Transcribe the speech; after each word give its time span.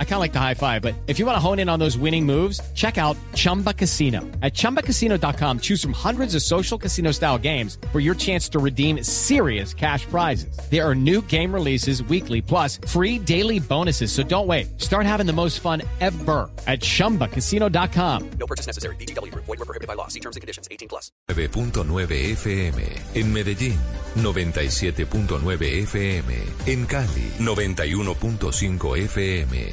I 0.00 0.04
kind 0.04 0.14
of 0.14 0.20
like 0.20 0.32
the 0.32 0.40
high 0.40 0.54
five, 0.54 0.82
but 0.82 0.94
if 1.06 1.20
you 1.20 1.26
want 1.26 1.36
to 1.36 1.40
hone 1.40 1.60
in 1.60 1.68
on 1.68 1.78
those 1.78 1.96
winning 1.96 2.26
moves, 2.26 2.60
check 2.74 2.98
out 2.98 3.16
Chumba 3.34 3.72
Casino. 3.72 4.22
At 4.42 4.54
ChumbaCasino.com, 4.54 5.60
choose 5.60 5.80
from 5.80 5.92
hundreds 5.92 6.34
of 6.34 6.42
social 6.42 6.76
casino 6.76 7.12
style 7.12 7.38
games 7.38 7.78
for 7.92 8.00
your 8.00 8.16
chance 8.16 8.48
to 8.48 8.58
redeem 8.58 9.04
serious 9.04 9.72
cash 9.72 10.04
prizes. 10.06 10.58
There 10.68 10.84
are 10.84 10.96
new 10.96 11.22
game 11.22 11.54
releases 11.54 12.02
weekly, 12.02 12.42
plus 12.42 12.78
free 12.88 13.20
daily 13.20 13.60
bonuses. 13.60 14.10
So 14.10 14.24
don't 14.24 14.48
wait. 14.48 14.80
Start 14.80 15.06
having 15.06 15.26
the 15.26 15.32
most 15.32 15.60
fun 15.60 15.82
ever 16.00 16.50
at 16.66 16.80
ChumbaCasino.com. 16.80 18.30
No 18.40 18.46
purchase 18.46 18.66
necessary. 18.66 18.96
BGW. 18.96 19.32
Void 19.34 19.46
were 19.46 19.56
prohibited 19.58 19.86
by 19.86 19.94
law. 19.94 20.08
See 20.08 20.18
terms 20.20 20.34
and 20.34 20.40
conditions. 20.40 20.66
18 20.72 20.88
plus. 20.88 21.12
9.9 21.28 22.34
FM. 22.34 22.78
En 23.14 23.32
Medellín, 23.32 23.78
97.9 24.16 25.82
FM. 25.84 26.34
En 26.66 26.86
Cali. 26.86 27.32
91.5 27.38 28.96
FM. 28.96 29.72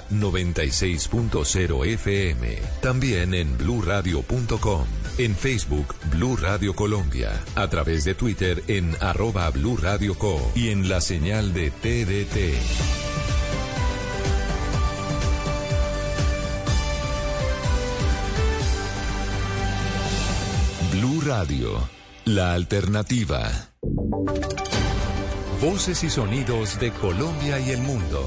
96.0 0.00 1.86
FM. 1.86 2.58
También 2.80 3.34
en 3.34 3.56
bluradio.com. 3.58 4.86
En 5.18 5.36
Facebook 5.36 5.94
Blue 6.10 6.36
Radio 6.36 6.74
Colombia. 6.74 7.42
A 7.54 7.68
través 7.68 8.04
de 8.04 8.14
Twitter 8.14 8.62
en 8.68 8.96
arroba 9.00 9.50
Blue 9.50 9.76
Radio 9.76 10.14
Co. 10.16 10.50
Y 10.54 10.70
en 10.70 10.88
la 10.88 11.00
señal 11.00 11.52
de 11.52 11.70
TDT. 11.70 12.56
Blue 20.92 21.20
Radio. 21.26 21.88
La 22.24 22.54
alternativa. 22.54 23.50
Voces 25.60 26.02
y 26.02 26.10
sonidos 26.10 26.80
de 26.80 26.90
Colombia 26.90 27.60
y 27.60 27.70
el 27.70 27.82
mundo 27.82 28.26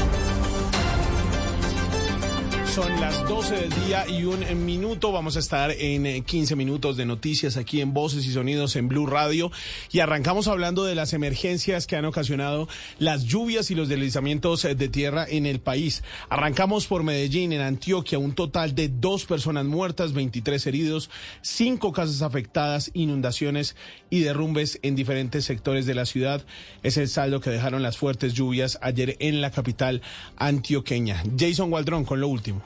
Son 2.73 3.01
las 3.01 3.27
12 3.27 3.53
del 3.53 3.85
día 3.85 4.07
y 4.07 4.23
un 4.23 4.65
minuto. 4.65 5.11
Vamos 5.11 5.35
a 5.35 5.39
estar 5.39 5.71
en 5.71 6.23
15 6.23 6.55
minutos 6.55 6.95
de 6.95 7.05
noticias 7.05 7.57
aquí 7.57 7.81
en 7.81 7.93
Voces 7.93 8.25
y 8.25 8.31
Sonidos 8.31 8.77
en 8.77 8.87
Blue 8.87 9.07
Radio. 9.07 9.51
Y 9.91 9.99
arrancamos 9.99 10.47
hablando 10.47 10.85
de 10.85 10.95
las 10.95 11.11
emergencias 11.11 11.85
que 11.85 11.97
han 11.97 12.05
ocasionado 12.05 12.69
las 12.97 13.25
lluvias 13.25 13.71
y 13.71 13.75
los 13.75 13.89
deslizamientos 13.89 14.61
de 14.61 14.87
tierra 14.87 15.25
en 15.27 15.45
el 15.47 15.59
país. 15.59 16.01
Arrancamos 16.29 16.87
por 16.87 17.03
Medellín, 17.03 17.51
en 17.51 17.59
Antioquia, 17.59 18.19
un 18.19 18.35
total 18.35 18.73
de 18.73 18.87
dos 18.87 19.25
personas 19.25 19.65
muertas, 19.65 20.13
23 20.13 20.65
heridos, 20.65 21.09
cinco 21.41 21.91
casas 21.91 22.21
afectadas, 22.21 22.89
inundaciones 22.93 23.75
y 24.09 24.21
derrumbes 24.21 24.79
en 24.81 24.95
diferentes 24.95 25.43
sectores 25.43 25.85
de 25.85 25.95
la 25.95 26.05
ciudad. 26.05 26.45
Es 26.83 26.95
el 26.95 27.09
saldo 27.09 27.41
que 27.41 27.49
dejaron 27.49 27.83
las 27.83 27.97
fuertes 27.97 28.33
lluvias 28.33 28.79
ayer 28.81 29.17
en 29.19 29.41
la 29.41 29.51
capital 29.51 30.01
antioqueña. 30.37 31.21
Jason 31.37 31.73
Waldron 31.73 32.05
con 32.05 32.21
lo 32.21 32.29
último. 32.29 32.60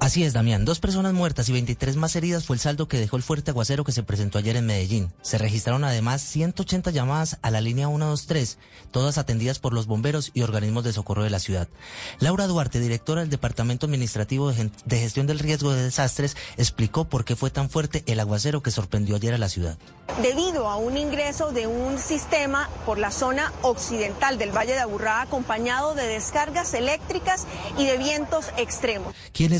Así 0.00 0.24
es, 0.24 0.32
Damián. 0.32 0.64
Dos 0.64 0.80
personas 0.80 1.12
muertas 1.12 1.50
y 1.50 1.52
23 1.52 1.96
más 1.96 2.16
heridas 2.16 2.46
fue 2.46 2.56
el 2.56 2.60
saldo 2.60 2.88
que 2.88 2.98
dejó 2.98 3.18
el 3.18 3.22
fuerte 3.22 3.50
aguacero 3.50 3.84
que 3.84 3.92
se 3.92 4.02
presentó 4.02 4.38
ayer 4.38 4.56
en 4.56 4.64
Medellín. 4.64 5.12
Se 5.20 5.36
registraron 5.36 5.84
además 5.84 6.22
180 6.22 6.90
llamadas 6.90 7.36
a 7.42 7.50
la 7.50 7.60
línea 7.60 7.86
123, 7.86 8.56
todas 8.92 9.18
atendidas 9.18 9.58
por 9.58 9.74
los 9.74 9.86
bomberos 9.86 10.30
y 10.32 10.40
organismos 10.40 10.84
de 10.84 10.94
socorro 10.94 11.22
de 11.22 11.28
la 11.28 11.38
ciudad. 11.38 11.68
Laura 12.18 12.46
Duarte, 12.46 12.80
directora 12.80 13.20
del 13.20 13.28
Departamento 13.28 13.84
Administrativo 13.84 14.50
de 14.50 14.98
Gestión 14.98 15.26
del 15.26 15.38
Riesgo 15.38 15.70
de 15.74 15.82
Desastres, 15.82 16.34
explicó 16.56 17.04
por 17.04 17.26
qué 17.26 17.36
fue 17.36 17.50
tan 17.50 17.68
fuerte 17.68 18.02
el 18.06 18.20
aguacero 18.20 18.62
que 18.62 18.70
sorprendió 18.70 19.16
ayer 19.16 19.34
a 19.34 19.38
la 19.38 19.50
ciudad. 19.50 19.76
Debido 20.22 20.66
a 20.70 20.76
un 20.76 20.96
ingreso 20.96 21.52
de 21.52 21.66
un 21.66 21.98
sistema 21.98 22.70
por 22.86 22.98
la 22.98 23.10
zona 23.10 23.52
occidental 23.60 24.38
del 24.38 24.50
Valle 24.50 24.72
de 24.72 24.80
Aburrá, 24.80 25.20
acompañado 25.20 25.94
de 25.94 26.06
descargas 26.06 26.72
eléctricas 26.72 27.46
y 27.76 27.84
de 27.84 27.98
vientos 27.98 28.46
extremos. 28.56 29.14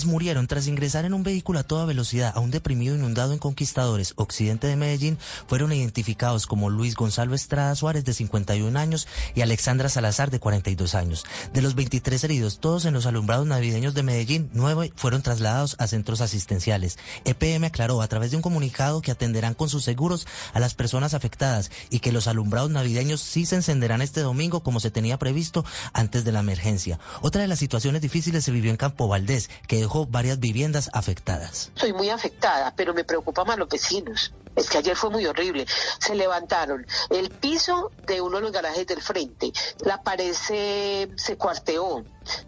Murieron 0.06 0.29
tras 0.30 0.68
ingresar 0.68 1.04
en 1.04 1.12
un 1.12 1.24
vehículo 1.24 1.58
a 1.58 1.64
toda 1.64 1.84
velocidad 1.84 2.32
a 2.36 2.38
un 2.38 2.52
deprimido 2.52 2.94
inundado 2.94 3.32
en 3.32 3.40
Conquistadores, 3.40 4.12
occidente 4.14 4.68
de 4.68 4.76
Medellín, 4.76 5.18
fueron 5.48 5.72
identificados 5.72 6.46
como 6.46 6.70
Luis 6.70 6.94
Gonzalo 6.94 7.34
Estrada 7.34 7.74
Suárez, 7.74 8.04
de 8.04 8.14
51 8.14 8.78
años, 8.78 9.08
y 9.34 9.40
Alexandra 9.40 9.88
Salazar, 9.88 10.30
de 10.30 10.38
42 10.38 10.94
años. 10.94 11.24
De 11.52 11.62
los 11.62 11.74
23 11.74 12.22
heridos, 12.22 12.60
todos 12.60 12.84
en 12.84 12.94
los 12.94 13.06
alumbrados 13.06 13.44
navideños 13.44 13.92
de 13.92 14.04
Medellín, 14.04 14.50
nueve 14.52 14.92
fueron 14.94 15.20
trasladados 15.20 15.74
a 15.80 15.88
centros 15.88 16.20
asistenciales. 16.20 16.96
EPM 17.24 17.64
aclaró 17.64 18.00
a 18.00 18.08
través 18.08 18.30
de 18.30 18.36
un 18.36 18.42
comunicado 18.42 19.02
que 19.02 19.10
atenderán 19.10 19.54
con 19.54 19.68
sus 19.68 19.82
seguros 19.82 20.28
a 20.54 20.60
las 20.60 20.74
personas 20.74 21.12
afectadas 21.12 21.72
y 21.90 21.98
que 21.98 22.12
los 22.12 22.28
alumbrados 22.28 22.70
navideños 22.70 23.20
sí 23.20 23.46
se 23.46 23.56
encenderán 23.56 24.00
este 24.00 24.20
domingo 24.20 24.62
como 24.62 24.78
se 24.78 24.92
tenía 24.92 25.18
previsto 25.18 25.64
antes 25.92 26.24
de 26.24 26.30
la 26.30 26.40
emergencia. 26.40 27.00
Otra 27.20 27.42
de 27.42 27.48
las 27.48 27.58
situaciones 27.58 28.00
difíciles 28.00 28.44
se 28.44 28.52
vivió 28.52 28.70
en 28.70 28.76
Campo 28.76 29.08
Valdés, 29.08 29.50
que 29.66 29.80
dejó 29.80 30.06
varias 30.20 30.38
viviendas 30.38 30.90
afectadas. 30.92 31.70
Soy 31.76 31.94
muy 31.94 32.10
afectada, 32.10 32.74
pero 32.76 32.92
me 32.92 33.04
preocupa 33.04 33.42
más 33.46 33.56
los 33.56 33.70
vecinos. 33.70 34.34
Es 34.54 34.68
que 34.68 34.76
ayer 34.76 34.94
fue 34.94 35.08
muy 35.08 35.24
horrible. 35.24 35.64
Se 35.98 36.14
levantaron 36.14 36.86
el 37.08 37.30
piso 37.30 37.90
de 38.06 38.20
uno 38.20 38.36
de 38.36 38.42
los 38.42 38.52
garajes 38.52 38.86
del 38.86 39.00
frente, 39.00 39.50
la 39.82 40.02
pared 40.02 40.34
se, 40.34 41.08
se 41.16 41.38
cuarteó 41.38 42.04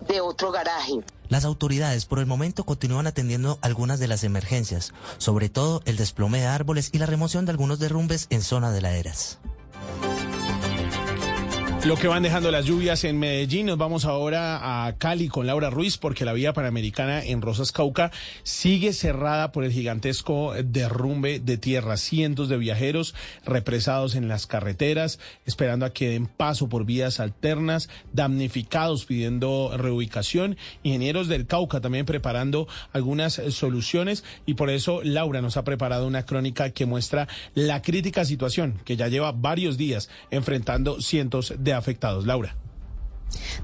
de 0.06 0.21
otro 0.21 0.53
garaje. 0.53 1.00
Las 1.31 1.47
autoridades 1.47 2.05
por 2.05 2.19
el 2.19 2.27
momento 2.27 2.65
continúan 2.65 3.06
atendiendo 3.06 3.59
algunas 3.62 3.99
de 3.99 4.09
las 4.09 4.22
emergencias, 4.22 4.93
sobre 5.16 5.49
todo 5.49 5.81
el 5.87 5.97
desplome 5.97 6.41
de 6.41 6.49
árboles 6.49 6.91
y 6.93 6.99
la 6.99 7.06
remoción 7.06 7.47
de 7.47 7.53
algunos 7.53 7.78
derrumbes 7.78 8.27
en 8.28 8.43
zona 8.43 8.71
de 8.71 8.82
laderas. 8.82 9.38
Lo 11.84 11.97
que 11.97 12.06
van 12.06 12.22
dejando 12.22 12.53
las 12.53 12.65
lluvias 12.65 13.03
en 13.03 13.19
Medellín, 13.19 13.66
nos 13.66 13.76
vamos 13.76 14.04
ahora 14.04 14.87
a 14.87 14.93
Cali 14.98 15.26
con 15.26 15.48
Laura 15.48 15.69
Ruiz 15.69 15.98
porque 15.98 16.25
la 16.25 16.32
vía 16.32 16.53
panamericana 16.53 17.25
en 17.25 17.43
Rosas 17.43 17.72
Cauca 17.72 18.12
sigue 18.44 18.93
cerrada 18.93 19.50
por 19.50 19.65
el 19.65 19.72
gigantesco 19.72 20.54
derrumbe 20.62 21.41
de 21.41 21.59
tierra. 21.59 21.97
Cientos 21.97 22.48
de 22.48 22.56
viajeros 22.56 23.16
represados 23.44 24.15
en 24.15 24.28
las 24.28 24.47
carreteras, 24.47 25.19
esperando 25.44 25.84
a 25.84 25.93
que 25.93 26.10
den 26.10 26.28
paso 26.28 26.69
por 26.69 26.84
vías 26.84 27.19
alternas, 27.19 27.88
damnificados 28.12 29.04
pidiendo 29.04 29.72
reubicación, 29.76 30.56
ingenieros 30.84 31.26
del 31.26 31.49
Cauca 31.49 31.81
también 31.81 32.06
preparando 32.06 32.69
algunas 32.93 33.43
soluciones 33.50 34.22
y 34.47 34.54
por 34.54 34.70
eso 34.70 35.00
Laura 35.03 35.43
nos 35.43 35.56
ha 35.56 35.64
preparado 35.64 36.06
una 36.06 36.26
crónica 36.26 36.70
que 36.70 36.87
muestra 36.87 37.26
la 37.54 37.82
crítica 37.82 38.25
situación 38.25 38.81
que 38.84 38.97
ya 38.97 39.09
lleva 39.09 39.32
varios 39.32 39.76
días 39.76 40.09
enfrentando 40.31 41.00
cientos 41.00 41.54
de 41.59 41.72
afectados. 41.75 42.27
Laura. 42.27 42.56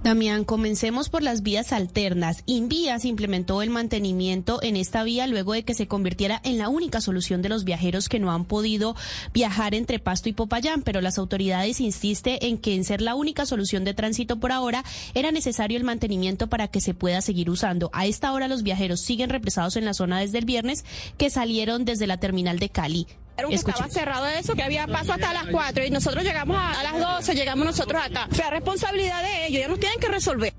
Damián, 0.02 0.44
comencemos 0.44 1.08
por 1.08 1.22
las 1.22 1.42
vías 1.42 1.72
alternas. 1.72 2.42
Invías 2.46 3.04
implementó 3.04 3.62
el 3.62 3.70
mantenimiento 3.70 4.62
en 4.62 4.76
esta 4.76 5.02
vía 5.02 5.26
luego 5.26 5.52
de 5.52 5.64
que 5.64 5.74
se 5.74 5.88
convirtiera 5.88 6.40
en 6.44 6.58
la 6.58 6.68
única 6.68 7.00
solución 7.00 7.42
de 7.42 7.48
los 7.48 7.64
viajeros 7.64 8.08
que 8.08 8.18
no 8.18 8.30
han 8.32 8.44
podido 8.44 8.94
viajar 9.32 9.74
entre 9.74 9.98
Pasto 9.98 10.28
y 10.28 10.32
Popayán, 10.32 10.82
pero 10.82 11.00
las 11.00 11.18
autoridades 11.18 11.80
insisten 11.80 12.38
en 12.40 12.58
que 12.58 12.74
en 12.74 12.84
ser 12.84 13.00
la 13.00 13.14
única 13.14 13.46
solución 13.46 13.84
de 13.84 13.94
tránsito 13.94 14.38
por 14.38 14.52
ahora 14.52 14.84
era 15.14 15.32
necesario 15.32 15.76
el 15.76 15.84
mantenimiento 15.84 16.48
para 16.48 16.68
que 16.68 16.80
se 16.80 16.94
pueda 16.94 17.20
seguir 17.20 17.50
usando. 17.50 17.90
A 17.92 18.06
esta 18.06 18.32
hora 18.32 18.48
los 18.48 18.62
viajeros 18.62 19.00
siguen 19.00 19.30
represados 19.30 19.76
en 19.76 19.84
la 19.84 19.94
zona 19.94 20.20
desde 20.20 20.38
el 20.38 20.44
viernes 20.44 20.84
que 21.16 21.30
salieron 21.30 21.84
desde 21.84 22.06
la 22.06 22.18
terminal 22.18 22.58
de 22.58 22.70
Cali. 22.70 23.06
Que 23.48 23.54
estaba 23.54 23.88
cerrado 23.88 24.26
eso, 24.26 24.54
que 24.54 24.62
había 24.62 24.86
paso 24.86 25.12
hasta 25.12 25.32
las 25.32 25.46
4 25.46 25.84
y 25.84 25.90
nosotros 25.90 26.24
llegamos 26.24 26.56
a, 26.56 26.80
a 26.80 26.82
las 26.82 26.98
12, 26.98 27.34
llegamos 27.34 27.66
nosotros 27.66 28.02
acá. 28.02 28.28
Fue 28.30 28.50
responsabilidad 28.50 29.22
de 29.22 29.46
ellos, 29.46 29.58
ellos 29.58 29.70
nos 29.70 29.80
tienen 29.80 30.00
que 30.00 30.08
resolver. 30.08 30.54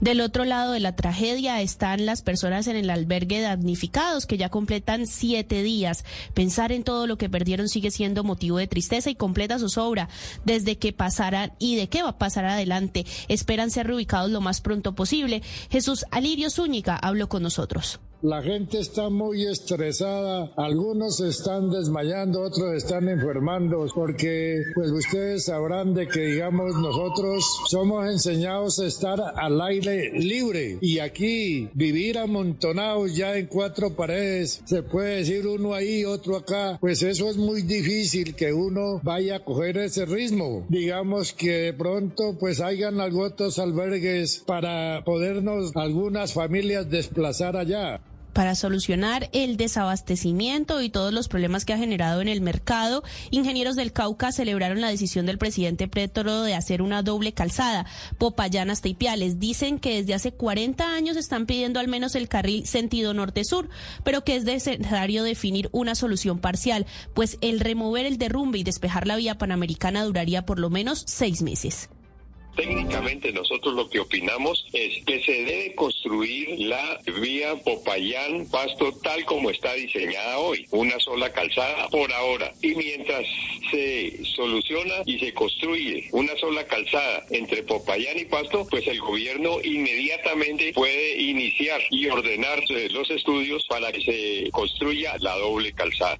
Del 0.00 0.20
otro 0.20 0.44
lado 0.44 0.72
de 0.72 0.80
la 0.80 0.96
tragedia 0.96 1.60
están 1.60 2.06
las 2.06 2.22
personas 2.22 2.66
en 2.66 2.76
el 2.76 2.88
albergue 2.88 3.40
damnificados 3.40 4.26
que 4.26 4.38
ya 4.38 4.48
completan 4.48 5.06
siete 5.06 5.62
días. 5.62 6.04
Pensar 6.34 6.72
en 6.72 6.84
todo 6.84 7.06
lo 7.06 7.18
que 7.18 7.28
perdieron 7.28 7.68
sigue 7.68 7.90
siendo 7.90 8.24
motivo 8.24 8.58
de 8.58 8.66
tristeza 8.66 9.10
y 9.10 9.14
completa 9.14 9.58
su 9.58 9.68
sobra 9.68 10.08
desde 10.44 10.78
que 10.78 10.92
pasarán 10.92 11.52
y 11.58 11.76
de 11.76 11.88
qué 11.88 12.02
va 12.02 12.10
a 12.10 12.18
pasar 12.18 12.46
adelante. 12.46 13.04
Esperan 13.28 13.70
ser 13.70 13.88
reubicados 13.88 14.30
lo 14.30 14.40
más 14.40 14.60
pronto 14.60 14.94
posible. 14.94 15.42
Jesús 15.70 16.06
Alirio 16.10 16.50
Zúñiga 16.50 16.96
habló 16.96 17.28
con 17.28 17.42
nosotros. 17.42 18.00
La 18.22 18.42
gente 18.42 18.78
está 18.78 19.08
muy 19.08 19.46
estresada, 19.46 20.52
algunos 20.58 21.20
están 21.20 21.70
desmayando, 21.70 22.42
otros 22.42 22.74
están 22.74 23.08
enfermando, 23.08 23.86
porque 23.94 24.60
pues 24.74 24.90
ustedes 24.90 25.46
sabrán 25.46 25.94
de 25.94 26.06
que 26.06 26.20
digamos 26.26 26.74
nosotros 26.74 27.42
somos 27.70 28.06
enseñados 28.10 28.78
a 28.78 28.84
estar 28.84 29.18
al 29.36 29.58
aire 29.62 30.12
libre. 30.12 30.76
Y 30.82 30.98
aquí 30.98 31.70
vivir 31.72 32.18
amontonados 32.18 33.16
ya 33.16 33.38
en 33.38 33.46
cuatro 33.46 33.96
paredes, 33.96 34.60
se 34.66 34.82
puede 34.82 35.16
decir 35.16 35.46
uno 35.46 35.72
ahí, 35.72 36.04
otro 36.04 36.36
acá, 36.36 36.76
pues 36.78 37.02
eso 37.02 37.30
es 37.30 37.38
muy 37.38 37.62
difícil 37.62 38.34
que 38.34 38.52
uno 38.52 39.00
vaya 39.02 39.36
a 39.36 39.44
coger 39.44 39.78
ese 39.78 40.04
ritmo. 40.04 40.66
Digamos 40.68 41.32
que 41.32 41.52
de 41.52 41.72
pronto 41.72 42.36
pues 42.38 42.60
hayan 42.60 43.00
algunos 43.00 43.58
albergues 43.58 44.42
para 44.46 45.02
podernos 45.06 45.74
algunas 45.74 46.34
familias 46.34 46.90
desplazar 46.90 47.56
allá 47.56 48.02
para 48.40 48.54
solucionar 48.54 49.28
el 49.34 49.58
desabastecimiento 49.58 50.80
y 50.80 50.88
todos 50.88 51.12
los 51.12 51.28
problemas 51.28 51.66
que 51.66 51.74
ha 51.74 51.76
generado 51.76 52.22
en 52.22 52.28
el 52.28 52.40
mercado, 52.40 53.04
ingenieros 53.30 53.76
del 53.76 53.92
Cauca 53.92 54.32
celebraron 54.32 54.80
la 54.80 54.88
decisión 54.88 55.26
del 55.26 55.36
presidente 55.36 55.88
Petro 55.88 56.40
de 56.40 56.54
hacer 56.54 56.80
una 56.80 57.02
doble 57.02 57.34
calzada, 57.34 57.84
Popayán 58.16 58.70
hasta. 58.70 58.88
Dicen 59.36 59.78
que 59.78 59.96
desde 59.96 60.14
hace 60.14 60.32
40 60.32 60.94
años 60.94 61.18
están 61.18 61.44
pidiendo 61.44 61.80
al 61.80 61.88
menos 61.88 62.14
el 62.14 62.30
carril 62.30 62.66
sentido 62.66 63.12
norte-sur, 63.12 63.68
pero 64.04 64.24
que 64.24 64.36
es 64.36 64.44
necesario 64.44 65.22
definir 65.22 65.68
una 65.72 65.94
solución 65.94 66.38
parcial, 66.38 66.86
pues 67.12 67.36
el 67.42 67.60
remover 67.60 68.06
el 68.06 68.16
derrumbe 68.16 68.58
y 68.58 68.64
despejar 68.64 69.06
la 69.06 69.16
vía 69.16 69.36
panamericana 69.36 70.02
duraría 70.02 70.46
por 70.46 70.58
lo 70.58 70.70
menos 70.70 71.04
seis 71.06 71.42
meses. 71.42 71.90
Técnicamente 72.60 73.32
nosotros 73.32 73.74
lo 73.74 73.88
que 73.88 74.00
opinamos 74.00 74.66
es 74.74 75.02
que 75.06 75.22
se 75.22 75.32
debe 75.32 75.74
construir 75.74 76.60
la 76.60 77.00
vía 77.18 77.56
Popayán-Pasto 77.56 78.92
tal 79.02 79.24
como 79.24 79.48
está 79.48 79.72
diseñada 79.72 80.36
hoy, 80.36 80.66
una 80.70 81.00
sola 81.00 81.32
calzada 81.32 81.88
por 81.88 82.12
ahora. 82.12 82.52
Y 82.60 82.74
mientras 82.74 83.24
se 83.70 84.22
soluciona 84.36 84.96
y 85.06 85.18
se 85.18 85.32
construye 85.32 86.10
una 86.12 86.36
sola 86.36 86.66
calzada 86.66 87.24
entre 87.30 87.62
Popayán 87.62 88.18
y 88.18 88.26
Pasto, 88.26 88.66
pues 88.68 88.86
el 88.88 89.00
gobierno 89.00 89.56
inmediatamente 89.64 90.74
puede 90.74 91.18
iniciar 91.18 91.80
y 91.90 92.08
ordenar 92.08 92.62
los 92.90 93.10
estudios 93.10 93.64
para 93.70 93.90
que 93.90 94.02
se 94.02 94.50
construya 94.50 95.16
la 95.20 95.34
doble 95.38 95.72
calzada. 95.72 96.18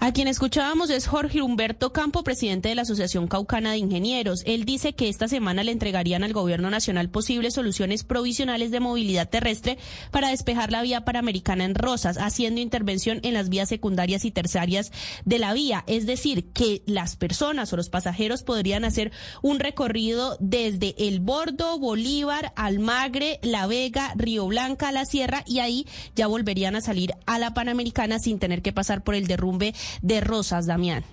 A 0.00 0.12
quien 0.12 0.28
escuchábamos 0.28 0.90
es 0.90 1.08
Jorge 1.08 1.42
Humberto 1.42 1.92
Campo, 1.92 2.22
presidente 2.22 2.68
de 2.68 2.76
la 2.76 2.82
Asociación 2.82 3.26
Caucana 3.26 3.72
de 3.72 3.78
Ingenieros. 3.78 4.44
Él 4.46 4.64
dice 4.64 4.92
que 4.92 5.08
esta 5.08 5.26
semana 5.26 5.64
le 5.64 5.72
entregarían 5.72 6.22
al 6.22 6.32
gobierno 6.32 6.70
nacional 6.70 7.10
posibles 7.10 7.54
soluciones 7.54 8.04
provisionales 8.04 8.70
de 8.70 8.78
movilidad 8.78 9.28
terrestre 9.28 9.76
para 10.12 10.28
despejar 10.28 10.70
la 10.70 10.82
vía 10.82 11.04
panamericana 11.04 11.64
en 11.64 11.74
Rosas, 11.74 12.16
haciendo 12.16 12.60
intervención 12.60 13.18
en 13.24 13.34
las 13.34 13.48
vías 13.48 13.68
secundarias 13.68 14.24
y 14.24 14.30
terciarias 14.30 14.92
de 15.24 15.40
la 15.40 15.52
vía. 15.52 15.82
Es 15.88 16.06
decir, 16.06 16.44
que 16.52 16.82
las 16.86 17.16
personas 17.16 17.72
o 17.72 17.76
los 17.76 17.88
pasajeros 17.88 18.44
podrían 18.44 18.84
hacer 18.84 19.10
un 19.42 19.58
recorrido 19.58 20.36
desde 20.38 20.94
El 20.98 21.18
Bordo, 21.18 21.76
Bolívar, 21.80 22.52
Almagre, 22.54 23.40
La 23.42 23.66
Vega, 23.66 24.12
Río 24.14 24.46
Blanca, 24.46 24.92
La 24.92 25.04
Sierra 25.04 25.42
y 25.44 25.58
ahí 25.58 25.86
ya 26.14 26.28
volverían 26.28 26.76
a 26.76 26.82
salir 26.82 27.14
a 27.26 27.40
la 27.40 27.52
Panamericana 27.52 28.20
sin 28.20 28.38
tener 28.38 28.62
que 28.62 28.72
pasar 28.72 29.02
por 29.02 29.16
el 29.16 29.26
derrumbe 29.26 29.74
de 30.02 30.20
Rosas, 30.20 30.66
Damián. 30.66 31.04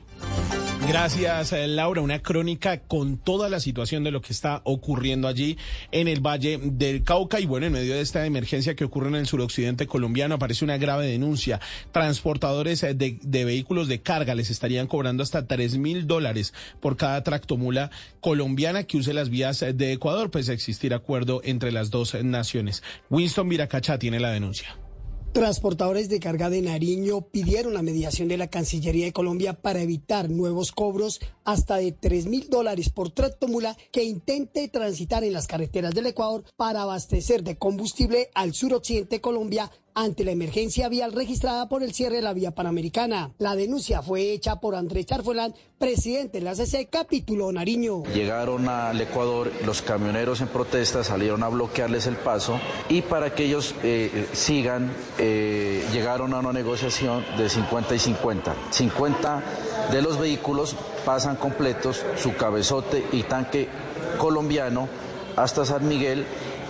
Gracias, 0.87 1.51
eh, 1.51 1.67
Laura. 1.67 2.01
Una 2.01 2.21
crónica 2.21 2.79
con 2.79 3.17
toda 3.17 3.49
la 3.49 3.59
situación 3.59 4.03
de 4.03 4.11
lo 4.11 4.21
que 4.21 4.31
está 4.31 4.61
ocurriendo 4.65 5.27
allí 5.27 5.57
en 5.91 6.07
el 6.07 6.21
Valle 6.21 6.59
del 6.61 7.03
Cauca. 7.03 7.39
Y 7.39 7.47
bueno, 7.47 7.65
en 7.65 7.73
medio 7.73 7.95
de 7.95 8.01
esta 8.01 8.25
emergencia 8.25 8.75
que 8.75 8.83
ocurre 8.83 9.07
en 9.07 9.15
el 9.15 9.25
suroccidente 9.25 9.87
colombiano, 9.87 10.35
aparece 10.35 10.63
una 10.63 10.77
grave 10.77 11.07
denuncia. 11.07 11.59
Transportadores 11.91 12.83
eh, 12.83 12.93
de, 12.93 13.45
vehículos 13.45 13.87
de 13.87 14.01
carga 14.01 14.35
les 14.35 14.51
estarían 14.51 14.85
cobrando 14.85 15.23
hasta 15.23 15.47
tres 15.47 15.75
mil 15.77 16.05
dólares 16.05 16.53
por 16.79 16.97
cada 16.97 17.23
tractomula 17.23 17.89
colombiana 18.19 18.83
que 18.83 18.97
use 18.97 19.13
las 19.13 19.29
vías 19.29 19.63
eh, 19.63 19.73
de 19.73 19.93
Ecuador, 19.93 20.29
pues 20.29 20.49
existir 20.49 20.93
acuerdo 20.93 21.41
entre 21.43 21.71
las 21.71 21.89
dos 21.89 22.13
naciones. 22.23 22.83
Winston 23.09 23.49
Viracacha 23.49 23.97
tiene 23.97 24.19
la 24.19 24.29
denuncia. 24.29 24.77
Transportadores 25.35 26.07
de 26.07 26.21
carga 26.21 26.49
de 26.49 26.61
Nariño 26.61 27.27
pidieron 27.27 27.73
la 27.73 27.81
mediación 27.81 28.29
de 28.29 28.37
la 28.37 28.47
Cancillería 28.47 29.03
de 29.03 29.11
Colombia 29.11 29.51
para 29.51 29.81
evitar 29.81 30.29
nuevos 30.29 30.71
cobros 30.71 31.19
hasta 31.43 31.75
de 31.75 31.91
3 31.91 32.27
mil 32.27 32.49
dólares 32.49 32.89
por 32.89 33.09
tractomula 33.09 33.75
que 33.91 34.05
intente 34.05 34.69
transitar 34.69 35.25
en 35.25 35.33
las 35.33 35.45
carreteras 35.45 35.93
del 35.93 36.05
Ecuador 36.05 36.45
para 36.55 36.83
abastecer 36.83 37.43
de 37.43 37.57
combustible 37.57 38.29
al 38.33 38.53
suroccidente 38.53 39.17
de 39.17 39.21
Colombia 39.21 39.69
ante 39.95 40.25
la 40.25 40.31
emergencia 40.31 40.89
vial 40.89 41.13
registrada 41.13 41.69
por 41.69 41.81
el 41.81 41.93
cierre 41.93 42.17
de 42.17 42.21
la 42.21 42.33
vía 42.33 42.51
panamericana. 42.51 43.31
La 43.39 43.55
denuncia 43.55 44.01
fue 44.01 44.33
hecha 44.33 44.57
por 44.57 44.75
Andrés 44.75 45.05
Charfuelán, 45.05 45.55
presidente 45.79 46.39
de 46.39 46.43
la 46.43 46.53
CC 46.53 46.87
Capítulo 46.87 47.51
Nariño. 47.51 48.03
Llegaron 48.13 48.67
al 48.67 48.99
Ecuador, 48.99 49.51
los 49.65 49.81
camioneros 49.81 50.41
en 50.41 50.49
protesta 50.49 51.03
salieron 51.03 51.43
a 51.43 51.47
bloquearles 51.47 52.07
el 52.07 52.17
paso 52.17 52.59
y 52.89 53.01
para 53.03 53.33
que 53.33 53.45
ellos 53.45 53.73
eh, 53.83 54.11
eh, 54.13 54.27
sigan, 54.33 54.91
eh, 55.17 55.85
llegaron 55.93 56.33
a 56.33 56.39
una 56.39 56.51
negociación 56.51 57.25
de 57.37 57.49
50 57.49 57.95
y 57.95 57.99
50. 57.99 58.55
50 58.71 59.43
de 59.93 60.01
los 60.01 60.19
vehículos 60.19 60.75
pasan 61.05 61.37
completos 61.37 62.03
su 62.17 62.35
cabezote 62.35 63.05
y 63.13 63.23
tanque 63.23 63.69
colombiano 64.17 64.89
hasta 65.37 65.65
San 65.65 65.87
Miguel 65.87 66.25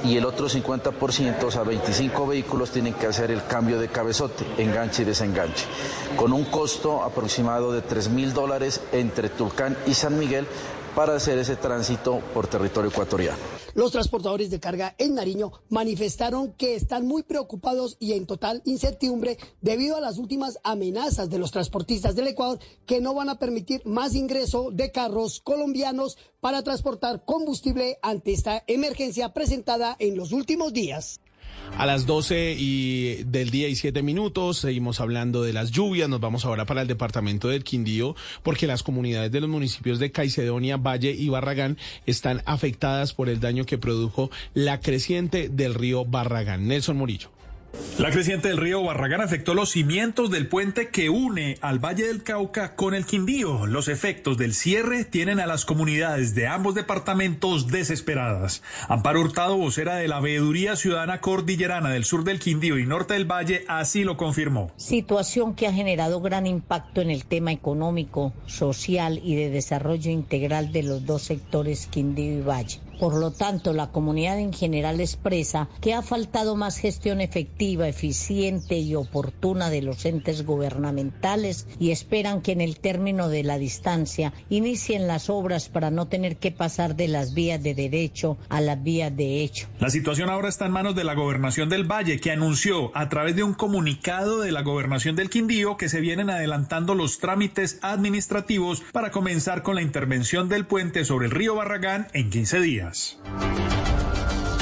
y 0.06 0.18
el 0.18 0.26
otro 0.26 0.48
50%, 0.48 1.44
o 1.44 1.52
sea, 1.52 1.64
25 1.64 2.28
vehículos 2.28 2.72
tienen 2.72 2.94
que 2.94 3.08
hacer 3.08 3.32
el 3.32 3.46
cambio 3.46 3.80
de 3.80 3.88
cabezote, 3.88 4.46
enganche 4.58 5.02
y 5.02 5.06
desenganche, 5.06 5.66
con 6.16 6.32
un 6.32 6.46
costo 6.46 7.04
aproximado 7.04 7.72
de 7.72 7.82
3 7.82 8.10
mil 8.10 8.34
dólares 8.34 8.82
entre 8.92 9.30
Tulcán 9.30 9.78
y 9.88 9.94
San 9.94 10.20
Miguel 10.20 10.48
para 10.96 11.16
hacer 11.16 11.38
ese 11.40 11.56
tránsito 11.56 12.20
por 12.34 12.48
territorio 12.48 12.90
ecuatoriano. 12.90 13.55
Los 13.76 13.92
transportadores 13.92 14.50
de 14.50 14.62
carga 14.62 14.96
en 14.98 15.16
Nariño 15.16 15.52
manifestaron 15.68 16.54
que 16.54 16.76
están 16.76 17.06
muy 17.06 17.24
preocupados 17.24 17.98
y 18.00 18.14
en 18.14 18.26
total 18.26 18.62
incertidumbre 18.64 19.38
debido 19.60 19.98
a 19.98 20.00
las 20.00 20.18
últimas 20.18 20.60
amenazas 20.64 21.30
de 21.30 21.40
los 21.40 21.52
transportistas 21.52 22.16
del 22.16 22.28
Ecuador 22.28 22.58
que 22.86 23.02
no 23.02 23.14
van 23.14 23.28
a 23.28 23.38
permitir 23.38 23.82
más 23.84 24.16
ingreso 24.16 24.72
de 24.72 24.94
carros 24.94 25.42
colombianos 25.42 26.18
para 26.40 26.64
transportar 26.64 27.26
combustible 27.26 28.00
ante 28.02 28.32
esta 28.32 28.64
emergencia 28.68 29.34
presentada 29.34 29.98
en 30.00 30.16
los 30.16 30.32
últimos 30.32 30.72
días. 30.72 31.20
A 31.78 31.86
las 31.86 32.06
12 32.06 32.56
y 32.58 33.24
del 33.26 33.50
día 33.50 33.68
y 33.68 33.76
7 33.76 34.02
minutos 34.02 34.60
seguimos 34.60 35.02
hablando 35.02 35.44
de 35.44 35.52
las 35.52 35.72
lluvias. 35.72 36.08
Nos 36.08 36.22
vamos 36.22 36.46
ahora 36.46 36.66
para 36.66 36.82
el 36.82 36.88
departamento 36.88 37.50
del 37.50 37.66
Quindío 37.66 38.16
porque 38.44 38.66
las 38.66 38.82
comunidades 38.82 39.32
de 39.32 39.42
los 39.42 39.50
municipios 39.50 40.00
de 40.00 40.12
Caicedonia, 40.12 40.78
Valle 40.78 41.12
y 41.12 41.28
Barragán 41.28 41.78
están 42.06 42.42
afectadas 42.46 43.14
por 43.14 43.28
el 43.28 43.42
daño 43.42 43.66
que 43.66 43.78
produjo 43.78 44.32
la 44.54 44.80
creciente 44.80 45.50
del 45.50 45.74
río 45.74 46.06
Barragán. 46.06 46.68
Nelson 46.68 46.96
Murillo. 46.96 47.35
La 47.98 48.12
creciente 48.12 48.50
del 48.50 48.58
río 48.58 48.84
Barragán 48.84 49.22
afectó 49.22 49.54
los 49.54 49.72
cimientos 49.72 50.30
del 50.30 50.48
puente 50.48 50.90
que 50.90 51.10
une 51.10 51.58
al 51.62 51.80
Valle 51.80 52.06
del 52.08 52.24
Cauca 52.24 52.76
con 52.76 52.94
el 52.94 53.06
Quindío. 53.06 53.68
Los 53.68 53.88
efectos 53.88 54.38
del 54.38 54.54
cierre 54.54 55.06
tienen 55.06 55.40
a 55.40 55.46
las 55.46 55.64
comunidades 55.64 56.36
de 56.36 56.46
ambos 56.46 56.76
departamentos 56.76 57.68
desesperadas. 57.68 58.62
Amparo 58.90 59.22
Hurtado, 59.22 59.56
vocera 59.56 59.96
de 59.96 60.10
la 60.10 60.20
Veeduría 60.20 60.76
Ciudadana 60.76 61.22
Cordillerana 61.22 61.90
del 61.90 62.04
sur 62.04 62.26
del 62.26 62.40
Quindío 62.40 62.78
y 62.78 62.86
norte 62.86 63.14
del 63.14 63.32
Valle, 63.32 63.64
así 63.70 64.04
lo 64.04 64.18
confirmó. 64.18 64.72
Situación 64.76 65.56
que 65.56 65.68
ha 65.68 65.72
generado 65.72 66.20
gran 66.20 66.48
impacto 66.48 67.00
en 67.00 67.10
el 67.10 67.24
tema 67.24 67.54
económico, 67.54 68.34
social 68.46 69.22
y 69.24 69.36
de 69.36 69.50
desarrollo 69.50 70.12
integral 70.12 70.74
de 70.74 70.84
los 70.84 71.06
dos 71.06 71.22
sectores 71.22 71.88
Quindío 71.88 72.40
y 72.40 72.42
Valle. 72.42 72.85
Por 73.00 73.16
lo 73.16 73.32
tanto, 73.32 73.74
la 73.74 73.92
comunidad 73.92 74.40
en 74.40 74.54
general 74.54 75.00
expresa 75.02 75.68
que 75.82 75.94
ha 75.94 76.02
faltado 76.02 76.56
más 76.56 76.78
gestión 76.78 77.22
efectiva, 77.22 77.88
eficiente 77.88 78.78
y 78.78 78.96
oportuna 78.96 79.70
de 79.70 79.82
los 79.82 80.06
entes 80.06 80.46
gubernamentales 80.46 81.68
y 81.80 81.92
esperan 81.92 82.42
que 82.42 82.52
en 82.52 82.62
el 82.62 82.80
término 82.80 83.30
de 83.30 83.44
la 83.44 83.58
distancia 83.58 84.34
inicien 84.50 85.08
las 85.08 85.30
obras 85.30 85.70
para 85.70 85.92
no 85.92 86.08
tener 86.08 86.38
que 86.38 86.52
pasar 86.52 86.96
de 86.96 87.08
las 87.08 87.34
vías 87.34 87.62
de 87.62 87.76
derecho 87.76 88.38
a 88.50 88.62
las 88.62 88.82
vías 88.82 89.16
de 89.16 89.42
hecho. 89.42 89.68
La 89.80 89.90
situación 89.90 90.30
ahora 90.30 90.50
está 90.50 90.66
en 90.66 90.72
manos 90.72 90.96
de 90.96 91.04
la 91.04 91.14
gobernación 91.14 91.70
del 91.70 91.84
Valle, 91.84 92.20
que 92.20 92.32
anunció 92.32 92.96
a 92.96 93.10
través 93.10 93.36
de 93.36 93.44
un 93.44 93.54
comunicado 93.54 94.40
de 94.40 94.52
la 94.52 94.62
gobernación 94.62 95.16
del 95.16 95.30
Quindío 95.30 95.78
que 95.78 95.90
se 95.90 96.02
vienen 96.02 96.30
adelantando 96.30 96.96
los 96.96 97.20
trámites 97.20 97.80
administrativos 97.82 98.84
para 98.92 99.12
comenzar 99.12 99.64
con 99.64 99.76
la 99.76 99.82
intervención 99.82 100.50
del 100.50 100.66
puente 100.66 101.06
sobre 101.06 101.26
el 101.26 101.32
río 101.32 101.56
Barragán 101.56 102.08
en 102.14 102.30
15 102.30 102.60
días. 102.60 102.85
us. 102.86 103.16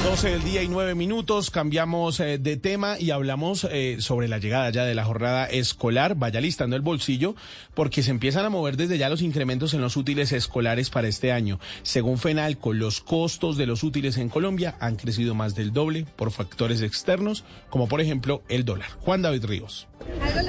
12 0.03 0.31
del 0.31 0.43
día 0.43 0.61
y 0.61 0.67
9 0.67 0.95
minutos, 0.95 1.49
cambiamos 1.49 2.19
eh, 2.19 2.37
de 2.37 2.57
tema 2.57 2.99
y 2.99 3.11
hablamos 3.11 3.65
eh, 3.71 3.97
sobre 3.99 4.27
la 4.27 4.37
llegada 4.37 4.69
ya 4.69 4.83
de 4.83 4.93
la 4.95 5.05
jornada 5.05 5.45
escolar. 5.45 6.15
Vaya 6.15 6.41
listando 6.41 6.75
el 6.75 6.81
bolsillo 6.81 7.35
porque 7.73 8.03
se 8.03 8.11
empiezan 8.11 8.43
a 8.43 8.49
mover 8.49 8.75
desde 8.75 8.97
ya 8.97 9.07
los 9.07 9.21
incrementos 9.21 9.73
en 9.73 9.79
los 9.79 9.95
útiles 9.95 10.33
escolares 10.33 10.89
para 10.89 11.07
este 11.07 11.31
año. 11.31 11.57
Según 11.83 12.17
FENALCO, 12.17 12.73
los 12.73 12.99
costos 12.99 13.55
de 13.55 13.65
los 13.65 13.83
útiles 13.83 14.17
en 14.17 14.27
Colombia 14.27 14.75
han 14.81 14.97
crecido 14.97 15.35
más 15.35 15.55
del 15.55 15.71
doble 15.71 16.05
por 16.17 16.31
factores 16.31 16.81
externos, 16.81 17.45
como 17.69 17.87
por 17.87 18.01
ejemplo 18.01 18.43
el 18.49 18.65
dólar. 18.65 18.89
Juan 18.99 19.21
David 19.21 19.45
Ríos. 19.45 19.87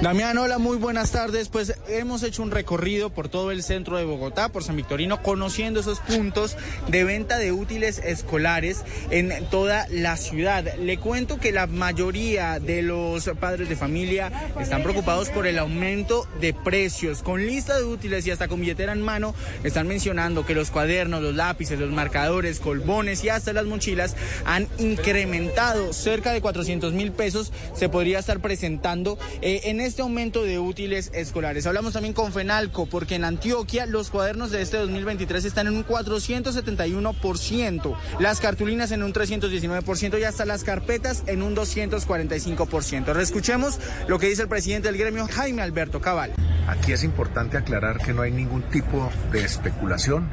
Damián, 0.01 0.37
hola, 0.37 0.57
muy 0.57 0.77
buenas 0.77 1.11
tardes. 1.11 1.49
Pues 1.49 1.75
hemos 1.87 2.23
hecho 2.23 2.43
un 2.43 2.51
recorrido 2.51 3.11
por 3.11 3.29
todo 3.29 3.51
el 3.51 3.63
centro 3.63 3.97
de 3.97 4.03
Bogotá, 4.03 4.49
por 4.49 4.63
San 4.63 4.75
Victorino, 4.75 5.21
conociendo 5.23 5.79
esos 5.79 5.99
puntos 5.99 6.57
de 6.89 7.03
venta 7.03 7.37
de 7.37 7.51
útiles 7.51 7.99
escolares 7.99 8.83
en 9.09 9.31
toda 9.49 9.87
la 9.89 10.17
ciudad. 10.17 10.75
Le 10.77 10.97
cuento 10.97 11.37
que 11.37 11.51
la 11.51 11.67
mayoría 11.67 12.59
de 12.59 12.81
los 12.81 13.29
padres 13.39 13.69
de 13.69 13.75
familia 13.75 14.31
están 14.59 14.83
preocupados 14.83 15.29
por 15.29 15.47
el 15.47 15.59
aumento 15.59 16.27
de 16.39 16.53
precios. 16.53 17.21
Con 17.21 17.45
lista 17.45 17.77
de 17.77 17.83
útiles 17.83 18.25
y 18.27 18.31
hasta 18.31 18.47
con 18.47 18.59
billetera 18.59 18.93
en 18.93 19.01
mano, 19.01 19.35
están 19.63 19.87
mencionando 19.87 20.45
que 20.45 20.55
los 20.55 20.71
cuadernos, 20.71 21.21
los 21.21 21.35
lápices, 21.35 21.79
los 21.79 21.91
marcadores, 21.91 22.59
colbones 22.59 23.23
y 23.23 23.29
hasta 23.29 23.53
las 23.53 23.65
mochilas 23.65 24.15
han 24.45 24.67
incrementado 24.77 25.93
cerca 25.93 26.31
de 26.31 26.41
400 26.41 26.93
mil 26.93 27.11
pesos. 27.11 27.51
Se 27.73 27.89
podría 27.89 28.19
estar 28.19 28.39
presentando 28.39 29.17
eh, 29.41 29.61
en 29.65 29.81
este 29.81 30.01
aumento 30.01 30.43
de 30.43 30.59
útiles 30.59 31.11
escolares. 31.13 31.65
Hablamos 31.65 31.93
también 31.93 32.13
con 32.13 32.33
Fenalco, 32.33 32.85
porque 32.85 33.15
en 33.15 33.25
Antioquia 33.25 33.85
los 33.85 34.09
cuadernos 34.09 34.51
de 34.51 34.61
este 34.61 34.77
2023 34.77 35.45
están 35.45 35.67
en 35.67 35.75
un 35.75 35.85
471%, 35.85 37.95
las 38.19 38.39
cartulinas 38.39 38.91
en 38.91 39.03
un 39.03 39.13
319% 39.41 40.19
y 40.19 40.23
hasta 40.23 40.45
las 40.45 40.63
carpetas 40.63 41.23
en 41.27 41.41
un 41.41 41.55
245%. 41.55 43.13
Reescuchemos 43.13 43.79
lo 44.07 44.19
que 44.19 44.27
dice 44.27 44.43
el 44.43 44.47
presidente 44.47 44.87
del 44.87 44.97
gremio, 44.97 45.27
Jaime 45.27 45.61
Alberto 45.61 46.01
Cabal. 46.01 46.33
Aquí 46.67 46.91
es 46.91 47.03
importante 47.03 47.57
aclarar 47.57 47.97
que 47.97 48.13
no 48.13 48.21
hay 48.21 48.31
ningún 48.31 48.63
tipo 48.63 49.11
de 49.31 49.43
especulación 49.43 50.27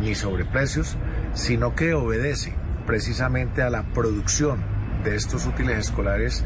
ni 0.00 0.14
sobreprecios, 0.14 0.96
sino 1.34 1.74
que 1.74 1.94
obedece 1.94 2.54
precisamente 2.86 3.62
a 3.62 3.70
la 3.70 3.82
producción 3.82 4.60
de 5.04 5.16
estos 5.16 5.46
útiles 5.46 5.78
escolares 5.78 6.44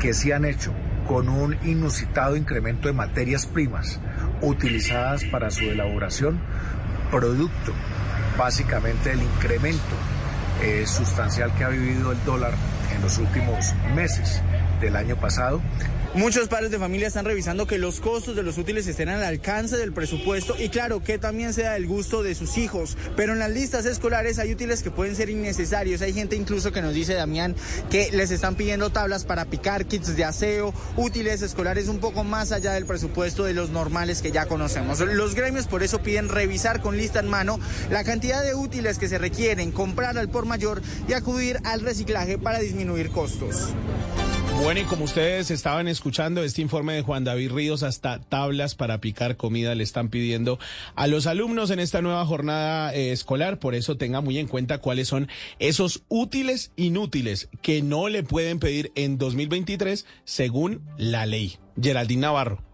que 0.00 0.14
se 0.14 0.34
han 0.34 0.44
hecho 0.44 0.72
con 1.06 1.28
un 1.28 1.56
inusitado 1.64 2.36
incremento 2.36 2.88
de 2.88 2.94
materias 2.94 3.46
primas 3.46 4.00
utilizadas 4.42 5.24
para 5.24 5.50
su 5.50 5.64
elaboración, 5.64 6.40
producto 7.10 7.72
básicamente 8.38 9.10
del 9.10 9.22
incremento 9.22 9.96
eh, 10.62 10.86
sustancial 10.86 11.52
que 11.54 11.64
ha 11.64 11.68
vivido 11.68 12.12
el 12.12 12.24
dólar 12.24 12.52
en 12.94 13.02
los 13.02 13.18
últimos 13.18 13.74
meses 13.94 14.42
del 14.80 14.96
año 14.96 15.16
pasado 15.16 15.60
Muchos 16.14 16.48
padres 16.48 16.72
de 16.72 16.78
familia 16.80 17.06
están 17.06 17.24
revisando 17.24 17.68
que 17.68 17.78
los 17.78 18.00
costos 18.00 18.34
de 18.34 18.42
los 18.42 18.58
útiles 18.58 18.84
estén 18.88 19.10
al 19.10 19.22
alcance 19.22 19.76
del 19.76 19.92
presupuesto 19.92 20.56
y 20.58 20.68
claro 20.68 21.04
que 21.04 21.18
también 21.18 21.54
sea 21.54 21.76
el 21.76 21.86
gusto 21.86 22.24
de 22.24 22.34
sus 22.34 22.58
hijos. 22.58 22.96
Pero 23.14 23.32
en 23.32 23.38
las 23.38 23.52
listas 23.52 23.86
escolares 23.86 24.40
hay 24.40 24.50
útiles 24.50 24.82
que 24.82 24.90
pueden 24.90 25.14
ser 25.14 25.30
innecesarios. 25.30 26.02
Hay 26.02 26.12
gente 26.12 26.34
incluso 26.34 26.72
que 26.72 26.82
nos 26.82 26.94
dice, 26.94 27.14
Damián, 27.14 27.54
que 27.90 28.10
les 28.10 28.32
están 28.32 28.56
pidiendo 28.56 28.90
tablas 28.90 29.24
para 29.24 29.44
picar, 29.44 29.86
kits 29.86 30.16
de 30.16 30.24
aseo, 30.24 30.74
útiles 30.96 31.42
escolares 31.42 31.86
un 31.86 32.00
poco 32.00 32.24
más 32.24 32.50
allá 32.50 32.72
del 32.72 32.86
presupuesto 32.86 33.44
de 33.44 33.54
los 33.54 33.70
normales 33.70 34.20
que 34.20 34.32
ya 34.32 34.46
conocemos. 34.46 34.98
Los 34.98 35.36
gremios 35.36 35.68
por 35.68 35.84
eso 35.84 36.02
piden 36.02 36.28
revisar 36.28 36.82
con 36.82 36.96
lista 36.96 37.20
en 37.20 37.28
mano 37.28 37.60
la 37.88 38.02
cantidad 38.02 38.42
de 38.42 38.56
útiles 38.56 38.98
que 38.98 39.08
se 39.08 39.18
requieren, 39.18 39.70
comprar 39.70 40.18
al 40.18 40.28
por 40.28 40.44
mayor 40.44 40.82
y 41.06 41.12
acudir 41.12 41.60
al 41.62 41.82
reciclaje 41.82 42.36
para 42.36 42.58
disminuir 42.58 43.10
costos. 43.10 43.68
Bueno, 44.62 44.82
y 44.82 44.84
como 44.84 45.04
ustedes 45.04 45.50
estaban 45.50 45.88
escuchando 45.88 46.44
este 46.44 46.60
informe 46.60 46.92
de 46.92 47.02
Juan 47.02 47.24
David 47.24 47.50
Ríos, 47.50 47.82
hasta 47.82 48.20
tablas 48.20 48.74
para 48.74 49.00
picar 49.00 49.36
comida 49.36 49.74
le 49.74 49.82
están 49.82 50.10
pidiendo 50.10 50.58
a 50.94 51.06
los 51.06 51.26
alumnos 51.26 51.70
en 51.70 51.80
esta 51.80 52.02
nueva 52.02 52.24
jornada 52.26 52.94
eh, 52.94 53.10
escolar. 53.10 53.58
Por 53.58 53.74
eso 53.74 53.96
tenga 53.96 54.20
muy 54.20 54.38
en 54.38 54.46
cuenta 54.46 54.78
cuáles 54.78 55.08
son 55.08 55.28
esos 55.58 56.04
útiles 56.08 56.72
inútiles 56.76 57.48
que 57.62 57.82
no 57.82 58.08
le 58.08 58.22
pueden 58.22 58.60
pedir 58.60 58.92
en 58.96 59.16
2023 59.16 60.04
según 60.24 60.82
la 60.98 61.24
ley. 61.24 61.58
Geraldine 61.80 62.20
Navarro. 62.20 62.69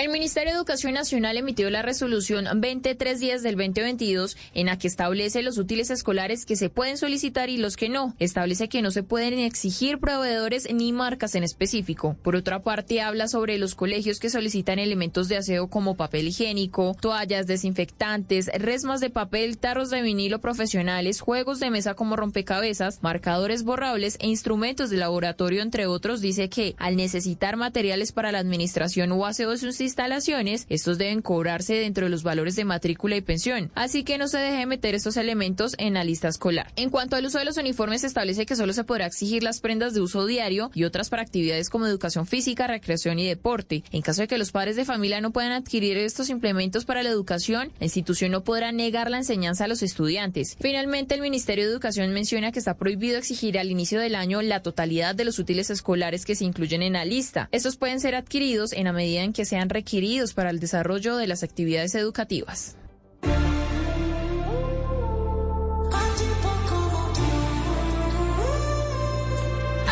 El 0.00 0.08
Ministerio 0.08 0.52
de 0.52 0.56
Educación 0.56 0.94
Nacional 0.94 1.36
emitió 1.36 1.68
la 1.68 1.82
resolución 1.82 2.46
23 2.58 3.20
días 3.20 3.42
del 3.42 3.56
2022 3.56 4.34
en 4.54 4.66
la 4.68 4.78
que 4.78 4.88
establece 4.88 5.42
los 5.42 5.58
útiles 5.58 5.90
escolares 5.90 6.46
que 6.46 6.56
se 6.56 6.70
pueden 6.70 6.96
solicitar 6.96 7.50
y 7.50 7.58
los 7.58 7.76
que 7.76 7.90
no. 7.90 8.14
Establece 8.18 8.70
que 8.70 8.80
no 8.80 8.92
se 8.92 9.02
pueden 9.02 9.38
exigir 9.38 9.98
proveedores 9.98 10.72
ni 10.72 10.94
marcas 10.94 11.34
en 11.34 11.44
específico. 11.44 12.16
Por 12.22 12.34
otra 12.34 12.62
parte, 12.62 13.02
habla 13.02 13.28
sobre 13.28 13.58
los 13.58 13.74
colegios 13.74 14.20
que 14.20 14.30
solicitan 14.30 14.78
elementos 14.78 15.28
de 15.28 15.36
aseo 15.36 15.68
como 15.68 15.98
papel 15.98 16.28
higiénico, 16.28 16.96
toallas, 16.98 17.46
desinfectantes, 17.46 18.46
resmas 18.54 19.00
de 19.00 19.10
papel, 19.10 19.58
tarros 19.58 19.90
de 19.90 20.00
vinilo 20.00 20.40
profesionales, 20.40 21.20
juegos 21.20 21.60
de 21.60 21.68
mesa 21.68 21.92
como 21.92 22.16
rompecabezas, 22.16 23.02
marcadores 23.02 23.64
borrables 23.64 24.16
e 24.20 24.28
instrumentos 24.28 24.88
de 24.88 24.96
laboratorio, 24.96 25.60
entre 25.60 25.84
otros. 25.84 26.22
Dice 26.22 26.48
que 26.48 26.74
al 26.78 26.96
necesitar 26.96 27.58
materiales 27.58 28.12
para 28.12 28.32
la 28.32 28.38
administración 28.38 29.12
o 29.12 29.26
aseo 29.26 29.50
de 29.50 29.58
sus 29.58 29.89
instalaciones, 29.90 30.66
estos 30.68 30.98
deben 30.98 31.20
cobrarse 31.20 31.74
dentro 31.74 32.06
de 32.06 32.10
los 32.10 32.22
valores 32.22 32.56
de 32.56 32.64
matrícula 32.64 33.16
y 33.16 33.20
pensión, 33.20 33.70
así 33.74 34.04
que 34.04 34.18
no 34.18 34.28
se 34.28 34.38
deje 34.38 34.66
meter 34.66 34.94
estos 34.94 35.16
elementos 35.16 35.74
en 35.78 35.94
la 35.94 36.04
lista 36.04 36.28
escolar. 36.28 36.72
En 36.76 36.90
cuanto 36.90 37.16
al 37.16 37.26
uso 37.26 37.38
de 37.38 37.44
los 37.44 37.56
uniformes, 37.56 38.02
se 38.02 38.06
establece 38.06 38.46
que 38.46 38.56
solo 38.56 38.72
se 38.72 38.84
podrá 38.84 39.06
exigir 39.06 39.42
las 39.42 39.60
prendas 39.60 39.92
de 39.92 40.00
uso 40.00 40.26
diario 40.26 40.70
y 40.74 40.84
otras 40.84 41.10
para 41.10 41.22
actividades 41.22 41.70
como 41.70 41.86
educación 41.86 42.26
física, 42.26 42.66
recreación 42.66 43.18
y 43.18 43.26
deporte. 43.26 43.82
En 43.90 44.02
caso 44.02 44.22
de 44.22 44.28
que 44.28 44.38
los 44.38 44.52
padres 44.52 44.76
de 44.76 44.84
familia 44.84 45.20
no 45.20 45.32
puedan 45.32 45.52
adquirir 45.52 45.96
estos 45.98 46.30
implementos 46.30 46.84
para 46.84 47.02
la 47.02 47.10
educación, 47.10 47.72
la 47.78 47.86
institución 47.86 48.30
no 48.30 48.44
podrá 48.44 48.70
negar 48.70 49.10
la 49.10 49.18
enseñanza 49.18 49.64
a 49.64 49.68
los 49.68 49.82
estudiantes. 49.82 50.56
Finalmente, 50.60 51.14
el 51.14 51.20
Ministerio 51.20 51.64
de 51.64 51.72
Educación 51.72 52.12
menciona 52.12 52.52
que 52.52 52.58
está 52.60 52.76
prohibido 52.76 53.18
exigir 53.18 53.58
al 53.58 53.70
inicio 53.70 53.98
del 53.98 54.14
año 54.14 54.40
la 54.42 54.62
totalidad 54.62 55.14
de 55.14 55.24
los 55.24 55.38
útiles 55.38 55.70
escolares 55.70 56.24
que 56.24 56.36
se 56.36 56.44
incluyen 56.44 56.82
en 56.82 56.92
la 56.92 57.04
lista. 57.04 57.48
Estos 57.50 57.76
pueden 57.76 58.00
ser 58.00 58.14
adquiridos 58.14 58.72
en 58.72 58.84
la 58.84 58.92
medida 58.92 59.22
en 59.22 59.32
que 59.32 59.44
sean 59.44 59.69
requeridos 59.70 60.34
para 60.34 60.50
el 60.50 60.60
desarrollo 60.60 61.16
de 61.16 61.26
las 61.26 61.42
actividades 61.42 61.94
educativas. 61.94 62.76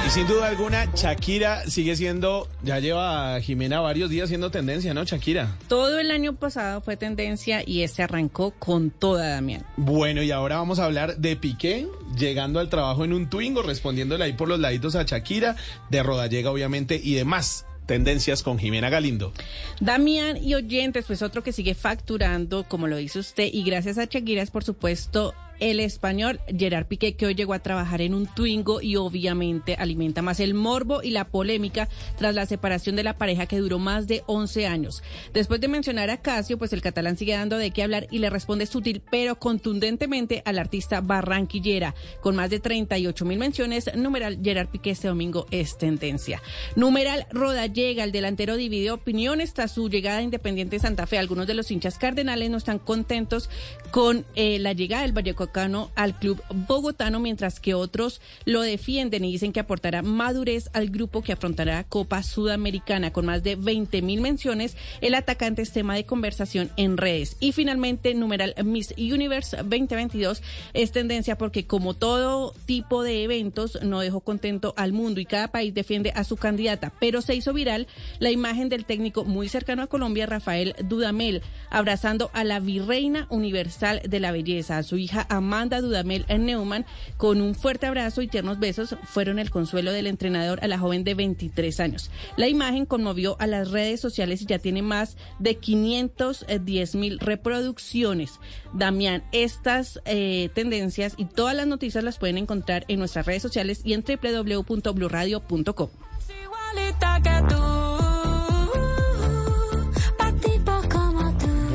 Y 0.08 0.10
sin 0.10 0.26
duda 0.26 0.48
alguna, 0.48 0.86
Shakira 0.94 1.66
sigue 1.68 1.94
siendo, 1.94 2.48
ya 2.62 2.78
lleva 2.78 3.38
Jimena 3.42 3.80
varios 3.80 4.08
días 4.08 4.30
siendo 4.30 4.50
tendencia, 4.50 4.94
¿no, 4.94 5.04
Shakira? 5.04 5.58
Todo 5.68 5.98
el 5.98 6.10
año 6.10 6.34
pasado 6.34 6.80
fue 6.80 6.96
tendencia 6.96 7.62
y 7.66 7.82
este 7.82 8.02
arrancó 8.02 8.52
con 8.52 8.88
toda, 8.88 9.28
Damián. 9.28 9.66
Bueno, 9.76 10.22
y 10.22 10.30
ahora 10.30 10.56
vamos 10.56 10.78
a 10.78 10.86
hablar 10.86 11.18
de 11.18 11.36
Piqué, 11.36 11.86
llegando 12.16 12.58
al 12.58 12.70
trabajo 12.70 13.04
en 13.04 13.12
un 13.12 13.28
Twingo, 13.28 13.60
respondiéndole 13.60 14.24
ahí 14.24 14.32
por 14.32 14.48
los 14.48 14.58
laditos 14.58 14.96
a 14.96 15.02
Shakira, 15.02 15.56
de 15.90 16.02
Rodallega 16.02 16.50
obviamente, 16.50 16.98
y 17.02 17.12
demás 17.12 17.66
tendencias 17.88 18.44
con 18.44 18.58
Jimena 18.58 18.90
Galindo. 18.90 19.32
Damián 19.80 20.36
y 20.36 20.54
oyentes, 20.54 21.06
pues 21.06 21.22
otro 21.22 21.42
que 21.42 21.52
sigue 21.52 21.74
facturando, 21.74 22.62
como 22.68 22.86
lo 22.86 22.96
dice 22.96 23.18
usted, 23.18 23.48
y 23.50 23.64
gracias 23.64 23.98
a 23.98 24.04
Shakira 24.04 24.44
por 24.52 24.62
supuesto 24.62 25.34
el 25.60 25.80
español 25.80 26.40
Gerard 26.56 26.86
Piqué, 26.86 27.14
que 27.14 27.26
hoy 27.26 27.34
llegó 27.34 27.54
a 27.54 27.58
trabajar 27.58 28.00
en 28.00 28.14
un 28.14 28.26
Twingo 28.26 28.80
y 28.80 28.96
obviamente 28.96 29.74
alimenta 29.74 30.22
más 30.22 30.40
el 30.40 30.54
morbo 30.54 31.02
y 31.02 31.10
la 31.10 31.24
polémica 31.28 31.88
tras 32.16 32.34
la 32.34 32.46
separación 32.46 32.96
de 32.96 33.02
la 33.02 33.18
pareja 33.18 33.46
que 33.46 33.58
duró 33.58 33.78
más 33.78 34.06
de 34.06 34.22
11 34.26 34.66
años. 34.66 35.02
Después 35.32 35.60
de 35.60 35.68
mencionar 35.68 36.10
a 36.10 36.18
Casio, 36.18 36.58
pues 36.58 36.72
el 36.72 36.82
catalán 36.82 37.16
sigue 37.16 37.32
dando 37.32 37.58
de 37.58 37.70
qué 37.70 37.82
hablar 37.82 38.06
y 38.10 38.18
le 38.18 38.30
responde 38.30 38.66
sutil 38.66 39.02
pero 39.10 39.38
contundentemente 39.38 40.42
al 40.44 40.58
artista 40.58 41.00
barranquillera. 41.00 41.94
Con 42.20 42.36
más 42.36 42.50
de 42.50 42.60
38 42.60 43.24
mil 43.24 43.38
menciones, 43.38 43.90
numeral 43.96 44.38
Gerard 44.42 44.68
Piqué 44.68 44.90
este 44.90 45.08
domingo 45.08 45.46
es 45.50 45.78
tendencia. 45.78 46.42
Numeral 46.76 47.26
Roda 47.30 47.66
llega, 47.66 48.04
el 48.04 48.12
delantero 48.12 48.56
divide 48.56 48.90
opiniones 48.90 49.54
tras 49.54 49.72
su 49.72 49.88
llegada 49.88 50.18
a 50.18 50.22
Independiente 50.22 50.78
Santa 50.78 51.06
Fe. 51.06 51.18
Algunos 51.18 51.46
de 51.46 51.54
los 51.54 51.70
hinchas 51.70 51.98
cardenales 51.98 52.50
no 52.50 52.56
están 52.56 52.78
contentos 52.78 53.50
con 53.90 54.24
eh, 54.34 54.58
la 54.58 54.72
llegada 54.72 55.02
del 55.02 55.12
Vallejo 55.52 55.90
al 55.94 56.18
club 56.18 56.42
bogotano, 56.66 57.20
mientras 57.20 57.60
que 57.60 57.74
otros 57.74 58.20
lo 58.44 58.62
defienden 58.62 59.24
y 59.24 59.32
dicen 59.32 59.52
que 59.52 59.60
aportará 59.60 60.02
madurez 60.02 60.70
al 60.72 60.88
grupo 60.90 61.22
que 61.22 61.32
afrontará 61.32 61.84
Copa 61.84 62.22
Sudamericana 62.22 63.12
con 63.12 63.26
más 63.26 63.42
de 63.42 63.56
20 63.56 64.02
mil 64.02 64.20
menciones. 64.20 64.76
El 65.00 65.14
atacante 65.14 65.62
es 65.62 65.72
tema 65.72 65.94
de 65.94 66.06
conversación 66.06 66.70
en 66.76 66.96
redes. 66.96 67.36
Y 67.40 67.52
finalmente, 67.52 68.14
numeral 68.14 68.54
Miss 68.64 68.94
Universe 68.96 69.56
2022 69.56 70.42
es 70.74 70.92
tendencia 70.92 71.36
porque 71.36 71.66
como 71.66 71.94
todo 71.94 72.54
tipo 72.66 73.02
de 73.02 73.24
eventos 73.24 73.78
no 73.82 74.00
dejó 74.00 74.20
contento 74.20 74.74
al 74.76 74.92
mundo 74.92 75.20
y 75.20 75.26
cada 75.26 75.48
país 75.48 75.74
defiende 75.74 76.12
a 76.14 76.24
su 76.24 76.36
candidata, 76.36 76.92
pero 77.00 77.22
se 77.22 77.34
hizo 77.34 77.52
viral 77.52 77.86
la 78.18 78.30
imagen 78.30 78.68
del 78.68 78.84
técnico 78.84 79.24
muy 79.24 79.48
cercano 79.48 79.82
a 79.82 79.86
Colombia, 79.86 80.26
Rafael 80.26 80.74
Dudamel, 80.84 81.42
abrazando 81.70 82.30
a 82.32 82.44
la 82.44 82.60
virreina 82.60 83.26
universal 83.30 84.00
de 84.08 84.20
la 84.20 84.32
belleza, 84.32 84.78
a 84.78 84.82
su 84.82 84.96
hija 84.96 85.26
Amanda 85.38 85.80
Dudamel 85.80 86.26
Neumann, 86.28 86.86
con 87.16 87.40
un 87.40 87.54
fuerte 87.54 87.86
abrazo 87.86 88.22
y 88.22 88.28
tiernos 88.28 88.58
besos, 88.58 88.96
fueron 89.04 89.38
el 89.38 89.50
consuelo 89.50 89.92
del 89.92 90.06
entrenador 90.06 90.60
a 90.62 90.68
la 90.68 90.78
joven 90.78 91.04
de 91.04 91.14
23 91.14 91.80
años. 91.80 92.10
La 92.36 92.48
imagen 92.48 92.86
conmovió 92.86 93.36
a 93.40 93.46
las 93.46 93.70
redes 93.70 94.00
sociales 94.00 94.42
y 94.42 94.46
ya 94.46 94.58
tiene 94.58 94.82
más 94.82 95.16
de 95.38 95.56
510 95.56 96.94
mil 96.94 97.18
reproducciones. 97.18 98.40
Damián, 98.72 99.24
estas 99.32 100.00
eh, 100.04 100.50
tendencias 100.54 101.14
y 101.16 101.24
todas 101.24 101.56
las 101.56 101.66
noticias 101.66 102.04
las 102.04 102.18
pueden 102.18 102.38
encontrar 102.38 102.84
en 102.88 102.98
nuestras 102.98 103.26
redes 103.26 103.42
sociales 103.42 103.80
y 103.84 103.94
en 103.94 104.04
www.bluradio.com. 104.04 105.88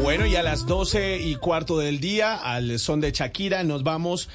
Bueno, 0.03 0.25
y 0.25 0.35
a 0.35 0.43
las 0.43 0.65
12 0.65 1.21
y 1.21 1.37
cuarto 1.37 1.77
del 1.77 2.01
día, 2.01 2.35
al 2.35 2.77
son 2.77 2.99
de 2.99 3.13
Shakira, 3.13 3.63
nos 3.63 3.83
vamos 3.83 4.27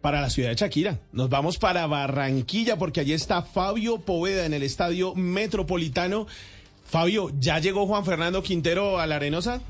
para 0.00 0.20
la 0.20 0.30
ciudad 0.30 0.50
de 0.50 0.54
Shakira. 0.54 1.00
Nos 1.10 1.28
vamos 1.28 1.58
para 1.58 1.88
Barranquilla 1.88 2.78
porque 2.78 3.00
allí 3.00 3.14
está 3.14 3.42
Fabio 3.42 3.98
Poveda 3.98 4.46
en 4.46 4.54
el 4.54 4.62
estadio 4.62 5.16
metropolitano. 5.16 6.28
Fabio, 6.84 7.32
¿ya 7.40 7.58
llegó 7.58 7.84
Juan 7.88 8.04
Fernando 8.04 8.44
Quintero 8.44 9.00
a 9.00 9.08
la 9.08 9.16
Arenosa? 9.16 9.60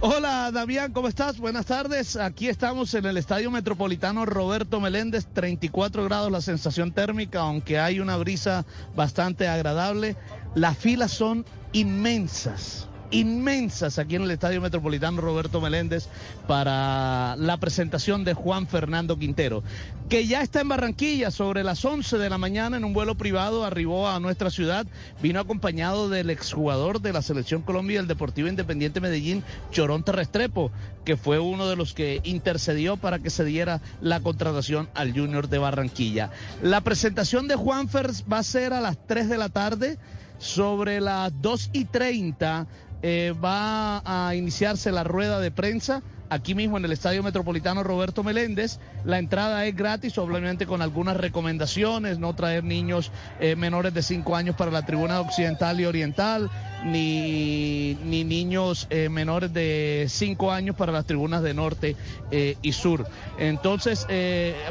Hola 0.00 0.50
Damián, 0.50 0.92
¿cómo 0.92 1.06
estás? 1.06 1.38
Buenas 1.38 1.66
tardes. 1.66 2.16
Aquí 2.16 2.48
estamos 2.48 2.94
en 2.94 3.06
el 3.06 3.18
Estadio 3.18 3.52
Metropolitano 3.52 4.26
Roberto 4.26 4.80
Meléndez, 4.80 5.28
34 5.32 6.02
grados 6.02 6.32
la 6.32 6.40
sensación 6.40 6.90
térmica, 6.90 7.42
aunque 7.42 7.78
hay 7.78 8.00
una 8.00 8.16
brisa 8.16 8.66
bastante 8.96 9.46
agradable. 9.46 10.16
Las 10.56 10.76
filas 10.76 11.12
son 11.12 11.46
inmensas 11.72 12.87
inmensas 13.10 13.98
aquí 13.98 14.16
en 14.16 14.22
el 14.22 14.30
Estadio 14.30 14.60
Metropolitano 14.60 15.20
Roberto 15.20 15.60
Meléndez 15.60 16.08
para 16.46 17.36
la 17.36 17.56
presentación 17.58 18.24
de 18.24 18.34
Juan 18.34 18.66
Fernando 18.66 19.18
Quintero, 19.18 19.62
que 20.08 20.26
ya 20.26 20.42
está 20.42 20.60
en 20.60 20.68
Barranquilla 20.68 21.30
sobre 21.30 21.64
las 21.64 21.84
11 21.84 22.18
de 22.18 22.30
la 22.30 22.38
mañana 22.38 22.76
en 22.76 22.84
un 22.84 22.92
vuelo 22.92 23.14
privado, 23.16 23.64
arribó 23.64 24.08
a 24.08 24.20
nuestra 24.20 24.50
ciudad, 24.50 24.86
vino 25.22 25.40
acompañado 25.40 26.08
del 26.08 26.30
exjugador 26.30 27.00
de 27.00 27.12
la 27.12 27.22
Selección 27.22 27.62
Colombia 27.62 27.98
del 27.98 28.08
Deportivo 28.08 28.48
Independiente 28.48 29.00
Medellín, 29.00 29.42
Chorón 29.70 30.02
Terrestrepo, 30.02 30.70
que 31.04 31.16
fue 31.16 31.38
uno 31.38 31.68
de 31.68 31.76
los 31.76 31.94
que 31.94 32.20
intercedió 32.24 32.96
para 32.96 33.18
que 33.18 33.30
se 33.30 33.44
diera 33.44 33.80
la 34.00 34.20
contratación 34.20 34.88
al 34.94 35.12
Junior 35.12 35.48
de 35.48 35.58
Barranquilla. 35.58 36.30
La 36.62 36.80
presentación 36.82 37.48
de 37.48 37.56
Juan 37.56 37.88
Fers 37.88 38.24
va 38.30 38.38
a 38.38 38.42
ser 38.42 38.72
a 38.72 38.80
las 38.80 38.98
3 39.06 39.28
de 39.28 39.38
la 39.38 39.48
tarde 39.48 39.98
sobre 40.38 41.00
las 41.00 41.32
2 41.42 41.70
y 41.72 41.84
30 41.84 42.66
eh, 43.02 43.32
va 43.42 44.02
a 44.04 44.34
iniciarse 44.34 44.92
la 44.92 45.04
rueda 45.04 45.40
de 45.40 45.50
prensa 45.50 46.02
aquí 46.30 46.54
mismo 46.54 46.76
en 46.76 46.84
el 46.84 46.92
Estadio 46.92 47.22
Metropolitano 47.22 47.82
Roberto 47.82 48.22
Meléndez. 48.22 48.78
La 49.04 49.18
entrada 49.18 49.64
es 49.66 49.74
gratis, 49.74 50.18
obviamente 50.18 50.66
con 50.66 50.82
algunas 50.82 51.16
recomendaciones, 51.16 52.18
no 52.18 52.34
traer 52.34 52.64
niños 52.64 53.10
eh, 53.40 53.56
menores 53.56 53.94
de 53.94 54.02
5 54.02 54.36
años 54.36 54.56
para 54.56 54.70
la 54.70 54.84
tribuna 54.84 55.20
occidental 55.20 55.80
y 55.80 55.86
oriental, 55.86 56.50
ni, 56.84 57.94
ni 58.04 58.24
niños 58.24 58.86
eh, 58.90 59.08
menores 59.08 59.52
de 59.52 60.06
5 60.08 60.52
años 60.52 60.76
para 60.76 60.92
las 60.92 61.06
tribunas 61.06 61.42
de 61.42 61.54
norte 61.54 61.96
eh, 62.30 62.56
y 62.62 62.72
sur. 62.72 63.06
Entonces, 63.38 64.06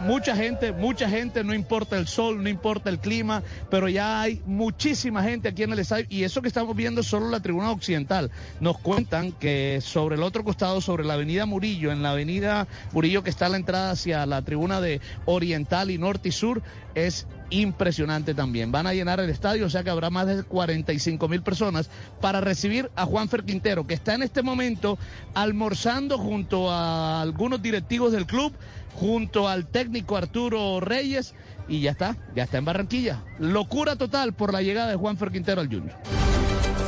mucha 0.03 0.35
gente, 0.35 0.71
mucha 0.71 1.09
gente, 1.09 1.43
no 1.43 1.53
importa 1.53 1.97
el 1.97 2.07
sol, 2.07 2.43
no 2.43 2.49
importa 2.49 2.89
el 2.89 2.99
clima, 2.99 3.43
pero 3.69 3.89
ya 3.89 4.21
hay 4.21 4.41
muchísima 4.45 5.23
gente 5.23 5.49
aquí 5.49 5.63
en 5.63 5.71
el 5.71 5.79
estadio 5.79 6.05
y 6.09 6.23
eso 6.23 6.41
que 6.41 6.47
estamos 6.47 6.75
viendo 6.75 7.01
es 7.01 7.07
solo 7.07 7.29
la 7.29 7.39
tribuna 7.39 7.71
occidental. 7.71 8.29
Nos 8.59 8.77
cuentan 8.77 9.31
que 9.31 9.79
sobre 9.81 10.15
el 10.15 10.23
otro 10.23 10.43
costado, 10.43 10.81
sobre 10.81 11.05
la 11.05 11.13
avenida 11.13 11.46
Murillo, 11.47 11.91
en 11.91 12.03
la 12.03 12.11
avenida 12.11 12.67
Murillo 12.91 13.23
que 13.23 13.29
está 13.29 13.47
a 13.47 13.49
la 13.49 13.57
entrada 13.57 13.91
hacia 13.91 14.25
la 14.25 14.41
tribuna 14.43 14.81
de 14.81 15.01
Oriental 15.25 15.89
y 15.89 15.97
Norte 15.97 16.29
y 16.29 16.31
Sur, 16.31 16.61
es 16.93 17.27
impresionante 17.49 18.33
también. 18.33 18.71
Van 18.71 18.87
a 18.87 18.93
llenar 18.93 19.19
el 19.19 19.29
estadio, 19.29 19.65
o 19.65 19.69
sea 19.69 19.83
que 19.83 19.89
habrá 19.89 20.09
más 20.09 20.27
de 20.27 20.43
45 20.43 21.27
mil 21.27 21.41
personas 21.41 21.89
para 22.21 22.41
recibir 22.41 22.91
a 22.95 23.05
Juanfer 23.05 23.43
Quintero, 23.43 23.87
que 23.87 23.93
está 23.93 24.13
en 24.13 24.23
este 24.23 24.41
momento 24.41 24.97
almorzando 25.33 26.17
junto 26.17 26.71
a 26.71 27.21
algunos 27.21 27.61
directivos 27.61 28.11
del 28.11 28.25
club, 28.25 28.53
junto 28.93 29.47
al 29.47 29.67
técnico 29.67 30.17
Arturo 30.17 30.79
Reyes, 30.79 31.33
y 31.67 31.81
ya 31.81 31.91
está, 31.91 32.17
ya 32.35 32.43
está 32.43 32.57
en 32.57 32.65
Barranquilla. 32.65 33.23
Locura 33.39 33.95
total 33.95 34.33
por 34.33 34.53
la 34.53 34.61
llegada 34.61 34.89
de 34.89 34.95
Juanfer 34.95 35.31
Quintero 35.31 35.61
al 35.61 35.67
Junior. 35.67 35.95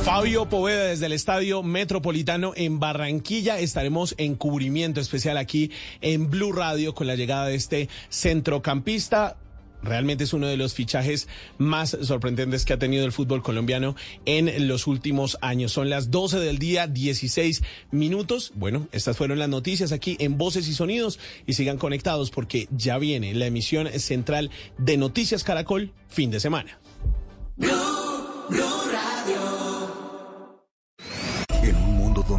Fabio 0.04 0.48
Poveda 0.48 0.84
desde 0.84 1.06
el 1.06 1.12
Estadio 1.12 1.62
Metropolitano 1.62 2.52
en 2.56 2.80
Barranquilla. 2.80 3.58
Estaremos 3.58 4.14
en 4.18 4.34
cubrimiento 4.34 5.00
especial 5.00 5.36
aquí 5.36 5.70
en 6.00 6.30
Blue 6.30 6.52
Radio 6.52 6.94
con 6.94 7.06
la 7.06 7.16
llegada 7.16 7.46
de 7.46 7.54
este 7.54 7.88
centrocampista. 8.08 9.36
Realmente 9.82 10.24
es 10.24 10.32
uno 10.32 10.46
de 10.46 10.56
los 10.56 10.74
fichajes 10.74 11.28
más 11.58 11.96
sorprendentes 12.02 12.64
que 12.64 12.72
ha 12.72 12.78
tenido 12.78 13.04
el 13.04 13.12
fútbol 13.12 13.42
colombiano 13.42 13.96
en 14.26 14.68
los 14.68 14.86
últimos 14.86 15.38
años. 15.40 15.72
Son 15.72 15.88
las 15.88 16.10
12 16.10 16.38
del 16.38 16.58
día, 16.58 16.86
16 16.86 17.62
minutos. 17.90 18.52
Bueno, 18.54 18.88
estas 18.92 19.16
fueron 19.16 19.38
las 19.38 19.48
noticias 19.48 19.92
aquí 19.92 20.16
en 20.20 20.36
Voces 20.36 20.68
y 20.68 20.74
Sonidos 20.74 21.18
y 21.46 21.54
sigan 21.54 21.78
conectados 21.78 22.30
porque 22.30 22.68
ya 22.70 22.98
viene 22.98 23.34
la 23.34 23.46
emisión 23.46 23.88
central 23.98 24.50
de 24.76 24.96
Noticias 24.96 25.44
Caracol 25.44 25.92
fin 26.08 26.30
de 26.30 26.40
semana. 26.40 26.78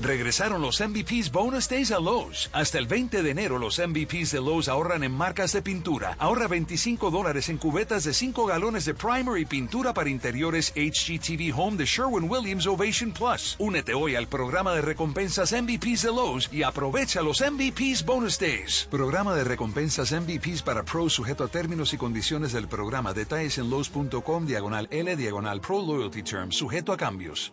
Regresaron 0.00 0.60
los 0.60 0.80
MVPs 0.80 1.32
Bonus 1.32 1.68
Days 1.68 1.90
a 1.90 1.98
Lowe's. 1.98 2.50
Hasta 2.52 2.78
el 2.78 2.86
20 2.86 3.22
de 3.22 3.30
enero 3.30 3.58
los 3.58 3.78
MVPs 3.78 4.32
de 4.32 4.40
Lowe's 4.40 4.68
ahorran 4.68 5.02
en 5.02 5.12
marcas 5.12 5.52
de 5.52 5.62
pintura. 5.62 6.16
Ahorra 6.18 6.48
25 6.48 7.10
dólares 7.10 7.48
en 7.48 7.58
cubetas 7.58 8.04
de 8.04 8.12
5 8.12 8.46
galones 8.46 8.84
de 8.84 8.94
primer 8.94 9.38
y 9.38 9.46
pintura 9.46 9.94
para 9.94 10.10
interiores 10.10 10.72
HGTV 10.76 11.52
Home 11.56 11.76
de 11.78 11.86
Sherwin 11.86 12.30
Williams 12.30 12.66
Ovation 12.66 13.12
Plus. 13.12 13.56
Únete 13.58 13.94
hoy 13.94 14.14
al 14.14 14.28
programa 14.28 14.74
de 14.74 14.82
recompensas 14.82 15.52
MVPs 15.52 16.02
de 16.02 16.08
Lowe's 16.08 16.48
y 16.52 16.62
aprovecha 16.62 17.22
los 17.22 17.40
MVPs 17.40 18.04
Bonus 18.04 18.38
Days. 18.38 18.86
Programa 18.90 19.34
de 19.34 19.44
recompensas 19.44 20.12
MVPs 20.12 20.62
para 20.62 20.84
pros 20.84 21.14
sujeto 21.14 21.44
a 21.44 21.48
términos 21.48 21.94
y 21.94 21.96
condiciones 21.96 22.52
del 22.52 22.68
programa. 22.68 23.12
Detalles 23.14 23.58
en 23.58 23.70
Lowe's.com 23.70 24.46
diagonal 24.46 24.88
L 24.90 25.16
diagonal 25.16 25.60
Pro 25.60 25.80
Loyalty 25.80 26.22
Term 26.22 26.52
sujeto 26.52 26.92
a 26.92 26.96
cambios. 26.96 27.52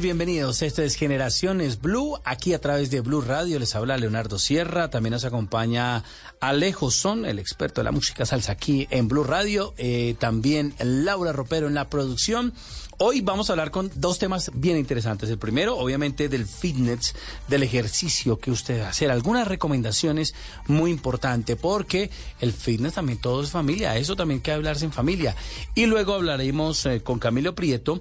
Bienvenidos. 0.00 0.62
Esto 0.62 0.82
es 0.82 0.94
Generaciones 0.94 1.80
Blue. 1.80 2.18
Aquí 2.24 2.54
a 2.54 2.60
través 2.60 2.90
de 2.90 3.00
Blue 3.00 3.20
Radio 3.20 3.58
les 3.58 3.74
habla 3.74 3.98
Leonardo 3.98 4.38
Sierra. 4.38 4.88
También 4.88 5.12
nos 5.12 5.24
acompaña 5.24 6.04
Alejo 6.40 6.90
Son, 6.90 7.26
el 7.26 7.38
experto 7.38 7.80
de 7.80 7.84
la 7.84 7.92
música 7.92 8.24
salsa 8.24 8.52
aquí 8.52 8.88
en 8.90 9.08
Blue 9.08 9.24
Radio. 9.24 9.74
Eh, 9.76 10.14
también 10.18 10.74
Laura 10.78 11.32
Ropero 11.32 11.66
en 11.66 11.74
la 11.74 11.88
producción. 11.90 12.54
Hoy 12.98 13.20
vamos 13.20 13.48
a 13.48 13.54
hablar 13.54 13.70
con 13.70 13.90
dos 13.94 14.18
temas 14.18 14.50
bien 14.54 14.76
interesantes. 14.76 15.28
El 15.28 15.38
primero, 15.38 15.76
obviamente, 15.76 16.28
del 16.28 16.46
fitness, 16.46 17.14
del 17.48 17.62
ejercicio 17.62 18.38
que 18.38 18.50
usted 18.50 18.80
hacer. 18.80 19.10
Algunas 19.10 19.48
recomendaciones 19.48 20.34
muy 20.66 20.90
importantes, 20.90 21.56
porque 21.56 22.10
el 22.40 22.52
fitness 22.52 22.94
también 22.94 23.18
todo 23.18 23.42
es 23.42 23.50
familia. 23.50 23.96
Eso 23.96 24.16
también 24.16 24.38
hay 24.38 24.42
que 24.42 24.52
hablarse 24.52 24.84
en 24.84 24.92
familia. 24.92 25.34
Y 25.74 25.86
luego 25.86 26.14
hablaremos 26.14 26.84
eh, 26.86 27.02
con 27.02 27.18
Camilo 27.18 27.54
Prieto 27.54 28.00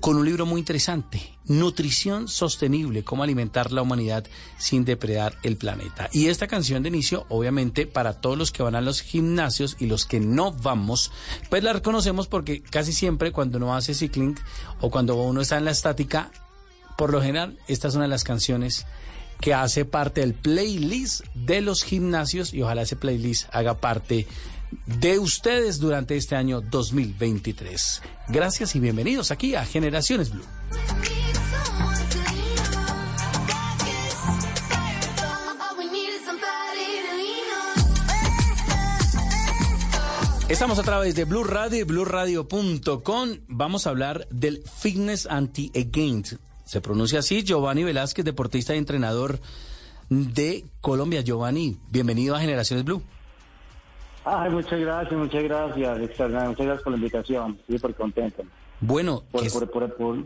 con 0.00 0.16
un 0.16 0.24
libro 0.24 0.46
muy 0.46 0.60
interesante, 0.60 1.36
Nutrición 1.46 2.28
Sostenible, 2.28 3.04
cómo 3.04 3.22
alimentar 3.22 3.72
la 3.72 3.82
humanidad 3.82 4.24
sin 4.58 4.84
depredar 4.84 5.36
el 5.42 5.56
planeta. 5.56 6.08
Y 6.12 6.28
esta 6.28 6.46
canción 6.46 6.82
de 6.82 6.88
inicio, 6.88 7.26
obviamente, 7.28 7.86
para 7.86 8.20
todos 8.20 8.36
los 8.36 8.52
que 8.52 8.62
van 8.62 8.74
a 8.74 8.80
los 8.80 9.00
gimnasios 9.00 9.76
y 9.78 9.86
los 9.86 10.06
que 10.06 10.20
no 10.20 10.52
vamos, 10.52 11.12
pues 11.50 11.62
la 11.62 11.72
reconocemos 11.72 12.26
porque 12.26 12.62
casi 12.62 12.92
siempre 12.92 13.32
cuando 13.32 13.58
uno 13.58 13.74
hace 13.74 13.94
cycling 13.94 14.36
o 14.80 14.90
cuando 14.90 15.16
uno 15.16 15.40
está 15.40 15.56
en 15.56 15.64
la 15.64 15.70
estática, 15.70 16.30
por 16.96 17.12
lo 17.12 17.20
general, 17.20 17.58
esta 17.68 17.88
es 17.88 17.94
una 17.94 18.04
de 18.04 18.10
las 18.10 18.24
canciones 18.24 18.86
que 19.40 19.54
hace 19.54 19.84
parte 19.84 20.22
del 20.22 20.34
playlist 20.34 21.24
de 21.34 21.60
los 21.60 21.82
gimnasios 21.82 22.54
y 22.54 22.62
ojalá 22.62 22.82
ese 22.82 22.96
playlist 22.96 23.48
haga 23.52 23.80
parte 23.80 24.26
ustedes 25.20 25.78
durante 25.78 26.16
este 26.16 26.36
año 26.36 26.60
2023. 26.60 28.02
Gracias 28.28 28.76
y 28.76 28.80
bienvenidos 28.80 29.30
aquí 29.30 29.54
a 29.54 29.64
Generaciones 29.64 30.30
Blue. 30.30 30.44
Estamos 40.48 40.78
a 40.78 40.84
través 40.84 41.16
de 41.16 41.24
Blue 41.24 41.42
Radio 41.42 41.80
y 41.80 41.82
BlueRadio.com. 41.82 43.28
Vamos 43.48 43.86
a 43.86 43.90
hablar 43.90 44.28
del 44.30 44.62
Fitness 44.62 45.26
Anti-Again. 45.26 46.22
Se 46.64 46.80
pronuncia 46.80 47.18
así, 47.18 47.42
Giovanni 47.42 47.82
Velázquez, 47.82 48.24
deportista 48.24 48.72
y 48.74 48.78
entrenador 48.78 49.40
de 50.08 50.64
Colombia. 50.80 51.22
Giovanni, 51.22 51.78
bienvenido 51.90 52.36
a 52.36 52.40
Generaciones 52.40 52.84
Blue. 52.84 53.02
Ay, 54.28 54.50
muchas 54.50 54.80
gracias, 54.80 55.12
muchas 55.12 55.44
gracias, 55.44 55.98
Muchas 56.00 56.30
gracias 56.32 56.82
por 56.82 56.90
la 56.90 56.96
invitación. 56.96 57.56
Estoy 57.60 57.78
súper 57.78 57.94
contento. 57.94 58.42
Bueno, 58.80 59.22
por, 59.30 59.70
por, 59.70 59.94
por, 59.94 60.16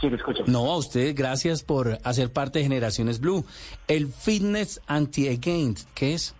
sí, 0.00 0.06
escucho. 0.06 0.44
No, 0.46 0.70
a 0.70 0.76
usted 0.76 1.12
gracias 1.16 1.64
por 1.64 1.98
hacer 2.04 2.32
parte 2.32 2.60
de 2.60 2.62
Generaciones 2.62 3.18
Blue. 3.18 3.44
El 3.88 4.06
Fitness 4.12 4.80
Anti-Aging, 4.86 5.74
¿qué 5.96 6.14
es? 6.14 6.36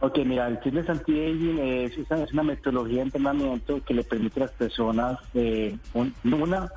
Ok, 0.00 0.20
mira, 0.24 0.46
el 0.48 0.56
Fitness 0.56 0.88
Anti-Aging 0.88 1.58
es, 1.58 1.98
es, 1.98 2.32
una 2.32 2.42
metodología 2.42 2.96
de 2.96 3.02
entrenamiento 3.02 3.84
que 3.84 3.92
le 3.92 4.02
permite 4.02 4.40
a 4.40 4.46
las 4.46 4.52
personas, 4.52 5.18
eh, 5.34 5.76
una, 5.92 6.70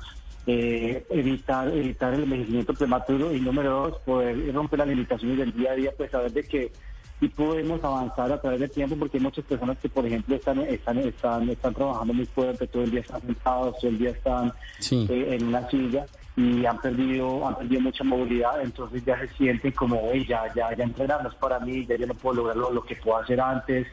eh, 0.46 1.02
evitar, 1.08 1.68
evitar 1.74 2.12
el 2.12 2.24
envejecimiento 2.24 2.74
prematuro 2.74 3.34
y 3.34 3.40
número 3.40 3.70
dos, 3.70 3.98
poder 4.04 4.52
romper 4.52 4.80
las 4.80 4.88
limitaciones 4.88 5.38
del 5.38 5.52
día 5.54 5.72
a 5.72 5.76
día, 5.76 5.92
pues 5.96 6.10
saber 6.10 6.30
de 6.30 6.42
que 6.42 6.72
y 7.20 7.28
podemos 7.28 7.82
avanzar 7.82 8.30
a 8.30 8.40
través 8.40 8.60
del 8.60 8.70
tiempo 8.70 8.96
porque 8.96 9.18
hay 9.18 9.22
muchas 9.22 9.44
personas 9.44 9.76
que 9.78 9.88
por 9.88 10.06
ejemplo 10.06 10.36
están 10.36 10.60
están 10.60 10.98
están, 10.98 11.48
están 11.48 11.74
trabajando 11.74 12.14
muy 12.14 12.26
fuerte 12.26 12.66
todo 12.68 12.84
el 12.84 12.90
día 12.92 13.00
están 13.00 13.20
sentados 13.22 13.76
todo 13.78 13.90
el 13.90 13.98
día 13.98 14.10
están 14.10 14.52
eh, 14.90 15.36
en 15.38 15.48
una 15.48 15.68
silla 15.68 16.06
y 16.36 16.64
han 16.64 16.78
perdido 16.80 17.46
han 17.46 17.56
perdido 17.56 17.80
mucha 17.80 18.04
movilidad 18.04 18.62
entonces 18.62 19.04
ya 19.04 19.18
se 19.18 19.28
sienten 19.34 19.72
como 19.72 20.12
ya 20.14 20.52
ya 20.54 20.74
ya 20.76 20.84
entrenar 20.84 21.22
no 21.22 21.30
es 21.30 21.34
para 21.34 21.58
mí 21.58 21.84
ya 21.86 21.96
yo 21.96 22.06
no 22.06 22.14
puedo 22.14 22.36
lograr 22.36 22.56
lo, 22.56 22.82
que 22.84 22.94
puedo 22.94 23.18
hacer 23.18 23.40
antes 23.40 23.86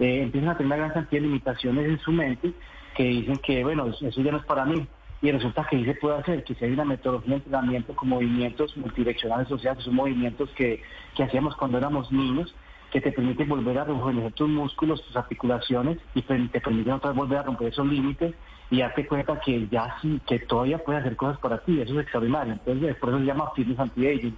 eh, 0.00 0.22
empiezan 0.22 0.50
a 0.50 0.56
tener 0.56 0.66
una 0.66 0.76
gran 0.76 0.90
cantidad 0.90 1.22
de 1.22 1.28
limitaciones 1.28 1.88
en 1.88 2.00
su 2.00 2.10
mente 2.10 2.52
que 2.96 3.04
dicen 3.04 3.36
que 3.36 3.62
bueno 3.62 3.86
eso 3.86 4.20
ya 4.20 4.32
no 4.32 4.38
es 4.38 4.44
para 4.44 4.64
mí 4.64 4.86
y 5.22 5.30
resulta 5.30 5.64
que 5.70 5.78
sí 5.78 5.84
se 5.84 5.94
puede 5.94 6.18
hacer, 6.18 6.42
que 6.42 6.52
si 6.56 6.64
hay 6.64 6.72
una 6.72 6.84
metodología 6.84 7.30
de 7.30 7.36
entrenamiento 7.36 7.94
con 7.94 8.08
movimientos 8.08 8.76
multidireccionales, 8.76 9.48
o 9.52 9.58
sea, 9.58 9.76
que 9.76 9.82
son 9.82 9.94
movimientos 9.94 10.50
que, 10.56 10.82
que 11.14 11.22
hacíamos 11.22 11.54
cuando 11.54 11.78
éramos 11.78 12.10
niños, 12.10 12.52
que 12.92 13.00
te 13.00 13.10
permite 13.10 13.44
volver 13.44 13.78
a 13.78 13.84
rejuvenecer 13.84 14.32
tus 14.32 14.48
músculos, 14.48 15.02
tus 15.02 15.16
articulaciones 15.16 15.98
y 16.14 16.20
te 16.22 16.60
permite 16.60 16.92
otra 16.92 17.10
vez 17.10 17.16
volver 17.16 17.38
a 17.38 17.42
romper 17.42 17.68
esos 17.68 17.86
límites 17.86 18.34
y 18.70 18.80
darte 18.80 19.06
cuenta 19.06 19.40
que 19.40 19.66
ya 19.68 19.96
sí, 20.02 20.20
que 20.26 20.38
todavía 20.40 20.78
puedes 20.78 21.00
hacer 21.00 21.16
cosas 21.16 21.38
para 21.38 21.58
ti, 21.58 21.80
eso 21.80 21.94
es 21.94 22.02
extraordinario. 22.02 22.52
Entonces, 22.52 22.94
por 22.96 23.08
eso 23.08 23.18
se 23.18 23.24
llama 23.24 23.50
fitness 23.56 23.78
anti-aging. 23.78 24.36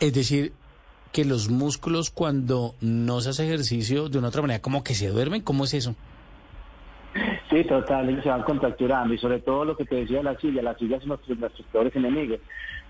Es 0.00 0.12
decir, 0.12 0.52
que 1.12 1.24
los 1.24 1.48
músculos 1.48 2.10
cuando 2.10 2.74
no 2.82 3.20
se 3.20 3.30
hace 3.30 3.46
ejercicio 3.46 4.10
de 4.10 4.18
una 4.18 4.28
otra 4.28 4.42
manera 4.42 4.60
como 4.60 4.84
que 4.84 4.94
se 4.94 5.08
duermen, 5.08 5.40
¿cómo 5.40 5.64
es 5.64 5.72
eso? 5.72 5.94
Sí, 7.50 7.64
total, 7.64 8.22
se 8.22 8.28
van 8.28 8.42
contracturando 8.42 9.14
y 9.14 9.18
sobre 9.18 9.40
todo 9.40 9.64
lo 9.64 9.76
que 9.76 9.84
te 9.84 9.96
decía 9.96 10.18
de 10.18 10.24
la 10.24 10.38
silla, 10.38 10.62
las 10.62 10.78
sillas 10.78 11.00
son 11.00 11.08
nuestros, 11.08 11.38
nuestros 11.38 11.66
peores 11.68 11.94
enemigos. 11.96 12.40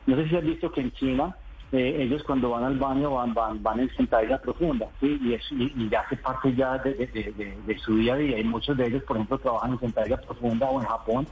No 0.07 0.17
sé 0.17 0.29
si 0.29 0.37
has 0.37 0.45
visto 0.45 0.71
que 0.73 0.81
en 0.81 0.93
China 0.93 1.37
eh, 1.73 2.03
ellos 2.03 2.23
cuando 2.25 2.51
van 2.51 2.65
al 2.65 2.79
baño 2.79 3.13
van 3.13 3.33
van, 3.33 3.63
van 3.63 3.81
en 3.81 3.91
sentadilla 3.97 4.39
profunda, 4.39 4.89
¿sí? 5.01 5.19
y, 5.23 5.33
es, 5.33 5.43
y, 5.53 5.89
ya 5.89 6.01
hace 6.01 6.19
parte 6.19 6.55
ya 6.55 6.77
de, 6.77 7.79
su 7.83 7.97
día 7.97 8.13
a 8.13 8.19
día. 8.19 8.39
Y 8.39 8.45
muchos 8.45 8.77
de 8.77 8.89
ellos, 8.89 9.03
por 9.05 9.17
ejemplo, 9.17 9.39
trabajan 9.39 9.73
en 9.73 9.81
sentadilla 9.81 10.19
profunda 10.19 10.69
o 10.69 10.81
en 10.81 10.87
Japón. 10.87 11.27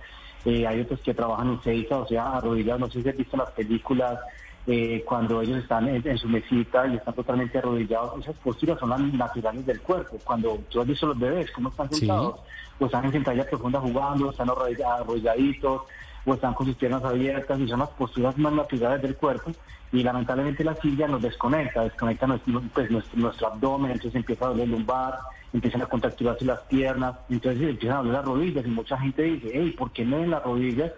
Eh, 0.46 0.66
hay 0.66 0.81
otros 0.81 1.00
que 1.00 1.12
trabajan 1.12 1.50
en 1.50 1.62
seiza, 1.62 1.98
o 1.98 2.07
sea, 2.09 2.38
arrodillados. 2.38 2.81
No 2.81 2.90
sé 2.90 3.03
si 3.03 3.09
has 3.11 3.16
visto 3.18 3.37
las 3.37 3.50
películas 3.50 4.18
eh, 4.66 5.05
cuando 5.07 5.42
ellos 5.42 5.59
están 5.59 5.88
en, 5.88 6.16
su 6.16 6.26
mesita 6.26 6.87
y 6.87 6.96
están 6.96 7.12
totalmente 7.12 7.59
arrodillados. 7.59 8.18
Esas 8.22 8.37
posturas 8.37 8.81
son 8.81 8.88
las 8.88 9.00
naturales 9.00 9.66
del 9.66 9.83
cuerpo. 9.83 10.16
Cuando 10.24 10.59
tú 10.70 10.81
has 10.81 10.87
visto 10.87 11.07
los 11.07 11.18
bebés, 11.18 11.50
cómo 11.50 11.68
están 11.68 11.92
sentados, 11.92 12.40
pues 12.79 12.88
están 12.88 13.05
en 13.05 13.12
sentadilla 13.12 13.44
profunda 13.44 13.79
jugando, 13.79 14.31
están 14.31 14.48
arrodilladitos 14.48 15.83
o 16.24 16.35
están 16.35 16.55
con 16.55 16.66
sus 16.66 16.76
piernas 16.76 17.05
abiertas 17.05 17.61
y 17.61 17.68
son 17.68 17.81
las 17.81 17.90
posturas 17.90 18.38
más 18.38 18.55
naturales 18.55 19.03
del 19.03 19.16
cuerpo 19.16 19.53
y 19.92 20.03
lamentablemente 20.03 20.62
la 20.62 20.76
silla 20.76 21.09
nos 21.09 21.22
desconecta, 21.22 21.83
desconecta 21.83 22.26
nuestro, 22.26 22.62
pues, 22.72 22.90
nuestro, 22.90 23.48
abdomen, 23.48 23.92
entonces 23.92 24.16
empieza 24.16 24.44
a 24.44 24.48
doler 24.48 24.64
el 24.64 24.70
lumbar, 24.70 25.18
empiezan 25.53 25.83
a 25.83 25.87
contracturarse 25.87 26.44
las 26.44 26.61
piernas, 26.61 27.16
entonces 27.29 27.62
empiezan 27.70 27.98
a 27.98 28.00
doler 28.00 28.14
las 28.14 28.24
rodillas 28.24 28.66
y 28.66 28.70
mucha 28.70 28.96
gente 28.98 29.22
dice, 29.22 29.50
hey, 29.53 29.74
¿por 29.76 29.90
qué 29.90 30.05
no 30.05 30.18
en 30.18 30.31
las 30.31 30.44
rodillas? 30.44 30.92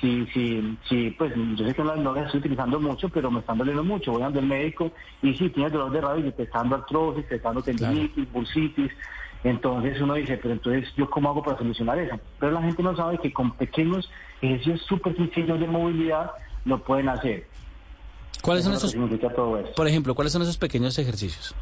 Si, 0.00 0.26
si, 0.26 0.78
si, 0.88 1.10
pues 1.12 1.32
yo 1.56 1.66
sé 1.66 1.74
que 1.74 1.82
no, 1.82 2.14
las 2.14 2.26
estoy 2.26 2.40
utilizando 2.40 2.78
mucho, 2.78 3.08
pero 3.08 3.30
me 3.30 3.40
están 3.40 3.56
doliendo 3.56 3.82
mucho, 3.82 4.12
voy 4.12 4.22
al 4.22 4.42
médico 4.42 4.92
y 5.22 5.34
si 5.34 5.48
tienes 5.48 5.72
dolor 5.72 5.92
de 5.92 6.00
rodilla, 6.02 6.32
te 6.32 6.42
está 6.42 6.58
dando 6.58 6.76
artrosis, 6.76 7.26
te 7.28 7.36
está 7.36 7.48
dando 7.48 7.62
tendinitis, 7.62 8.30
bursitis, 8.30 8.92
entonces 9.44 10.00
uno 10.00 10.14
dice, 10.14 10.38
pero 10.38 10.54
entonces 10.54 10.92
yo 10.96 11.08
cómo 11.08 11.30
hago 11.30 11.42
para 11.42 11.58
solucionar 11.58 11.98
eso. 11.98 12.18
Pero 12.38 12.52
la 12.52 12.62
gente 12.62 12.82
no 12.82 12.96
sabe 12.96 13.18
que 13.18 13.32
con 13.32 13.52
pequeños 13.52 14.10
ejercicios 14.40 14.82
súper 14.82 15.14
sencillos 15.16 15.60
de 15.60 15.66
movilidad 15.66 16.32
lo 16.64 16.82
pueden 16.82 17.08
hacer. 17.10 17.46
¿Cuáles 18.44 18.64
son 18.64 18.74
esos? 18.74 18.94
Por 19.74 19.88
ejemplo, 19.88 20.14
¿cuáles 20.14 20.32
son 20.32 20.42
esos 20.42 20.58
pequeños 20.58 20.98
ejercicios? 20.98 21.54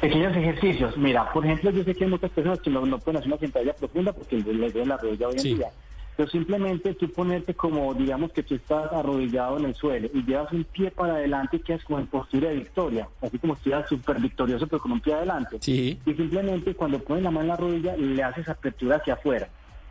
Pequeños 0.00 0.34
ejercicios. 0.34 0.96
Mira, 0.96 1.30
por 1.32 1.44
ejemplo, 1.44 1.70
yo 1.70 1.84
sé 1.84 1.94
que 1.94 2.04
hay 2.04 2.10
muchas 2.10 2.30
personas 2.30 2.60
que 2.60 2.70
no, 2.70 2.80
pueden 2.98 3.18
hacer 3.18 3.28
una 3.30 3.38
sentadilla 3.38 3.74
profunda 3.74 4.12
porque 4.12 4.36
les 4.36 4.72
duele 4.72 4.86
la 4.86 4.96
rodilla 4.96 5.28
hoy 5.28 5.36
en 5.36 5.42
día. 5.42 5.68
Pero 6.16 6.30
simplemente 6.30 6.94
tú 6.94 7.10
ponerte 7.10 7.54
como, 7.54 7.92
digamos 7.92 8.32
que 8.32 8.42
tú 8.42 8.54
estás 8.54 8.90
arrodillado 8.92 9.58
en 9.58 9.66
el 9.66 9.74
suelo 9.74 10.08
y 10.14 10.22
llevas 10.22 10.50
un 10.52 10.64
pie 10.64 10.90
para 10.90 11.14
adelante 11.14 11.56
y 11.56 11.60
quedas 11.60 11.84
como 11.84 11.98
en 11.98 12.06
postura 12.06 12.48
de 12.48 12.56
victoria, 12.56 13.08
así 13.20 13.36
como 13.38 13.56
si 13.56 13.70
súper 13.88 14.20
victorioso 14.20 14.66
pero 14.66 14.80
con 14.80 14.92
un 14.92 15.00
pie 15.00 15.12
adelante. 15.12 15.58
Sí. 15.60 15.98
Y 16.06 16.14
simplemente 16.14 16.74
cuando 16.74 17.00
pones 17.00 17.24
la 17.24 17.30
mano 17.30 17.42
en 17.42 17.48
la 17.48 17.56
rodilla 17.56 17.96
le 17.96 18.22
haces 18.22 18.48
apertura 18.48 18.96
hacia 18.96 19.14
afuera. 19.14 19.48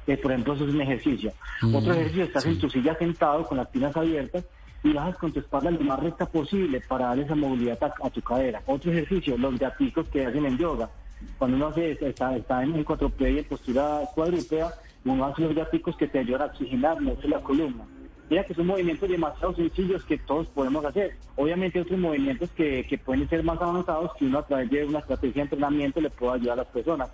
Eh, 0.08 0.18
por 0.18 0.32
ejemplo, 0.32 0.54
eso 0.54 0.66
es 0.66 0.74
un 0.74 0.82
ejercicio. 0.82 1.32
Mm, 1.62 1.76
Otro 1.76 1.94
ejercicio, 1.94 2.24
estás 2.24 2.46
en 2.46 2.58
tu 2.58 2.70
silla 2.70 2.96
sentado 2.98 3.46
con 3.46 3.58
las 3.58 3.68
piernas 3.68 3.96
abiertas 3.96 4.46
y 4.84 4.92
bajas 4.92 5.18
con 5.18 5.32
tu 5.32 5.40
espalda 5.40 5.72
lo 5.72 5.80
más 5.80 6.00
recta 6.00 6.26
posible 6.26 6.82
para 6.82 7.08
dar 7.08 7.20
esa 7.20 7.36
movilidad 7.36 7.80
a, 8.02 8.10
tu 8.10 8.22
cadera. 8.22 8.62
Otro 8.66 8.92
ejercicio, 8.92 9.38
los 9.38 9.58
gaticos 9.58 10.08
que 10.10 10.26
hacen 10.26 10.46
en 10.46 10.58
yoga. 10.58 10.90
Cuando 11.38 11.56
uno 11.56 11.68
hace, 11.68 11.98
está, 12.02 12.36
está 12.36 12.64
en, 12.64 12.84
cuatro 12.84 13.10
p 13.10 13.32
y 13.32 13.40
en 13.40 13.46
postura 13.46 14.02
cuadrúpeda, 14.14 14.74
uno 15.06 15.26
hace 15.26 15.44
los 15.44 15.56
gaticos 15.56 15.96
que 15.96 16.08
te 16.08 16.20
ayudan 16.20 16.42
a 16.42 16.46
oxigenar 16.46 17.00
mucho 17.02 17.28
la 17.30 17.40
columna. 17.40 17.86
Mira 18.30 18.44
que 18.44 18.54
son 18.54 18.68
movimientos 18.68 19.08
demasiado 19.10 19.56
sencillos 19.56 20.04
que 20.04 20.18
todos 20.18 20.48
podemos 20.48 20.84
hacer. 20.84 21.16
Obviamente 21.36 21.80
otros 21.80 22.00
movimientos 22.00 22.50
que, 22.52 22.86
que 22.88 22.98
pueden 22.98 23.30
ser 23.30 23.44
más 23.44 23.62
avanzados 23.62 24.12
que 24.18 24.26
uno 24.26 24.40
a 24.40 24.48
través 24.48 24.70
de 24.70 24.86
una 24.86 25.00
estrategia 25.00 25.36
de 25.36 25.42
entrenamiento 25.42 26.02
le 26.02 26.10
puede 26.10 26.34
ayudar 26.34 26.54
a 26.54 26.64
las 26.64 26.68
personas. 26.68 27.10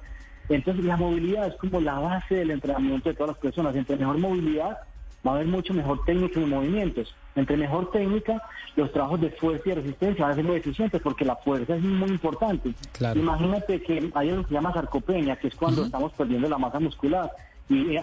Entonces 0.49 0.83
la 0.85 0.97
movilidad 0.97 1.47
es 1.47 1.55
como 1.55 1.79
la 1.81 1.99
base 1.99 2.35
del 2.35 2.51
entrenamiento 2.51 3.09
de 3.09 3.15
todas 3.15 3.35
las 3.35 3.39
personas. 3.39 3.75
Entre 3.75 3.95
mejor 3.95 4.17
movilidad 4.17 4.79
va 5.25 5.31
a 5.31 5.35
haber 5.35 5.47
mucho 5.47 5.73
mejor 5.73 6.03
técnica 6.05 6.39
en 6.39 6.49
movimientos. 6.49 7.13
Entre 7.35 7.57
mejor 7.57 7.91
técnica, 7.91 8.41
los 8.75 8.91
trabajos 8.91 9.21
de 9.21 9.29
fuerza 9.31 9.69
y 9.69 9.73
resistencia 9.73 10.25
van 10.25 10.31
a 10.31 10.35
ser 10.35 10.43
muy 10.43 10.57
eficientes 10.57 11.01
porque 11.01 11.25
la 11.25 11.35
fuerza 11.35 11.75
es 11.75 11.81
muy 11.81 12.09
importante. 12.09 12.73
Imagínate 13.15 13.81
que 13.81 14.11
hay 14.13 14.29
algo 14.29 14.43
que 14.43 14.49
se 14.49 14.53
llama 14.55 14.73
sarcopenia, 14.73 15.35
que 15.35 15.47
es 15.47 15.55
cuando 15.55 15.85
estamos 15.85 16.11
perdiendo 16.13 16.49
la 16.49 16.57
masa 16.57 16.79
muscular. 16.79 17.29
y, 17.69 17.95
eh, 17.95 18.01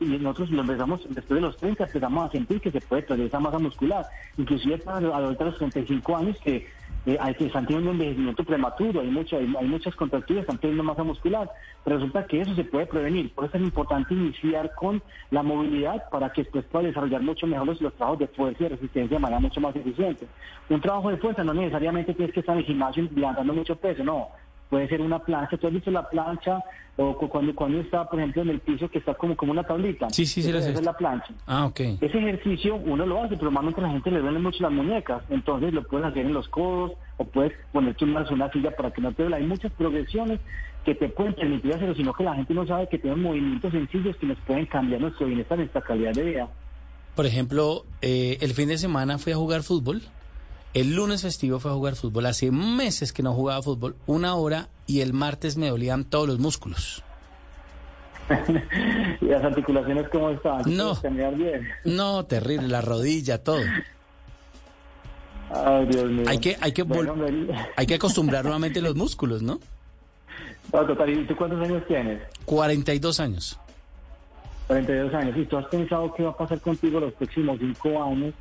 y, 0.00 0.06
nosotros 0.18 0.50
lo 0.50 0.62
empezamos, 0.62 1.02
después 1.08 1.40
de 1.40 1.40
los 1.40 1.56
30 1.56 1.84
empezamos 1.84 2.28
a 2.28 2.32
sentir 2.32 2.60
que 2.60 2.72
se 2.72 2.80
puede 2.80 3.02
perder 3.02 3.26
esa 3.26 3.38
masa 3.38 3.60
muscular, 3.60 4.04
inclusive 4.36 4.78
para 4.78 5.00
los 5.00 5.38
de 5.38 5.44
los 5.44 5.56
35 5.56 6.16
años 6.16 6.36
que 6.42 6.66
eh, 7.06 7.18
hay 7.20 7.34
que 7.34 7.46
están 7.46 7.66
teniendo 7.66 7.90
un 7.90 7.96
envejecimiento 7.96 8.44
prematuro, 8.44 9.00
hay, 9.00 9.08
mucha, 9.08 9.36
hay, 9.36 9.46
muchas 9.46 9.94
contracturas, 9.94 10.42
están 10.42 10.58
teniendo 10.58 10.82
masa 10.82 11.02
muscular, 11.02 11.50
resulta 11.84 12.26
que 12.26 12.40
eso 12.40 12.54
se 12.54 12.64
puede 12.64 12.86
prevenir, 12.86 13.32
por 13.34 13.44
eso 13.44 13.56
es 13.56 13.62
importante 13.62 14.14
iniciar 14.14 14.74
con 14.74 15.02
la 15.30 15.42
movilidad 15.42 16.08
para 16.10 16.32
que 16.32 16.42
después 16.42 16.64
pueda 16.64 16.86
desarrollar 16.86 17.22
mucho 17.22 17.46
mejor 17.46 17.66
los, 17.66 17.80
los 17.80 17.94
trabajos 17.94 18.20
de 18.20 18.28
fuerza 18.28 18.64
y 18.64 18.68
resistencia 18.68 19.16
de 19.16 19.20
manera 19.20 19.40
mucho 19.40 19.60
más 19.60 19.76
eficiente. 19.76 20.26
Un 20.68 20.80
trabajo 20.80 21.10
de 21.10 21.18
fuerza 21.18 21.44
no 21.44 21.52
necesariamente 21.52 22.14
tienes 22.14 22.32
que 22.32 22.40
estar 22.40 22.54
en 22.54 22.60
el 22.60 22.66
gimnasio 22.66 23.08
levantando 23.14 23.52
mucho 23.52 23.76
peso, 23.76 24.02
no, 24.02 24.28
puede 24.74 24.88
ser 24.88 25.00
una 25.02 25.20
plancha. 25.20 25.56
¿Tú 25.56 25.68
has 25.68 25.72
visto 25.72 25.92
la 25.92 26.08
plancha 26.10 26.60
o 26.96 27.16
cuando, 27.16 27.54
cuando 27.54 27.78
está, 27.78 28.10
por 28.10 28.18
ejemplo, 28.18 28.42
en 28.42 28.48
el 28.48 28.58
piso 28.58 28.88
que 28.88 28.98
está 28.98 29.14
como, 29.14 29.36
como 29.36 29.52
una 29.52 29.62
tablita? 29.62 30.10
Sí, 30.10 30.26
sí, 30.26 30.42
sí. 30.42 30.50
Esa 30.50 30.70
es 30.70 30.84
la 30.84 30.96
plancha. 30.96 31.32
Ah, 31.46 31.66
ok. 31.66 31.78
Ese 32.00 32.18
ejercicio 32.18 32.74
uno 32.74 33.06
lo 33.06 33.22
hace, 33.22 33.36
pero 33.36 33.52
normalmente 33.52 33.80
a 33.80 33.84
la 33.84 33.90
gente 33.90 34.10
le 34.10 34.18
duelen 34.18 34.42
mucho 34.42 34.60
las 34.64 34.72
muñecas. 34.72 35.22
Entonces 35.30 35.72
lo 35.72 35.84
puedes 35.84 36.08
hacer 36.08 36.26
en 36.26 36.34
los 36.34 36.48
codos 36.48 36.90
o 37.18 37.24
puedes 37.24 37.52
ponerte 37.70 38.04
una, 38.04 38.28
una 38.28 38.50
silla 38.50 38.74
para 38.74 38.90
que 38.90 39.00
no 39.00 39.12
te 39.12 39.22
duele. 39.22 39.36
Hay 39.36 39.46
muchas 39.46 39.70
progresiones 39.74 40.40
que 40.84 40.96
te 40.96 41.08
pueden 41.08 41.34
permitir 41.34 41.72
hacerlo, 41.72 41.94
sino 41.94 42.12
que 42.12 42.24
la 42.24 42.34
gente 42.34 42.52
no 42.52 42.66
sabe 42.66 42.88
que 42.88 42.98
tienen 42.98 43.22
movimientos 43.22 43.70
sencillos 43.70 44.16
que 44.16 44.26
nos 44.26 44.38
pueden 44.38 44.66
cambiar 44.66 45.00
nuestro 45.00 45.28
bienestar, 45.28 45.56
nuestra 45.56 45.82
calidad 45.82 46.14
de 46.14 46.24
vida. 46.24 46.48
Por 47.14 47.26
ejemplo, 47.26 47.84
eh, 48.02 48.38
el 48.40 48.54
fin 48.54 48.68
de 48.68 48.78
semana 48.78 49.18
fui 49.18 49.32
a 49.32 49.36
jugar 49.36 49.62
fútbol. 49.62 50.02
El 50.74 50.96
lunes 50.96 51.22
festivo 51.22 51.60
fue 51.60 51.70
a 51.70 51.74
jugar 51.74 51.94
fútbol. 51.94 52.26
Hace 52.26 52.50
meses 52.50 53.12
que 53.12 53.22
no 53.22 53.32
jugaba 53.32 53.62
fútbol, 53.62 53.94
una 54.06 54.34
hora, 54.34 54.68
y 54.88 55.00
el 55.00 55.12
martes 55.12 55.56
me 55.56 55.68
dolían 55.68 56.04
todos 56.04 56.26
los 56.26 56.40
músculos. 56.40 57.04
¿Y 59.20 59.26
las 59.26 59.44
articulaciones 59.44 60.08
cómo 60.08 60.30
estaban? 60.30 60.62
No, 60.76 60.96
bien? 61.36 61.68
no, 61.84 62.24
terrible, 62.24 62.66
la 62.66 62.80
rodilla, 62.80 63.38
todo. 63.38 63.60
Ay, 65.50 65.86
Dios 65.86 66.10
mío. 66.10 66.24
Hay 66.26 66.38
que, 66.38 66.56
hay 66.60 66.72
que, 66.72 66.84
hay 67.76 67.86
que 67.86 67.94
acostumbrar 67.94 68.42
nuevamente 68.44 68.82
los 68.82 68.96
músculos, 68.96 69.42
¿no? 69.42 69.60
total, 70.72 71.10
¿y 71.10 71.24
tú 71.24 71.36
cuántos 71.36 71.60
años 71.60 71.86
tienes? 71.86 72.20
42 72.46 73.20
años. 73.20 73.60
42 74.66 75.14
años. 75.14 75.36
¿Y 75.36 75.44
tú 75.44 75.56
has 75.56 75.66
pensado 75.66 76.12
qué 76.14 76.24
va 76.24 76.30
a 76.30 76.36
pasar 76.36 76.60
contigo 76.60 76.98
los 76.98 77.12
próximos 77.12 77.58
5 77.60 78.02
años 78.02 78.34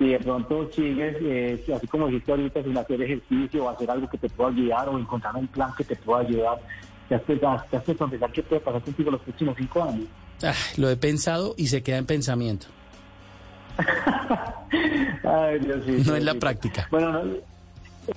y 0.00 0.10
de 0.10 0.18
pronto 0.20 0.70
sigues, 0.72 1.16
eh, 1.20 1.64
así 1.74 1.86
como 1.88 2.06
dijiste 2.06 2.30
ahorita, 2.30 2.62
sin 2.62 2.76
hacer 2.76 3.02
ejercicio 3.02 3.64
o 3.64 3.68
hacer 3.68 3.90
algo 3.90 4.08
que 4.08 4.18
te 4.18 4.28
pueda 4.28 4.50
ayudar 4.50 4.88
o 4.88 4.98
encontrar 4.98 5.34
un 5.34 5.48
plan 5.48 5.72
que 5.76 5.84
te 5.84 5.96
pueda 5.96 6.20
ayudar, 6.20 6.58
te 7.08 7.14
has 7.16 7.22
pensado 7.22 7.64
qué 8.32 8.42
puede 8.42 8.60
pasar 8.60 8.82
contigo 8.82 9.10
los 9.10 9.20
próximos 9.22 9.56
cinco 9.58 9.82
años. 9.82 10.06
Ah, 10.42 10.54
lo 10.76 10.88
he 10.88 10.96
pensado 10.96 11.54
y 11.56 11.66
se 11.66 11.82
queda 11.82 11.98
en 11.98 12.06
pensamiento. 12.06 12.66
Ay, 15.24 15.58
Dios 15.60 15.86
mío. 15.86 15.98
No 16.06 16.16
es 16.16 16.24
la 16.24 16.34
práctica. 16.34 16.86
Bueno, 16.90 17.22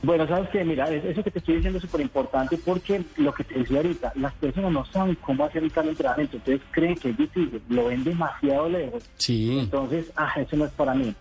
bueno, 0.04 0.28
sabes 0.28 0.50
que, 0.50 0.63
mira, 0.63 0.88
eso 0.89 1.24
que 1.24 1.32
te 1.32 1.39
estoy 1.39 1.56
diciendo 1.56 1.78
es 1.78 1.84
súper 1.84 2.02
importante 2.02 2.58
porque 2.63 3.04
lo 3.17 3.34
que 3.34 3.44
te 3.44 3.58
decía 3.58 3.78
ahorita, 3.78 4.13
las 4.15 4.34
personas 4.34 4.72
no 4.72 4.86
saben 4.86 5.15
cómo 5.15 5.46
hacer 5.46 5.63
el 5.63 5.72
entrenamiento, 5.89 6.38
entonces 6.38 6.62
creen 6.70 6.96
que 6.96 7.10
es 7.10 7.17
difícil, 7.17 7.62
lo 7.70 7.86
ven 7.86 8.04
demasiado 8.04 8.70
lejos. 8.70 9.10
Sí. 9.17 9.60
Entonces, 9.60 10.12
ah, 10.15 10.34
eso 10.38 10.56
no 10.58 10.65
es 10.65 10.72
para 10.72 10.94
mí 10.94 11.15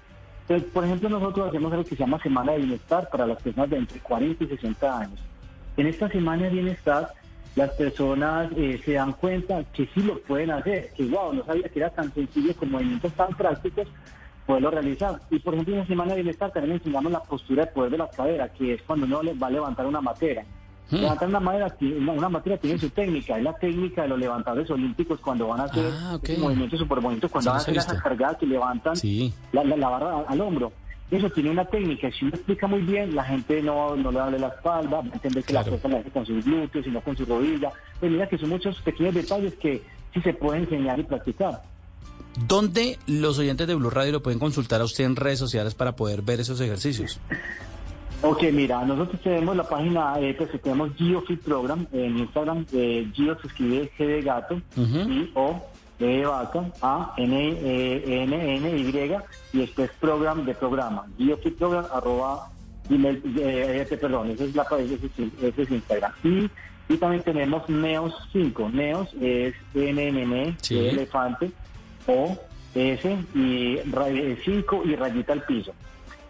por 0.58 0.84
ejemplo, 0.84 1.08
nosotros 1.08 1.48
hacemos 1.48 1.70
algo 1.70 1.84
que 1.84 1.90
se 1.90 1.96
llama 1.96 2.20
Semana 2.20 2.52
de 2.52 2.58
Bienestar 2.58 3.08
para 3.08 3.26
las 3.26 3.40
personas 3.40 3.70
de 3.70 3.76
entre 3.76 4.00
40 4.00 4.44
y 4.44 4.46
60 4.48 4.98
años. 4.98 5.20
En 5.76 5.86
esta 5.86 6.08
Semana 6.08 6.44
de 6.44 6.50
Bienestar, 6.50 7.12
las 7.54 7.70
personas 7.70 8.50
eh, 8.56 8.80
se 8.84 8.94
dan 8.94 9.12
cuenta 9.12 9.62
que 9.72 9.86
sí 9.94 10.02
lo 10.02 10.20
pueden 10.22 10.50
hacer, 10.50 10.90
que 10.96 11.04
wow, 11.04 11.32
no 11.32 11.44
sabía 11.44 11.68
que 11.68 11.78
era 11.78 11.90
tan 11.90 12.12
sencillo 12.12 12.54
con 12.54 12.70
movimientos 12.70 13.12
tan 13.12 13.28
prácticos 13.34 13.86
poderlo 14.44 14.72
realizar. 14.72 15.20
Y 15.30 15.38
por 15.38 15.54
ejemplo, 15.54 15.74
en 15.74 15.80
la 15.80 15.86
Semana 15.86 16.10
de 16.10 16.22
Bienestar 16.22 16.52
también 16.52 16.74
enseñamos 16.74 17.12
la 17.12 17.22
postura 17.22 17.66
de 17.66 17.72
poder 17.72 17.92
de 17.92 17.98
la 17.98 18.10
cadera, 18.10 18.48
que 18.52 18.74
es 18.74 18.82
cuando 18.82 19.06
uno 19.06 19.20
va 19.38 19.46
a 19.46 19.50
levantar 19.50 19.86
una 19.86 20.00
matera. 20.00 20.44
Levantar 20.90 21.28
una, 21.28 21.40
madera, 21.40 21.76
una, 21.80 22.28
materia 22.28 22.58
tiene 22.58 22.78
su 22.78 22.90
técnica, 22.90 23.38
es 23.38 23.44
la 23.44 23.56
técnica 23.56 24.02
de 24.02 24.08
los 24.08 24.18
levantadores 24.18 24.68
olímpicos 24.70 25.20
cuando 25.20 25.48
van 25.48 25.60
a 25.60 25.64
hacer 25.64 25.92
ah, 25.92 26.18
movimientos 26.38 26.78
super 26.78 27.00
bonitos, 27.00 27.30
cuando 27.30 27.50
van 27.50 27.58
a 27.58 27.62
hacer 27.62 27.76
esas 27.76 28.02
cargadas 28.02 28.38
que 28.38 28.46
levantan 28.46 28.94
la, 29.52 29.88
barra 29.88 30.24
al 30.26 30.40
hombro. 30.40 30.72
Eso 31.10 31.28
tiene 31.30 31.50
una 31.50 31.64
técnica, 31.64 32.08
si 32.12 32.24
uno 32.24 32.34
explica 32.34 32.66
muy 32.66 32.82
bien, 32.82 33.14
la 33.14 33.24
gente 33.24 33.60
no, 33.62 33.96
no 33.96 34.12
le 34.12 34.18
da 34.18 34.30
la 34.30 34.48
espalda, 34.48 34.96
va 34.96 34.98
a 34.98 35.14
entender 35.14 35.42
que 35.42 35.52
la 35.52 35.64
fuerza 35.64 35.88
la 35.88 35.98
hace 35.98 36.10
con 36.10 36.24
sus 36.24 36.44
glúteos 36.44 36.86
y 36.86 36.90
no 36.90 37.00
con 37.00 37.16
su 37.16 37.24
rodilla. 37.24 37.72
Pues 37.98 38.12
mira 38.12 38.28
que 38.28 38.38
son 38.38 38.48
muchos 38.48 38.80
pequeños 38.82 39.14
detalles 39.14 39.54
que 39.54 39.82
sí 40.14 40.20
se 40.22 40.32
pueden 40.34 40.62
enseñar 40.62 40.98
y 40.98 41.02
practicar. 41.02 41.62
¿Dónde 42.46 42.98
los 43.06 43.38
oyentes 43.38 43.66
de 43.66 43.74
Blue 43.74 43.90
Radio 43.90 44.12
lo 44.12 44.22
pueden 44.22 44.38
consultar 44.38 44.80
a 44.80 44.84
usted 44.84 45.04
en 45.04 45.16
redes 45.16 45.38
sociales 45.38 45.74
para 45.74 45.96
poder 45.96 46.22
ver 46.22 46.40
esos 46.40 46.60
ejercicios? 46.60 47.20
Ok, 48.22 48.42
mira, 48.52 48.84
nosotros 48.84 49.18
tenemos 49.22 49.56
la 49.56 49.66
página, 49.66 50.20
eh, 50.20 50.34
pues 50.34 50.50
tenemos 50.60 50.90
GeoFit 50.96 51.40
Program 51.40 51.86
en 51.90 52.18
Instagram. 52.18 52.66
Eh, 52.70 53.10
Geo 53.14 53.38
se 53.40 53.46
escribe 53.46 53.90
G 53.96 54.06
de 54.06 54.22
gato, 54.22 54.60
y 54.76 55.30
O, 55.34 55.64
E 55.98 56.04
de 56.04 56.26
vaca, 56.26 56.70
A, 56.82 57.14
N, 57.16 57.34
e, 57.34 58.22
N, 58.22 58.56
N, 58.56 58.76
Y, 58.76 59.56
y 59.56 59.58
después 59.58 59.90
program 60.00 60.44
de 60.44 60.54
programa. 60.54 61.06
GeoFit 61.18 61.56
Program, 61.56 61.86
arroba, 61.92 62.50
email, 62.90 63.22
eh, 63.38 63.86
eh 63.90 63.96
perdón, 63.96 64.30
ese 64.30 64.44
es, 64.44 64.54
la, 64.54 64.66
ese 64.78 65.62
es, 65.62 65.70
Instagram. 65.70 66.12
Y, 66.22 66.50
y 66.92 66.96
también 66.98 67.22
tenemos 67.22 67.66
Neos 67.70 68.14
5. 68.32 68.68
Neos 68.68 69.08
es 69.18 69.54
N, 69.74 70.08
N, 70.08 70.22
N, 70.22 70.56
elefante, 70.68 71.52
O, 72.06 72.36
S, 72.74 73.18
y 73.34 73.78
5 74.44 74.82
y 74.84 74.94
rayita 74.94 75.32
al 75.32 75.42
piso. 75.44 75.72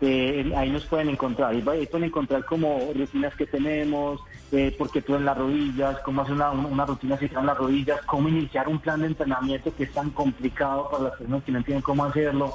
Eh, 0.01 0.53
ahí 0.57 0.71
nos 0.71 0.85
pueden 0.87 1.11
encontrar. 1.11 1.53
Ahí 1.53 1.61
pueden 1.63 2.05
encontrar 2.05 2.45
como 2.45 2.91
rutinas 2.95 3.35
que 3.35 3.47
tenemos, 3.47 4.21
eh, 4.53 4.75
porque 4.79 5.03
tú 5.03 5.15
en 5.15 5.25
las 5.25 5.37
rodillas, 5.37 5.99
cómo 6.05 6.23
hacer 6.23 6.35
una, 6.35 6.87
rutina 6.87 7.19
si 7.19 7.27
en 7.27 7.47
las 7.47 7.57
rodillas, 7.57 8.01
cómo 8.07 8.29
iniciar 8.29 8.69
un 8.69 8.79
plan 8.79 9.01
de 9.01 9.09
entrenamiento 9.09 9.75
que 9.75 9.85
es 9.85 9.93
tan 9.93 10.11
complicado 10.11 10.91
para 10.91 11.05
las 11.05 11.13
personas 11.17 11.45
que 11.45 11.53
no 11.53 11.59
entienden 11.59 11.83
cómo 11.83 12.05
hacerlo. 12.05 12.55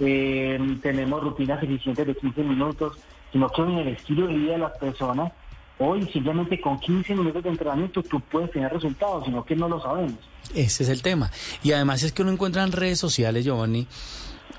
Eh, 0.00 0.58
tenemos 0.82 1.22
rutinas 1.22 1.62
eficientes 1.62 2.06
de 2.06 2.16
15 2.16 2.42
minutos, 2.42 2.98
sino 3.32 3.48
que 3.50 3.62
en 3.62 3.70
el 3.70 3.88
estilo 3.88 4.26
de 4.26 4.34
vida 4.34 4.52
de 4.52 4.58
las 4.58 4.76
personas, 4.78 5.32
hoy 5.78 6.06
simplemente 6.12 6.60
con 6.60 6.78
15 6.80 7.14
minutos 7.14 7.42
de 7.44 7.50
entrenamiento 7.50 8.02
tú 8.02 8.20
puedes 8.20 8.50
tener 8.50 8.72
resultados, 8.72 9.24
sino 9.26 9.44
que 9.44 9.54
no 9.54 9.68
lo 9.68 9.80
sabemos. 9.80 10.18
Ese 10.54 10.82
es 10.82 10.88
el 10.88 11.02
tema. 11.02 11.30
Y 11.62 11.72
además 11.72 12.02
es 12.02 12.12
que 12.12 12.22
uno 12.22 12.32
encuentra 12.32 12.64
en 12.64 12.72
redes 12.72 12.98
sociales, 12.98 13.44
Giovanni, 13.44 13.86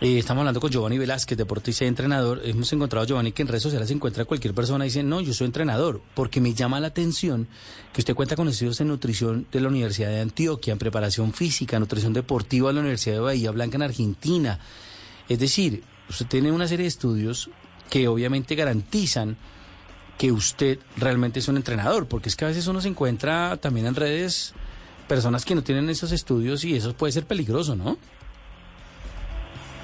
eh, 0.01 0.17
estamos 0.17 0.41
hablando 0.41 0.59
con 0.59 0.71
Giovanni 0.71 0.97
Velázquez, 0.97 1.37
deportista 1.37 1.85
y 1.85 1.87
entrenador. 1.87 2.41
Hemos 2.43 2.73
encontrado 2.73 3.03
a 3.03 3.07
Giovanni 3.07 3.33
que 3.33 3.43
en 3.43 3.47
redes 3.47 3.61
sociales 3.61 3.87
se 3.87 3.93
encuentra 3.93 4.25
cualquier 4.25 4.55
persona 4.55 4.83
y 4.83 4.87
dice, 4.87 5.03
no, 5.03 5.21
yo 5.21 5.31
soy 5.31 5.45
entrenador, 5.45 6.01
porque 6.15 6.41
me 6.41 6.55
llama 6.55 6.79
la 6.79 6.87
atención 6.87 7.47
que 7.93 8.01
usted 8.01 8.15
cuenta 8.15 8.35
con 8.35 8.47
estudios 8.47 8.81
en 8.81 8.87
nutrición 8.87 9.45
de 9.51 9.61
la 9.61 9.67
Universidad 9.67 10.09
de 10.09 10.21
Antioquia, 10.21 10.71
en 10.71 10.79
preparación 10.79 11.33
física, 11.33 11.79
nutrición 11.79 12.13
deportiva 12.13 12.69
de 12.69 12.73
la 12.73 12.79
Universidad 12.79 13.17
de 13.17 13.21
Bahía 13.21 13.51
Blanca 13.51 13.75
en 13.75 13.83
Argentina. 13.83 14.59
Es 15.29 15.37
decir, 15.37 15.83
usted 16.09 16.25
tiene 16.25 16.51
una 16.51 16.67
serie 16.67 16.85
de 16.85 16.89
estudios 16.89 17.51
que 17.91 18.07
obviamente 18.07 18.55
garantizan 18.55 19.37
que 20.17 20.31
usted 20.31 20.79
realmente 20.97 21.39
es 21.39 21.47
un 21.47 21.57
entrenador, 21.57 22.07
porque 22.07 22.29
es 22.29 22.35
que 22.35 22.45
a 22.45 22.47
veces 22.47 22.65
uno 22.65 22.81
se 22.81 22.87
encuentra 22.87 23.57
también 23.57 23.85
en 23.85 23.93
redes 23.93 24.53
personas 25.07 25.45
que 25.45 25.53
no 25.53 25.61
tienen 25.61 25.91
esos 25.91 26.11
estudios 26.11 26.63
y 26.63 26.75
eso 26.75 26.95
puede 26.95 27.13
ser 27.13 27.27
peligroso, 27.27 27.75
¿no? 27.75 27.99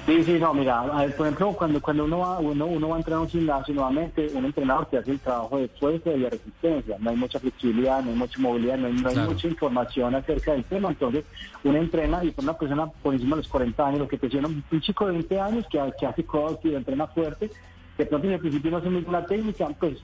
Sí, 0.08 0.24
sí, 0.24 0.38
no, 0.40 0.54
mira, 0.54 0.84
por 1.18 1.26
ejemplo, 1.26 1.52
cuando, 1.52 1.82
cuando 1.82 2.06
uno, 2.06 2.20
va, 2.20 2.38
uno, 2.38 2.64
uno 2.64 2.88
va 2.88 2.96
a 2.96 2.98
entrenar 2.98 3.18
a 3.18 3.22
un 3.24 3.28
gimnasio, 3.28 3.74
nuevamente, 3.74 4.26
un 4.32 4.46
entrenador 4.46 4.88
que 4.88 4.96
hace 4.96 5.10
el 5.10 5.20
trabajo 5.20 5.58
de 5.58 5.68
fuerza 5.68 6.10
y 6.10 6.20
de 6.20 6.30
resistencia, 6.30 6.96
no 6.98 7.10
hay 7.10 7.16
mucha 7.16 7.38
flexibilidad, 7.38 8.02
no 8.02 8.12
hay 8.12 8.16
mucha 8.16 8.40
movilidad, 8.40 8.78
no 8.78 8.86
hay, 8.86 9.16
mucha 9.18 9.48
información 9.48 10.14
acerca 10.14 10.52
del 10.52 10.64
tema, 10.64 10.88
entonces 10.88 11.26
uno 11.62 11.76
entrena 11.76 12.24
y 12.24 12.30
por 12.30 12.42
una 12.42 12.56
persona 12.56 12.86
por 12.86 13.12
encima 13.12 13.36
de 13.36 13.42
los 13.42 13.48
40 13.48 13.86
años, 13.86 13.98
lo 13.98 14.08
que 14.08 14.16
te 14.16 14.28
decía, 14.28 14.40
un 14.40 14.80
chico 14.80 15.04
de 15.04 15.12
20 15.12 15.40
años 15.40 15.66
que, 15.70 15.78
que 16.00 16.06
hace 16.06 16.24
crossfit, 16.24 16.72
entrena 16.72 17.06
fuerte, 17.08 17.50
de 17.98 18.06
pronto 18.06 18.28
en 18.28 18.32
el 18.32 18.40
principio 18.40 18.70
no 18.70 18.76
hace 18.78 18.88
ninguna 18.88 19.26
técnica, 19.26 19.68
pues 19.78 19.98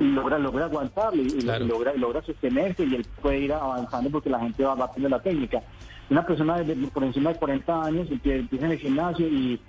logra, 0.00 0.38
logra 0.38 0.66
aguantarle 0.66 1.22
y, 1.22 1.40
logra, 1.40 1.94
logra 1.94 2.20
sostenerse 2.20 2.84
y 2.84 2.96
él 2.96 3.06
puede 3.22 3.38
ir 3.38 3.54
avanzando 3.54 4.10
porque 4.10 4.28
la 4.28 4.40
gente 4.40 4.64
va, 4.64 4.74
va 4.74 4.90
la 4.98 5.22
técnica 5.22 5.62
una 6.10 6.26
persona 6.26 6.58
de, 6.58 6.74
por 6.88 7.04
encima 7.04 7.32
de 7.32 7.38
40 7.38 7.84
años 7.84 8.08
empieza 8.10 8.66
en 8.66 8.72
el 8.72 8.78
gimnasio 8.78 9.26
y, 9.26 9.60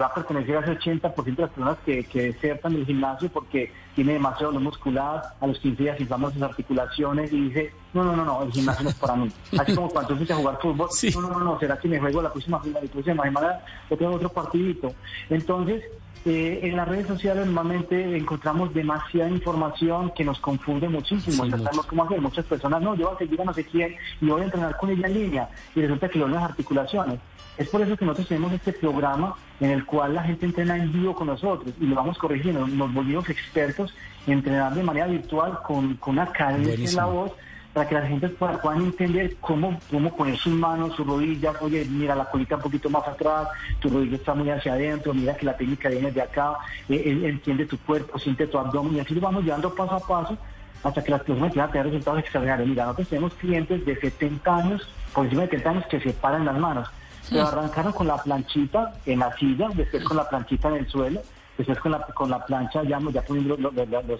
va 0.00 0.06
a 0.06 0.14
pertenecer 0.14 0.56
a 0.56 0.60
ese 0.60 0.78
80% 0.78 1.24
de 1.24 1.42
las 1.42 1.50
personas 1.50 1.78
que, 1.84 2.04
que 2.04 2.32
desertan 2.32 2.72
del 2.72 2.86
gimnasio 2.86 3.28
porque 3.28 3.70
tiene 3.94 4.14
demasiado 4.14 4.46
dolor 4.46 4.62
muscular, 4.62 5.22
a 5.38 5.46
los 5.46 5.58
15 5.58 5.82
días 5.82 6.00
inflamos 6.00 6.32
sus 6.32 6.40
articulaciones 6.40 7.30
y 7.30 7.48
dice, 7.48 7.70
no, 7.92 8.02
no, 8.02 8.16
no, 8.16 8.24
no, 8.24 8.42
el 8.44 8.50
gimnasio 8.50 8.84
no 8.84 8.88
es 8.88 8.96
para 8.96 9.16
mí. 9.16 9.30
Así 9.58 9.74
como 9.74 9.90
cuando 9.90 10.16
fuiste 10.16 10.32
a 10.32 10.36
jugar 10.36 10.58
fútbol, 10.62 10.88
no, 11.14 11.20
no, 11.20 11.40
no, 11.40 11.58
será 11.58 11.78
que 11.78 11.88
me 11.88 12.00
juego 12.00 12.22
la 12.22 12.32
próxima, 12.32 12.62
la 12.72 12.80
próxima 12.80 13.22
semana 13.24 13.60
o 13.90 13.96
tengo 13.96 14.12
otro 14.12 14.30
partidito. 14.30 14.94
Entonces, 15.28 15.84
eh, 16.26 16.60
en 16.62 16.76
las 16.76 16.86
redes 16.86 17.06
sociales 17.06 17.46
normalmente 17.46 18.16
encontramos 18.16 18.74
demasiada 18.74 19.30
información 19.30 20.12
que 20.14 20.24
nos 20.24 20.38
confunde 20.38 20.88
muchísimo. 20.88 21.48
sabemos 21.48 21.86
cómo 21.86 22.04
hacer. 22.04 22.20
Muchas 22.20 22.44
personas, 22.44 22.82
no, 22.82 22.94
yo 22.94 23.06
voy 23.06 23.14
a 23.14 23.18
seguir 23.18 23.40
a 23.40 23.44
no 23.44 23.54
sé 23.54 23.64
quién 23.64 23.96
y 24.20 24.26
voy 24.26 24.42
a 24.42 24.44
entrenar 24.44 24.76
con 24.76 24.90
ella 24.90 25.06
en 25.06 25.14
línea. 25.14 25.48
Y 25.74 25.80
resulta 25.80 26.08
que 26.08 26.18
lo 26.18 26.28
las 26.28 26.42
articulaciones. 26.42 27.18
Es 27.56 27.68
por 27.68 27.80
eso 27.82 27.96
que 27.96 28.04
nosotros 28.04 28.28
tenemos 28.28 28.52
este 28.52 28.72
programa 28.72 29.34
en 29.60 29.70
el 29.70 29.84
cual 29.84 30.14
la 30.14 30.22
gente 30.22 30.46
entrena 30.46 30.76
en 30.76 30.92
vivo 30.92 31.14
con 31.14 31.26
nosotros 31.26 31.74
y 31.80 31.86
lo 31.86 31.96
vamos 31.96 32.18
corrigiendo. 32.18 32.66
Nos 32.66 32.92
volvimos 32.92 33.28
expertos 33.28 33.94
en 34.26 34.34
entrenar 34.34 34.74
de 34.74 34.82
manera 34.82 35.06
virtual 35.06 35.58
con, 35.62 35.96
con 35.96 36.14
una 36.14 36.32
cadencia 36.32 36.74
en 36.74 36.96
la 36.96 37.04
voz 37.06 37.32
para 37.72 37.88
que 37.88 37.94
la 37.94 38.06
gente 38.06 38.28
pueda, 38.28 38.60
puedan 38.60 38.82
entender 38.82 39.36
cómo, 39.40 39.78
cómo 39.90 40.14
poner 40.16 40.36
sus 40.36 40.52
manos, 40.52 40.94
sus 40.96 41.06
rodillas, 41.06 41.54
oye, 41.60 41.84
mira 41.84 42.16
la 42.16 42.24
colita 42.24 42.56
un 42.56 42.62
poquito 42.62 42.90
más 42.90 43.06
atrás, 43.06 43.48
tu 43.78 43.88
rodilla 43.88 44.16
está 44.16 44.34
muy 44.34 44.50
hacia 44.50 44.72
adentro, 44.72 45.14
mira 45.14 45.36
que 45.36 45.46
la 45.46 45.56
técnica 45.56 45.88
viene 45.88 46.10
de 46.10 46.20
acá, 46.20 46.54
eh, 46.88 46.96
eh, 46.96 47.28
entiende 47.28 47.66
tu 47.66 47.78
cuerpo, 47.78 48.18
siente 48.18 48.46
tu 48.48 48.58
abdomen, 48.58 48.96
y 48.96 49.00
así 49.00 49.14
lo 49.14 49.20
vamos 49.20 49.44
llevando 49.44 49.72
paso 49.72 49.94
a 49.94 50.00
paso 50.00 50.36
hasta 50.82 51.04
que 51.04 51.10
las 51.10 51.22
personas 51.22 51.52
puedan 51.52 51.70
tener 51.70 51.86
resultados 51.86 52.20
extraordinarios. 52.20 52.68
Mira, 52.68 52.84
nosotros 52.84 53.08
tenemos 53.08 53.34
clientes 53.34 53.84
de 53.84 53.96
70 54.00 54.56
años, 54.56 54.88
por 55.14 55.24
encima 55.24 55.42
de 55.42 55.48
70 55.50 55.70
años, 55.70 55.86
que 55.86 56.00
se 56.00 56.12
paran 56.12 56.46
las 56.46 56.58
manos. 56.58 56.88
Pero 57.28 57.46
arrancaron 57.46 57.92
con 57.92 58.08
la 58.08 58.16
planchita 58.16 58.94
en 59.06 59.20
la 59.20 59.32
silla, 59.36 59.68
después 59.74 60.02
con 60.02 60.16
la 60.16 60.28
planchita 60.28 60.68
en 60.68 60.76
el 60.76 60.88
suelo, 60.88 61.20
después 61.56 61.78
con 61.78 61.92
la, 61.92 62.00
con 62.00 62.30
la 62.30 62.44
plancha 62.44 62.82
ya, 62.82 62.98
ya 63.12 63.22
poniendo 63.22 63.56
los, 63.58 63.72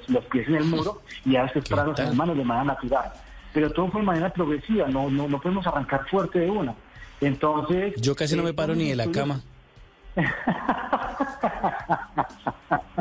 los, 0.09 0.25
pies 0.27 0.47
en 0.47 0.57
el 0.57 0.65
muro 0.65 1.01
y 1.25 1.35
ahora 1.35 1.53
se 1.53 1.63
pararon 1.63 1.95
las 1.97 2.15
manos 2.15 2.37
de 2.37 2.45
manera 2.45 2.75
natural 2.75 3.11
pero 3.53 3.71
todo 3.71 3.89
fue 3.91 4.01
de 4.01 4.07
manera 4.07 4.33
progresiva, 4.33 4.89
no, 4.89 5.11
no, 5.11 5.29
no 5.29 5.41
podemos 5.41 5.67
arrancar 5.67 6.09
fuerte 6.09 6.41
de 6.41 6.51
una. 6.51 6.75
Entonces... 7.21 7.95
Yo 8.01 8.15
casi 8.15 8.37
no 8.37 8.43
me 8.43 8.55
paro 8.55 8.75
ni 8.75 8.89
de 8.91 8.97
la 8.97 9.11
cama. 9.11 9.43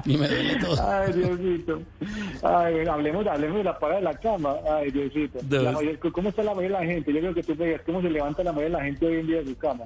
Ni 0.06 0.18
me 0.18 0.28
duele 0.28 0.56
todo. 0.58 0.78
Ay, 0.88 1.14
Diosito. 1.14 1.82
Ay, 2.44 2.88
hablemos, 2.88 3.26
hablemos 3.28 3.58
de 3.58 3.64
la 3.64 3.80
parada 3.80 4.00
de 4.00 4.06
la 4.06 4.14
cama. 4.20 4.56
Ay, 4.70 4.92
Diosito. 4.92 5.40
¿Cómo 6.12 6.30
está 6.30 6.44
la 6.44 6.54
mayoría 6.54 6.80
de 6.80 6.86
la 6.86 6.92
gente? 6.92 7.14
Yo 7.14 7.20
creo 7.20 7.34
que 7.34 7.44
tú 7.44 7.56
veas 7.56 7.82
cómo 7.86 8.02
se 8.02 8.10
levanta 8.10 8.44
la 8.44 8.52
mayoría 8.52 8.78
de 8.78 8.84
la 8.84 8.86
gente 8.86 9.06
hoy 9.06 9.20
en 9.20 9.28
día 9.28 9.38
de 9.38 9.46
su 9.46 9.58
cama. 9.58 9.86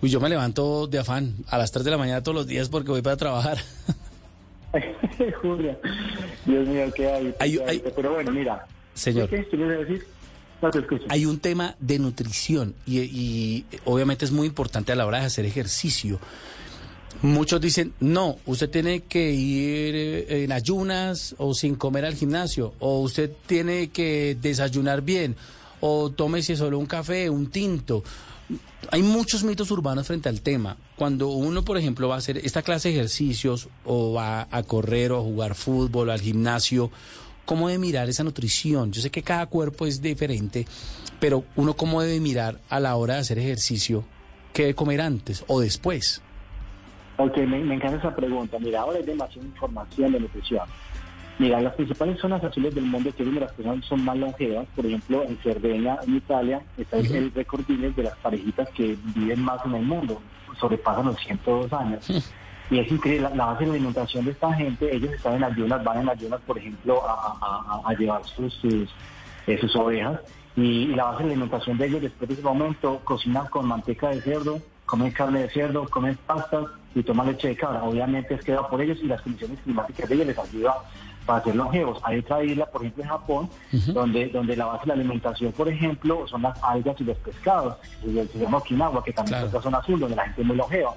Uy, 0.00 0.08
yo 0.08 0.20
me 0.20 0.28
levanto 0.28 0.86
de 0.86 0.98
afán 0.98 1.34
a 1.48 1.58
las 1.58 1.70
3 1.72 1.84
de 1.84 1.90
la 1.90 1.98
mañana 1.98 2.22
todos 2.22 2.36
los 2.36 2.46
días 2.46 2.68
porque 2.68 2.90
voy 2.90 3.02
para 3.02 3.16
trabajar. 3.16 3.58
Julia. 5.42 5.78
Dios 6.46 6.66
mío, 6.66 6.84
qué 6.94 7.34
hay. 7.38 7.82
Pero 7.94 8.14
bueno, 8.14 8.32
mira, 8.32 8.66
Señor. 8.94 9.28
Hay 11.08 11.26
un 11.26 11.38
tema 11.38 11.76
de 11.78 11.98
nutrición 11.98 12.74
y, 12.86 13.64
obviamente 13.84 14.24
es 14.24 14.32
muy 14.32 14.46
importante 14.46 14.92
a 14.92 14.96
la 14.96 15.06
hora 15.06 15.20
de 15.20 15.26
hacer 15.26 15.44
ejercicio. 15.44 16.18
Muchos 17.22 17.60
dicen, 17.60 17.94
no, 18.00 18.36
usted 18.44 18.68
tiene 18.70 19.02
que 19.02 19.30
ir 19.30 19.94
eh, 19.94 20.44
en 20.44 20.52
ayunas 20.52 21.34
o 21.38 21.54
sin 21.54 21.76
comer 21.76 22.04
al 22.04 22.14
gimnasio, 22.14 22.74
o 22.80 23.00
usted 23.00 23.30
tiene 23.46 23.88
que 23.88 24.36
desayunar 24.40 25.00
bien, 25.00 25.36
o 25.80 26.10
tómese 26.10 26.56
solo 26.56 26.78
un 26.78 26.86
café, 26.86 27.30
un 27.30 27.50
tinto. 27.50 28.02
Hay 28.90 29.02
muchos 29.02 29.44
mitos 29.44 29.70
urbanos 29.70 30.06
frente 30.06 30.28
al 30.28 30.42
tema. 30.42 30.76
Cuando 30.96 31.28
uno, 31.28 31.64
por 31.64 31.78
ejemplo, 31.78 32.08
va 32.08 32.16
a 32.16 32.18
hacer 32.18 32.38
esta 32.38 32.62
clase 32.62 32.88
de 32.88 32.96
ejercicios, 32.96 33.68
o 33.84 34.12
va 34.12 34.48
a 34.50 34.62
correr, 34.64 35.12
o 35.12 35.20
a 35.20 35.22
jugar 35.22 35.54
fútbol, 35.54 36.10
al 36.10 36.20
gimnasio, 36.20 36.90
¿Cómo 37.44 37.68
debe 37.68 37.78
mirar 37.78 38.08
esa 38.08 38.24
nutrición? 38.24 38.90
Yo 38.92 39.02
sé 39.02 39.10
que 39.10 39.22
cada 39.22 39.46
cuerpo 39.46 39.86
es 39.86 40.00
diferente, 40.00 40.66
pero 41.20 41.44
uno 41.56 41.74
cómo 41.74 42.00
debe 42.00 42.20
mirar 42.20 42.60
a 42.70 42.80
la 42.80 42.96
hora 42.96 43.14
de 43.14 43.20
hacer 43.20 43.38
ejercicio, 43.38 44.04
qué 44.52 44.62
debe 44.62 44.74
comer 44.74 45.00
antes 45.00 45.44
o 45.46 45.60
después. 45.60 46.22
Ok, 47.16 47.36
me, 47.38 47.58
encanta 47.74 47.98
esa 47.98 48.16
pregunta. 48.16 48.58
Mira, 48.58 48.80
ahora 48.80 48.98
hay 48.98 49.04
demasiada 49.04 49.46
información 49.46 50.12
de 50.12 50.20
nutrición. 50.20 50.66
Mira, 51.38 51.60
las 51.60 51.74
principales 51.74 52.18
zonas 52.20 52.42
azules 52.42 52.74
del 52.74 52.84
mundo 52.84 53.12
que 53.14 53.24
las 53.24 53.52
personas 53.52 53.84
son 53.84 54.04
más 54.04 54.16
longevas, 54.16 54.66
por 54.74 54.86
ejemplo, 54.86 55.22
en 55.24 55.36
Cerdeña, 55.38 55.98
en 56.06 56.16
Italia, 56.16 56.62
está 56.78 56.98
el 56.98 57.32
récord 57.32 57.66
de 57.66 58.02
las 58.02 58.16
parejitas 58.18 58.68
que 58.70 58.96
viven 59.14 59.40
más 59.40 59.64
en 59.66 59.74
el 59.74 59.82
mundo, 59.82 60.20
sobrepasan 60.60 61.06
los 61.06 61.16
102 61.18 61.72
años. 61.72 62.32
Y 62.70 62.78
es 62.78 62.90
increíble, 62.90 63.28
la, 63.34 63.46
base 63.46 63.64
de 63.64 63.72
alimentación 63.72 64.24
de 64.24 64.30
esta 64.30 64.52
gente, 64.54 64.94
ellos 64.94 65.12
están 65.12 65.34
en 65.34 65.44
ayunas, 65.44 65.84
van 65.84 66.00
en 66.00 66.08
ayunas, 66.08 66.40
por 66.46 66.58
ejemplo, 66.58 67.02
a, 67.06 67.92
llevar 67.98 68.24
sus, 68.24 68.58
eh, 69.46 69.58
sus, 69.60 69.76
ovejas. 69.76 70.20
Y, 70.56 70.86
la 70.88 71.04
base 71.04 71.24
de 71.24 71.30
alimentación 71.30 71.76
de 71.76 71.86
ellos, 71.86 72.02
después 72.02 72.28
de 72.28 72.34
ese 72.34 72.42
momento, 72.42 73.00
cocinan 73.04 73.46
con 73.48 73.66
manteca 73.66 74.08
de 74.08 74.22
cerdo, 74.22 74.60
comen 74.86 75.10
carne 75.10 75.40
de 75.40 75.50
cerdo, 75.50 75.88
comen 75.88 76.16
pastas 76.26 76.66
y 76.94 77.02
toman 77.02 77.26
leche 77.26 77.48
de 77.48 77.56
cabra. 77.56 77.82
Obviamente 77.82 78.34
es 78.34 78.44
queda 78.44 78.66
por 78.68 78.80
ellos 78.80 78.98
y 79.02 79.06
las 79.06 79.20
condiciones 79.20 79.58
climáticas 79.60 80.08
de 80.08 80.14
ellos 80.14 80.26
les 80.28 80.38
ayuda 80.38 80.76
para 81.26 81.42
ser 81.42 81.56
longevos. 81.56 82.00
Hay 82.04 82.18
otra 82.18 82.42
isla, 82.42 82.66
por 82.66 82.82
ejemplo, 82.82 83.02
en 83.02 83.08
Japón, 83.08 83.50
donde, 83.88 84.28
donde 84.28 84.56
la 84.56 84.66
base 84.66 84.82
de 84.82 84.88
la 84.88 84.94
alimentación, 84.94 85.52
por 85.52 85.68
ejemplo, 85.68 86.26
son 86.28 86.42
las 86.42 86.62
algas 86.62 87.00
y 87.00 87.04
los 87.04 87.16
pescados. 87.18 87.76
Se 88.02 88.38
llama 88.38 88.58
Okinawa, 88.58 89.02
que 89.02 89.12
también 89.12 89.38
es 89.38 89.44
otra 89.46 89.62
zona 89.62 89.78
azul, 89.78 90.00
donde 90.00 90.16
la 90.16 90.24
gente 90.24 90.42
es 90.42 90.46
muy 90.46 90.56
longeva. 90.56 90.94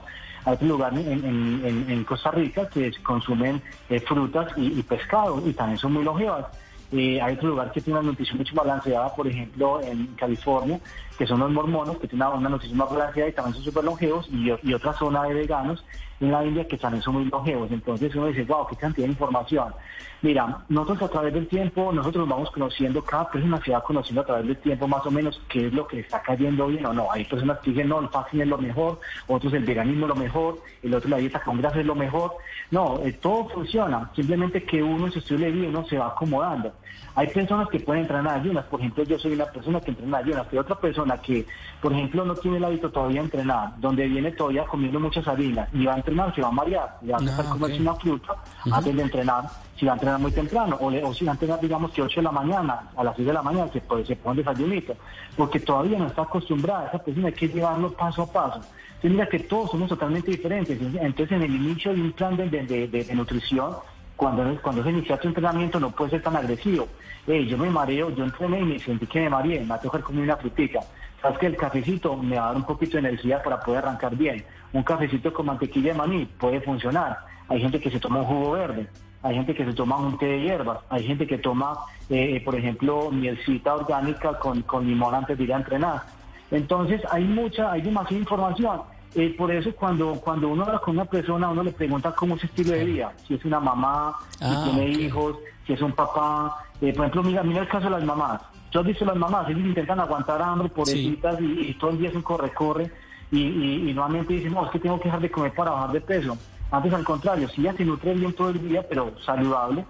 Hay 0.47 0.53
otro 0.53 0.67
lugar 0.69 0.93
en, 0.97 2.03
Costa 2.05 2.31
Rica 2.31 2.69
que 2.69 2.89
consumen 3.03 3.62
eh, 3.89 3.99
frutas 3.99 4.53
y, 4.55 4.81
pescado 4.81 5.43
y 5.45 5.51
también 5.51 5.77
son 5.77 5.91
muy 5.91 6.05
longevas. 6.05 6.45
Eh, 6.93 7.21
hay 7.21 7.36
otro 7.36 7.49
lugar 7.49 7.69
que 7.73 7.81
tiene 7.81 7.99
una 7.99 8.07
nutrición 8.07 8.38
mucho 8.38 8.55
más 8.55 8.65
balanceada, 8.65 9.13
por 9.13 9.27
ejemplo, 9.27 9.81
en 9.81 10.07
California, 10.15 10.79
que 11.17 11.27
son 11.27 11.41
los 11.41 11.51
mormonos, 11.51 11.97
que 11.97 12.07
tienen 12.07 12.29
una, 12.29 12.47
nutrición 12.47 12.77
más 12.77 12.89
balanceada 12.89 13.29
y 13.29 13.33
también 13.33 13.55
son 13.55 13.63
súper 13.65 13.83
longevos, 13.83 14.25
y, 14.31 14.49
y, 14.63 14.73
otra 14.73 14.93
zona 14.93 15.23
de 15.23 15.33
veganos 15.33 15.83
en 16.19 16.32
la 16.32 16.45
India 16.45 16.67
que 16.67 16.77
también 16.77 17.03
son 17.03 17.15
muy 17.15 17.25
longevos. 17.25 17.71
Entonces 17.71 18.13
uno 18.15 18.27
dice, 18.27 18.43
wow, 18.43 18.67
qué 18.67 18.75
cantidad 18.75 19.06
de 19.06 19.12
información. 19.12 19.73
Mira, 20.21 20.65
nosotros 20.69 21.03
a 21.03 21.12
través 21.12 21.32
del 21.32 21.47
tiempo, 21.47 21.91
nosotros 21.93 22.27
vamos 22.27 22.49
conociendo, 22.49 23.03
cada 23.03 23.30
persona 23.30 23.62
se 23.63 23.71
va 23.71 23.84
conociendo 23.84 24.21
a 24.21 24.25
través 24.25 24.47
del 24.47 24.58
tiempo 24.58 24.88
más 24.88 25.06
o 25.06 25.12
menos 25.12 25.39
qué 25.47 25.67
es 25.67 25.73
lo 25.73 25.88
que 25.88 25.99
está 25.99 26.23
cayendo 26.23 26.67
bien 26.67 26.86
o 26.88 26.93
no. 26.93 27.12
Hay 27.12 27.23
personas 27.25 27.60
que 27.60 27.69
dicen, 27.69 27.89
no, 27.89 27.99
el 27.99 28.10
fasting 28.10 28.41
es 28.41 28.47
lo 28.47 28.58
mejor, 28.58 28.99
otros 29.27 29.53
el 29.53 29.63
veganismo 29.63 30.08
es 30.08 30.10
lo 30.10 30.15
mejor, 30.15 30.60
el 30.82 30.93
otro 30.95 31.10
la 31.10 31.17
dieta 31.17 31.39
con 31.41 31.60
grasa 31.60 31.80
es 31.80 31.86
lo 31.86 31.93
mejor. 31.93 32.32
No, 32.71 32.99
eh, 33.03 33.13
todo 33.13 33.47
funciona, 33.49 34.10
simplemente 34.15 34.63
que 34.63 34.82
uno 34.82 35.06
en 35.06 35.12
su 35.12 35.19
estilo 35.19 35.47
uno 35.69 35.86
se 35.86 35.99
va 35.99 36.08
acomodando. 36.08 36.73
Hay 37.13 37.27
personas 37.27 37.67
que 37.69 37.80
pueden 37.80 38.03
entrenar 38.03 38.39
ayunas, 38.39 38.65
por 38.65 38.80
ejemplo, 38.80 39.03
yo 39.03 39.17
soy 39.17 39.34
una 39.34 39.45
persona 39.45 39.82
que 39.82 39.91
entrena 39.91 40.17
ayunas, 40.17 40.47
hay 40.51 40.58
otra 40.58 40.75
persona 40.75 41.17
que, 41.17 41.45
por 41.82 41.93
ejemplo, 41.93 42.25
no 42.25 42.36
tiene 42.36 42.58
el 42.58 42.65
hábito 42.65 42.91
todavía 42.91 43.21
de 43.21 43.25
entrenar, 43.25 43.80
donde 43.80 44.08
viene 44.08 44.32
todavía 44.32 44.65
comiendo 44.65 44.99
muchas 44.99 45.27
harinas 45.27 45.67
y 45.73 45.86
va 45.86 45.95
entrenar, 46.08 46.34
se 46.34 46.41
va 46.41 46.48
a 46.48 46.52
marear, 46.52 46.98
le 47.02 47.12
va 47.12 47.17
a 47.17 47.22
empezar 47.22 47.46
a 47.46 47.50
comerse 47.50 47.82
una 47.82 47.96
fruta 47.96 48.36
antes 48.72 48.96
de 48.96 49.02
entrenar 49.02 49.43
si 49.78 49.86
va 49.86 49.91
a 49.91 49.96
entrenar 49.96 50.20
muy 50.20 50.32
temprano 50.32 50.78
o, 50.80 51.13
si 51.13 51.26
va 51.26 51.32
a 51.32 51.36
entrenar, 51.36 51.60
digamos 51.60 51.91
que 51.91 52.02
8 52.02 52.22
de 52.22 52.24
la 52.24 52.32
mañana, 52.32 52.89
a 52.96 53.04
las 53.04 53.15
6 53.15 53.28
de 53.28 53.34
la 53.34 53.41
mañana, 53.41 53.72
se, 53.72 53.82
puede, 53.82 54.06
se 54.06 54.15
pone 54.15 54.38
desayunito, 54.38 54.96
porque 55.36 55.60
todavía 55.60 56.00
no 56.00 56.08
está 56.08 56.24
acostumbrada, 56.24 56.88
esa 56.88 56.98
persona 57.00 57.28
hay 57.28 57.34
que 57.34 57.48
llevarlo 57.48 57.91
paso 57.91 58.24
a 58.24 58.32
paso. 58.32 58.62
Entonces 58.88 59.12
mira 59.12 59.28
que 59.28 59.39
todos 59.39 59.70
somos 59.70 59.89
totalmente 59.89 60.32
diferentes, 60.32 60.80
entonces 60.82 61.32
en 61.32 61.43
el 61.43 61.56
inicio 61.56 61.93
de 61.93 62.02
un 62.02 62.12
plan 62.12 62.36
de, 62.36 63.08
nutrición, 63.13 63.76
cuando, 64.15 64.60
cuando 64.62 64.84
se 64.84 64.89
inicia 64.89 65.20
tu 65.20 65.28
entrenamiento 65.28 65.80
no 65.80 65.91
puede 65.91 66.12
ser 66.12 66.24
tan 66.24 66.36
agresivo. 66.36 66.88
yo 67.28 67.58
me 67.58 67.70
mareo, 67.70 68.10
yo 68.10 68.24
entrené 68.24 68.62
y 68.62 68.65
me 68.65 68.80
sentí 68.80 69.06
que 69.06 69.22
me 69.22 69.30
mareé, 69.30 69.60
me 69.60 69.67
va 69.67 69.76
a 69.76 69.80
comer 69.80 70.24
una 70.24 70.38
frutica. 70.38 70.80
Sabes 71.21 71.38
que 71.39 71.47
el 71.47 71.58
cafecito 71.58 72.15
me 72.15 72.38
va 72.38 72.43
a 72.43 72.47
dar 72.47 72.56
un 72.58 72.63
poquito 72.63 72.93
de 72.93 73.08
energía 73.08 73.41
para 73.41 73.60
poder 73.60 73.84
arrancar 73.84 74.15
bien. 74.15 74.43
Un 74.73 74.84
cafecito 74.84 75.34
con 75.34 75.47
mantequilla 75.47 75.93
de 75.93 75.97
maní 75.97 76.25
puede 76.25 76.62
funcionar. 76.62 77.17
Hay 77.49 77.62
gente 77.62 77.80
que 77.80 77.89
se 77.89 77.99
toma 77.99 78.19
un 78.19 78.25
jugo 78.25 78.51
verde 78.51 78.88
hay 79.23 79.36
gente 79.36 79.56
que 79.56 79.65
se 79.65 79.73
toma 79.73 79.97
un 79.97 80.17
té 80.17 80.25
de 80.25 80.41
hierbas, 80.41 80.80
hay 80.89 81.03
gente 81.06 81.25
que 81.25 81.38
toma, 81.38 81.77
eh, 82.10 82.36
eh, 82.36 82.41
por 82.41 82.56
ejemplo, 82.56 83.10
mielcita 83.12 83.75
orgánica 83.75 84.38
con, 84.38 84.63
limón 84.86 85.15
antes 85.15 85.38
de 85.38 85.43
ir 85.43 85.53
a 85.53 85.58
entrenar. 85.58 86.03
Entonces 86.51 87.01
hay 87.12 87.23
mucha, 87.23 87.71
hay 87.71 87.82
demasiada 87.82 88.19
información. 88.19 88.82
Eh, 89.15 89.34
por 89.38 89.51
eso 89.51 89.73
cuando, 89.75 90.13
cuando 90.21 90.49
uno 90.49 90.63
habla 90.63 90.80
con 90.80 90.95
una 90.95 91.06
persona, 91.06 91.49
uno 91.49 91.63
le 91.63 91.71
pregunta 91.71 92.12
cómo 92.12 92.36
es 92.36 92.41
su 92.41 92.47
estilo 92.47 92.71
de 92.73 92.86
vida, 92.86 93.13
si 93.27 93.34
es 93.34 93.43
una 93.43 93.60
mamá, 93.60 94.15
si 94.38 94.45
ah, 94.45 94.62
tiene 94.63 94.88
hijos, 94.89 95.38
si 95.65 95.73
es 95.73 95.82
un 95.82 95.91
papá. 95.91 96.56
por 96.80 96.88
ejemplo, 96.88 97.23
mira, 97.23 97.41
mira 97.43 97.62
el 97.62 97.67
caso 97.67 97.86
de 97.86 97.91
las 97.91 98.03
mamás. 98.03 98.41
Yo 98.71 98.82
has 98.82 98.86
visto 98.86 99.06
las 99.06 99.15
mamás, 99.15 99.49
ellos 99.49 99.65
intentan 99.65 99.99
aguantar 99.99 100.41
hambre, 100.41 100.69
por 100.69 100.88
sí. 100.88 101.19
y, 101.39 101.69
y, 101.69 101.73
todo 101.75 101.91
el 101.91 101.99
día 101.99 102.10
es 102.10 102.15
un 102.15 102.21
corre-corre, 102.21 102.91
y, 103.32 103.39
y, 103.39 103.89
y, 103.89 103.93
nuevamente 103.93 104.34
dicen, 104.34 104.53
no, 104.53 104.65
es 104.65 104.71
que 104.71 104.80
tengo 104.80 104.99
que 104.99 105.06
dejar 105.06 105.21
de 105.21 105.32
comer 105.32 105.53
para 105.53 105.71
bajar 105.71 105.91
de 105.91 106.01
peso. 106.01 106.38
Antes, 106.71 106.93
al 106.93 107.03
contrario, 107.03 107.47
si 107.49 107.62
ella 107.62 107.73
se 107.73 107.86
nutre 107.86 108.13
bien 108.13 108.34
todo 108.34 108.49
el 108.49 108.67
día, 108.67 108.86
pero 108.88 109.13
saludable, 109.25 109.86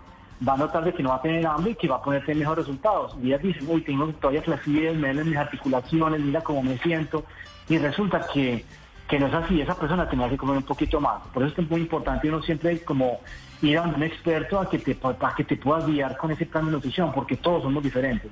va 0.48 0.54
a 0.54 0.58
notar 0.58 0.84
de 0.84 0.94
que 0.94 1.02
no 1.02 1.10
va 1.10 1.16
a 1.16 1.22
tener 1.22 1.46
hambre 1.46 1.72
y 1.72 1.76
que 1.76 1.88
va 1.88 1.98
a 1.98 2.02
poner 2.02 2.24
mejores 2.36 2.66
resultados. 2.66 3.16
Y 3.22 3.28
ella 3.28 3.40
dice, 3.40 3.60
uy, 3.68 3.82
tengo 3.82 4.08
todavía 4.14 4.42
flacidez, 4.42 4.96
me 4.96 5.08
duelen 5.08 5.30
mis 5.30 5.38
articulaciones, 5.38 6.20
mira 6.20 6.42
cómo 6.42 6.62
me 6.62 6.78
siento. 6.78 7.24
Y 7.70 7.78
resulta 7.78 8.28
que, 8.32 8.64
que 9.08 9.20
no 9.20 9.28
es 9.28 9.34
así, 9.34 9.60
esa 9.62 9.76
persona 9.76 10.08
tenía 10.10 10.30
que 10.30 10.38
comer 10.38 10.58
un 10.58 10.64
poquito 10.64 11.00
más. 11.00 11.22
Por 11.34 11.44
eso 11.44 11.62
es 11.62 11.70
muy 11.70 11.82
importante 11.82 12.30
uno 12.30 12.42
siempre 12.42 12.84
como 12.84 13.20
ir 13.62 13.78
a 13.78 13.84
un 13.84 14.04
experto 14.04 14.60
a 14.60 14.70
que 14.70 14.78
te, 14.78 14.98
a 15.04 15.36
que 15.36 15.44
te 15.44 15.58
pueda 15.58 15.86
guiar 15.86 16.16
con 16.18 16.32
ese 16.32 16.46
plan 16.46 16.66
de 16.66 16.72
nutrición, 16.72 17.12
porque 17.12 17.38
todos 17.38 17.64
somos 17.64 17.84
diferentes. 17.84 18.32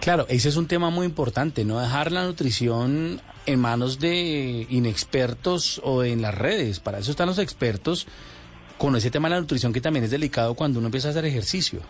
Claro, 0.00 0.26
ese 0.28 0.48
es 0.48 0.56
un 0.56 0.66
tema 0.66 0.90
muy 0.90 1.06
importante, 1.06 1.64
no 1.64 1.80
dejar 1.80 2.12
la 2.12 2.24
nutrición 2.24 3.20
en 3.46 3.60
manos 3.60 3.98
de 3.98 4.66
inexpertos 4.68 5.80
o 5.84 6.04
en 6.04 6.22
las 6.22 6.34
redes. 6.34 6.80
Para 6.80 6.98
eso 6.98 7.10
están 7.10 7.28
los 7.28 7.38
expertos 7.38 8.06
con 8.78 8.94
ese 8.96 9.10
tema 9.10 9.28
de 9.28 9.34
la 9.34 9.40
nutrición 9.40 9.72
que 9.72 9.80
también 9.80 10.04
es 10.04 10.10
delicado 10.10 10.54
cuando 10.54 10.78
uno 10.78 10.88
empieza 10.88 11.08
a 11.08 11.10
hacer 11.12 11.24
ejercicio. 11.24 11.80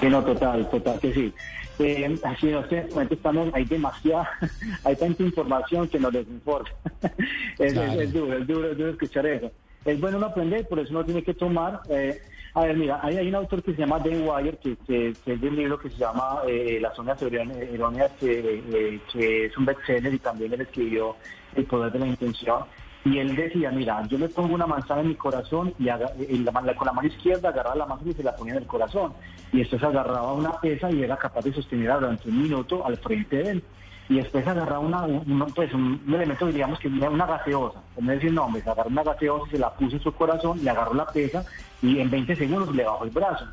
Sí, 0.00 0.08
no, 0.08 0.22
total, 0.22 0.68
total 0.70 1.00
que 1.00 1.14
sí. 1.14 1.32
Eh, 1.78 2.20
así 2.22 2.46
no 2.46 2.68
sé, 2.68 2.86
estamos, 3.10 3.52
hay 3.52 3.64
demasiada, 3.64 4.28
hay 4.84 4.94
tanta 4.96 5.22
información 5.22 5.88
que 5.88 5.98
nos 5.98 6.12
desinforma. 6.12 6.68
es, 7.58 7.74
es, 7.74 8.12
duro, 8.12 8.36
es 8.36 8.46
duro, 8.46 8.70
es 8.70 8.78
duro 8.78 8.90
escuchar 8.90 9.26
eso. 9.26 9.50
Es 9.84 10.00
bueno 10.00 10.18
no 10.18 10.26
aprender, 10.26 10.66
por 10.68 10.78
eso 10.78 10.92
uno 10.92 11.04
tiene 11.04 11.22
que 11.22 11.34
tomar. 11.34 11.80
Eh, 11.88 12.20
a 12.56 12.60
ver, 12.60 12.76
mira, 12.76 13.00
hay, 13.02 13.28
un 13.28 13.34
autor 13.34 13.62
que 13.64 13.72
se 13.72 13.80
llama 13.80 13.98
Dan 13.98 14.28
Wire, 14.28 14.58
que, 14.86 15.08
es 15.08 15.24
del 15.24 15.56
libro 15.56 15.76
que 15.76 15.90
se 15.90 15.96
llama 15.96 16.38
eh, 16.46 16.78
Las 16.80 16.94
zonas 16.94 17.20
erróneas, 17.20 18.12
que, 18.20 18.62
eh, 18.72 19.00
que 19.12 19.46
es 19.46 19.58
un 19.58 19.64
bestseller 19.64 20.14
y 20.14 20.18
también 20.20 20.52
él 20.52 20.60
escribió 20.60 21.16
El 21.56 21.64
poder 21.64 21.92
de 21.92 21.98
la 21.98 22.06
intención. 22.06 22.64
Y 23.04 23.18
él 23.18 23.34
decía, 23.34 23.70
mira, 23.70 24.02
yo 24.06 24.18
le 24.18 24.28
pongo 24.28 24.54
una 24.54 24.66
manzana 24.66 25.02
en 25.02 25.08
mi 25.08 25.14
corazón 25.16 25.74
y, 25.78 25.88
con 25.88 26.86
la 26.86 26.92
mano 26.92 27.08
izquierda 27.08 27.48
agarraba 27.50 27.74
la 27.74 27.86
manzana 27.86 28.12
y 28.12 28.14
se 28.14 28.22
la 28.22 28.36
ponía 28.36 28.54
en 28.54 28.60
el 28.60 28.66
corazón. 28.66 29.12
Y 29.52 29.60
esto 29.60 29.78
se 29.78 29.86
agarraba 29.86 30.32
una 30.32 30.52
pesa 30.60 30.90
y 30.90 31.02
era 31.02 31.16
capaz 31.16 31.42
de 31.42 31.52
sostenerla 31.52 31.96
durante 31.96 32.28
un 32.28 32.40
minuto 32.40 32.86
al 32.86 32.96
frente 32.98 33.36
de 33.36 33.50
él. 33.50 33.64
Y 34.08 34.16
después 34.16 34.46
agarraba 34.46 34.80
una, 34.80 35.02
un, 35.04 35.46
pues 35.54 35.72
un, 35.72 36.00
elemento, 36.08 36.46
digamos 36.46 36.78
que 36.78 36.88
una 36.88 37.26
gaseosa. 37.26 37.80
Como 37.94 38.10
decir, 38.10 38.32
no, 38.32 38.48
me 38.48 38.60
agarró 38.60 38.90
una 38.90 39.02
gaseosa, 39.02 39.50
se 39.50 39.58
la 39.58 39.70
puso 39.72 39.96
en 39.96 40.02
su 40.02 40.12
corazón, 40.12 40.62
le 40.62 40.70
agarró 40.70 40.94
la 40.94 41.06
pesa 41.06 41.44
y 41.80 41.98
en 41.98 42.10
20 42.10 42.36
segundos 42.36 42.74
le 42.74 42.84
bajó 42.84 43.04
el 43.04 43.10
brazo. 43.10 43.46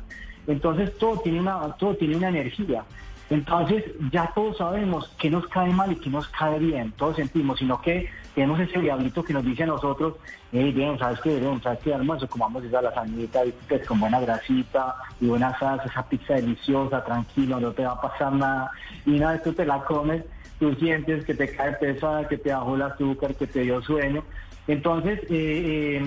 Entonces 0.46 0.96
todo 0.98 1.18
tiene 1.20 1.40
una, 1.40 1.72
todo 1.78 1.94
tiene 1.96 2.16
una 2.16 2.28
energía. 2.28 2.84
Entonces 3.30 3.84
ya 4.10 4.30
todos 4.34 4.58
sabemos 4.58 5.10
qué 5.18 5.30
nos 5.30 5.46
cae 5.46 5.70
mal 5.70 5.90
y 5.92 5.96
qué 5.96 6.10
nos 6.10 6.28
cae 6.28 6.58
bien, 6.58 6.92
todos 6.92 7.16
sentimos, 7.16 7.58
sino 7.58 7.80
que 7.80 8.10
tenemos 8.34 8.60
ese 8.60 8.78
diablito 8.78 9.22
que 9.22 9.32
nos 9.32 9.44
dice 9.44 9.62
a 9.62 9.66
nosotros, 9.66 10.16
hey, 10.52 10.70
bien, 10.72 10.98
¿sabes 10.98 11.20
qué? 11.20 11.38
Bien, 11.38 11.60
¿sabes 11.62 11.78
qué? 11.80 11.94
Almuerzo, 11.94 12.28
comamos 12.28 12.64
esa 12.64 12.82
lasañita 12.82 13.40
pues, 13.68 13.86
con 13.86 14.00
buena 14.00 14.20
grasita 14.20 14.96
y 15.20 15.26
buena 15.26 15.58
salsa, 15.58 15.84
esa 15.84 16.06
pizza 16.06 16.34
deliciosa, 16.34 17.04
tranquilo, 17.04 17.60
no 17.60 17.72
te 17.72 17.84
va 17.84 17.92
a 17.92 18.00
pasar 18.00 18.32
nada. 18.32 18.70
Y 19.06 19.16
una 19.16 19.32
vez 19.32 19.42
tú 19.42 19.52
te 19.52 19.64
la 19.64 19.82
comes, 19.84 20.24
tú 20.62 20.72
sientes 20.74 21.24
que 21.24 21.34
te 21.34 21.50
cae 21.50 21.72
pesada, 21.72 22.28
que 22.28 22.38
te 22.38 22.52
bajó 22.52 22.76
el 22.76 22.82
azúcar, 22.82 23.34
que 23.34 23.48
te 23.48 23.62
dio 23.62 23.82
sueño. 23.82 24.22
Entonces, 24.68 25.18
eh, 25.28 26.00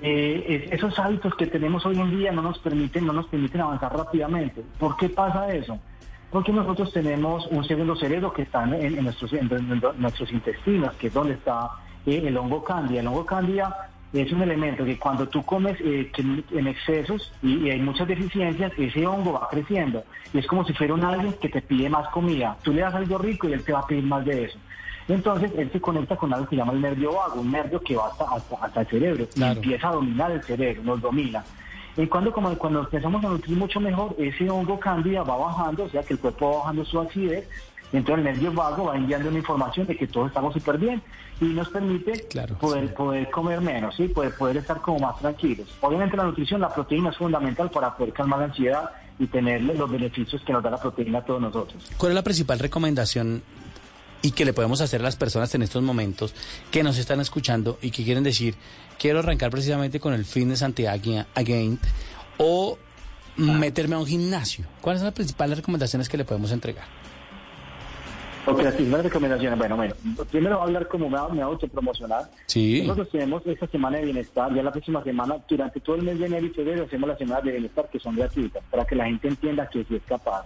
eh, 0.00 0.44
eh, 0.46 0.68
esos 0.70 0.96
hábitos 1.00 1.34
que 1.34 1.48
tenemos 1.48 1.84
hoy 1.84 1.98
en 1.98 2.16
día 2.16 2.30
no 2.30 2.42
nos 2.42 2.60
permiten, 2.60 3.04
no 3.04 3.12
nos 3.12 3.26
permiten 3.26 3.60
avanzar 3.60 3.92
rápidamente. 3.96 4.62
¿Por 4.78 4.96
qué 4.96 5.08
pasa 5.08 5.52
eso? 5.52 5.80
Porque 6.30 6.52
nosotros 6.52 6.92
tenemos 6.92 7.48
un 7.48 7.64
segundo 7.64 7.96
cerebro 7.96 8.32
que 8.32 8.42
está 8.42 8.62
en, 8.62 9.02
nuestros, 9.02 9.32
nuestros 9.98 10.32
intestinos, 10.32 10.94
que 10.94 11.08
es 11.08 11.12
donde 11.12 11.32
está 11.32 11.68
el 12.06 12.36
hongo 12.36 12.62
cándida. 12.62 13.00
El 13.00 13.08
hongo 13.08 13.26
cándida 13.26 13.90
es 14.12 14.32
un 14.32 14.42
elemento 14.42 14.84
que 14.84 14.98
cuando 14.98 15.28
tú 15.28 15.42
comes 15.44 15.78
en 15.80 16.66
excesos 16.66 17.32
y, 17.42 17.66
y, 17.66 17.70
hay 17.70 17.80
muchas 17.80 18.08
deficiencias, 18.08 18.72
ese 18.78 19.06
hongo 19.06 19.34
va 19.34 19.48
creciendo. 19.50 20.02
Y 20.32 20.38
es 20.38 20.46
como 20.46 20.64
si 20.64 20.72
fuera 20.72 20.94
un 20.94 21.04
alguien 21.04 21.34
que 21.34 21.48
te 21.48 21.60
pide 21.60 21.90
más 21.90 22.08
comida. 22.08 22.56
Tú 22.62 22.72
le 22.72 22.80
das 22.80 22.94
algo 22.94 23.18
rico 23.18 23.48
y 23.48 23.52
él 23.52 23.64
te 23.64 23.72
va 23.72 23.80
a 23.80 23.86
pedir 23.86 24.04
más 24.04 24.24
de 24.24 24.44
eso. 24.44 24.58
Entonces 25.08 25.50
él 25.56 25.70
se 25.72 25.80
conecta 25.80 26.16
con 26.16 26.32
algo 26.32 26.46
que 26.46 26.56
se 26.56 26.60
llama 26.60 26.74
el 26.74 26.82
nervio 26.82 27.14
vago, 27.14 27.40
un 27.40 27.50
nervio 27.50 27.80
que 27.80 27.96
va 27.96 28.08
hasta, 28.08 28.26
hasta, 28.60 28.80
el 28.82 28.86
cerebro 28.86 29.26
y 29.34 29.42
empieza 29.42 29.88
a 29.88 29.92
dominar 29.92 30.30
el 30.30 30.42
cerebro, 30.42 30.82
nos 30.82 31.00
domina. 31.00 31.42
Y 31.96 32.06
cuando, 32.06 32.30
como, 32.30 32.56
cuando 32.56 32.80
empezamos 32.80 33.24
a 33.24 33.28
nutrir 33.28 33.56
mucho 33.56 33.80
mejor, 33.80 34.14
ese 34.18 34.48
hongo 34.48 34.78
cándida 34.78 35.22
va 35.22 35.36
bajando, 35.36 35.84
o 35.84 35.88
sea 35.88 36.02
que 36.02 36.12
el 36.14 36.20
cuerpo 36.20 36.50
va 36.50 36.58
bajando 36.58 36.84
su 36.84 37.00
acidez, 37.00 37.48
entonces 37.92 38.26
el 38.26 38.32
nervio 38.32 38.52
vago 38.52 38.84
va 38.84 38.96
enviando 38.96 39.28
una 39.28 39.38
información 39.38 39.86
de 39.86 39.96
que 39.96 40.06
todos 40.06 40.28
estamos 40.28 40.52
súper 40.52 40.78
bien 40.78 41.02
y 41.40 41.46
nos 41.46 41.68
permite 41.68 42.26
poder, 42.60 42.92
poder 42.94 43.30
comer 43.30 43.60
menos, 43.60 43.96
¿sí? 43.96 44.08
poder, 44.08 44.34
poder 44.34 44.58
estar 44.58 44.80
como 44.80 44.98
más 44.98 45.18
tranquilos. 45.18 45.68
Obviamente 45.80 46.16
la 46.16 46.24
nutrición, 46.24 46.60
la 46.60 46.72
proteína 46.74 47.10
es 47.10 47.16
fundamental 47.16 47.70
para 47.70 47.96
poder 47.96 48.12
calmar 48.12 48.40
la 48.40 48.44
ansiedad 48.46 48.90
y 49.18 49.26
tener 49.26 49.62
los 49.62 49.90
beneficios 49.90 50.42
que 50.42 50.52
nos 50.52 50.62
da 50.62 50.70
la 50.70 50.80
proteína 50.80 51.18
a 51.18 51.24
todos 51.24 51.40
nosotros. 51.40 51.90
¿Cuál 51.96 52.12
es 52.12 52.16
la 52.16 52.22
principal 52.22 52.58
recomendación 52.58 53.42
y 54.22 54.32
que 54.32 54.44
le 54.44 54.52
podemos 54.52 54.80
hacer 54.80 55.00
a 55.00 55.04
las 55.04 55.16
personas 55.16 55.54
en 55.54 55.62
estos 55.62 55.82
momentos 55.82 56.34
que 56.70 56.82
nos 56.82 56.98
están 56.98 57.20
escuchando 57.20 57.78
y 57.80 57.90
que 57.90 58.04
quieren 58.04 58.24
decir, 58.24 58.54
quiero 58.98 59.20
arrancar 59.20 59.50
precisamente 59.50 60.00
con 60.00 60.12
el 60.12 60.24
fitness 60.24 60.62
anti-again 60.62 61.78
o 62.38 62.78
meterme 63.36 63.94
a 63.94 63.98
un 63.98 64.06
gimnasio? 64.06 64.64
¿Cuáles 64.80 65.00
son 65.00 65.06
las 65.06 65.14
principales 65.14 65.58
recomendaciones 65.58 66.08
que 66.08 66.16
le 66.16 66.24
podemos 66.24 66.50
entregar? 66.50 66.86
Ok, 68.50 68.62
las 68.62 68.74
principales 68.74 69.06
recomendaciones. 69.06 69.58
Bueno, 69.58 69.76
bueno, 69.76 69.94
primero 70.30 70.56
voy 70.56 70.62
a 70.62 70.66
hablar 70.66 70.88
como 70.88 71.08
me, 71.08 71.18
me 71.34 71.42
autopromocionar. 71.42 72.30
Sí. 72.46 72.82
Nosotros 72.82 73.10
tenemos 73.10 73.46
esta 73.46 73.66
semana 73.66 73.98
de 73.98 74.04
bienestar, 74.04 74.54
ya 74.54 74.62
la 74.62 74.72
próxima 74.72 75.02
semana, 75.04 75.36
durante 75.48 75.80
todo 75.80 75.96
el 75.96 76.02
mes 76.02 76.18
de 76.18 76.26
enero 76.26 76.46
y 76.46 76.50
febrero 76.50 76.84
hacemos 76.84 77.08
las 77.08 77.18
semanas 77.18 77.44
de 77.44 77.52
bienestar 77.52 77.88
que 77.90 77.98
son 77.98 78.16
gratuitas, 78.16 78.62
para 78.70 78.84
que 78.84 78.94
la 78.94 79.04
gente 79.04 79.28
entienda 79.28 79.68
que 79.68 79.84
sí 79.84 79.96
es 79.96 80.02
capaz. 80.02 80.44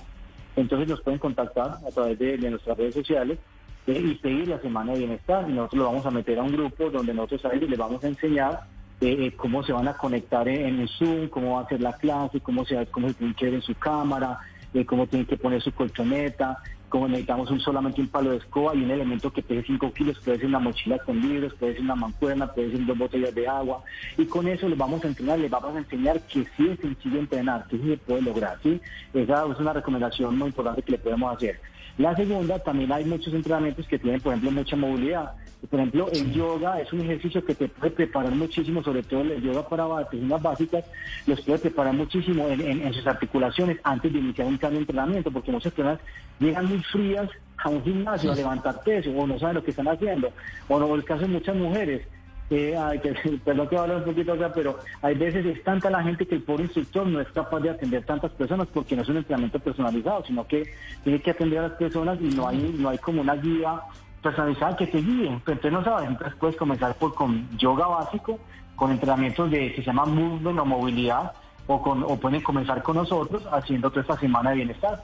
Entonces 0.57 0.89
nos 0.89 1.01
pueden 1.01 1.19
contactar 1.19 1.79
a 1.87 1.91
través 1.93 2.19
de 2.19 2.51
nuestras 2.51 2.77
redes 2.77 2.95
sociales 2.95 3.39
y 3.87 4.15
seguir 4.17 4.49
la 4.49 4.61
Semana 4.61 4.93
de 4.93 5.01
Bienestar. 5.01 5.49
Y 5.49 5.53
nosotros 5.53 5.81
lo 5.81 5.87
vamos 5.87 6.07
a 6.07 6.11
meter 6.11 6.39
a 6.39 6.43
un 6.43 6.53
grupo 6.53 6.91
donde 6.91 7.15
nosotros 7.15 7.45
a 7.47 7.55
ellos 7.55 7.71
les 7.71 7.79
vamos 7.79 8.03
a 8.05 8.09
enseñar 8.09 8.65
eh, 9.01 9.27
eh, 9.27 9.33
cómo 9.37 9.63
se 9.65 9.73
van 9.73 9.89
a 9.89 9.97
conectar 9.97 10.47
en, 10.49 10.81
el 10.81 10.89
Zoom, 10.89 11.29
cómo 11.29 11.57
va 11.57 11.63
a 11.63 11.69
ser 11.69 11.81
la 11.81 11.93
clase, 11.95 12.41
cómo 12.41 12.65
se, 12.65 12.87
cómo 12.87 13.09
se 13.09 13.15
tienen 13.15 13.35
que 13.35 13.47
ver 13.47 13.55
en 13.55 13.63
su 13.63 13.75
cámara, 13.75 14.39
eh, 14.75 14.85
cómo 14.87 15.07
tienen 15.07 15.27
que 15.27 15.37
poner 15.37 15.61
su 15.61 15.73
colchoneta, 15.73 16.63
cómo 16.93 17.09
necesitamos 17.09 17.51
un, 17.51 17.59
solamente 17.59 18.03
un 18.03 18.09
palo 18.09 18.33
de 18.33 18.37
escoba 18.37 18.75
y 18.75 18.85
un 18.85 18.91
elemento 18.91 19.33
que 19.33 19.41
pese 19.41 19.67
5 19.67 19.95
kilos, 19.95 20.19
puede 20.23 20.37
ser 20.37 20.47
una 20.47 20.59
mochila 20.59 20.99
con 20.99 21.19
libros, 21.23 21.55
puede 21.55 21.73
ser 21.73 21.81
una 21.81 21.97
mancuerna, 21.97 22.53
puede 22.53 22.73
ser 22.73 22.85
dos 22.85 22.99
botellas 22.99 23.35
de 23.35 23.49
agua. 23.49 23.83
Y 24.19 24.27
con 24.27 24.47
eso 24.47 24.69
les 24.69 24.77
vamos 24.77 25.03
a 25.03 25.09
entrenar, 25.09 25.39
les 25.39 25.51
vamos 25.51 25.75
a 25.75 25.79
enseñar 25.79 26.21
que 26.21 26.47
sí 26.55 26.69
es 26.69 26.79
sencillo 26.81 27.19
entrenar, 27.19 27.67
que 27.67 27.79
sí 27.79 27.89
se 27.89 27.97
puede 27.97 28.21
lograr. 28.21 28.59
¿sí? 28.63 28.79
Esa 29.15 29.47
es 29.51 29.59
una 29.59 29.73
recomendación 29.73 30.37
muy 30.37 30.49
importante 30.49 30.83
que 30.83 30.93
le 30.93 30.99
podemos 30.99 31.35
hacer. 31.35 31.59
La 31.99 32.17
segunda, 32.17 32.59
también 32.59 32.91
hay 32.91 33.05
muchos 33.05 33.35
entrenamientos 33.35 33.87
que 33.87 33.99
tienen, 33.99 34.21
por 34.21 34.33
ejemplo, 34.33 34.51
mucha 34.51 34.77
movilidad. 34.77 35.33
Por 35.71 35.79
ejemplo, 35.79 36.09
el 36.13 36.33
yoga 36.33 36.81
es 36.81 36.93
un 36.93 37.03
ejercicio 37.03 37.45
que 37.45 37.55
te 37.55 37.69
puede 37.69 37.93
preparar 37.93 38.35
muchísimo, 38.35 38.83
sobre 38.83 39.03
todo 39.03 39.21
el 39.21 39.41
yoga 39.43 39.69
para 39.69 40.09
personas 40.09 40.43
básicas, 40.43 40.85
los 41.27 41.41
puede 41.43 41.59
preparar 41.59 41.95
muchísimo 41.95 42.49
en, 42.49 42.93
sus 42.93 43.07
articulaciones 43.07 43.79
antes 43.85 44.13
de 44.13 44.19
iniciar 44.19 44.49
un 44.49 44.57
cambio 44.57 44.79
de 44.79 44.83
entrenamiento, 44.83 45.31
porque 45.31 45.53
muchas 45.53 45.73
personas 45.73 46.01
llegan 46.41 46.67
muy 46.67 46.83
frías 46.83 47.29
a 47.59 47.69
un 47.69 47.85
gimnasio 47.85 48.33
a 48.33 48.35
levantar 48.35 48.83
peso 48.83 49.11
o 49.11 49.27
no 49.27 49.39
saben 49.39 49.57
lo 49.57 49.65
que 49.65 49.71
están 49.71 49.87
haciendo. 49.87 50.33
O 50.69 50.81
no, 50.81 50.95
el 50.95 51.05
caso 51.05 51.23
de 51.23 51.29
muchas 51.29 51.55
mujeres 51.55 52.03
que, 52.49 53.39
perdón 53.45 53.69
que 53.69 53.77
hablar 53.77 53.99
un 53.99 54.05
poquito 54.05 54.33
acá, 54.33 54.53
pero 54.55 54.79
hay 55.01 55.15
veces 55.15 55.45
es 55.47 55.63
tanta 55.65 55.91
la 55.91 56.03
gente 56.03 56.27
que 56.27 56.35
el 56.35 56.43
pobre 56.43 56.65
instructor 56.65 57.07
no 57.07 57.21
es 57.21 57.29
capaz 57.29 57.61
de 57.61 57.71
atender 57.71 58.05
tantas 58.05 58.31
personas 58.33 58.69
porque 58.73 58.97
no 58.97 59.03
es 59.03 59.09
un 59.09 59.19
entrenamiento 59.19 59.59
personalizado, 59.59 60.25
sino 60.27 60.47
que 60.47 60.73
tiene 61.05 61.21
que 61.21 61.31
atender 61.31 61.61
a 61.61 61.69
las 61.69 61.73
personas 61.73 62.19
y 62.21 62.29
no 62.35 62.49
hay, 62.49 62.75
no 62.79 62.89
hay 62.89 62.99
como 62.99 63.23
una 63.23 63.35
guía 63.37 63.81
personalizada 64.23 64.77
que 64.77 64.87
te 64.87 64.99
guíe. 64.99 65.29
Entonces 65.29 65.73
no 65.73 65.83
sabes, 65.85 66.09
entonces 66.09 66.37
puedes 66.39 66.57
comenzar 66.57 66.95
por 66.97 67.15
con 67.15 67.49
yoga 67.59 67.87
básico, 67.87 68.39
con 68.77 68.91
entrenamientos 68.91 69.51
de 69.51 69.73
que 69.73 69.83
se 69.83 69.87
llama 69.87 70.05
movement 70.07 70.59
o 70.59 70.65
movilidad, 70.65 71.33
o, 71.67 71.81
con, 71.81 72.03
o 72.03 72.17
pueden 72.17 72.41
comenzar 72.43 72.83
con 72.83 72.97
nosotros 72.97 73.43
haciendo 73.53 73.91
toda 73.91 74.03
esta 74.03 74.19
semana 74.19 74.51
de 74.51 74.57
bienestar. 74.57 75.03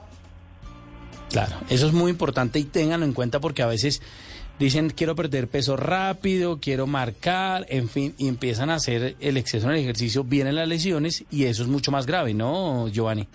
Claro, 1.29 1.55
eso 1.69 1.87
es 1.87 1.93
muy 1.93 2.11
importante 2.11 2.59
y 2.59 2.63
ténganlo 2.63 3.05
en 3.05 3.13
cuenta 3.13 3.39
porque 3.39 3.61
a 3.61 3.67
veces 3.67 4.01
dicen 4.59 4.89
quiero 4.89 5.15
perder 5.15 5.47
peso 5.47 5.77
rápido, 5.77 6.59
quiero 6.61 6.85
marcar, 6.85 7.65
en 7.69 7.89
fin, 7.89 8.13
y 8.17 8.27
empiezan 8.27 8.69
a 8.69 8.75
hacer 8.75 9.15
el 9.19 9.37
exceso 9.37 9.67
en 9.67 9.75
el 9.75 9.81
ejercicio, 9.81 10.23
vienen 10.23 10.55
las 10.55 10.67
lesiones 10.67 11.25
y 11.31 11.45
eso 11.45 11.63
es 11.63 11.69
mucho 11.69 11.91
más 11.91 12.05
grave, 12.05 12.33
¿no, 12.33 12.87
Giovanni? 12.89 13.27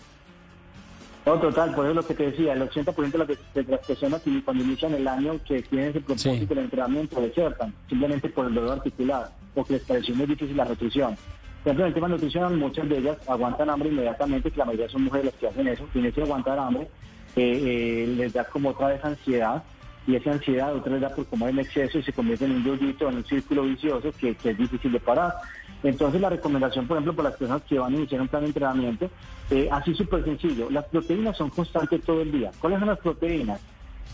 No, 1.26 1.40
total, 1.40 1.74
por 1.74 1.86
eso 1.86 1.94
lo 1.94 2.06
que 2.06 2.12
te 2.12 2.30
decía, 2.30 2.52
el 2.52 2.68
80% 2.68 3.10
de 3.10 3.18
las, 3.18 3.28
de 3.28 3.62
las 3.64 3.86
personas 3.86 4.22
cuando 4.44 4.62
inician 4.62 4.92
el 4.92 5.08
año 5.08 5.40
que 5.48 5.62
tienen 5.62 5.88
ese 5.88 6.00
propósito 6.00 6.54
de 6.54 6.60
entrenamiento 6.60 7.18
desertan, 7.18 7.74
simplemente 7.88 8.28
por 8.28 8.46
el 8.46 8.54
dolor 8.54 8.72
articular, 8.72 9.30
porque 9.54 9.74
les 9.74 9.82
pareció 9.84 10.14
muy 10.14 10.26
difícil 10.26 10.54
la 10.54 10.66
nutrición. 10.66 11.16
Por 11.62 11.70
ejemplo, 11.70 11.84
en 11.84 11.88
el 11.88 11.94
tema 11.94 12.08
nutricional, 12.08 12.56
muchas 12.58 12.86
de 12.90 12.98
ellas 12.98 13.16
aguantan 13.26 13.70
hambre 13.70 13.88
inmediatamente, 13.88 14.50
que 14.50 14.58
la 14.58 14.66
mayoría 14.66 14.88
son 14.90 15.04
mujeres 15.04 15.26
las 15.26 15.34
que 15.36 15.46
hacen 15.46 15.66
eso, 15.66 15.88
tienen 15.94 16.12
que 16.12 16.20
aguantar 16.20 16.58
hambre, 16.58 16.82
eh, 17.36 18.04
eh, 18.06 18.14
les 18.18 18.34
da 18.34 18.44
como 18.44 18.68
otra 18.68 18.88
vez 18.88 19.02
ansiedad, 19.02 19.64
y 20.06 20.16
esa 20.16 20.32
ansiedad 20.32 20.74
otra 20.74 20.92
vez 20.92 21.00
da 21.00 21.08
por 21.08 21.26
comer 21.26 21.50
en 21.50 21.60
exceso 21.60 21.98
y 21.98 22.02
se 22.02 22.12
convierte 22.12 22.44
en 22.44 22.52
un 22.52 22.64
yoyito, 22.64 23.08
en 23.08 23.16
un 23.16 23.24
círculo 23.24 23.62
vicioso 23.62 24.12
que, 24.12 24.30
es 24.30 24.58
difícil 24.58 24.92
de 24.92 25.00
parar. 25.00 25.34
Entonces 25.82 26.20
la 26.20 26.30
recomendación, 26.30 26.86
por 26.86 26.96
ejemplo, 26.96 27.14
para 27.14 27.30
las 27.30 27.38
personas 27.38 27.62
que 27.62 27.78
van 27.78 27.92
a 27.92 27.96
iniciar 27.96 28.20
un 28.20 28.28
plan 28.28 28.42
de 28.42 28.48
entrenamiento, 28.48 29.10
eh, 29.50 29.68
así 29.70 29.94
súper 29.94 30.24
sencillo, 30.24 30.70
las 30.70 30.84
proteínas 30.86 31.36
son 31.36 31.50
constantes 31.50 32.02
todo 32.02 32.22
el 32.22 32.32
día. 32.32 32.50
¿Cuáles 32.60 32.78
son 32.78 32.88
las 32.88 32.98
proteínas? 32.98 33.60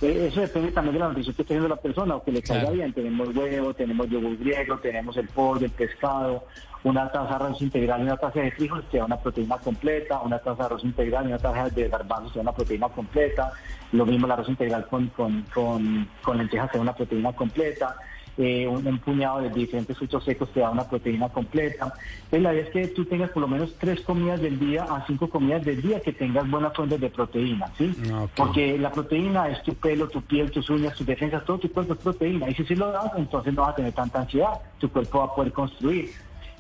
Eh, 0.03 0.29
eso 0.29 0.41
depende 0.41 0.73
también 0.73 0.95
de 0.95 1.01
la 1.01 1.09
nutrición 1.09 1.35
que 1.35 1.43
esté 1.43 1.55
haciendo 1.55 1.69
la 1.69 1.81
persona 1.81 2.17
o 2.17 2.25
que 2.25 2.33
le 2.33 2.43
caiga 2.43 2.71
bien. 2.71 2.93
Tenemos 2.93 3.37
huevo, 3.37 3.75
tenemos 3.75 4.09
yogur 4.09 4.37
griego, 4.39 4.79
tenemos 4.79 5.17
el 5.19 5.29
pollo, 5.29 5.67
el 5.67 5.73
pescado, 5.73 6.45
una 6.85 7.11
taza 7.13 7.29
de 7.39 7.45
arroz 7.45 7.61
integral 7.61 8.01
y 8.01 8.05
una 8.05 8.17
taza 8.17 8.41
de 8.41 8.51
frijoles 8.53 8.87
te 8.89 8.99
da 8.99 9.05
una 9.05 9.19
proteína 9.19 9.59
completa, 9.59 10.21
una 10.21 10.39
taza 10.39 10.63
de 10.63 10.65
arroz 10.65 10.85
integral 10.85 11.25
y 11.25 11.29
una 11.29 11.39
taza 11.39 11.69
de 11.69 11.89
garbanzos 11.89 12.33
te 12.33 12.39
da 12.39 12.43
una 12.43 12.53
proteína 12.53 12.89
completa, 12.89 13.53
lo 13.93 14.07
mismo 14.07 14.27
el 14.27 14.33
arroz 14.33 14.49
integral 14.49 14.87
con, 14.87 15.09
con, 15.09 15.45
con, 16.23 16.39
lentejas 16.39 16.71
te 16.71 16.79
da 16.79 16.83
una 16.83 16.95
proteína 16.95 17.33
completa. 17.33 17.97
Eh, 18.43 18.67
un, 18.67 18.99
puñado 19.01 19.43
de 19.43 19.51
diferentes 19.51 19.99
frutos 19.99 20.25
secos 20.25 20.51
te 20.51 20.61
da 20.61 20.71
una 20.71 20.89
proteína 20.89 21.29
completa. 21.29 21.93
Entonces 22.25 22.43
la 22.43 22.55
idea 22.55 22.65
es 22.65 22.71
que 22.71 22.89
tú 22.89 23.05
tengas 23.05 23.29
por 23.31 23.43
lo 23.43 23.49
menos 23.49 23.75
tres 23.79 24.01
comidas 24.01 24.41
del 24.41 24.59
día 24.59 24.85
a 24.85 25.05
cinco 25.07 25.29
comidas 25.29 25.63
del 25.63 25.83
día 25.83 26.01
que 26.01 26.15
tengas 26.15 26.51
buenas 26.51 26.75
fuentes 26.75 26.99
de 26.99 27.11
proteína, 27.11 27.71
¿sí? 27.77 27.95
Ah, 28.11 28.27
Porque 28.35 28.79
la 28.79 28.91
proteína 28.91 29.49
es 29.51 29.63
tu 29.63 29.75
pelo, 29.75 30.09
tu 30.09 30.23
piel, 30.23 30.51
tus 30.51 30.71
uñas, 30.71 30.97
tus 30.97 31.07
defensas, 31.07 31.45
todo 31.45 31.59
tu 31.59 31.71
cuerpo 31.71 31.93
es 31.93 31.99
proteína. 31.99 32.49
Y 32.49 32.55
si 32.55 32.65
sí 32.65 32.77
lo 32.77 32.91
das, 32.91 33.13
entonces 33.15 33.53
no 33.53 33.61
vas 33.61 33.73
a 33.73 33.77
tener 33.77 33.93
tanta 33.93 34.21
ansiedad, 34.21 34.55
tu 34.79 34.89
cuerpo 34.89 35.19
va 35.19 35.25
a 35.27 35.35
poder 35.35 35.53
construir. 35.53 36.11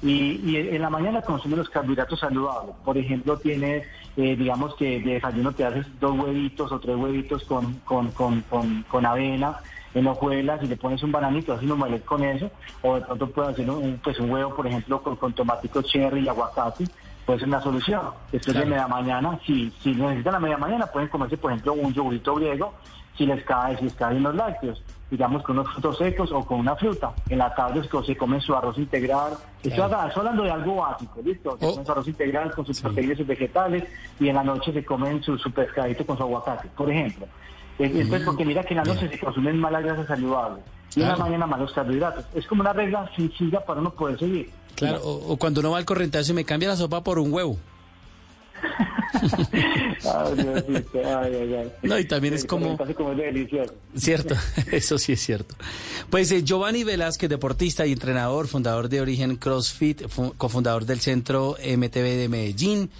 Y, 0.03 0.57
en 0.57 0.83
la 0.83 0.91
mañana 0.91 1.22
consume 1.22 1.57
los 1.57 1.70
carbohidratos 1.70 2.20
saludables. 2.20 2.74
Por 2.85 2.99
ejemplo, 2.99 3.39
tienes, 3.39 3.87
eh, 4.18 4.37
digamos 4.37 4.74
que 4.74 5.01
de 5.01 5.14
desayuno 5.14 5.53
te 5.53 5.64
haces 5.64 5.87
dos 5.99 6.18
huevitos 6.18 6.70
o 6.72 6.78
tres 6.78 6.97
huevitos 6.97 7.45
con, 7.45 7.74
con, 7.85 8.11
con, 8.11 8.43
con 8.83 9.07
avena 9.07 9.61
en 9.95 10.07
hojuelas 10.07 10.62
y 10.62 10.66
le 10.66 10.76
pones 10.76 11.03
un 11.03 11.12
bananito, 11.12 11.53
así 11.53 11.66
mueles 11.66 12.03
con 12.03 12.22
eso, 12.22 12.51
o 12.82 12.95
de 12.95 13.01
pronto 13.03 13.30
puedes 13.30 13.53
hacer 13.53 13.70
un, 13.70 13.99
pues 14.03 14.18
un 14.20 14.30
huevo, 14.30 14.55
por 14.55 14.66
ejemplo, 14.66 15.03
con, 15.03 15.16
con 15.16 15.32
tomático 15.32 15.82
cherry 15.82 16.20
y 16.20 16.28
aguacate, 16.28 16.84
puede 17.26 17.41
ser 17.41 17.49
una 17.49 17.61
solución. 17.61 18.01
Después 18.30 18.57
de 18.57 18.66
media 18.66 18.88
mañana, 18.88 19.38
si, 19.45 19.70
si 19.82 19.95
necesitan 19.95 20.34
la 20.34 20.41
media 20.41 20.59
mañana, 20.59 20.86
pueden 20.86 21.09
comerse, 21.09 21.36
por 21.36 21.53
ejemplo, 21.53 21.72
un 21.74 21.93
yogurito 21.93 22.34
griego, 22.34 22.74
si 23.16 23.26
les 23.26 23.45
cae, 23.45 23.76
si 23.76 23.84
les 23.84 23.95
caen 23.95 24.22
los 24.22 24.34
lácteos, 24.34 24.82
digamos 25.11 25.43
con 25.43 25.59
unos 25.59 25.72
frutos 25.72 25.99
secos 25.99 26.32
o 26.32 26.45
con 26.45 26.61
una 26.61 26.76
fruta. 26.76 27.12
En 27.28 27.38
la 27.38 27.55
tarde 27.55 27.82
se 28.07 28.16
comen 28.16 28.41
su 28.41 28.55
arroz 28.55 28.78
integral. 28.78 29.34
Estoy, 29.62 29.82
hablando 29.82 30.45
de 30.45 30.51
algo 30.51 30.76
básico, 30.76 31.20
¿listo? 31.22 31.59
Se 31.59 31.66
oh. 31.66 31.70
comen 31.70 31.86
su 31.86 31.93
arroz 31.93 32.09
integral 32.09 32.51
con 32.53 32.64
sus 32.64 32.80
proteínas 32.80 33.18
y 33.18 33.24
vegetales 33.24 33.84
y 34.18 34.28
en 34.28 34.36
la 34.36 34.45
noche 34.45 34.72
se 34.72 34.84
comen 34.84 35.22
su, 35.22 35.36
su 35.36 35.51
pescadito 35.51 36.07
con 36.07 36.16
su 36.16 36.22
aguacate, 36.22 36.68
por 36.76 36.91
ejemplo. 36.91 37.26
Entonces, 37.85 38.22
porque 38.24 38.45
mira 38.45 38.62
que 38.62 38.74
en 38.74 38.78
la 38.78 38.85
noche 38.85 39.09
se 39.09 39.18
consumen 39.18 39.59
malas 39.59 39.85
grasas 39.85 40.07
saludables 40.07 40.64
y 40.95 41.03
en 41.03 41.09
la 41.09 41.16
mañana 41.16 41.47
malos 41.47 41.72
carbohidratos. 41.72 42.24
Es 42.35 42.47
como 42.47 42.62
una 42.62 42.72
regla 42.72 43.11
sencilla 43.16 43.64
para 43.64 43.81
uno 43.81 43.93
poder 43.93 44.18
seguir. 44.18 44.51
Claro, 44.74 45.01
o, 45.03 45.37
cuando 45.37 45.61
uno 45.61 45.72
va 45.72 45.78
al 45.78 45.85
correntazo 45.85 46.33
y 46.33 46.35
me 46.35 46.45
cambia 46.45 46.68
la 46.68 46.76
sopa 46.76 47.03
por 47.03 47.18
un 47.18 47.33
huevo. 47.33 47.59
no, 51.83 51.99
y 51.99 52.05
también 52.05 52.35
es 52.35 52.45
como... 52.45 52.76
como 52.76 53.14
delicioso. 53.14 53.74
Cierto, 53.97 54.35
eso 54.72 54.99
sí 54.99 55.12
es 55.12 55.20
cierto. 55.20 55.55
Pues 56.11 56.31
eh, 56.33 56.43
Giovanni 56.43 56.85
Velázquez, 56.85 57.31
deportista 57.31 57.87
y 57.87 57.93
entrenador, 57.93 58.49
fundador 58.49 58.89
de 58.89 59.01
Origen 59.01 59.37
CrossFit, 59.37 60.03
cofundador 60.37 60.85
del 60.85 61.01
Centro 61.01 61.57
MTV 61.59 62.18
de 62.18 62.28
Medellín, 62.28 62.91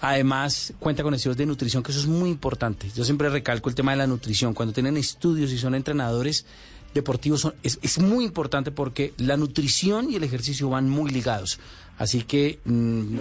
Además, 0.00 0.72
cuenta 0.78 1.02
con 1.02 1.12
estudios 1.12 1.36
de 1.36 1.46
nutrición, 1.46 1.82
que 1.82 1.92
eso 1.92 2.00
es 2.00 2.06
muy 2.06 2.30
importante. 2.30 2.88
Yo 2.94 3.04
siempre 3.04 3.28
recalco 3.28 3.68
el 3.68 3.74
tema 3.74 3.92
de 3.92 3.98
la 3.98 4.06
nutrición. 4.06 4.54
Cuando 4.54 4.72
tienen 4.72 4.96
estudios 4.96 5.52
y 5.52 5.58
son 5.58 5.74
entrenadores 5.74 6.46
deportivos, 6.94 7.52
es, 7.62 7.98
muy 7.98 8.24
importante 8.24 8.70
porque 8.70 9.12
la 9.18 9.36
nutrición 9.36 10.10
y 10.10 10.16
el 10.16 10.24
ejercicio 10.24 10.70
van 10.70 10.88
muy 10.88 11.10
ligados. 11.10 11.60
Así 11.98 12.22
que 12.22 12.60
mm, 12.64 13.18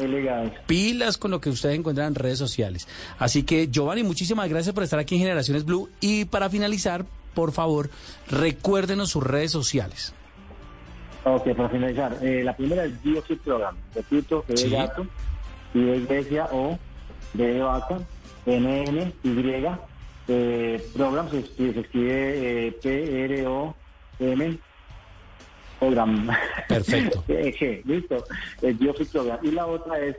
pilas 0.67 1.17
con 1.17 1.31
lo 1.31 1.41
que 1.41 1.49
ustedes 1.49 1.77
encuentran 1.77 2.07
en 2.07 2.15
redes 2.15 2.39
sociales. 2.39 2.87
Así 3.17 3.43
que, 3.43 3.67
Giovanni, 3.67 4.03
muchísimas 4.03 4.47
gracias 4.47 4.73
por 4.73 4.83
estar 4.83 4.99
aquí 4.99 5.15
en 5.15 5.21
Generaciones 5.21 5.65
Blue. 5.65 5.89
Y 5.99 6.25
para 6.25 6.49
finalizar, 6.49 7.05
por 7.33 7.51
favor, 7.51 7.89
recuérdenos 8.29 9.09
sus 9.09 9.23
redes 9.23 9.51
sociales. 9.51 10.13
Ok, 11.25 11.53
para 11.57 11.67
finalizar, 11.67 12.17
eh, 12.21 12.41
la 12.41 12.55
primera 12.55 12.85
es 12.85 13.03
BioFit 13.03 13.41
Program. 13.41 13.75
Repito, 13.93 14.45
que 14.47 14.53
es 14.53 14.71
gato 14.71 15.05
y 15.73 15.81
de 15.81 15.97
iglesia 15.97 16.49
o 16.51 16.77
de 17.33 17.61
vaca, 17.61 17.99
N, 18.45 19.13
Y, 19.23 19.29
eh, 20.27 20.89
program 20.95 21.29
se 21.29 21.39
escribe, 21.39 22.67
eh, 22.67 22.71
P, 22.81 23.25
R, 23.25 23.47
O, 23.47 23.75
M, 24.19 24.57
program. 25.79 26.29
Perfecto. 26.67 27.23
G, 27.27 27.83
listo, 27.85 28.23
el 28.61 28.77
Program. 28.77 29.39
Y 29.41 29.51
la 29.51 29.65
otra 29.65 29.99
es 29.99 30.15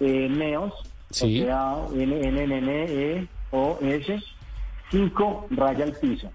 eh, 0.00 0.28
NEOS, 0.28 0.72
sí. 1.10 1.42
o 1.42 1.44
sea, 1.44 1.76
N, 1.92 2.28
N, 2.28 2.42
N, 2.42 2.58
N, 2.58 2.84
E, 2.88 3.28
O, 3.52 3.78
S, 3.80 4.22
5 4.90 5.46
raya 5.50 5.84
al 5.84 5.92
piso. 5.92 6.30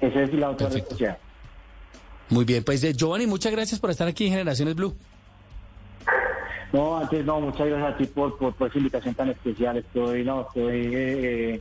Esa 0.00 0.22
es 0.22 0.32
la 0.34 0.50
otra 0.50 0.68
red 0.68 0.84
social. 0.88 1.18
Muy 2.30 2.44
bien, 2.44 2.62
pues 2.62 2.82
eh, 2.84 2.92
Giovanni, 2.94 3.26
muchas 3.26 3.52
gracias 3.52 3.80
por 3.80 3.90
estar 3.90 4.06
aquí 4.06 4.26
en 4.26 4.32
Generaciones 4.32 4.74
Blue. 4.74 4.94
No, 6.72 6.98
antes 6.98 7.24
no, 7.24 7.40
muchas 7.40 7.66
gracias 7.66 7.94
a 7.94 7.96
ti 7.96 8.06
por, 8.06 8.36
por, 8.38 8.68
esa 8.68 8.78
invitación 8.78 9.14
tan 9.14 9.28
especial. 9.30 9.76
Estoy, 9.76 10.24
no, 10.24 10.42
estoy 10.42 10.90
eh, 10.94 11.60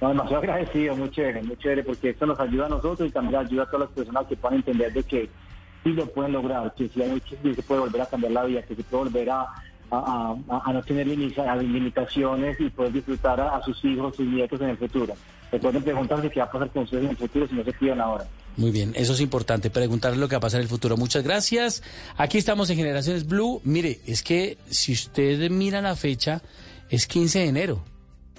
demasiado 0.00 0.38
agradecido, 0.42 0.96
muy 0.96 1.10
chévere, 1.10 1.42
muy 1.42 1.56
chévere, 1.56 1.84
porque 1.84 2.10
esto 2.10 2.26
nos 2.26 2.40
ayuda 2.40 2.66
a 2.66 2.70
nosotros 2.70 3.08
y 3.08 3.12
también 3.12 3.36
ayuda 3.36 3.62
a 3.64 3.66
todas 3.66 3.88
las 3.88 3.90
personas 3.90 4.26
que 4.26 4.36
puedan 4.36 4.58
entender 4.58 4.92
de 4.92 5.02
que 5.04 5.30
sí 5.84 5.92
lo 5.92 6.06
pueden 6.06 6.32
lograr, 6.32 6.74
que 6.74 6.88
sí, 6.88 7.00
hay, 7.00 7.22
se 7.54 7.62
puede 7.62 7.80
volver 7.80 8.02
a 8.02 8.06
cambiar 8.06 8.32
la 8.32 8.44
vida, 8.44 8.62
que 8.62 8.74
se 8.74 8.82
puede 8.82 9.04
volver 9.04 9.30
a, 9.30 9.46
a, 9.90 10.72
no 10.72 10.82
tener 10.82 11.06
limitaciones 11.06 12.60
y 12.60 12.70
poder 12.70 12.92
disfrutar 12.92 13.40
a, 13.40 13.60
sus 13.62 13.84
hijos, 13.84 14.16
sus 14.16 14.26
nietos 14.26 14.60
en 14.60 14.70
el 14.70 14.76
futuro. 14.76 15.14
Recuerden 15.50 15.82
preguntarse 15.82 16.30
qué 16.30 16.40
va 16.40 16.46
a 16.46 16.50
pasar 16.50 16.70
con 16.70 16.82
ustedes 16.84 17.04
en 17.04 17.10
el 17.10 17.16
futuro 17.16 17.46
si 17.48 17.54
no 17.54 17.64
se 17.64 17.72
cuidan 17.72 18.00
ahora. 18.00 18.24
Muy 18.60 18.72
bien, 18.72 18.92
eso 18.94 19.14
es 19.14 19.22
importante, 19.22 19.70
preguntarle 19.70 20.18
lo 20.18 20.28
que 20.28 20.34
va 20.34 20.36
a 20.36 20.42
pasar 20.42 20.60
en 20.60 20.64
el 20.64 20.68
futuro. 20.68 20.98
Muchas 20.98 21.24
gracias. 21.24 21.82
Aquí 22.18 22.36
estamos 22.36 22.68
en 22.68 22.76
Generaciones 22.76 23.26
Blue. 23.26 23.62
Mire, 23.64 24.02
es 24.04 24.22
que 24.22 24.58
si 24.68 24.92
usted 24.92 25.48
mira 25.50 25.80
la 25.80 25.96
fecha, 25.96 26.42
es 26.90 27.06
15 27.06 27.38
de 27.38 27.46
enero. 27.46 27.82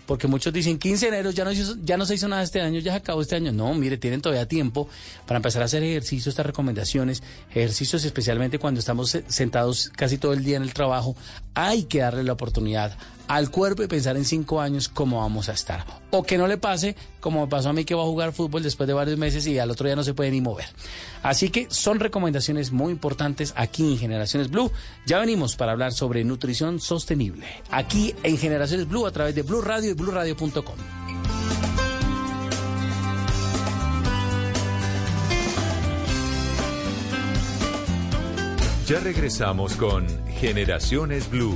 Porque 0.06 0.28
muchos 0.28 0.54
dicen 0.54 0.78
15 0.78 1.08
de 1.08 1.10
enero 1.10 1.32
ya 1.32 1.44
no, 1.44 1.52
ya 1.52 1.98
no 1.98 2.06
se 2.06 2.14
hizo 2.14 2.28
nada 2.28 2.44
este 2.44 2.62
año, 2.62 2.80
ya 2.82 2.92
se 2.92 2.98
acabó 2.98 3.24
este 3.24 3.36
año. 3.36 3.52
No, 3.52 3.74
mire, 3.74 3.98
tienen 3.98 4.22
todavía 4.22 4.48
tiempo 4.48 4.88
para 5.26 5.38
empezar 5.38 5.64
a 5.64 5.66
hacer 5.66 5.82
ejercicios, 5.82 6.28
estas 6.28 6.46
recomendaciones, 6.46 7.24
ejercicios 7.50 8.06
especialmente 8.06 8.60
cuando 8.60 8.80
estamos 8.80 9.18
sentados 9.28 9.92
casi 9.96 10.20
todo 10.20 10.34
el 10.34 10.44
día 10.44 10.58
en 10.58 10.64
el 10.64 10.74
trabajo. 10.76 11.16
Hay 11.54 11.84
que 11.84 12.00
darle 12.00 12.24
la 12.24 12.34
oportunidad 12.34 12.98
al 13.28 13.50
cuerpo 13.50 13.82
y 13.82 13.88
pensar 13.88 14.18
en 14.18 14.26
cinco 14.26 14.60
años 14.60 14.90
cómo 14.90 15.20
vamos 15.20 15.48
a 15.48 15.54
estar. 15.54 15.86
O 16.10 16.24
que 16.24 16.38
no 16.38 16.48
le 16.48 16.58
pase 16.58 16.98
como 17.22 17.42
me 17.42 17.48
pasó 17.48 17.70
a 17.70 17.74
mí 17.74 17.86
que 17.86 17.96
voy 17.96 18.04
a 18.04 18.08
jugar 18.08 18.34
fútbol 18.34 18.62
después 18.62 18.88
de 18.88 18.94
varios 18.94 19.18
meses 19.18 19.48
y 19.48 19.58
al 19.58 19.72
otro 19.72 19.86
día 19.86 19.96
no 19.96 20.04
se 20.04 20.14
puede 20.14 20.32
ni 20.32 20.42
mover. 20.42 20.66
Así 21.24 21.50
que 21.50 21.68
son 21.70 22.02
recomendaciones 22.02 22.74
muy 22.74 22.92
importantes 22.92 23.54
aquí 23.56 23.84
en 23.84 23.98
Generaciones 23.98 24.50
Blue. 24.50 24.70
Ya 25.06 25.20
venimos 25.20 25.56
para 25.56 25.72
hablar 25.72 25.94
sobre 25.94 26.26
nutrición 26.26 26.82
sostenible. 26.82 27.48
Aquí 27.70 28.14
en 28.24 28.38
Generaciones 28.38 28.88
Blue 28.90 29.06
a 29.06 29.12
través 29.12 29.34
de 29.34 29.44
Blue 29.44 29.62
Radio 29.62 29.92
y 29.92 29.94
BlueRadio.com. 29.94 31.71
Ya 38.92 39.00
regresamos 39.00 39.78
con 39.78 40.06
Generaciones 40.28 41.30
Blue. 41.30 41.56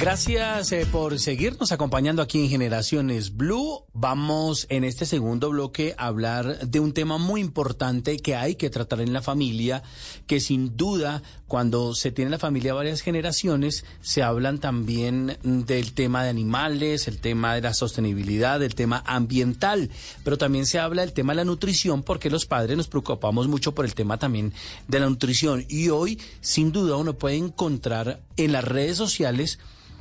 Gracias 0.00 0.70
eh, 0.70 0.86
por 0.86 1.18
seguirnos 1.18 1.72
acompañando 1.72 2.22
aquí 2.22 2.38
en 2.38 2.48
Generaciones 2.48 3.36
Blue. 3.36 3.82
Vamos 3.92 4.68
en 4.70 4.84
este 4.84 5.06
segundo 5.06 5.50
bloque 5.50 5.96
a 5.98 6.06
hablar 6.06 6.68
de 6.68 6.78
un 6.78 6.92
tema 6.92 7.18
muy 7.18 7.40
importante 7.40 8.16
que 8.18 8.36
hay 8.36 8.54
que 8.54 8.70
tratar 8.70 9.00
en 9.00 9.12
la 9.12 9.22
familia, 9.22 9.82
que 10.28 10.38
sin 10.38 10.76
duda 10.76 11.24
cuando 11.48 11.96
se 11.96 12.12
tiene 12.12 12.28
en 12.28 12.32
la 12.32 12.38
familia 12.38 12.74
varias 12.74 13.00
generaciones 13.00 13.84
se 14.00 14.22
hablan 14.22 14.58
también 14.58 15.36
del 15.42 15.92
tema 15.94 16.22
de 16.22 16.30
animales, 16.30 17.08
el 17.08 17.18
tema 17.18 17.56
de 17.56 17.62
la 17.62 17.74
sostenibilidad, 17.74 18.62
el 18.62 18.76
tema 18.76 19.02
ambiental, 19.04 19.90
pero 20.22 20.38
también 20.38 20.66
se 20.66 20.78
habla 20.78 21.02
del 21.02 21.12
tema 21.12 21.32
de 21.32 21.38
la 21.38 21.44
nutrición 21.44 22.04
porque 22.04 22.30
los 22.30 22.46
padres 22.46 22.76
nos 22.76 22.86
preocupamos 22.86 23.48
mucho 23.48 23.74
por 23.74 23.84
el 23.84 23.96
tema 23.96 24.16
también 24.16 24.52
de 24.86 25.00
la 25.00 25.08
nutrición 25.08 25.66
y 25.68 25.88
hoy 25.88 26.20
sin 26.40 26.70
duda 26.70 26.96
uno 26.96 27.14
puede 27.14 27.34
encontrar 27.34 28.20
en 28.36 28.52
las 28.52 28.62
redes 28.62 28.96
sociales 28.96 29.58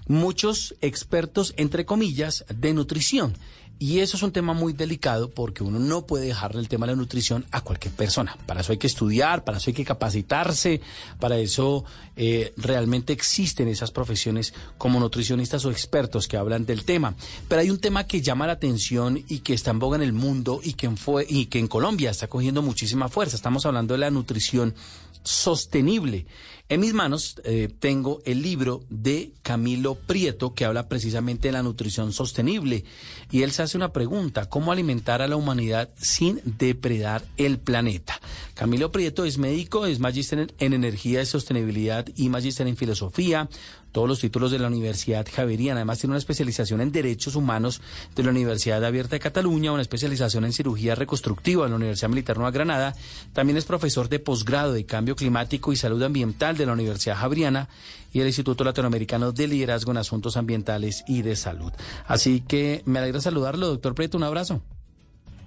muchos 0.07 0.75
expertos, 0.81 1.53
entre 1.57 1.85
comillas, 1.85 2.45
de 2.49 2.73
nutrición. 2.73 3.35
Y 3.79 3.99
eso 3.99 4.17
es 4.17 4.23
un 4.23 4.31
tema 4.31 4.53
muy 4.53 4.73
delicado 4.73 5.29
porque 5.29 5.63
uno 5.63 5.77
no 5.77 6.07
puede 6.07 6.25
dejarle 6.25 6.61
el 6.61 6.67
tema 6.67 6.87
de 6.87 6.93
la 6.93 6.97
nutrición 6.97 7.45
a 7.51 7.61
cualquier 7.61 7.93
persona. 7.93 8.35
Para 8.47 8.61
eso 8.61 8.71
hay 8.71 8.79
que 8.79 8.87
estudiar, 8.87 9.43
para 9.43 9.59
eso 9.59 9.69
hay 9.69 9.75
que 9.75 9.85
capacitarse, 9.85 10.81
para 11.19 11.37
eso 11.37 11.85
eh, 12.15 12.53
realmente 12.57 13.13
existen 13.13 13.67
esas 13.67 13.91
profesiones 13.91 14.55
como 14.79 14.99
nutricionistas 14.99 15.63
o 15.65 15.69
expertos 15.69 16.27
que 16.27 16.37
hablan 16.37 16.65
del 16.65 16.85
tema. 16.85 17.13
Pero 17.47 17.61
hay 17.61 17.69
un 17.69 17.77
tema 17.77 18.05
que 18.05 18.21
llama 18.21 18.47
la 18.47 18.53
atención 18.53 19.23
y 19.27 19.39
que 19.39 19.53
está 19.53 19.69
en 19.69 19.79
boga 19.79 19.97
en 19.97 20.03
el 20.03 20.13
mundo 20.13 20.59
y 20.63 20.73
que, 20.73 20.89
fue, 20.91 21.27
y 21.29 21.45
que 21.45 21.59
en 21.59 21.67
Colombia 21.67 22.09
está 22.09 22.27
cogiendo 22.27 22.63
muchísima 22.63 23.09
fuerza. 23.09 23.35
Estamos 23.35 23.67
hablando 23.67 23.93
de 23.93 23.99
la 23.99 24.09
nutrición 24.09 24.73
sostenible. 25.21 26.25
En 26.69 26.81
mis 26.81 26.93
manos 26.93 27.39
eh, 27.45 27.69
tengo 27.79 28.21
el 28.25 28.41
libro 28.41 28.83
de 28.89 29.31
Camilo 29.41 29.95
Prieto 29.95 30.53
que 30.53 30.65
habla 30.65 30.89
precisamente 30.89 31.47
de 31.47 31.53
la 31.53 31.63
nutrición 31.63 32.11
sostenible 32.11 32.83
y 33.31 33.43
él 33.43 33.53
se 33.53 33.61
hace 33.61 33.77
una 33.77 33.93
pregunta, 33.93 34.49
¿cómo 34.49 34.73
alimentar 34.73 35.21
a 35.21 35.29
la 35.29 35.37
humanidad 35.37 35.89
sin 35.95 36.41
depredar 36.43 37.23
el 37.37 37.57
planeta? 37.57 38.19
Camilo 38.53 38.91
Prieto 38.91 39.23
es 39.23 39.37
médico, 39.37 39.85
es 39.85 39.99
magíster 39.99 40.53
en 40.59 40.73
energía 40.73 41.21
y 41.21 41.25
sostenibilidad 41.25 42.05
y 42.17 42.27
magíster 42.27 42.67
en 42.67 42.75
filosofía, 42.75 43.47
todos 43.91 44.07
los 44.07 44.19
títulos 44.19 44.51
de 44.51 44.59
la 44.59 44.67
Universidad 44.67 45.25
Javeriana. 45.31 45.79
Además, 45.79 45.99
tiene 45.99 46.11
una 46.11 46.19
especialización 46.19 46.81
en 46.81 46.91
Derechos 46.91 47.35
Humanos 47.35 47.81
de 48.15 48.23
la 48.23 48.29
Universidad 48.29 48.83
Abierta 48.83 49.15
de 49.15 49.19
Cataluña, 49.19 49.71
una 49.71 49.81
especialización 49.81 50.45
en 50.45 50.53
Cirugía 50.53 50.95
Reconstructiva 50.95 51.63
de 51.63 51.69
la 51.69 51.75
Universidad 51.75 52.09
Militar 52.09 52.37
Nueva 52.37 52.51
Granada. 52.51 52.95
También 53.33 53.57
es 53.57 53.65
profesor 53.65 54.09
de 54.09 54.19
posgrado 54.19 54.73
de 54.73 54.85
Cambio 54.85 55.15
Climático 55.15 55.71
y 55.71 55.75
Salud 55.75 56.01
Ambiental 56.03 56.57
de 56.57 56.65
la 56.65 56.73
Universidad 56.73 57.17
Javeriana 57.17 57.69
y 58.13 58.21
el 58.21 58.27
Instituto 58.27 58.63
Latinoamericano 58.63 59.31
de 59.31 59.47
Liderazgo 59.47 59.91
en 59.91 59.97
Asuntos 59.97 60.37
Ambientales 60.37 61.03
y 61.07 61.21
de 61.21 61.35
Salud. 61.35 61.71
Así 62.05 62.41
que 62.41 62.81
me 62.85 62.99
alegra 62.99 63.21
saludarlo, 63.21 63.67
doctor 63.67 63.95
Preto. 63.95 64.17
Un 64.17 64.23
abrazo. 64.23 64.61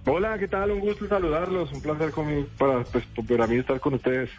Hola, 0.06 0.38
¿qué 0.38 0.48
tal? 0.48 0.70
Un 0.70 0.80
gusto 0.80 1.06
saludarlos. 1.08 1.72
Un 1.72 1.82
placer 1.82 2.10
para, 2.56 2.84
pues, 2.84 3.04
para 3.28 3.46
mí 3.46 3.56
estar 3.56 3.78
con 3.80 3.94
ustedes. 3.94 4.30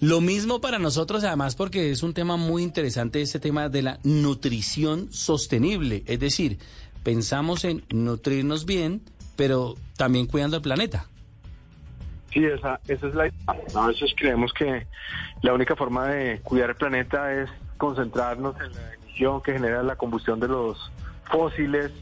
Lo 0.00 0.20
mismo 0.20 0.60
para 0.60 0.78
nosotros, 0.78 1.22
además, 1.22 1.54
porque 1.54 1.90
es 1.90 2.02
un 2.02 2.14
tema 2.14 2.36
muy 2.36 2.62
interesante, 2.62 3.20
ese 3.20 3.38
tema 3.38 3.68
de 3.68 3.82
la 3.82 3.98
nutrición 4.02 5.12
sostenible. 5.12 6.02
Es 6.06 6.18
decir, 6.18 6.58
pensamos 7.04 7.64
en 7.64 7.84
nutrirnos 7.90 8.64
bien, 8.64 9.02
pero 9.36 9.74
también 9.96 10.26
cuidando 10.26 10.56
el 10.56 10.62
planeta. 10.62 11.06
Sí, 12.32 12.44
esa, 12.44 12.80
esa 12.88 13.06
es 13.06 13.14
la 13.14 13.28
idea. 13.28 13.56
A 13.74 13.86
veces 13.88 14.12
creemos 14.16 14.52
que 14.54 14.86
la 15.42 15.52
única 15.52 15.76
forma 15.76 16.08
de 16.08 16.40
cuidar 16.40 16.70
el 16.70 16.76
planeta 16.76 17.32
es 17.32 17.50
concentrarnos 17.76 18.56
en 18.60 18.72
la 18.72 18.94
emisión 18.94 19.42
que 19.42 19.52
genera 19.52 19.82
la 19.82 19.96
combustión 19.96 20.40
de 20.40 20.48
los 20.48 20.90
fósiles, 21.30 21.92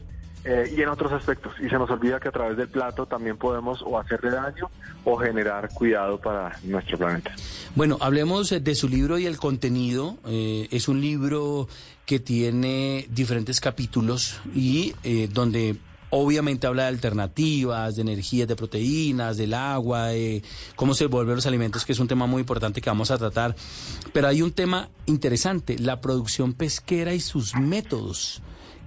eh, 0.43 0.73
y 0.75 0.81
en 0.81 0.89
otros 0.89 1.11
aspectos. 1.11 1.53
Y 1.59 1.69
se 1.69 1.77
nos 1.77 1.89
olvida 1.89 2.19
que 2.19 2.29
a 2.29 2.31
través 2.31 2.57
del 2.57 2.67
plato 2.67 3.05
también 3.05 3.37
podemos 3.37 3.81
o 3.83 3.99
hacerle 3.99 4.31
daño 4.31 4.69
o 5.03 5.17
generar 5.17 5.69
cuidado 5.69 6.19
para 6.19 6.57
nuestro 6.63 6.97
planeta. 6.97 7.31
Bueno, 7.75 7.97
hablemos 8.01 8.51
eh, 8.51 8.59
de 8.59 8.73
su 8.73 8.89
libro 8.89 9.19
y 9.19 9.27
el 9.27 9.37
contenido. 9.37 10.17
Eh, 10.25 10.67
es 10.71 10.87
un 10.87 10.99
libro 10.99 11.67
que 12.05 12.19
tiene 12.19 13.05
diferentes 13.09 13.61
capítulos 13.61 14.41
y 14.53 14.93
donde 15.31 15.77
obviamente 16.09 16.67
habla 16.67 16.83
de 16.83 16.89
alternativas, 16.89 17.95
de 17.95 18.01
energías, 18.01 18.47
de 18.47 18.55
proteínas, 18.55 19.37
del 19.37 19.53
agua, 19.53 20.07
de 20.07 20.43
cómo 20.75 20.93
se 20.93 21.05
vuelven 21.05 21.35
los 21.35 21.45
alimentos, 21.45 21.85
que 21.85 21.93
es 21.93 21.99
un 21.99 22.07
tema 22.07 22.25
muy 22.25 22.41
importante 22.41 22.81
que 22.81 22.89
vamos 22.89 23.11
a 23.11 23.17
tratar. 23.17 23.55
Pero 24.11 24.27
hay 24.27 24.41
un 24.41 24.51
tema 24.51 24.89
interesante, 25.05 25.79
la 25.79 26.01
producción 26.01 26.51
pesquera 26.53 27.13
y 27.13 27.21
sus 27.21 27.55
métodos. 27.55 28.41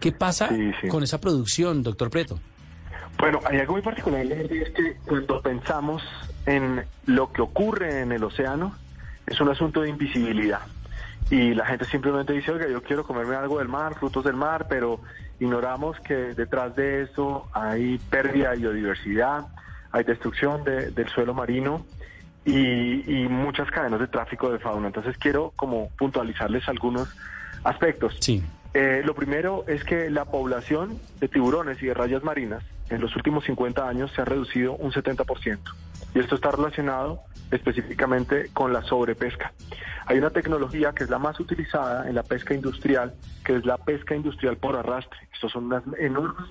¿Qué 0.05 0.13
pasa 0.13 0.51
con 0.91 1.03
esa 1.03 1.19
producción, 1.19 1.83
doctor 1.83 2.11
Preto? 2.11 2.39
Bueno, 3.17 3.41
hay 3.47 3.61
algo 3.61 3.73
muy 3.73 3.81
particular, 3.81 4.21
es 4.21 4.69
que 4.75 4.99
cuando 5.07 5.41
pensamos 5.41 6.03
en 6.45 6.85
lo 7.07 7.33
que 7.33 7.41
ocurre 7.41 8.03
en 8.03 8.13
el 8.13 8.23
océano, 8.23 8.77
es 9.27 9.41
un 9.41 9.49
asunto 9.49 9.81
de 9.81 9.89
invisibilidad. 9.89 10.61
Y 11.31 11.55
la 11.55 11.65
gente 11.65 11.87
simplemente 11.87 12.35
dice, 12.35 12.53
oiga, 12.53 12.69
yo 12.69 12.83
quiero 12.83 13.07
comerme 13.07 13.35
algo 13.35 13.61
del 13.61 13.69
mar, 13.69 13.95
frutos 13.95 14.25
del 14.25 14.35
mar, 14.35 14.67
pero 14.69 15.01
ignoramos 15.41 15.99
que 16.01 16.15
detrás 16.35 16.77
de 16.77 17.05
eso 17.05 17.49
hay 17.55 17.97
pérdida 18.11 18.51
de 18.51 18.59
biodiversidad, 18.59 19.47
hay 19.91 20.05
destrucción 20.05 20.65
del 20.65 21.09
suelo 21.15 21.33
marino 21.33 21.87
y, 22.45 23.23
y, 23.23 23.27
muchas 23.27 23.71
cadenas 23.71 24.01
de 24.01 24.09
tráfico 24.09 24.53
de 24.53 24.59
fauna. 24.59 24.89
Entonces 24.89 25.17
quiero 25.17 25.55
como 25.57 25.89
puntualizarles 25.97 26.69
algunos 26.69 27.09
aspectos. 27.65 28.19
Sí. 28.21 28.45
Eh, 28.75 29.03
lo 29.05 29.15
primero 29.15 29.65
es 29.69 29.85
que 29.85 30.11
la 30.11 30.25
población 30.25 30.99
de 31.21 31.29
tiburones 31.29 31.81
y 31.81 31.87
de 31.87 31.95
rayas 31.95 32.25
marinas 32.25 32.65
en 32.91 33.01
los 33.01 33.15
últimos 33.15 33.45
50 33.45 33.89
años 33.89 34.11
se 34.15 34.21
ha 34.21 34.25
reducido 34.25 34.75
un 34.75 34.91
70%. 34.93 35.59
Y 36.15 36.19
esto 36.19 36.35
está 36.35 36.51
relacionado 36.51 37.23
específicamente 37.53 38.51
con 38.53 38.73
la 38.73 38.83
sobrepesca. 38.83 39.53
Hay 40.07 40.19
una 40.19 40.31
tecnología 40.31 40.93
que 40.93 41.05
es 41.05 41.11
la 41.11 41.19
más 41.19 41.39
utilizada 41.39 42.09
en 42.09 42.17
la 42.17 42.25
pesca 42.25 42.53
industrial, 42.53 43.15
que 43.45 43.57
es 43.57 43.65
la 43.65 43.79
pesca 43.79 44.15
industrial 44.15 44.57
por 44.57 44.77
arrastre. 44.77 45.19
Estas 45.33 45.53
son 45.53 45.67
unas 45.67 45.85
enormes 45.99 46.49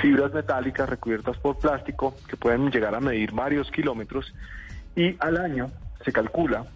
fibras 0.00 0.32
metálicas 0.32 0.88
recubiertas 0.88 1.36
por 1.38 1.58
plástico 1.58 2.14
que 2.28 2.36
pueden 2.36 2.70
llegar 2.70 2.94
a 2.94 3.00
medir 3.00 3.32
varios 3.32 3.70
kilómetros 3.70 4.32
y 4.94 5.16
al 5.18 5.36
año 5.38 5.70
se 6.04 6.12
calcula 6.12 6.66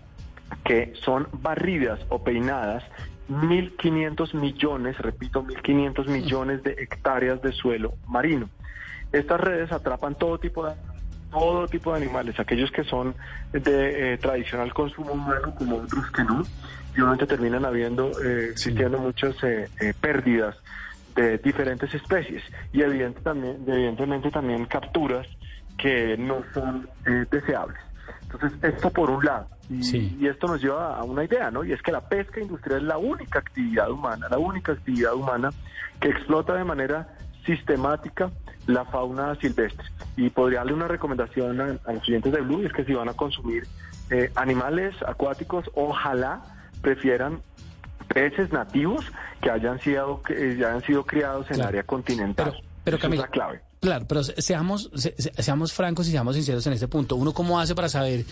que 0.65 0.93
son 1.05 1.29
barridas 1.33 2.01
o 2.09 2.23
peinadas 2.23 2.85
1.500 3.29 4.35
millones, 4.35 4.99
repito, 4.99 5.43
1.500 5.43 6.07
millones 6.09 6.63
de 6.63 6.73
hectáreas 6.73 7.43
de 7.43 7.53
suelo 7.53 7.95
marino. 8.07 8.49
Estas 9.13 9.41
redes 9.41 9.73
atrapan 9.73 10.15
todo 10.15 10.39
tipo 10.39 10.67
de 10.67 10.75
todo 11.31 11.69
tipo 11.69 11.93
de 11.93 11.99
animales, 11.99 12.39
aquellos 12.41 12.71
que 12.71 12.85
son 12.85 13.15
de 13.53 14.15
eh, 14.15 14.19
tradicional 14.19 14.73
consumo 14.73 15.13
humano 15.13 15.55
como 15.57 15.77
otros 15.77 16.11
que 16.11 16.25
no, 16.25 16.43
y 16.97 17.01
obviamente 17.01 17.27
terminan 17.27 17.65
habiendo, 17.65 18.11
eh, 18.23 18.51
existiendo 18.53 18.99
muchas 18.99 19.37
eh, 19.43 19.69
pérdidas 20.01 20.57
de 21.15 21.39
diferentes 21.39 21.93
especies 21.95 22.43
y 22.73 22.83
evidente 22.83 23.21
también, 23.21 23.59
evidentemente 23.67 24.31
también 24.31 24.65
capturas 24.67 25.27
que 25.77 26.17
no 26.17 26.43
son 26.55 26.89
deseables. 27.31 27.79
Entonces, 28.31 28.59
esto 28.63 28.91
por 28.91 29.11
un 29.11 29.25
lado. 29.25 29.49
Y, 29.71 30.27
esto 30.27 30.47
nos 30.47 30.63
lleva 30.63 30.97
a 30.97 31.03
una 31.05 31.25
idea, 31.25 31.51
¿no? 31.51 31.65
Y 31.65 31.73
es 31.73 31.83
que 31.83 31.93
la 31.93 32.09
pesca 32.09 32.41
industrial 32.41 32.83
es 32.83 32.87
la 32.87 32.99
única 32.99 33.39
actividad 33.39 33.91
humana, 33.91 34.27
la 34.31 34.39
única 34.39 34.73
actividad 34.73 35.15
humana 35.15 35.51
que 36.01 36.09
explota 36.09 36.55
de 36.55 36.65
manera 36.65 37.09
sistemática 37.45 38.31
la 38.67 38.85
fauna 38.85 39.35
silvestre. 39.37 39.87
Y 40.17 40.29
podría 40.31 40.59
darle 40.59 40.75
una 40.75 40.89
recomendación 40.89 41.61
a, 41.61 41.93
los 41.93 42.03
clientes 42.03 42.33
de 42.33 42.41
Blue, 42.41 42.65
es 42.65 42.73
que 42.73 42.85
si 42.85 42.93
van 42.93 43.09
a 43.09 43.15
consumir 43.15 43.67
eh, 44.11 44.31
animales 44.35 44.95
acuáticos, 45.07 45.71
ojalá 45.75 46.43
prefieran 46.83 47.41
peces 48.09 48.53
nativos 48.53 49.11
que 49.41 49.51
hayan 49.51 49.81
sido, 49.81 50.23
que 50.23 50.57
ya 50.57 50.69
hayan 50.69 50.83
sido 50.83 51.05
criados 51.05 51.51
en 51.51 51.57
el 51.61 51.63
área 51.63 51.83
continental. 51.83 52.55
Pero, 52.85 52.97
es 52.97 53.19
la 53.19 53.29
clave. 53.29 53.61
Claro, 53.81 54.07
pero 54.09 54.25
seamos, 54.25 54.91
seamos 55.39 55.73
francos 55.73 56.09
y 56.09 56.11
seamos 56.11 56.35
sinceros 56.35 56.67
en 56.67 56.73
este 56.73 56.89
punto. 56.89 57.15
¿Uno 57.15 57.33
cómo 57.33 57.61
hace 57.61 57.75
para 57.77 57.89
saber 57.89 58.25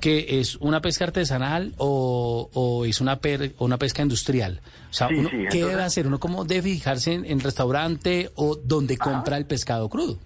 que 0.00 0.40
es 0.40 0.56
una 0.56 0.80
pesca 0.80 1.04
artesanal 1.04 1.74
o, 1.76 2.84
es 2.86 3.00
una, 3.00 3.18
una 3.58 3.78
pesca 3.78 4.02
industrial? 4.02 4.60
O 4.88 4.92
sea, 4.92 5.08
¿qué 5.50 5.64
debe 5.64 5.82
hacer? 5.82 6.06
¿Uno 6.06 6.18
cómo 6.18 6.44
debe 6.44 6.70
fijarse 6.70 7.12
en 7.12 7.26
el 7.26 7.40
restaurante 7.40 8.30
o 8.36 8.56
donde 8.56 8.96
compra 8.96 9.36
el 9.36 9.44
pescado 9.44 9.88
crudo? 9.90 10.18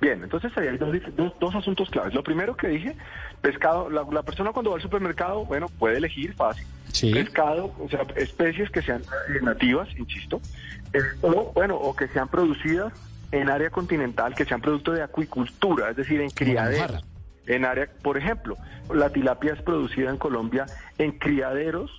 Bien, 0.00 0.22
entonces 0.22 0.52
ahí 0.56 0.68
hay 0.68 0.78
dos, 0.78 1.32
dos, 1.40 1.54
asuntos 1.54 1.90
claves. 1.90 2.14
Lo 2.14 2.22
primero 2.22 2.56
que 2.56 2.68
dije, 2.68 2.96
pescado, 3.40 3.90
la, 3.90 4.22
persona 4.22 4.52
cuando 4.52 4.70
va 4.70 4.76
al 4.76 4.82
supermercado, 4.82 5.44
bueno, 5.44 5.68
puede 5.78 5.98
elegir 5.98 6.34
fácil. 6.34 6.66
Pescado, 7.12 7.72
o 7.78 7.88
sea, 7.88 8.02
especies 8.16 8.70
que 8.70 8.82
sean 8.82 9.02
nativas, 9.42 9.88
insisto, 9.96 10.40
eh, 10.92 11.00
o 11.22 11.52
bueno, 11.52 11.76
o 11.76 11.94
que 11.94 12.08
sean 12.08 12.28
producidas 12.28 12.92
en 13.32 13.50
área 13.50 13.70
continental 13.70 14.34
que 14.34 14.44
sean 14.44 14.60
producto 14.60 14.92
de 14.92 15.02
acuicultura, 15.02 15.90
es 15.90 15.96
decir, 15.96 16.20
en 16.20 16.30
criaderos. 16.30 17.04
En 17.46 17.64
área, 17.64 17.88
por 18.02 18.18
ejemplo, 18.18 18.56
la 18.92 19.10
tilapia 19.10 19.54
es 19.54 19.62
producida 19.62 20.10
en 20.10 20.18
Colombia 20.18 20.66
en 20.98 21.12
criaderos 21.12 21.90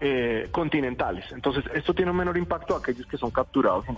eh, 0.00 0.48
continentales. 0.52 1.24
Entonces, 1.32 1.64
esto 1.74 1.92
tiene 1.92 2.10
un 2.12 2.16
menor 2.16 2.38
impacto 2.38 2.74
a 2.74 2.78
aquellos 2.78 3.06
que 3.06 3.16
son 3.16 3.30
capturados 3.30 3.84
en 3.88 3.96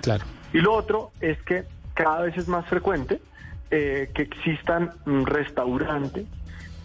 Claro. 0.00 0.24
Y 0.52 0.58
lo 0.58 0.74
otro 0.74 1.12
es 1.20 1.40
que 1.42 1.64
cada 1.94 2.22
vez 2.22 2.36
es 2.36 2.48
más 2.48 2.66
frecuente 2.66 3.20
eh, 3.70 4.10
que 4.14 4.22
existan 4.22 4.92
mm, 5.04 5.24
restaurantes 5.24 6.26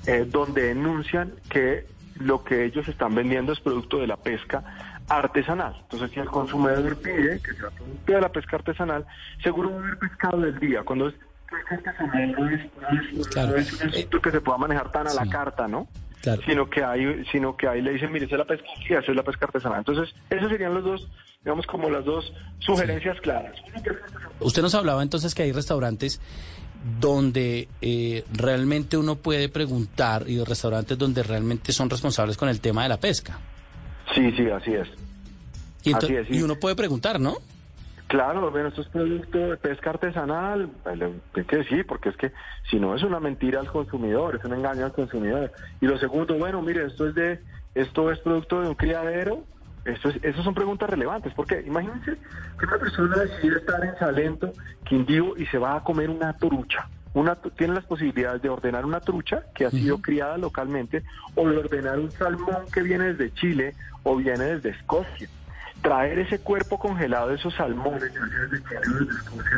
eh, 0.06 0.26
donde 0.30 0.64
denuncian 0.64 1.34
que 1.50 1.86
lo 2.16 2.44
que 2.44 2.66
ellos 2.66 2.88
están 2.88 3.16
vendiendo 3.16 3.54
es 3.54 3.60
producto 3.60 3.98
de 3.98 4.08
la 4.08 4.18
pesca 4.18 4.64
artesanal. 5.10 5.76
Entonces, 5.82 6.12
si 6.12 6.20
el 6.20 6.28
consumidor 6.28 6.96
pide 6.98 7.42
que 7.42 7.54
sea 7.54 7.70
producto 7.70 8.14
de 8.14 8.22
la 8.22 8.30
pesca 8.30 8.56
artesanal, 8.58 9.06
seguro 9.44 9.72
va 9.72 9.76
a 9.78 9.80
haber 9.80 10.00
pescado 10.00 10.40
del 10.40 10.60
día. 10.60 10.84
Cuando 10.84 11.10
es 11.10 11.16
pesca 11.50 11.76
artesanal 11.76 12.32
no 12.32 12.50
es, 12.50 12.62
es 13.68 13.74
un 13.74 13.90
asunto 13.90 14.22
que 14.22 14.32
se 14.32 14.42
pueda 14.42 14.58
manejar 14.58 14.92
tan 14.92 15.08
a 15.08 15.14
la 15.14 15.26
carta, 15.26 15.68
¿no? 15.68 15.88
Sino 16.46 16.70
que 16.70 16.84
hay, 16.84 17.24
sino 17.32 17.56
que 17.56 17.68
ahí 17.68 17.82
le 17.82 17.94
dicen, 17.94 18.12
mire, 18.12 18.26
esa 18.26 18.36
es 18.36 18.40
la 18.40 18.46
pesca, 18.46 18.66
esa 18.90 19.00
es 19.00 19.16
la 19.16 19.24
pesca 19.24 19.46
artesanal. 19.46 19.80
Entonces, 19.80 20.14
esos 20.30 20.50
serían 20.50 20.74
los 20.74 20.84
dos, 20.84 21.10
digamos, 21.44 21.66
como 21.66 21.90
las 21.90 22.04
dos 22.04 22.34
sugerencias 22.60 23.20
claras. 23.22 23.56
Usted 24.42 24.62
nos 24.62 24.76
hablaba 24.76 25.02
entonces 25.02 25.34
que 25.34 25.44
hay 25.44 25.54
restaurantes 25.54 26.20
donde 27.00 27.68
eh, 27.82 28.24
realmente 28.34 28.98
uno 28.98 29.16
puede 29.16 29.50
preguntar 29.50 30.30
y 30.30 30.44
restaurantes 30.44 30.98
donde 30.98 31.24
realmente 31.24 31.72
son 31.72 31.90
responsables 31.90 32.38
con 32.38 32.50
el 32.50 32.60
tema 32.60 32.84
de 32.84 32.90
la 32.90 33.00
pesca. 33.00 33.40
Sí, 34.14 34.32
sí, 34.32 34.50
así 34.50 34.74
es. 34.74 34.88
Y, 35.84 35.94
Así 35.94 36.14
es, 36.14 36.28
sí. 36.28 36.38
y 36.38 36.42
uno 36.42 36.56
puede 36.56 36.76
preguntar, 36.76 37.20
¿no? 37.20 37.38
Claro, 38.08 38.50
bueno, 38.50 38.70
esto 38.70 38.82
es 38.82 38.88
producto 38.88 39.38
de 39.38 39.58
pesca 39.58 39.92
artesanal, 39.92 40.70
hay 40.84 41.44
que 41.46 41.58
decir, 41.58 41.86
porque 41.86 42.10
es 42.10 42.18
que 42.18 42.32
si 42.70 42.80
no 42.80 42.96
es 42.96 43.04
una 43.04 43.20
mentira 43.20 43.60
al 43.60 43.72
consumidor, 43.72 44.36
es 44.36 44.44
un 44.44 44.56
engaño 44.56 44.86
al 44.86 44.94
consumidor. 44.94 45.52
Y 45.80 45.86
lo 45.86 45.98
segundo, 46.00 46.36
bueno, 46.36 46.60
mire, 46.64 46.88
esto 46.88 47.08
es 47.08 47.14
de, 47.14 47.40
esto 47.76 48.12
es 48.12 48.18
producto 48.20 48.62
de 48.62 48.70
un 48.70 48.74
criadero, 48.74 49.44
esto 49.86 50.10
es, 50.10 50.16
esas 50.24 50.44
son 50.44 50.56
preguntas 50.56 50.90
relevantes, 50.90 51.32
porque 51.36 51.62
imagínense 51.66 52.18
que 52.58 52.66
una 52.66 52.80
persona 52.80 53.16
decide 53.18 53.58
estar 53.58 53.86
en 53.86 53.96
Salento, 54.00 54.54
Quindío, 54.86 55.38
y 55.38 55.46
se 55.46 55.60
va 55.60 55.76
a 55.76 55.84
comer 55.84 56.10
una 56.10 56.36
trucha. 56.36 56.90
Una, 57.14 57.36
tu- 57.36 57.50
tiene 57.52 57.74
las 57.74 57.86
posibilidades 57.86 58.42
de 58.42 58.50
ordenar 58.50 58.86
una 58.86 59.00
trucha 59.00 59.44
que 59.56 59.66
ha 59.66 59.72
sido 59.72 59.98
criada 60.00 60.38
localmente 60.38 61.04
o 61.36 61.48
de 61.50 61.58
ordenar 61.58 61.98
un 62.00 62.14
salmón 62.14 62.68
que 62.72 62.82
viene 62.84 63.14
desde 63.14 63.34
Chile 63.34 63.76
o 64.04 64.16
viene 64.16 64.46
desde 64.46 64.70
Escocia 64.70 65.30
traer 65.82 66.20
ese 66.20 66.40
cuerpo 66.40 66.78
congelado 66.78 67.30
de 67.30 67.36
esos 67.36 67.54
salmones, 67.56 68.12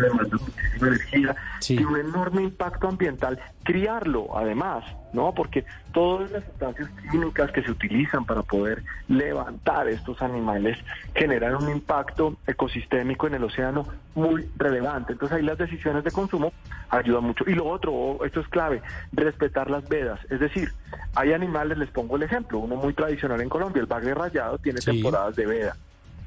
demanda 0.02 0.38
muchísima 0.38 0.88
energía, 0.88 1.36
tiene 1.60 1.86
un 1.86 1.98
enorme 2.00 2.44
impacto 2.44 2.88
ambiental. 2.88 3.40
Criarlo, 3.64 4.36
además, 4.38 4.84
¿no? 5.14 5.34
Porque 5.34 5.66
todas 5.92 6.32
las 6.32 6.44
sustancias 6.46 6.90
químicas 7.12 7.52
que 7.52 7.62
se 7.64 7.72
utilizan 7.72 8.26
para 8.26 8.42
poder 8.42 8.84
levantar 9.08 9.88
estos 9.88 10.22
animales 10.22 10.78
generan 11.16 11.56
un 11.56 11.70
impacto 11.70 12.38
ecosistémico 12.48 13.28
en 13.28 13.36
el 13.36 13.44
océano 13.44 13.88
muy 14.16 14.50
relevante. 14.58 15.14
Entonces 15.14 15.38
ahí 15.38 15.44
las 15.44 15.58
decisiones 15.58 16.04
de 16.04 16.12
consumo 16.12 16.54
ayudan 16.90 17.24
mucho. 17.24 17.44
Y 17.48 17.54
lo 17.54 17.68
otro, 17.68 17.94
oh, 17.94 18.26
esto 18.26 18.40
es 18.42 18.48
clave, 18.48 18.82
respetar 19.12 19.70
las 19.70 19.88
vedas. 19.88 20.20
Es 20.30 20.40
decir, 20.40 20.70
hay 21.16 21.34
animales, 21.34 21.78
les 21.78 21.90
pongo 21.90 22.16
el 22.16 22.24
ejemplo, 22.24 22.60
uno 22.60 22.76
muy 22.76 22.94
tradicional 22.94 23.40
en 23.42 23.50
Colombia, 23.50 23.80
el 23.82 23.88
bagre 23.88 24.14
rayado 24.14 24.58
tiene 24.58 24.82
Sí. 24.82 24.92
temporadas 24.92 25.36
de 25.36 25.46
veda. 25.46 25.76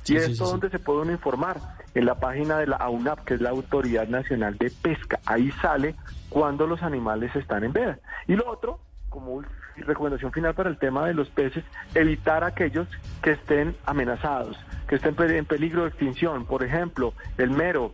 Sí, 0.04 0.14
¿Y 0.14 0.20
sí, 0.20 0.32
esto 0.32 0.44
sí, 0.44 0.50
dónde 0.50 0.70
se 0.70 0.78
puede 0.78 1.00
uno 1.00 1.12
informar? 1.12 1.58
En 1.94 2.06
la 2.06 2.14
página 2.14 2.58
de 2.58 2.66
la 2.66 2.76
AUNAP, 2.76 3.24
que 3.24 3.34
es 3.34 3.40
la 3.40 3.50
Autoridad 3.50 4.06
Nacional 4.06 4.56
de 4.58 4.70
Pesca. 4.70 5.18
Ahí 5.26 5.50
sale 5.62 5.94
cuando 6.28 6.66
los 6.66 6.82
animales 6.82 7.34
están 7.34 7.64
en 7.64 7.72
veda. 7.72 7.98
Y 8.26 8.34
lo 8.34 8.48
otro, 8.50 8.80
como 9.08 9.42
recomendación 9.76 10.32
final 10.32 10.54
para 10.54 10.70
el 10.70 10.78
tema 10.78 11.06
de 11.06 11.14
los 11.14 11.28
peces, 11.30 11.64
evitar 11.94 12.44
aquellos 12.44 12.86
que 13.22 13.32
estén 13.32 13.76
amenazados, 13.86 14.56
que 14.88 14.96
estén 14.96 15.16
en 15.18 15.46
peligro 15.46 15.82
de 15.82 15.88
extinción. 15.88 16.44
Por 16.46 16.62
ejemplo, 16.62 17.14
el 17.38 17.50
mero, 17.50 17.92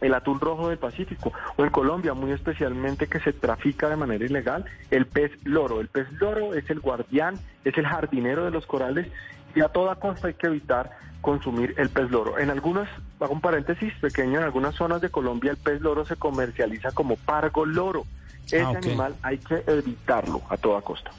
el 0.00 0.14
atún 0.14 0.40
rojo 0.40 0.68
del 0.68 0.78
Pacífico, 0.78 1.32
o 1.56 1.64
en 1.64 1.70
Colombia 1.70 2.14
muy 2.14 2.32
especialmente 2.32 3.06
que 3.06 3.20
se 3.20 3.32
trafica 3.32 3.88
de 3.88 3.96
manera 3.96 4.24
ilegal, 4.24 4.64
el 4.90 5.06
pez 5.06 5.32
loro. 5.44 5.80
El 5.80 5.88
pez 5.88 6.10
loro 6.20 6.54
es 6.54 6.68
el 6.70 6.80
guardián, 6.80 7.36
es 7.64 7.76
el 7.78 7.86
jardinero 7.86 8.44
de 8.44 8.50
los 8.50 8.66
corales 8.66 9.06
y 9.54 9.62
a 9.62 9.68
toda 9.68 9.94
costa 9.94 10.28
hay 10.28 10.34
que 10.34 10.48
evitar 10.48 10.90
consumir 11.26 11.74
el 11.76 11.88
pez 11.90 12.08
loro. 12.08 12.38
En 12.38 12.50
algunas, 12.50 12.88
hago 13.18 13.34
un 13.34 13.40
paréntesis 13.40 13.92
pequeño, 14.00 14.38
en 14.38 14.44
algunas 14.44 14.76
zonas 14.76 15.00
de 15.00 15.10
Colombia 15.10 15.50
el 15.50 15.56
pez 15.56 15.80
loro 15.80 16.06
se 16.06 16.14
comercializa 16.14 16.92
como 16.92 17.16
pargo 17.16 17.66
loro. 17.66 18.04
Ese 18.46 18.60
Ah, 18.60 18.70
ok. 18.70 18.76
animal 18.76 19.16
hay 19.22 19.38
que 19.38 19.64
evitarlo 19.66 20.40
a 20.48 20.56
toda 20.56 20.80
costa. 20.82 21.10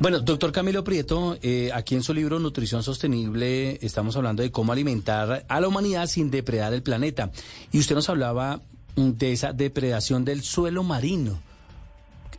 Bueno, 0.00 0.18
doctor 0.20 0.50
Camilo 0.50 0.82
Prieto, 0.82 1.36
eh, 1.42 1.70
aquí 1.74 1.94
en 1.94 2.02
su 2.02 2.14
libro 2.14 2.38
Nutrición 2.40 2.82
Sostenible 2.82 3.78
estamos 3.84 4.16
hablando 4.16 4.42
de 4.42 4.50
cómo 4.50 4.72
alimentar 4.72 5.44
a 5.46 5.60
la 5.60 5.68
humanidad 5.68 6.06
sin 6.06 6.30
depredar 6.30 6.72
el 6.72 6.82
planeta. 6.82 7.30
Y 7.70 7.78
usted 7.80 7.94
nos 7.94 8.08
hablaba 8.08 8.60
mm, 8.96 9.10
de 9.10 9.32
esa 9.32 9.52
depredación 9.52 10.24
del 10.24 10.40
suelo 10.42 10.82
marino. 10.84 11.38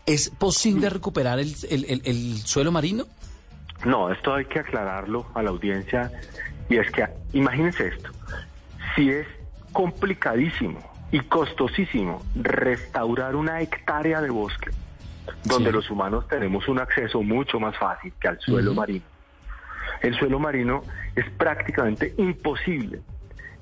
¿Es 0.07 0.29
posible 0.31 0.89
recuperar 0.89 1.39
el, 1.39 1.53
el- 1.69 1.85
el- 1.85 2.01
el 2.05 2.37
suelo 2.45 2.71
marino? 2.71 3.05
No, 3.85 4.11
esto 4.11 4.33
hay 4.33 4.45
que 4.45 4.59
aclararlo 4.59 5.25
a 5.35 5.43
la 5.43 5.49
audiencia 5.51 6.11
y 6.69 6.77
es 6.77 6.89
que 6.91 7.07
imagínense 7.33 7.87
esto, 7.87 8.09
si 8.95 9.09
es 9.09 9.27
complicadísimo 9.71 10.79
y 11.11 11.19
costosísimo 11.19 12.23
restaurar 12.35 13.35
una 13.35 13.61
hectárea 13.61 14.21
de 14.21 14.29
bosque 14.29 14.71
donde 15.43 15.71
los 15.71 15.89
humanos 15.89 16.27
tenemos 16.27 16.67
un 16.67 16.79
acceso 16.79 17.21
mucho 17.21 17.59
más 17.59 17.77
fácil 17.77 18.13
que 18.19 18.27
al 18.27 18.39
suelo 18.39 18.73
marino. 18.73 19.05
El 20.01 20.15
suelo 20.15 20.39
marino 20.39 20.83
es 21.15 21.29
prácticamente 21.31 22.13
imposible 22.17 23.01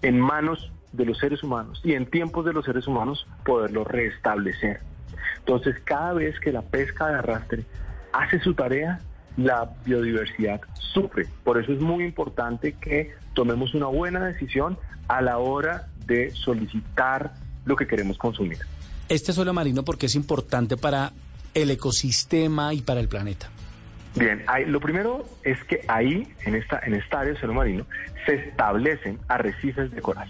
en 0.02 0.20
manos 0.20 0.72
de 0.92 1.06
los 1.06 1.18
seres 1.18 1.44
humanos 1.44 1.82
y 1.84 1.94
en 1.94 2.06
tiempos 2.06 2.46
de 2.46 2.54
los 2.54 2.66
seres 2.66 2.88
humanos 2.88 3.28
poderlo 3.46 3.84
restablecer. 3.84 4.82
Entonces, 5.40 5.76
cada 5.84 6.14
vez 6.14 6.40
que 6.40 6.52
la 6.52 6.62
pesca 6.62 7.08
de 7.08 7.16
arrastre 7.16 7.66
hace 8.14 8.40
su 8.40 8.54
tarea, 8.54 9.00
la 9.38 9.70
biodiversidad 9.86 10.62
sufre. 10.94 11.28
Por 11.44 11.62
eso 11.62 11.72
es 11.74 11.80
muy 11.80 12.04
importante 12.04 12.74
que 12.74 13.14
tomemos 13.34 13.74
una 13.74 13.88
buena 13.88 14.26
decisión 14.26 14.78
a 15.08 15.22
la 15.22 15.38
hora 15.40 15.88
de 16.06 16.32
solicitar 16.32 17.34
lo 17.66 17.76
que 17.76 17.88
queremos 17.88 18.18
consumir. 18.18 18.60
Este 19.10 19.34
suelo 19.34 19.54
marino 19.54 19.84
porque 19.84 20.06
es 20.08 20.16
importante 20.16 20.78
para 20.78 21.12
el 21.54 21.70
ecosistema 21.72 22.74
y 22.74 22.82
para 22.82 23.00
el 23.00 23.08
planeta. 23.08 23.50
Bien, 24.16 24.44
ahí- 24.48 24.66
lo 24.66 24.80
primero 24.80 25.26
es 25.44 25.64
que 25.64 25.82
ahí, 25.88 26.28
en 26.46 26.56
esta, 26.56 26.80
en 26.86 26.94
esta 26.94 27.20
área 27.20 27.32
del 27.32 27.40
suelo 27.40 27.54
marino, 27.56 27.86
se 28.26 28.36
establecen 28.36 29.20
arrecifes 29.28 29.92
de 29.92 30.02
coral. 30.02 30.30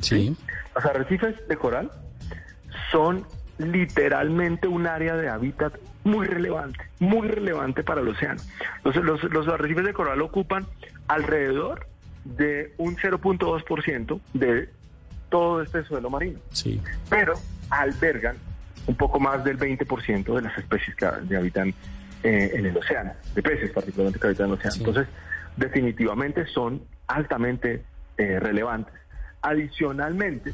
Sí. 0.00 0.34
Los 0.74 0.84
arrecifes 0.84 1.36
de 1.48 1.56
coral 1.56 1.90
son 2.90 3.24
literalmente 3.58 4.66
un 4.66 4.86
área 4.86 5.14
de 5.14 5.28
hábitat 5.28 5.74
muy 6.04 6.26
relevante, 6.26 6.78
muy 7.00 7.28
relevante 7.28 7.82
para 7.82 8.00
el 8.00 8.08
océano. 8.08 8.40
Los, 8.84 8.96
los, 8.96 9.22
los 9.24 9.48
arrecifes 9.48 9.84
de 9.84 9.92
coral 9.92 10.20
ocupan 10.22 10.66
alrededor 11.08 11.86
de 12.24 12.72
un 12.78 12.96
0.2% 12.96 14.20
de 14.34 14.68
todo 15.28 15.62
este 15.62 15.84
suelo 15.84 16.10
marino, 16.10 16.38
Sí. 16.50 16.80
pero 17.08 17.34
albergan 17.70 18.36
un 18.86 18.96
poco 18.96 19.18
más 19.20 19.42
del 19.44 19.58
20% 19.58 20.34
de 20.34 20.42
las 20.42 20.58
especies 20.58 20.94
que, 20.96 21.06
habitan 21.06 21.68
eh, 22.22 22.50
en 22.54 22.66
el 22.66 22.76
océano, 22.76 23.12
de 23.34 23.42
peces 23.42 23.70
particularmente 23.70 24.18
que 24.20 24.26
habitan 24.26 24.46
en 24.46 24.52
el 24.52 24.58
océano. 24.58 24.76
Entonces, 24.78 25.06
definitivamente 25.56 26.46
son 26.46 26.82
altamente 27.06 27.82
eh, 28.18 28.38
relevantes. 28.40 28.94
Adicionalmente, 29.40 30.52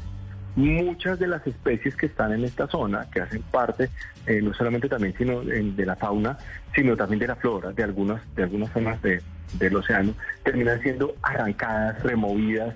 muchas 0.59 1.17
de 1.19 1.27
las 1.27 1.45
especies 1.47 1.95
que 1.95 2.07
están 2.07 2.33
en 2.33 2.43
esta 2.43 2.67
zona, 2.67 3.07
que 3.11 3.21
hacen 3.21 3.41
parte 3.43 3.89
eh, 4.27 4.41
no 4.41 4.53
solamente 4.53 4.89
también 4.89 5.13
sino 5.17 5.41
en- 5.41 5.75
de 5.75 5.85
la 5.85 5.95
fauna, 5.95 6.37
sino 6.75 6.95
también 6.97 7.19
de 7.19 7.27
la 7.27 7.35
flora 7.37 7.71
de 7.71 7.81
algunas 7.83 8.21
de 8.35 8.43
algunas 8.43 8.71
zonas 8.73 9.01
de- 9.01 9.21
del 9.53 9.75
océano, 9.77 10.13
terminan 10.43 10.81
siendo 10.81 11.15
arrancadas, 11.23 12.03
removidas 12.03 12.75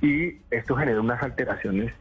y 0.00 0.38
esto 0.50 0.74
genera 0.76 1.00
unas 1.00 1.22
alteraciones 1.22 1.92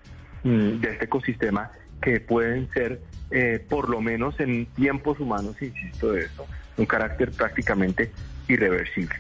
mm, 0.44 0.80
de 0.80 0.92
este 0.92 1.06
ecosistema 1.06 1.72
que 2.02 2.20
pueden 2.22 2.70
ser, 2.72 3.02
eh, 3.32 3.64
por 3.70 3.90
lo 3.90 4.00
menos 4.02 4.40
en 4.40 4.66
tiempos 4.68 5.20
humanos, 5.20 5.62
insisto 5.62 6.12
de 6.14 6.22
esto, 6.22 6.46
un 6.78 6.86
carácter 6.86 7.32
prácticamente 7.32 8.12
irreversible. 8.48 9.16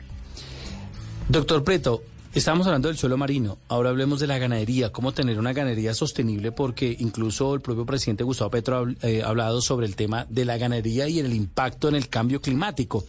Doctor 1.27 1.63
Prieto, 1.63 2.01
estábamos 2.37 2.67
hablando 2.67 2.87
del 2.87 2.97
suelo 2.97 3.17
marino, 3.17 3.57
ahora 3.67 3.89
hablemos 3.89 4.19
de 4.19 4.27
la 4.27 4.37
ganadería, 4.37 4.91
cómo 4.91 5.11
tener 5.11 5.39
una 5.39 5.53
ganadería 5.53 5.93
sostenible, 5.93 6.51
porque 6.51 6.95
incluso 6.99 7.53
el 7.55 7.61
propio 7.61 7.85
presidente 7.85 8.23
Gustavo 8.23 8.51
Petro 8.51 8.77
ha 8.77 9.07
eh, 9.07 9.23
ha 9.23 9.29
hablado 9.29 9.61
sobre 9.61 9.85
el 9.85 9.95
tema 9.95 10.25
de 10.29 10.45
la 10.45 10.57
ganadería 10.57 11.07
y 11.07 11.19
el 11.19 11.33
impacto 11.33 11.89
en 11.89 11.95
el 11.95 12.09
cambio 12.09 12.41
climático. 12.41 13.03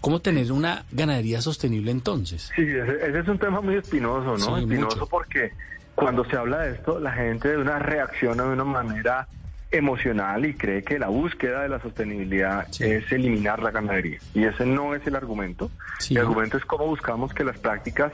¿Cómo 0.00 0.20
tener 0.20 0.52
una 0.52 0.84
ganadería 0.92 1.40
sostenible 1.40 1.90
entonces? 1.90 2.50
Sí, 2.54 2.62
ese, 2.62 2.96
ese 3.08 3.20
es 3.20 3.28
un 3.28 3.38
tema 3.38 3.60
muy 3.60 3.76
espinoso, 3.76 4.36
¿no? 4.36 4.56
Sí, 4.56 4.62
espinoso 4.62 4.96
mucho. 4.96 5.06
porque 5.06 5.52
cuando 5.94 6.24
se 6.24 6.36
habla 6.36 6.58
de 6.60 6.72
esto, 6.72 6.98
la 6.98 7.12
gente 7.12 7.48
de 7.48 7.56
una 7.56 7.78
reacciona 7.78 8.42
de 8.42 8.50
una 8.50 8.64
manera 8.64 9.28
emocional 9.70 10.44
y 10.46 10.54
cree 10.54 10.82
que 10.82 10.98
la 10.98 11.08
búsqueda 11.08 11.62
de 11.62 11.68
la 11.68 11.80
sostenibilidad 11.80 12.66
es 12.80 13.10
eliminar 13.10 13.62
la 13.62 13.70
ganadería. 13.70 14.18
Y 14.34 14.44
ese 14.44 14.66
no 14.66 14.94
es 14.94 15.06
el 15.06 15.16
argumento. 15.16 15.70
El 16.10 16.18
argumento 16.18 16.56
es 16.56 16.64
cómo 16.64 16.86
buscamos 16.86 17.32
que 17.32 17.44
las 17.44 17.58
prácticas 17.58 18.12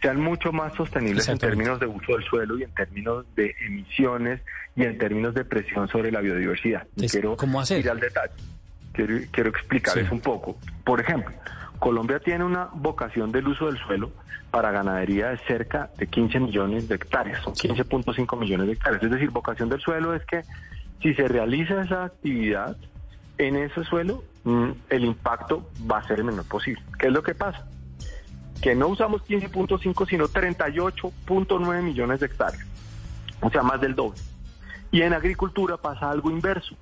sean 0.00 0.20
mucho 0.20 0.52
más 0.52 0.74
sostenibles 0.74 1.28
en 1.28 1.38
términos 1.38 1.80
de 1.80 1.86
uso 1.86 2.12
del 2.12 2.24
suelo 2.24 2.58
y 2.58 2.62
en 2.62 2.72
términos 2.74 3.24
de 3.34 3.54
emisiones 3.66 4.40
y 4.76 4.84
en 4.84 4.96
términos 4.98 5.34
de 5.34 5.44
presión 5.44 5.88
sobre 5.88 6.12
la 6.12 6.20
biodiversidad. 6.20 6.86
quiero 7.10 7.36
¿cómo 7.36 7.60
hacer? 7.60 7.80
ir 7.80 7.90
al 7.90 8.00
detalle. 8.00 8.32
Quiero, 8.92 9.18
quiero 9.30 9.50
explicarles 9.50 10.10
un 10.10 10.20
poco. 10.20 10.56
Por 10.84 11.00
ejemplo, 11.00 11.34
Colombia 11.78 12.20
tiene 12.20 12.44
una 12.44 12.68
vocación 12.72 13.32
del 13.32 13.48
uso 13.48 13.66
del 13.66 13.78
suelo 13.78 14.10
para 14.50 14.70
ganadería 14.70 15.28
de 15.28 15.38
cerca 15.46 15.90
de 15.98 16.06
15 16.06 16.40
millones 16.40 16.88
de 16.88 16.94
hectáreas, 16.94 17.42
son 17.42 17.54
15.5 17.54 18.38
millones 18.38 18.66
de 18.66 18.72
hectáreas. 18.72 19.02
Es 19.02 19.10
decir, 19.10 19.30
vocación 19.30 19.68
del 19.68 19.80
suelo 19.80 20.14
es 20.14 20.24
que 20.24 20.42
si 21.02 21.14
se 21.14 21.28
realiza 21.28 21.82
esa 21.82 22.04
actividad 22.04 22.76
en 23.36 23.56
ese 23.56 23.84
suelo, 23.84 24.24
mm, 24.44 24.70
el 24.90 25.04
impacto 25.04 25.70
va 25.90 25.98
a 25.98 26.08
ser 26.08 26.18
el 26.18 26.24
menor 26.24 26.46
posible. 26.46 26.82
¿Qué 26.98 27.06
es 27.08 27.12
lo 27.12 27.22
que 27.22 27.34
pasa? 27.34 27.66
Que 28.62 28.74
no 28.74 28.88
usamos 28.88 29.22
15.5, 29.24 30.08
sino 30.08 30.26
38.9 30.26 31.82
millones 31.82 32.20
de 32.20 32.26
hectáreas, 32.26 32.66
o 33.40 33.50
sea, 33.50 33.62
más 33.62 33.80
del 33.80 33.94
doble. 33.94 34.20
Y 34.90 35.02
en 35.02 35.12
agricultura 35.12 35.76
pasa 35.76 36.10
algo 36.10 36.30
inverso. 36.30 36.74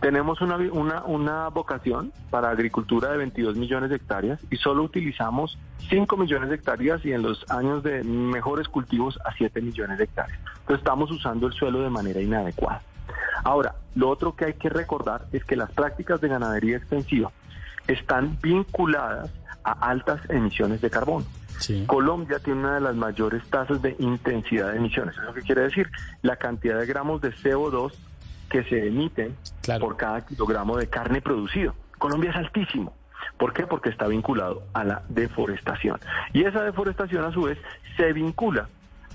Tenemos 0.00 0.40
una, 0.42 0.56
una, 0.56 1.04
una 1.04 1.48
vocación 1.48 2.12
para 2.28 2.50
agricultura 2.50 3.10
de 3.10 3.16
22 3.16 3.56
millones 3.56 3.90
de 3.90 3.96
hectáreas 3.96 4.38
y 4.50 4.56
solo 4.56 4.82
utilizamos 4.82 5.56
5 5.88 6.16
millones 6.16 6.50
de 6.50 6.56
hectáreas 6.56 7.04
y 7.06 7.12
en 7.12 7.22
los 7.22 7.48
años 7.50 7.82
de 7.82 8.02
mejores 8.04 8.68
cultivos 8.68 9.18
a 9.24 9.32
7 9.34 9.62
millones 9.62 9.98
de 9.98 10.04
hectáreas. 10.04 10.38
Entonces 10.60 10.78
estamos 10.78 11.10
usando 11.10 11.46
el 11.46 11.54
suelo 11.54 11.80
de 11.80 11.90
manera 11.90 12.20
inadecuada. 12.20 12.82
Ahora, 13.44 13.76
lo 13.94 14.10
otro 14.10 14.34
que 14.34 14.46
hay 14.46 14.54
que 14.54 14.68
recordar 14.68 15.26
es 15.32 15.44
que 15.44 15.56
las 15.56 15.70
prácticas 15.70 16.20
de 16.20 16.28
ganadería 16.28 16.76
extensiva 16.76 17.30
están 17.86 18.38
vinculadas 18.40 19.30
a 19.64 19.72
altas 19.72 20.20
emisiones 20.28 20.80
de 20.80 20.90
carbono. 20.90 21.24
Colombia 21.86 22.38
tiene 22.40 22.60
una 22.60 22.74
de 22.74 22.80
las 22.80 22.94
mayores 22.94 23.42
tasas 23.48 23.80
de 23.80 23.96
intensidad 23.98 24.72
de 24.72 24.78
emisiones. 24.78 25.16
¿Eso 25.16 25.32
qué 25.32 25.40
quiere 25.42 25.62
decir? 25.62 25.90
La 26.22 26.36
cantidad 26.36 26.78
de 26.78 26.86
gramos 26.86 27.20
de 27.20 27.32
CO2 27.32 27.92
que 28.50 28.64
se 28.64 28.86
emiten 28.86 29.36
por 29.80 29.96
cada 29.96 30.26
kilogramo 30.26 30.76
de 30.76 30.88
carne 30.88 31.22
producido. 31.22 31.74
Colombia 31.98 32.30
es 32.30 32.36
altísimo. 32.36 32.92
¿Por 33.38 33.52
qué? 33.52 33.66
Porque 33.66 33.88
está 33.88 34.06
vinculado 34.06 34.62
a 34.74 34.84
la 34.84 35.02
deforestación. 35.08 35.98
Y 36.32 36.44
esa 36.44 36.62
deforestación 36.62 37.24
a 37.24 37.32
su 37.32 37.42
vez 37.42 37.58
se 37.96 38.12
vincula 38.12 38.68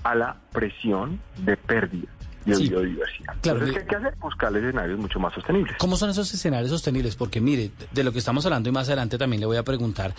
a 0.04 0.16
la 0.16 0.38
presión 0.52 1.20
de 1.38 1.56
pérdida 1.58 2.10
de 2.50 2.70
biodiversidad. 2.70 3.34
Claro, 3.42 3.60
Entonces, 3.60 3.74
¿qué 3.74 3.80
hay 3.80 3.88
que 3.88 3.96
hacer? 3.96 4.20
Buscar 4.20 4.56
escenarios 4.56 5.00
mucho 5.00 5.20
más 5.20 5.34
sostenibles. 5.34 5.76
¿Cómo 5.78 5.96
son 5.96 6.10
esos 6.10 6.34
escenarios 6.34 6.72
sostenibles? 6.72 7.16
Porque 7.16 7.42
mire, 7.42 7.72
de 7.92 8.04
lo 8.04 8.12
que 8.12 8.20
estamos 8.20 8.46
hablando 8.46 8.70
y 8.70 8.72
más 8.72 8.88
adelante 8.88 9.18
también 9.18 9.40
le 9.40 9.46
voy 9.46 9.58
a 9.58 9.64
preguntar, 9.64 10.14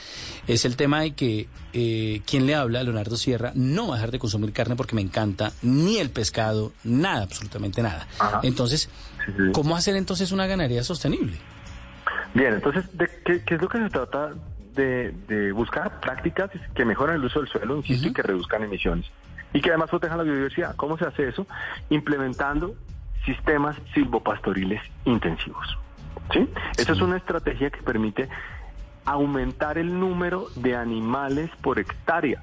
es 0.47 0.64
el 0.64 0.76
tema 0.76 1.03
de 1.03 1.12
que 1.12 1.49
eh, 1.72 2.22
quien 2.26 2.47
le 2.47 2.55
habla, 2.55 2.83
Leonardo 2.83 3.16
Sierra, 3.16 3.53
no 3.55 3.89
va 3.89 3.95
a 3.95 3.97
dejar 3.97 4.11
de 4.11 4.18
consumir 4.18 4.53
carne 4.53 4.76
porque 4.76 4.95
me 4.95 5.03
encanta, 5.03 5.53
ni 5.62 5.99
el 5.99 6.11
pescado, 6.11 6.72
nada, 6.85 7.22
absolutamente 7.22 7.83
nada. 7.83 8.07
Entonces, 8.43 8.89
¿cómo 9.53 9.76
hacer 9.76 9.97
entonces 9.97 10.33
una 10.33 10.47
ganadería 10.47 10.83
sostenible? 10.83 11.37
Bien, 12.35 12.55
entonces, 12.55 12.85
¿de 12.97 13.09
qué, 13.24 13.55
es 13.55 13.61
lo 13.61 13.68
que 13.68 13.78
se 13.78 13.89
trata 13.89 14.31
de, 14.74 15.53
buscar 15.53 16.01
prácticas 16.01 16.51
que 16.74 16.85
mejoren 16.85 17.16
el 17.16 17.24
uso 17.24 17.41
del 17.41 17.49
suelo, 17.49 17.76
insisto, 17.76 18.09
y 18.09 18.12
que 18.12 18.22
reduzcan 18.22 18.62
emisiones 18.62 19.07
y 19.53 19.61
que 19.61 19.70
además 19.70 19.90
protejan 19.90 20.18
la 20.18 20.24
biodiversidad. 20.24 20.76
¿Cómo 20.76 20.96
se 20.98 21.07
hace 21.07 21.28
eso? 21.28 21.46
Implementando 21.88 22.74
sistemas 23.24 23.76
silvopastoriles 23.94 24.80
intensivos. 25.05 25.78
¿sí? 26.32 26.48
Esa 26.76 26.92
es 26.92 27.01
una 27.01 27.16
estrategia 27.16 27.70
que 27.70 27.82
permite 27.82 28.28
aumentar 29.05 29.78
el 29.78 29.98
número 29.98 30.46
de 30.57 30.76
animales 30.76 31.51
por 31.62 31.78
hectárea 31.78 32.42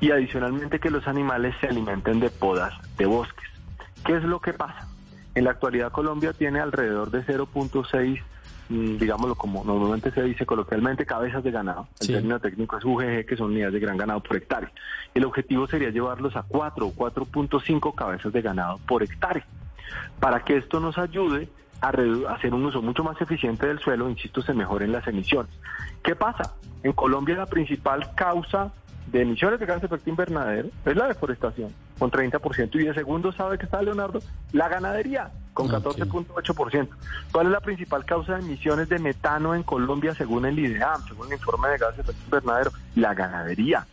y 0.00 0.10
adicionalmente 0.10 0.80
que 0.80 0.90
los 0.90 1.06
animales 1.06 1.54
se 1.60 1.68
alimenten 1.68 2.20
de 2.20 2.30
podas 2.30 2.74
de 2.96 3.06
bosques. 3.06 3.48
¿Qué 4.04 4.16
es 4.16 4.24
lo 4.24 4.40
que 4.40 4.52
pasa? 4.52 4.88
En 5.34 5.44
la 5.44 5.50
actualidad 5.50 5.92
Colombia 5.92 6.32
tiene 6.32 6.60
alrededor 6.60 7.10
de 7.10 7.24
0.6 7.24 8.20
Mm, 8.20 8.35
digámoslo 8.68 9.34
como 9.34 9.64
normalmente 9.64 10.10
se 10.10 10.22
dice 10.22 10.44
coloquialmente, 10.44 11.06
cabezas 11.06 11.42
de 11.44 11.50
ganado. 11.50 11.88
El 12.00 12.06
término 12.08 12.40
técnico 12.40 12.78
es 12.78 12.84
UGG, 12.84 13.26
que 13.26 13.36
son 13.36 13.52
unidades 13.52 13.74
de 13.74 13.80
gran 13.80 13.96
ganado 13.96 14.20
por 14.20 14.36
hectárea. 14.36 14.70
El 15.14 15.24
objetivo 15.24 15.66
sería 15.66 15.90
llevarlos 15.90 16.36
a 16.36 16.42
4 16.42 16.86
o 16.86 16.92
4.5 16.92 17.94
cabezas 17.94 18.32
de 18.32 18.42
ganado 18.42 18.78
por 18.86 19.02
hectárea. 19.02 19.46
Para 20.20 20.40
que 20.44 20.56
esto 20.56 20.80
nos 20.80 20.98
ayude 20.98 21.48
a 21.80 21.90
hacer 22.34 22.54
un 22.54 22.64
uso 22.64 22.82
mucho 22.82 23.04
más 23.04 23.20
eficiente 23.20 23.66
del 23.66 23.78
suelo, 23.78 24.08
insisto, 24.08 24.42
se 24.42 24.52
mejoren 24.52 24.92
las 24.92 25.06
emisiones. 25.06 25.52
¿Qué 26.02 26.16
pasa? 26.16 26.54
En 26.82 26.92
Colombia 26.92 27.36
la 27.36 27.46
principal 27.46 28.14
causa 28.14 28.72
de 29.06 29.22
emisiones 29.22 29.60
de 29.60 29.66
gases 29.66 29.82
de 29.82 29.86
efecto 29.86 30.10
invernadero 30.10 30.68
es 30.84 30.96
la 30.96 31.06
deforestación, 31.06 31.72
con 31.98 32.10
30%. 32.10 32.80
Y 32.80 32.84
de 32.84 32.94
segundo, 32.94 33.30
¿sabe 33.32 33.58
qué 33.58 33.66
está, 33.66 33.82
Leonardo? 33.82 34.20
La 34.52 34.68
ganadería, 34.68 35.30
con 35.56 35.68
14.8%. 35.70 36.88
¿Cuál 37.32 37.46
es 37.46 37.52
la 37.52 37.60
principal 37.60 38.04
causa 38.04 38.34
de 38.34 38.40
emisiones 38.40 38.90
de 38.90 38.98
metano 38.98 39.54
en 39.54 39.62
Colombia 39.62 40.14
según 40.14 40.44
el 40.44 40.58
IDEAM, 40.58 41.02
según 41.08 41.28
el 41.28 41.32
informe 41.32 41.70
de 41.70 41.78
gases 41.78 41.96
de 41.96 42.02
efecto 42.02 42.24
invernadero? 42.26 42.72
La 42.94 43.14
ganadería. 43.14 43.86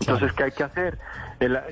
Entonces, 0.00 0.32
¿qué 0.32 0.42
hay 0.42 0.52
que 0.52 0.64
hacer? 0.64 0.98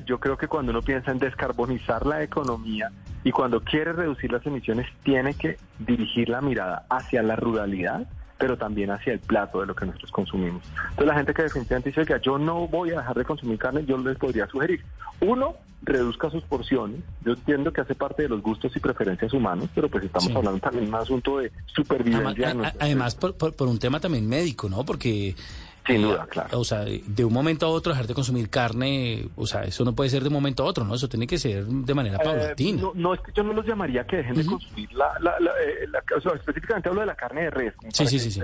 yo 0.05 0.21
creo 0.21 0.39
que 0.39 0.47
cuando 0.47 0.71
uno 0.71 0.81
piensa 0.81 1.11
en 1.11 1.19
descarbonizar 1.19 2.07
la 2.07 2.23
economía 2.23 2.93
y 3.25 3.33
cuando 3.33 3.61
quiere 3.63 3.93
reducir 3.93 4.31
las 4.31 4.47
emisiones, 4.47 4.87
tiene 5.03 5.35
que 5.35 5.59
dirigir 5.81 6.29
la 6.29 6.41
mirada 6.41 6.87
hacia 6.89 7.21
la 7.25 7.35
ruralidad 7.35 8.07
pero 8.39 8.57
también 8.57 8.91
hacia 8.91 9.13
el 9.13 9.21
plato 9.21 9.61
de 9.61 9.67
lo 9.67 9.75
que 9.75 9.87
nosotros 9.87 10.11
consumimos. 10.11 10.63
Entonces 10.91 11.07
la 11.07 11.15
gente 11.15 11.35
que 11.35 11.43
definitivamente 11.43 11.91
dice 11.91 12.05
que 12.05 12.21
yo 12.23 12.39
no 12.39 12.69
voy 12.69 12.91
a 12.91 12.99
dejar 12.99 13.17
de 13.17 13.25
consumir 13.25 13.59
carne, 13.59 13.85
yo 13.87 13.97
les 13.99 14.19
podría 14.19 14.47
sugerir, 14.47 14.85
uno, 15.21 15.55
reduzca 15.83 16.31
sus 16.31 16.43
porciones. 16.45 17.01
Yo 17.25 17.33
entiendo 17.33 17.73
que 17.73 17.81
hace 17.81 17.95
parte 17.95 18.25
de 18.25 18.29
los 18.29 18.43
gustos 18.43 18.75
y 18.77 18.81
preferencias 18.81 19.33
humanos, 19.33 19.69
pero 19.75 19.89
pues 19.89 20.05
estamos 20.05 20.35
hablando 20.35 20.59
también 20.59 20.85
de 20.85 20.91
un 20.91 20.97
asunto 20.97 21.39
de 21.39 21.53
supervivencia. 21.67 22.55
Además, 22.79 23.15
por, 23.15 23.35
por, 23.35 23.69
un 23.69 23.79
tema 23.79 24.01
también 24.01 24.29
médico, 24.29 24.69
¿no? 24.69 24.85
Porque 24.85 25.35
sin 25.87 26.03
duda, 26.03 26.27
claro. 26.27 26.59
O 26.59 26.65
sea, 26.65 26.85
de 26.85 27.25
un 27.25 27.33
momento 27.33 27.67
a 27.67 27.69
otro 27.69 27.93
dejar 27.93 28.07
de 28.07 28.15
consumir 28.15 28.51
carne, 28.51 29.29
o 29.37 29.47
sea, 29.47 29.63
eso 29.63 29.85
no 29.85 29.95
puede 29.95 30.11
ser 30.11 30.23
de 30.23 30.29
un 30.29 30.35
momento 30.35 30.65
a 30.65 30.67
otro, 30.67 30.85
¿no? 30.85 30.95
Eso 30.95 31.09
tiene 31.09 31.27
que 31.27 31.39
ser 31.39 31.65
de 31.65 31.95
manera 31.95 32.17
eh, 32.17 32.25
paulatina. 32.25 32.83
no, 32.95 33.15
es 33.15 33.21
que 33.21 33.33
yo 33.33 33.43
no 33.43 33.53
los 33.53 33.67
llamaría 33.67 34.05
que 34.05 34.17
dejen 34.17 34.35
de 34.35 34.47
consumir 34.47 34.93
la, 34.93 35.13
la, 35.21 35.39
la, 35.39 35.51
eh, 35.51 35.89
o 36.17 36.21
sea, 36.21 36.33
específicamente 36.33 36.89
hablo 36.89 37.03
de 37.03 37.07
la 37.07 37.15
carne 37.15 37.43
de 37.43 37.51
res. 37.51 37.75
Sí, 37.93 38.07
sí, 38.07 38.19
sí, 38.19 38.31
sí. 38.31 38.43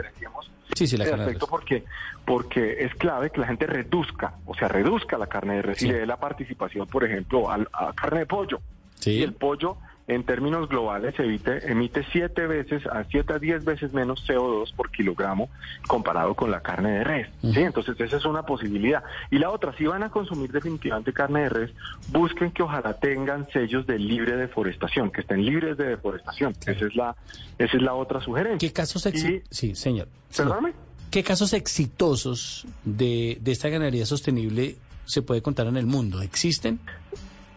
Sí, 0.75 0.87
sí, 0.87 0.97
la 0.97 1.05
carne 1.05 1.25
de 1.27 1.33
res. 1.33 1.45
Porque, 1.49 1.85
porque 2.25 2.85
es 2.85 2.95
clave 2.95 3.31
que 3.31 3.41
la 3.41 3.47
gente 3.49 3.67
reduzca, 3.67 4.35
o 4.47 4.55
sea, 4.55 4.69
reduzca 4.69 5.19
la 5.19 5.27
carne 5.27 5.57
de 5.57 5.63
res 5.63 5.83
y 5.83 5.89
le 5.89 5.95
dé 6.01 6.07
la 6.07 6.19
participación, 6.19 6.87
por 6.87 7.05
ejemplo, 7.05 7.51
a, 7.51 7.57
a 7.73 7.93
carne 7.93 8.21
de 8.21 8.27
pollo. 8.27 8.61
Sí. 9.01 9.19
Y 9.19 9.23
el 9.23 9.35
pollo 9.35 9.79
en 10.09 10.25
términos 10.25 10.69
globales 10.69 11.19
emite, 11.19 11.71
emite 11.71 12.05
siete 12.13 12.47
veces 12.47 12.87
a 12.87 13.05
siete 13.05 13.35
a 13.35 13.39
diez 13.39 13.65
veces 13.65 13.93
menos 13.93 14.27
CO2 14.29 14.75
por 14.75 14.91
kilogramo 14.91 15.49
comparado 15.87 16.35
con 16.35 16.51
la 16.51 16.61
carne 16.61 16.91
de 16.91 17.05
res. 17.05 17.29
¿sí? 17.41 17.61
Entonces 17.61 17.99
esa 18.01 18.17
es 18.17 18.25
una 18.25 18.45
posibilidad. 18.45 19.03
Y 19.31 19.39
la 19.39 19.51
otra, 19.51 19.77
si 19.77 19.85
van 19.85 20.03
a 20.03 20.11
consumir 20.11 20.51
definitivamente 20.51 21.13
carne 21.13 21.43
de 21.43 21.49
res, 21.49 21.71
busquen 22.09 22.51
que 22.51 22.63
ojalá 22.63 22.95
tengan 22.95 23.49
sellos 23.53 23.87
de 23.87 23.99
libre 23.99 24.37
deforestación, 24.37 25.11
que 25.11 25.21
estén 25.21 25.45
libres 25.45 25.77
de 25.77 25.85
deforestación. 25.87 26.55
Esa 26.67 26.87
es 26.87 26.97
la, 26.97 27.17
esa 27.59 27.77
es 27.77 27.83
la 27.83 27.95
otra 27.95 28.21
sugerencia. 28.21 28.69
¿Qué 28.69 28.73
casos 28.73 29.07
existen? 29.07 29.43
Sí, 29.51 29.75
señor. 29.75 30.09
¿Qué 31.11 31.23
casos 31.23 31.53
exitosos 31.53 32.67
de, 32.85 33.37
de 33.41 33.53
esta 33.53 33.69
ganadería 33.69 34.07
sostenible 34.07 34.77
se 35.05 35.23
puede 35.23 35.43
contar 35.43 35.67
en 35.67 35.77
el 35.77 35.87
mundo? 35.87 36.23
¿Existen? 36.23 36.81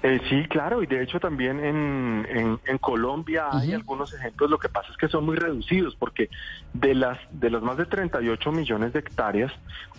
Eh, 0.07 0.21
sí, 0.29 0.43
claro, 0.47 0.83
y 0.83 0.85
de 0.85 1.01
hecho 1.01 1.19
también 1.19 1.59
en, 1.65 2.59
en, 2.63 2.77
Colombia 2.77 3.47
hay 3.51 3.73
algunos 3.73 4.13
ejemplos, 4.13 4.51
lo 4.51 4.59
que 4.59 4.69
pasa 4.69 4.91
es 4.91 4.97
que 4.97 5.07
son 5.07 5.25
muy 5.25 5.35
reducidos, 5.35 5.95
porque 5.95 6.29
de 6.73 6.93
las 6.93 7.17
de 7.31 7.49
los 7.49 7.63
más 7.63 7.75
de 7.77 7.87
38 7.87 8.51
millones 8.51 8.93
de 8.93 8.99
hectáreas, 8.99 9.51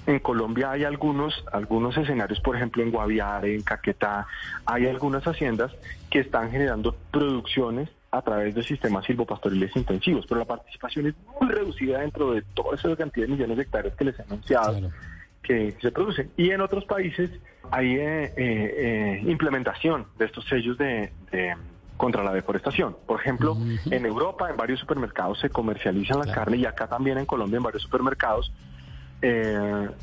en 0.06 0.20
Colombia 0.20 0.70
hay 0.70 0.84
algunos, 0.84 1.44
algunos 1.50 1.96
escenarios, 1.96 2.38
por 2.38 2.54
ejemplo 2.54 2.84
en 2.84 2.92
Guaviare, 2.92 3.52
en 3.52 3.62
Caquetá, 3.62 4.28
hay 4.64 4.86
algunas 4.86 5.26
haciendas 5.26 5.72
que 6.08 6.20
están 6.20 6.52
generando 6.52 6.94
producciones 7.10 7.88
a 8.12 8.22
través 8.22 8.54
de 8.54 8.62
sistemas 8.62 9.04
silvopastoriles 9.06 9.74
intensivos, 9.74 10.24
pero 10.28 10.38
la 10.38 10.46
participación 10.46 11.08
es 11.08 11.14
muy 11.40 11.50
reducida 11.50 11.98
dentro 11.98 12.30
de 12.30 12.42
toda 12.54 12.76
esa 12.76 12.94
cantidad 12.94 13.26
de 13.26 13.32
millones 13.32 13.56
de 13.56 13.62
hectáreas 13.64 13.96
que 13.96 14.04
les 14.04 14.16
he 14.20 14.22
anunciado 14.22 14.88
que 15.46 15.76
se 15.80 15.92
producen. 15.92 16.30
Y 16.36 16.50
en 16.50 16.60
otros 16.60 16.84
países 16.84 17.30
hay 17.70 17.96
eh, 17.96 18.24
eh, 18.24 18.32
eh, 18.36 19.22
implementación 19.26 20.06
de 20.18 20.26
estos 20.26 20.44
sellos 20.46 20.76
de, 20.78 21.12
contra 21.96 22.22
la 22.22 22.32
deforestación. 22.32 22.96
Por 23.06 23.20
ejemplo, 23.20 23.56
en 23.90 24.06
Europa, 24.06 24.50
en 24.50 24.56
varios 24.56 24.80
supermercados 24.80 25.40
se 25.40 25.50
comercializan 25.50 26.18
la 26.18 26.32
carne 26.32 26.58
y 26.58 26.66
acá 26.66 26.86
también 26.86 27.18
en 27.18 27.26
Colombia, 27.26 27.56
en 27.58 27.62
varios 27.62 27.82
supermercados, 27.82 28.52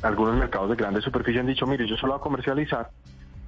algunos 0.02 0.36
mercados 0.36 0.70
de 0.70 0.76
grandes 0.76 1.04
superficie 1.04 1.40
han 1.40 1.46
dicho, 1.46 1.66
mire, 1.66 1.88
yo 1.88 1.96
solo 1.96 2.14
voy 2.14 2.20
a 2.20 2.22
comercializar 2.22 2.90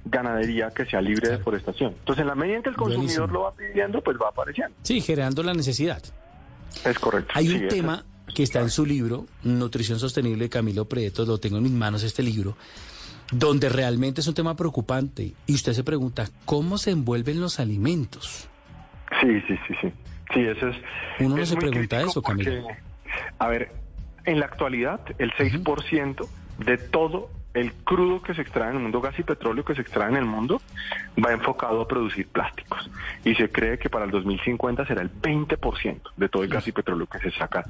ganadería 0.05 0.69
que 0.71 0.85
sea 0.85 1.01
libre 1.01 1.29
de 1.29 1.37
deforestación. 1.37 1.93
Entonces, 1.99 2.21
en 2.21 2.27
la 2.27 2.35
medida 2.35 2.57
en 2.57 2.63
que 2.63 2.69
el 2.69 2.75
consumidor 2.77 3.31
lo 3.31 3.41
va 3.41 3.51
pidiendo, 3.51 4.01
pues 4.01 4.17
va 4.17 4.29
apareciendo. 4.29 4.75
Sí, 4.81 5.01
generando 5.01 5.43
la 5.43 5.53
necesidad. 5.53 6.01
Es 6.85 6.97
correcto. 6.99 7.33
Hay 7.35 7.47
Sí, 7.47 7.55
un 7.55 7.67
tema 7.67 8.05
que 8.33 8.43
está 8.43 8.61
en 8.61 8.69
su 8.69 8.85
libro, 8.85 9.25
Nutrición 9.43 9.99
Sostenible 9.99 10.49
Camilo 10.49 10.85
Preto, 10.85 11.25
lo 11.25 11.37
tengo 11.39 11.57
en 11.57 11.63
mis 11.63 11.71
manos 11.71 12.03
este 12.03 12.23
libro, 12.23 12.55
donde 13.31 13.69
realmente 13.69 14.21
es 14.21 14.27
un 14.27 14.33
tema 14.33 14.55
preocupante. 14.55 15.33
Y 15.45 15.55
usted 15.55 15.73
se 15.73 15.83
pregunta, 15.83 16.25
¿cómo 16.45 16.77
se 16.77 16.91
envuelven 16.91 17.41
los 17.41 17.59
alimentos? 17.59 18.49
Sí, 19.21 19.41
sí, 19.47 19.57
sí, 19.67 19.73
sí. 19.81 19.93
Sí, 20.33 20.41
eso 20.41 20.67
es. 20.67 20.77
Uno 21.19 21.37
no 21.37 21.43
es 21.43 21.49
se 21.49 21.55
pregunta 21.55 22.01
eso, 22.01 22.21
Camilo. 22.21 22.63
porque, 22.63 22.81
A 23.39 23.47
ver, 23.47 23.71
en 24.25 24.39
la 24.39 24.45
actualidad, 24.45 24.99
el 25.19 25.31
6% 25.33 26.27
de 26.59 26.77
todo 26.77 27.29
el 27.53 27.73
crudo 27.73 28.21
que 28.21 28.35
se 28.35 28.41
extrae 28.41 28.69
en 28.69 28.75
el 28.75 28.81
mundo, 28.83 29.01
gas 29.01 29.17
y 29.17 29.23
petróleo 29.23 29.65
que 29.65 29.73
se 29.73 29.81
extrae 29.81 30.09
en 30.09 30.17
el 30.17 30.25
mundo, 30.25 30.61
va 31.23 31.31
enfocado 31.31 31.81
a 31.81 31.87
producir 31.87 32.27
plásticos. 32.27 32.89
Y 33.23 33.33
se 33.35 33.49
cree 33.49 33.79
que 33.79 33.89
para 33.89 34.05
el 34.05 34.11
2050 34.11 34.85
será 34.85 35.01
el 35.01 35.11
20% 35.11 36.01
de 36.17 36.29
todo 36.29 36.43
el 36.43 36.49
gas 36.49 36.67
y 36.67 36.71
petróleo 36.71 37.07
que 37.07 37.19
se 37.19 37.31
saca 37.31 37.65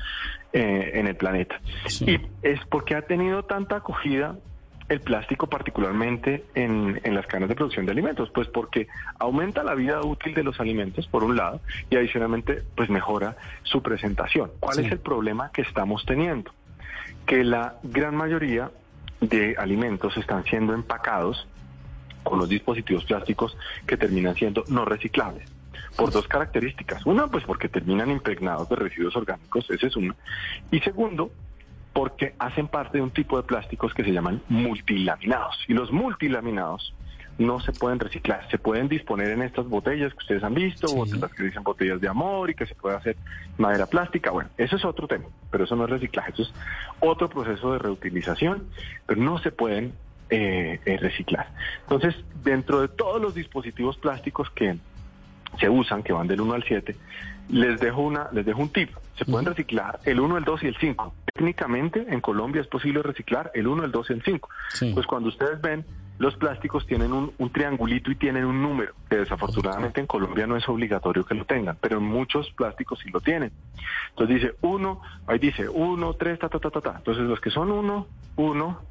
eh, 0.52 0.92
en 0.96 1.08
el 1.08 1.16
planeta. 1.16 1.62
Y 2.02 2.20
es 2.42 2.60
porque 2.70 2.96
ha 2.96 3.04
tenido 3.04 3.44
tanta 3.44 3.78
acogida 3.78 4.36
el 4.90 5.02
plástico 5.02 5.48
particularmente 5.48 6.46
en, 6.56 7.02
en 7.04 7.14
las 7.16 7.26
cadenas 7.28 7.50
de 7.50 7.56
producción 7.56 7.86
de 7.86 7.92
alimentos, 7.92 8.30
pues 8.34 8.48
porque 8.48 8.88
aumenta 9.20 9.64
la 9.64 9.76
vida 9.76 10.02
útil 10.02 10.34
de 10.34 10.44
los 10.44 10.60
alimentos 10.60 11.08
por 11.08 11.24
un 11.24 11.36
lado 11.36 11.60
y 11.90 11.96
adicionalmente 11.98 12.64
pues 12.76 12.90
mejora 12.90 13.36
su 13.64 13.82
presentación. 13.82 14.52
¿Cuál 14.60 14.78
Sí. 14.78 14.86
es 14.86 14.92
el 14.94 15.00
problema 15.00 15.52
que 15.52 15.62
estamos 15.62 16.06
teniendo? 16.06 16.52
Que 17.26 17.44
la 17.44 17.76
gran 17.84 18.16
mayoría 18.16 18.72
de 19.20 19.56
alimentos 19.58 20.16
están 20.18 20.44
siendo 20.46 20.74
empacados 20.74 21.48
con 22.24 22.40
los 22.40 22.48
dispositivos 22.50 23.04
plásticos 23.06 23.58
que 23.86 23.98
terminan 23.98 24.36
siendo 24.36 24.64
no 24.70 24.86
reciclables 24.86 25.50
por 25.96 26.12
dos 26.12 26.28
características. 26.28 27.06
Una, 27.06 27.28
pues 27.28 27.44
porque 27.44 27.70
terminan 27.70 28.12
impregnados 28.12 28.70
de 28.70 28.76
residuos 28.76 29.16
orgánicos, 29.16 29.70
esa 29.70 29.88
es 29.88 29.96
una. 29.96 30.16
Y 30.72 30.80
segundo, 30.80 31.32
porque 31.94 32.36
hacen 32.40 32.68
parte 32.68 32.98
de 32.98 33.04
un 33.04 33.12
tipo 33.12 33.38
de 33.38 33.44
plásticos 33.44 33.94
que 33.94 34.04
se 34.04 34.12
llaman 34.12 34.42
multilaminados. 34.50 35.58
Y 35.68 35.74
los 35.74 35.92
multilaminados 35.92 36.94
no 37.38 37.60
se 37.60 37.72
pueden 37.72 38.00
reciclar, 38.00 38.48
se 38.50 38.58
pueden 38.58 38.88
disponer 38.88 39.30
en 39.30 39.44
estas 39.44 39.68
botellas 39.68 40.12
que 40.14 40.20
ustedes 40.20 40.44
han 40.44 40.54
visto, 40.54 40.88
botellas 40.94 41.32
que 41.34 41.44
dicen 41.44 41.64
botellas 41.64 42.02
de 42.02 42.08
amor 42.08 42.50
y 42.50 42.56
que 42.56 42.66
se 42.66 42.74
puede 42.74 42.96
hacer 42.96 43.16
madera 43.58 43.86
plástica. 43.86 44.32
Bueno, 44.32 44.50
eso 44.58 44.76
es 44.76 44.86
otro 44.86 45.08
tema, 45.08 45.26
pero 45.52 45.66
eso 45.66 45.76
no 45.76 45.86
es 45.86 45.90
reciclaje, 45.90 46.32
eso 46.32 46.44
es 46.44 46.54
otro 47.00 47.30
proceso 47.30 47.74
de 47.74 47.80
reutilización, 47.80 48.68
pero 49.06 49.22
no 49.22 49.38
se 49.38 49.52
pueden 49.52 49.94
eh, 50.30 50.80
eh, 50.86 50.98
reciclar. 50.98 51.48
Entonces, 51.84 52.16
dentro 52.44 52.82
de 52.82 52.88
todos 52.88 53.22
los 53.22 53.36
dispositivos 53.36 53.98
plásticos 53.98 54.50
que 54.52 54.78
se 55.60 55.70
usan, 55.70 56.04
que 56.04 56.14
van 56.14 56.28
del 56.28 56.42
1 56.42 56.54
al 56.54 56.64
7, 56.64 56.96
les 57.50 57.80
dejo 57.80 58.02
una, 58.02 58.30
les 58.32 58.46
dejo 58.46 58.62
un 58.62 58.70
tip. 58.70 58.90
Se 59.18 59.26
pueden 59.26 59.46
reciclar 59.46 60.00
el 60.06 60.20
1, 60.20 60.38
el 60.38 60.44
2 60.44 60.64
y 60.64 60.68
el 60.68 60.78
5. 60.78 61.14
Técnicamente 61.34 62.06
en 62.10 62.22
Colombia 62.22 62.62
es 62.62 62.68
posible 62.68 63.02
reciclar 63.02 63.52
el 63.54 63.68
1, 63.68 63.86
el 63.86 63.92
2 63.92 64.10
y 64.10 64.14
el 64.14 64.24
5. 64.24 64.50
Pues 64.94 65.08
cuando 65.08 65.30
ustedes 65.30 65.60
ven, 65.62 65.86
los 66.20 66.36
plásticos 66.36 66.86
tienen 66.88 67.14
un, 67.14 67.32
un 67.38 67.50
triangulito 67.52 68.12
y 68.12 68.16
tienen 68.16 68.46
un 68.46 68.62
número, 68.62 68.94
que 69.10 69.18
desafortunadamente 69.18 70.02
en 70.02 70.08
Colombia 70.08 70.48
no 70.48 70.58
es 70.58 70.68
obligatorio 70.68 71.24
que 71.24 71.36
lo 71.36 71.46
tengan, 71.46 71.78
pero 71.80 71.98
en 71.98 72.04
muchos 72.04 72.52
plásticos 72.52 73.00
sí 73.00 73.10
lo 73.10 73.22
tienen. 73.22 73.52
Entonces 74.10 74.42
dice 74.42 74.56
1, 74.62 75.02
ahí 75.28 75.40
dice 75.40 75.70
1, 75.70 76.14
3, 76.14 76.40
ta, 76.40 76.50
ta, 76.50 76.60
ta, 76.60 76.72
ta, 76.72 76.82
ta. 76.82 76.96
Entonces 76.98 77.24
los 77.24 77.40
que 77.40 77.52
son 77.52 77.72
1, 77.72 78.08
1, 78.36 78.82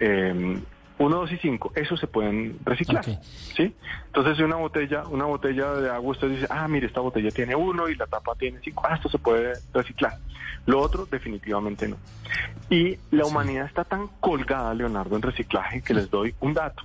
eh, 0.00 0.60
1, 1.02 1.16
2 1.16 1.32
y 1.32 1.36
5, 1.38 1.72
esos 1.74 1.98
se 1.98 2.06
pueden 2.06 2.58
reciclar. 2.64 3.04
¿sí? 3.04 3.74
Entonces, 4.06 4.38
una 4.38 4.56
botella, 4.56 5.04
una 5.08 5.24
botella 5.24 5.74
de 5.74 5.90
agua, 5.90 6.12
usted 6.12 6.28
dice, 6.28 6.46
ah, 6.48 6.68
mire, 6.68 6.86
esta 6.86 7.00
botella 7.00 7.30
tiene 7.30 7.56
1 7.56 7.88
y 7.88 7.96
la 7.96 8.06
tapa 8.06 8.34
tiene 8.36 8.60
5, 8.62 8.82
ah, 8.88 8.94
esto 8.94 9.08
se 9.08 9.18
puede 9.18 9.54
reciclar. 9.74 10.18
Lo 10.66 10.80
otro, 10.80 11.06
definitivamente 11.06 11.88
no. 11.88 11.96
Y 12.70 12.98
la 13.10 13.26
humanidad 13.26 13.66
está 13.66 13.82
tan 13.82 14.06
colgada, 14.20 14.72
Leonardo, 14.74 15.16
en 15.16 15.22
reciclaje 15.22 15.82
que 15.82 15.92
les 15.92 16.08
doy 16.08 16.34
un 16.40 16.54
dato. 16.54 16.84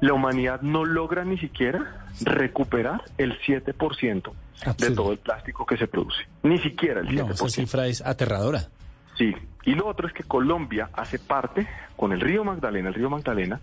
La 0.00 0.12
humanidad 0.12 0.60
no 0.62 0.84
logra 0.84 1.24
ni 1.24 1.38
siquiera 1.38 2.08
recuperar 2.22 3.02
el 3.16 3.38
7% 3.40 4.32
de 4.78 4.90
todo 4.90 5.12
el 5.12 5.18
plástico 5.18 5.64
que 5.64 5.76
se 5.76 5.86
produce. 5.86 6.18
Ni 6.42 6.58
siquiera 6.58 7.00
el 7.00 7.08
7%. 7.08 7.26
No, 7.26 7.30
esa 7.30 7.48
cifra 7.48 7.86
es 7.86 8.02
aterradora. 8.02 8.68
Sí, 9.16 9.34
y 9.64 9.74
lo 9.74 9.86
otro 9.86 10.06
es 10.06 10.12
que 10.12 10.22
Colombia 10.22 10.90
hace 10.92 11.18
parte, 11.18 11.66
con 11.96 12.12
el 12.12 12.20
río 12.20 12.44
Magdalena, 12.44 12.88
el 12.88 12.94
río 12.94 13.10
Magdalena, 13.10 13.60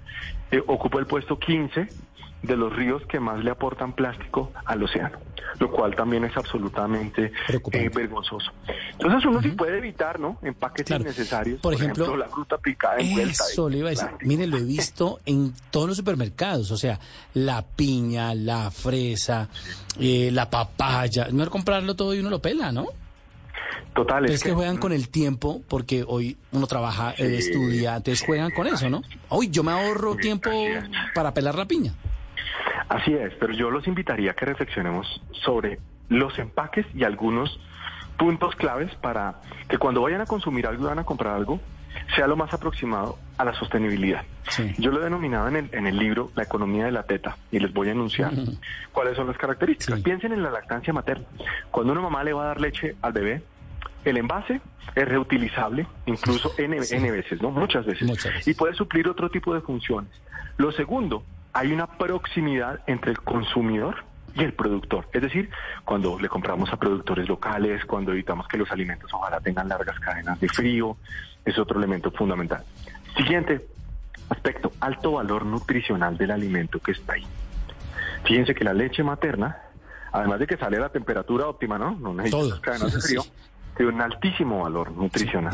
eh, 0.51 0.61
ocupa 0.67 0.99
el 0.99 1.05
puesto 1.05 1.39
15 1.39 1.87
de 2.43 2.57
los 2.57 2.75
ríos 2.75 3.01
que 3.07 3.19
más 3.19 3.41
le 3.41 3.51
aportan 3.51 3.93
plástico 3.93 4.51
al 4.65 4.83
océano, 4.83 5.17
lo 5.59 5.71
cual 5.71 5.95
también 5.95 6.25
es 6.25 6.35
absolutamente 6.35 7.31
eh, 7.71 7.89
vergonzoso. 7.89 8.51
Entonces 8.91 9.25
uno 9.25 9.41
sí 9.41 9.49
puede 9.51 9.77
evitar, 9.77 10.19
¿no? 10.19 10.37
Empaques 10.41 10.89
innecesarios, 10.91 11.61
Por 11.61 11.73
ejemplo, 11.73 12.17
la 12.17 12.27
fruta 12.27 12.57
picada 12.57 12.97
envuelta. 12.97 13.45
Eso 13.49 13.69
le 13.69 13.77
iba 13.77 13.87
a 13.87 13.91
decir. 13.91 14.09
Mire, 14.23 14.45
lo 14.45 14.57
he 14.57 14.63
visto 14.65 15.21
en 15.25 15.53
todos 15.71 15.87
los 15.87 15.97
supermercados. 15.97 16.69
O 16.71 16.77
sea, 16.77 16.99
la 17.33 17.61
piña, 17.61 18.35
la 18.35 18.69
fresa, 18.71 19.47
eh, 19.97 20.29
la 20.31 20.49
papaya. 20.49 21.29
No 21.31 21.43
es 21.43 21.49
comprarlo 21.49 21.95
todo 21.95 22.13
y 22.13 22.19
uno 22.19 22.29
lo 22.29 22.41
pela, 22.41 22.73
¿no? 22.73 22.87
Total. 23.93 24.25
Es, 24.25 24.43
que, 24.43 24.53
juegan 24.53 24.77
con 24.77 24.91
el 24.91 25.09
tiempo 25.09 25.61
porque 25.67 26.03
hoy 26.07 26.37
uno 26.51 26.67
trabaja, 26.67 27.11
eh, 27.11 27.41
Sí. 27.41 27.49
estudia, 27.49 27.95
entonces 27.95 28.25
juegan 28.25 28.51
con 28.51 28.67
eso, 28.67 28.89
¿no? 28.89 29.03
Hoy 29.29 29.49
yo 29.49 29.63
me 29.63 29.71
ahorro 29.71 30.15
tiempo 30.15 30.49
para 31.13 31.33
pelar 31.33 31.55
la 31.55 31.65
piña. 31.65 31.93
Así 32.89 33.13
es, 33.13 33.33
pero 33.39 33.53
yo 33.53 33.71
los 33.71 33.87
invitaría 33.87 34.31
a 34.31 34.33
que 34.33 34.45
reflexionemos 34.45 35.21
sobre 35.43 35.79
los 36.09 36.37
empaques 36.37 36.85
y 36.93 37.03
algunos 37.03 37.59
puntos 38.17 38.55
claves 38.55 38.93
para 38.95 39.41
que 39.67 39.77
cuando 39.77 40.01
vayan 40.01 40.21
a 40.21 40.25
consumir 40.25 40.67
algo 40.67 40.85
van 40.85 40.99
a 40.99 41.03
comprar 41.03 41.35
algo, 41.35 41.59
sea 42.15 42.27
lo 42.27 42.35
más 42.35 42.53
aproximado 42.53 43.17
a 43.37 43.45
la 43.45 43.53
sostenibilidad. 43.55 44.23
Yo 44.77 44.91
lo 44.91 44.99
he 44.99 45.03
denominado 45.03 45.47
en 45.47 45.55
el, 45.55 45.69
en 45.71 45.87
el 45.87 45.97
libro 45.97 46.31
La 46.35 46.43
economía 46.43 46.85
de 46.85 46.91
la 46.91 47.03
teta 47.03 47.37
y 47.51 47.59
les 47.59 47.73
voy 47.73 47.89
a 47.89 47.91
enunciar 47.91 48.33
cuáles 48.91 49.15
son 49.15 49.27
las 49.27 49.37
características. 49.37 50.01
Piensen 50.01 50.33
en 50.33 50.43
la 50.43 50.51
lactancia 50.51 50.93
materna. 50.93 51.25
Cuando 51.71 51.93
una 51.93 52.01
mamá 52.01 52.23
le 52.23 52.33
va 52.33 52.43
a 52.43 52.47
dar 52.47 52.61
leche 52.61 52.95
al 53.01 53.13
bebé, 53.13 53.43
el 54.05 54.17
envase 54.17 54.61
es 54.95 55.07
reutilizable, 55.07 55.87
incluso 56.05 56.53
N, 56.57 56.77
N 56.89 57.11
veces, 57.11 57.41
¿no? 57.41 57.51
Muchas 57.51 57.85
veces. 57.85 58.47
Y 58.47 58.53
puede 58.53 58.73
suplir 58.73 59.07
otro 59.07 59.29
tipo 59.29 59.53
de 59.53 59.61
funciones. 59.61 60.11
Lo 60.57 60.71
segundo, 60.71 61.23
hay 61.53 61.71
una 61.71 61.87
proximidad 61.87 62.81
entre 62.87 63.11
el 63.11 63.19
consumidor 63.19 64.03
y 64.35 64.43
el 64.43 64.53
productor. 64.53 65.07
Es 65.13 65.21
decir, 65.21 65.49
cuando 65.85 66.19
le 66.19 66.27
compramos 66.27 66.71
a 66.73 66.77
productores 66.77 67.27
locales, 67.27 67.85
cuando 67.85 68.11
evitamos 68.11 68.47
que 68.47 68.57
los 68.57 68.71
alimentos 68.71 69.11
ojalá 69.13 69.39
tengan 69.39 69.69
largas 69.69 69.99
cadenas 69.99 70.39
de 70.39 70.49
frío, 70.49 70.97
es 71.45 71.57
otro 71.57 71.77
elemento 71.77 72.11
fundamental. 72.11 72.63
Siguiente 73.15 73.65
aspecto, 74.29 74.71
alto 74.79 75.13
valor 75.13 75.45
nutricional 75.45 76.17
del 76.17 76.31
alimento 76.31 76.79
que 76.79 76.93
está 76.93 77.13
ahí. 77.13 77.25
Fíjense 78.23 78.55
que 78.55 78.63
la 78.63 78.73
leche 78.73 79.03
materna, 79.03 79.57
además 80.11 80.39
de 80.39 80.47
que 80.47 80.57
sale 80.57 80.77
a 80.77 80.81
la 80.81 80.89
temperatura 80.89 81.47
óptima, 81.47 81.77
¿no? 81.77 81.91
No 81.91 82.13
necesita 82.13 82.61
cadenas 82.61 82.93
de 82.93 83.01
Sí, 83.01 83.07
frío, 83.07 83.21
sí. 83.21 83.31
Tiene 83.75 83.91
un 83.91 84.01
altísimo 84.01 84.61
valor 84.61 84.91
nutricional. 84.91 85.53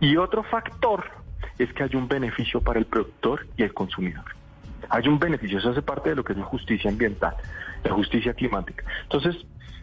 Y 0.00 0.16
otro 0.16 0.42
factor 0.42 1.04
es 1.58 1.72
que 1.72 1.84
hay 1.84 1.94
un 1.94 2.08
beneficio 2.08 2.60
para 2.60 2.78
el 2.78 2.86
productor 2.86 3.46
y 3.56 3.62
el 3.62 3.72
consumidor. 3.74 4.24
Hay 4.90 5.08
un 5.08 5.18
beneficio, 5.18 5.58
eso 5.58 5.70
hace 5.70 5.82
parte 5.82 6.10
de 6.10 6.16
lo 6.16 6.24
que 6.24 6.32
es 6.32 6.38
la 6.38 6.44
justicia 6.44 6.90
ambiental, 6.90 7.34
la 7.82 7.92
justicia 7.92 8.34
climática. 8.34 8.84
Entonces, 9.02 9.36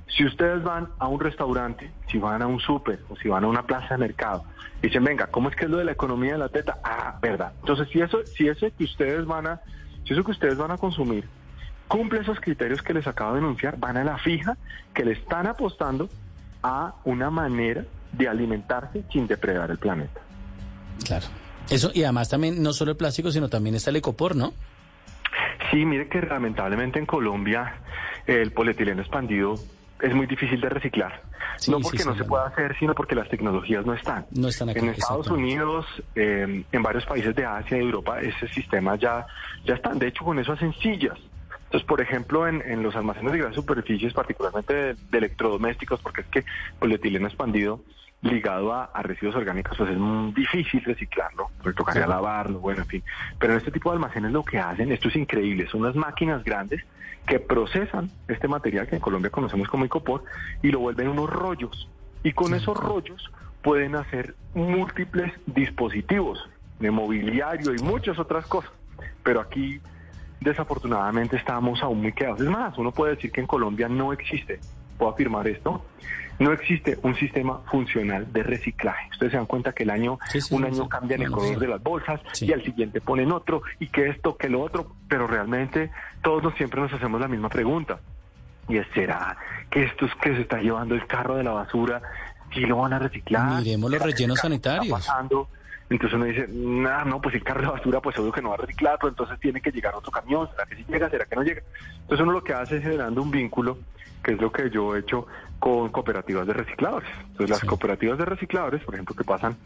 si 0.07 0.25
ustedes 0.25 0.61
van 0.63 0.89
a 0.99 1.07
un 1.07 1.19
restaurante, 1.19 1.89
si 2.07 2.17
van 2.17 2.41
a 2.41 2.47
un 2.47 2.59
súper 2.59 2.99
o 3.09 3.15
si 3.15 3.29
van 3.29 3.43
a 3.43 3.47
una 3.47 3.63
plaza 3.63 3.95
de 3.95 3.97
mercado, 3.97 4.43
dicen, 4.81 5.03
venga, 5.03 5.27
¿cómo 5.27 5.49
es 5.49 5.55
que 5.55 5.65
es 5.65 5.71
lo 5.71 5.77
de 5.77 5.85
la 5.85 5.93
economía 5.93 6.33
de 6.33 6.37
la 6.39 6.49
teta? 6.49 6.79
Ah, 6.83 7.17
verdad. 7.21 7.53
Entonces, 7.61 7.87
si 7.89 8.01
eso, 8.01 8.25
si 8.25 8.47
eso 8.47 8.67
que 8.77 8.83
ustedes 8.83 9.25
van 9.25 9.47
a, 9.47 9.61
si 10.05 10.13
eso 10.13 10.23
que 10.23 10.31
ustedes 10.31 10.57
van 10.57 10.71
a 10.71 10.77
consumir 10.77 11.27
cumple 11.87 12.21
esos 12.21 12.39
criterios 12.39 12.81
que 12.81 12.93
les 12.93 13.05
acabo 13.05 13.33
de 13.33 13.39
enunciar, 13.39 13.77
van 13.77 13.97
a 13.97 14.03
la 14.03 14.17
fija 14.17 14.57
que 14.93 15.03
le 15.03 15.11
están 15.11 15.45
apostando 15.45 16.09
a 16.63 16.95
una 17.05 17.29
manera 17.29 17.85
de 18.11 18.27
alimentarse 18.27 19.03
sin 19.11 19.27
depredar 19.27 19.71
el 19.71 19.77
planeta. 19.77 20.21
Claro. 21.05 21.25
Eso, 21.69 21.91
y 21.93 22.03
además 22.03 22.29
también, 22.29 22.61
no 22.61 22.73
solo 22.73 22.91
el 22.91 22.97
plástico, 22.97 23.31
sino 23.31 23.49
también 23.49 23.75
está 23.75 23.89
el 23.89 23.95
ecopor, 23.95 24.35
¿no? 24.35 24.53
Sí, 25.71 25.85
mire 25.85 26.09
que 26.09 26.21
lamentablemente 26.21 26.99
en 26.99 27.05
Colombia 27.05 27.75
el 28.27 28.51
polietileno 28.51 29.01
expandido 29.01 29.55
es 30.01 30.13
muy 30.13 30.27
difícil 30.27 30.59
de 30.59 30.69
reciclar. 30.69 31.21
Sí, 31.57 31.71
no 31.71 31.79
porque 31.79 31.99
sí, 31.99 32.07
no 32.07 32.15
se 32.15 32.23
pueda 32.23 32.47
hacer, 32.47 32.75
sino 32.79 32.95
porque 32.95 33.15
las 33.15 33.29
tecnologías 33.29 33.85
no 33.85 33.93
están. 33.93 34.25
No 34.31 34.47
están 34.47 34.69
acá. 34.69 34.79
En 34.79 34.89
Estados. 34.89 35.27
Unidos, 35.27 35.85
eh, 36.15 36.63
en 36.71 36.83
varios 36.83 37.05
países 37.05 37.35
de 37.35 37.45
Asia 37.45 37.77
y 37.77 37.81
Europa, 37.81 38.19
ese 38.19 38.47
sistema 38.49 38.95
ya, 38.95 39.25
ya 39.65 39.75
están. 39.75 39.99
De 39.99 40.07
hecho, 40.07 40.25
con 40.25 40.39
eso 40.39 40.53
hacen 40.53 40.73
sillas. 40.81 41.17
Entonces, 41.71 41.87
por 41.87 42.01
ejemplo, 42.01 42.49
en, 42.49 42.61
en 42.65 42.83
los 42.83 42.97
almacenes 42.97 43.31
de 43.31 43.37
grandes 43.37 43.55
superficies, 43.55 44.13
particularmente 44.13 44.73
de, 44.73 44.93
de 44.93 45.17
electrodomésticos, 45.17 46.01
porque 46.01 46.19
es 46.19 46.27
que 46.27 46.43
polietileno 46.79 47.27
expandido 47.27 47.79
ligado 48.23 48.73
a, 48.73 48.83
a 48.83 49.01
residuos 49.03 49.37
orgánicos, 49.37 49.77
pues 49.77 49.89
es 49.89 49.97
muy 49.97 50.33
difícil 50.33 50.83
reciclarlo, 50.83 51.49
porque 51.63 51.77
tocaría 51.77 52.05
lavarlo, 52.05 52.59
bueno, 52.59 52.81
en 52.81 52.87
fin. 52.87 53.03
Pero 53.39 53.53
en 53.53 53.59
este 53.59 53.71
tipo 53.71 53.89
de 53.89 53.95
almacenes 53.95 54.33
lo 54.33 54.43
que 54.43 54.59
hacen, 54.59 54.91
esto 54.91 55.07
es 55.07 55.15
increíble, 55.15 55.65
son 55.67 55.79
unas 55.79 55.95
máquinas 55.95 56.43
grandes 56.43 56.83
que 57.25 57.39
procesan 57.39 58.11
este 58.27 58.49
material 58.49 58.87
que 58.87 58.95
en 58.95 59.01
Colombia 59.01 59.31
conocemos 59.31 59.69
como 59.69 59.85
icopor 59.85 60.25
y 60.61 60.71
lo 60.71 60.79
vuelven 60.79 61.07
unos 61.07 61.29
rollos. 61.29 61.87
Y 62.21 62.33
con 62.33 62.53
esos 62.53 62.75
rollos 62.75 63.31
pueden 63.61 63.95
hacer 63.95 64.35
múltiples 64.55 65.31
dispositivos 65.45 66.49
de 66.79 66.91
mobiliario 66.91 67.73
y 67.73 67.81
muchas 67.81 68.19
otras 68.19 68.45
cosas. 68.45 68.71
Pero 69.23 69.39
aquí 69.39 69.79
desafortunadamente 70.41 71.37
estamos 71.37 71.81
aún 71.81 72.01
muy 72.01 72.11
quedados. 72.11 72.41
Es 72.41 72.49
más, 72.49 72.77
uno 72.77 72.91
puede 72.91 73.15
decir 73.15 73.31
que 73.31 73.41
en 73.41 73.47
Colombia 73.47 73.87
no 73.87 74.11
existe, 74.11 74.59
puedo 74.97 75.13
afirmar 75.13 75.47
esto, 75.47 75.85
no 76.39 76.51
existe 76.51 76.97
un 77.03 77.15
sistema 77.15 77.59
funcional 77.69 78.33
de 78.33 78.41
reciclaje. 78.41 79.09
Ustedes 79.11 79.31
se 79.31 79.37
dan 79.37 79.45
cuenta 79.45 79.73
que 79.73 79.83
el 79.83 79.91
año, 79.91 80.17
un 80.49 80.65
año 80.65 80.89
cambian 80.89 81.21
el 81.21 81.31
color 81.31 81.59
de 81.59 81.67
las 81.67 81.81
bolsas 81.81 82.19
y 82.41 82.51
al 82.51 82.63
siguiente 82.63 82.99
ponen 82.99 83.31
otro 83.31 83.61
y 83.79 83.87
que 83.87 84.09
esto, 84.09 84.35
que 84.35 84.49
lo 84.49 84.61
otro, 84.61 84.95
pero 85.07 85.27
realmente 85.27 85.91
todos 86.23 86.41
nos, 86.41 86.55
siempre 86.55 86.81
nos 86.81 86.91
hacemos 86.91 87.21
la 87.21 87.27
misma 87.27 87.49
pregunta. 87.49 87.99
Y 88.67 88.77
es, 88.77 88.87
¿será 88.95 89.37
que 89.69 89.83
esto 89.83 90.05
es 90.07 90.11
que 90.15 90.33
se 90.35 90.41
está 90.41 90.57
llevando 90.57 90.95
el 90.95 91.05
carro 91.05 91.35
de 91.35 91.43
la 91.43 91.51
basura, 91.51 92.01
si 92.51 92.61
lo 92.61 92.77
van 92.77 92.93
a 92.93 92.99
reciclar? 92.99 93.61
Miremos 93.61 93.91
los 93.91 94.01
rellenos 94.01 94.39
sanitarios. 94.39 95.07
Entonces 95.91 96.15
uno 96.15 96.25
dice, 96.25 96.47
nah, 96.47 97.03
no, 97.03 97.21
pues 97.21 97.35
el 97.35 97.43
carro 97.43 97.61
de 97.61 97.67
basura, 97.67 97.99
pues 97.99 98.15
seguro 98.15 98.31
que 98.31 98.41
no 98.41 98.49
va 98.49 98.55
a 98.55 98.59
reciclar, 98.59 98.97
pero 98.97 99.09
entonces 99.09 99.37
tiene 99.41 99.59
que 99.59 99.71
llegar 99.71 99.93
otro 99.93 100.09
camión, 100.09 100.49
¿será 100.49 100.65
que 100.65 100.77
sí 100.77 100.85
llega, 100.87 101.09
será 101.09 101.25
que 101.25 101.35
no 101.35 101.43
llega? 101.43 101.61
Entonces 102.03 102.21
uno 102.21 102.31
lo 102.31 102.43
que 102.43 102.53
hace 102.53 102.77
es 102.77 102.83
generando 102.83 103.21
un 103.21 103.29
vínculo, 103.29 103.77
que 104.23 104.31
es 104.31 104.41
lo 104.41 104.53
que 104.53 104.69
yo 104.69 104.95
he 104.95 104.99
hecho 104.99 105.27
con 105.59 105.89
cooperativas 105.89 106.47
de 106.47 106.53
recicladores. 106.53 107.09
Entonces 107.19 107.49
las 107.49 107.63
cooperativas 107.65 108.17
de 108.17 108.23
recicladores, 108.23 108.81
por 108.83 108.93
ejemplo, 108.93 109.13
que 109.13 109.25
pasan 109.25 109.57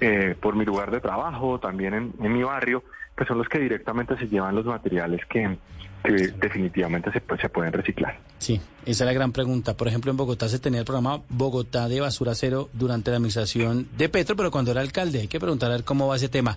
eh, 0.00 0.34
por 0.40 0.56
mi 0.56 0.64
lugar 0.64 0.90
de 0.90 1.00
trabajo, 1.00 1.60
también 1.60 1.92
en, 1.92 2.14
en 2.18 2.32
mi 2.32 2.42
barrio, 2.42 2.82
pues 3.14 3.28
son 3.28 3.36
los 3.36 3.48
que 3.50 3.58
directamente 3.58 4.16
se 4.16 4.26
llevan 4.26 4.54
los 4.54 4.64
materiales 4.64 5.20
que, 5.26 5.58
que 6.04 6.28
definitivamente 6.38 7.10
se, 7.10 7.22
se 7.40 7.48
pueden 7.48 7.72
reciclar. 7.72 8.18
Sí, 8.38 8.60
esa 8.84 9.04
es 9.04 9.06
la 9.06 9.12
gran 9.12 9.32
pregunta. 9.32 9.74
Por 9.74 9.88
ejemplo, 9.88 10.10
en 10.10 10.18
Bogotá 10.18 10.48
se 10.48 10.58
tenía 10.58 10.80
el 10.80 10.84
programa 10.84 11.22
Bogotá 11.30 11.88
de 11.88 12.00
Basura 12.00 12.34
Cero 12.34 12.68
durante 12.74 13.10
la 13.10 13.16
administración 13.16 13.88
de 13.96 14.08
Petro, 14.10 14.36
pero 14.36 14.50
cuando 14.50 14.70
era 14.70 14.82
alcalde 14.82 15.20
hay 15.20 15.28
que 15.28 15.40
preguntar 15.40 15.70
a 15.70 15.76
ver 15.76 15.84
cómo 15.84 16.06
va 16.06 16.16
ese 16.16 16.28
tema. 16.28 16.56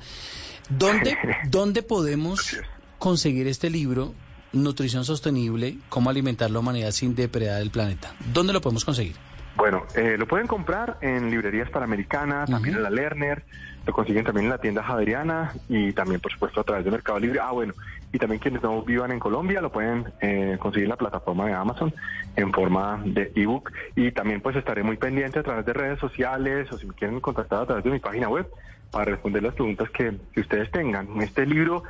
¿Dónde, 0.70 1.18
¿dónde 1.50 1.82
podemos 1.82 2.60
conseguir 3.00 3.48
este 3.48 3.70
libro, 3.70 4.14
Nutrición 4.52 5.06
Sostenible, 5.06 5.78
cómo 5.88 6.10
alimentar 6.10 6.52
la 6.52 6.60
humanidad 6.60 6.92
sin 6.92 7.16
depredar 7.16 7.62
el 7.62 7.72
planeta? 7.72 8.14
¿Dónde 8.34 8.52
lo 8.52 8.60
podemos 8.60 8.84
conseguir? 8.84 9.16
Bueno, 9.56 9.84
eh, 9.96 10.18
lo 10.20 10.28
pueden 10.28 10.46
comprar 10.46 10.98
en 11.02 11.32
librerías 11.32 11.70
panamericanas, 11.70 12.50
también 12.50 12.76
en 12.76 12.84
la 12.84 12.92
Lerner, 12.92 13.44
lo 13.88 13.94
consiguen 13.94 14.24
también 14.24 14.46
en 14.46 14.52
la 14.52 14.60
tienda 14.60 14.84
Javeriana 14.84 15.54
y 15.68 15.94
también, 15.94 16.20
por 16.20 16.32
supuesto, 16.32 16.60
a 16.60 16.64
través 16.64 16.86
de 16.86 16.92
Mercado 16.92 17.18
Libre. 17.20 17.40
Ah, 17.42 17.52
bueno, 17.52 17.74
y 18.12 18.20
también 18.20 18.40
quienes 18.40 18.64
no 18.64 18.82
vivan 18.84 19.12
en 19.12 19.20
Colombia 19.20 19.62
lo 19.62 19.72
pueden 19.72 20.14
eh, 20.22 20.58
conseguir 20.60 20.86
en 20.86 20.92
la 20.92 20.96
plataforma 20.96 21.46
de 21.46 21.54
Amazon 21.54 21.94
en 22.36 22.54
forma 22.54 23.02
de 23.06 23.32
ebook. 23.36 23.72
Y 23.96 24.12
también, 24.12 24.42
pues, 24.42 24.56
estaré 24.56 24.84
muy 24.84 24.98
pendiente 24.98 25.40
a 25.40 25.44
través 25.44 25.66
de 25.66 25.74
redes 25.74 26.00
sociales 26.00 26.72
o 26.72 26.78
si 26.78 26.88
me 26.88 26.94
quieren 26.94 27.20
contactar 27.20 27.64
a 27.64 27.66
través 27.66 27.84
de 27.84 27.92
mi 27.92 28.00
página 28.00 28.30
web 28.30 28.48
para 28.92 29.06
responder 29.06 29.44
las 29.44 29.56
preguntas 29.56 29.90
que, 29.90 30.18
que 30.34 30.42
ustedes 30.42 30.72
tengan. 30.72 31.22
Este 31.22 31.46
libro, 31.46 31.84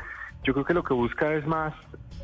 yo 0.44 0.54
creo 0.54 0.66
que 0.66 0.74
lo 0.74 0.84
que 0.84 0.94
busca 0.94 1.34
es 1.34 1.46
más 1.46 1.74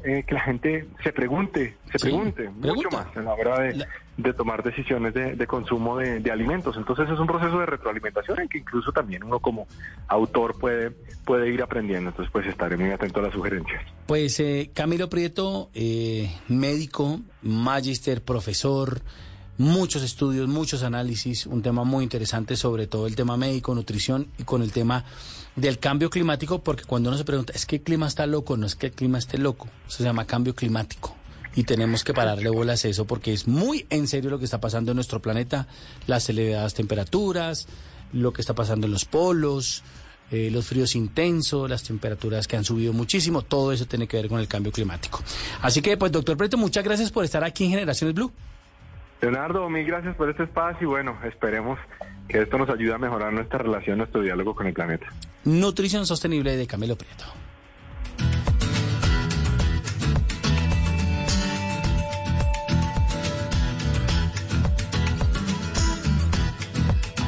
eh, 0.03 0.23
que 0.27 0.33
la 0.33 0.41
gente 0.41 0.87
se 1.03 1.11
pregunte, 1.13 1.75
se 1.91 1.99
pregunte 1.99 2.49
mucho 2.49 2.89
más 2.91 3.15
a 3.15 3.21
la 3.21 3.33
hora 3.33 3.59
de, 3.61 3.85
de 4.17 4.33
tomar 4.33 4.63
decisiones 4.63 5.13
de, 5.13 5.35
de 5.35 5.47
consumo 5.47 5.97
de, 5.97 6.19
de, 6.19 6.31
alimentos. 6.31 6.75
Entonces 6.77 7.09
es 7.09 7.19
un 7.19 7.27
proceso 7.27 7.59
de 7.59 7.65
retroalimentación 7.65 8.41
en 8.41 8.49
que 8.49 8.59
incluso 8.59 8.91
también 8.91 9.23
uno 9.23 9.39
como 9.39 9.67
autor 10.07 10.57
puede, 10.59 10.91
puede 11.25 11.49
ir 11.49 11.61
aprendiendo. 11.61 12.09
Entonces 12.09 12.31
pues 12.31 12.45
estaré 12.47 12.77
muy 12.77 12.91
atento 12.91 13.19
a 13.19 13.23
las 13.23 13.33
sugerencias. 13.33 13.83
Pues 14.05 14.39
eh, 14.39 14.71
Camilo 14.73 15.09
Prieto, 15.09 15.69
eh, 15.73 16.29
médico, 16.47 17.21
magister, 17.41 18.21
profesor 18.23 19.01
muchos 19.57 20.03
estudios, 20.03 20.47
muchos 20.47 20.83
análisis, 20.83 21.45
un 21.45 21.61
tema 21.61 21.83
muy 21.83 22.03
interesante 22.03 22.55
sobre 22.55 22.87
todo 22.87 23.07
el 23.07 23.15
tema 23.15 23.37
médico, 23.37 23.75
nutrición 23.75 24.27
y 24.37 24.43
con 24.43 24.61
el 24.61 24.71
tema 24.71 25.05
del 25.55 25.79
cambio 25.79 26.09
climático, 26.09 26.63
porque 26.63 26.83
cuando 26.83 27.09
uno 27.09 27.17
se 27.17 27.25
pregunta, 27.25 27.53
¿es 27.53 27.65
que 27.65 27.77
el 27.77 27.81
clima 27.83 28.07
está 28.07 28.25
loco? 28.25 28.57
No 28.57 28.65
es 28.65 28.75
que 28.75 28.87
el 28.87 28.93
clima 28.93 29.19
esté 29.19 29.37
loco, 29.37 29.67
se 29.87 30.03
llama 30.03 30.25
cambio 30.25 30.55
climático. 30.55 31.15
Y 31.55 31.65
tenemos 31.65 32.03
que 32.03 32.13
pararle 32.13 32.49
bolas 32.49 32.83
a 32.83 32.87
eso 32.87 33.05
porque 33.05 33.31
es 33.31 33.47
muy 33.47 33.85
en 33.91 34.07
serio 34.07 34.31
lo 34.31 34.39
que 34.39 34.45
está 34.45 34.59
pasando 34.59 34.91
en 34.91 34.95
nuestro 34.95 35.21
planeta, 35.21 35.67
las 36.07 36.27
elevadas 36.29 36.73
temperaturas, 36.73 37.67
lo 38.11 38.33
que 38.33 38.41
está 38.41 38.55
pasando 38.55 38.87
en 38.87 38.93
los 38.93 39.05
polos, 39.05 39.83
eh, 40.31 40.49
los 40.49 40.65
fríos 40.65 40.95
intensos, 40.95 41.69
las 41.69 41.83
temperaturas 41.83 42.47
que 42.47 42.57
han 42.57 42.63
subido 42.63 42.91
muchísimo, 42.91 43.43
todo 43.43 43.71
eso 43.71 43.85
tiene 43.85 44.07
que 44.07 44.17
ver 44.17 44.29
con 44.29 44.39
el 44.39 44.47
cambio 44.47 44.71
climático. 44.71 45.21
Así 45.61 45.83
que, 45.83 45.95
pues, 45.95 46.11
doctor 46.11 46.35
Preto, 46.37 46.57
muchas 46.57 46.83
gracias 46.83 47.11
por 47.11 47.23
estar 47.23 47.43
aquí 47.43 47.65
en 47.65 47.71
Generaciones 47.71 48.15
Blue. 48.15 48.31
Leonardo, 49.23 49.69
mil 49.69 49.85
gracias 49.85 50.17
por 50.17 50.29
este 50.29 50.43
espacio 50.43 50.85
y 50.85 50.85
bueno, 50.85 51.17
esperemos 51.23 51.79
que 52.27 52.41
esto 52.41 52.57
nos 52.57 52.69
ayude 52.69 52.93
a 52.93 52.97
mejorar 52.97 53.31
nuestra 53.31 53.57
relación, 53.57 53.99
nuestro 53.99 54.19
diálogo 54.19 54.53
con 54.53 54.67
el 54.67 54.73
planeta. 54.73 55.07
Nutrición 55.45 56.05
Sostenible 56.05 56.57
de 56.57 56.67
Camilo 56.67 56.97
Prieto. 56.97 57.23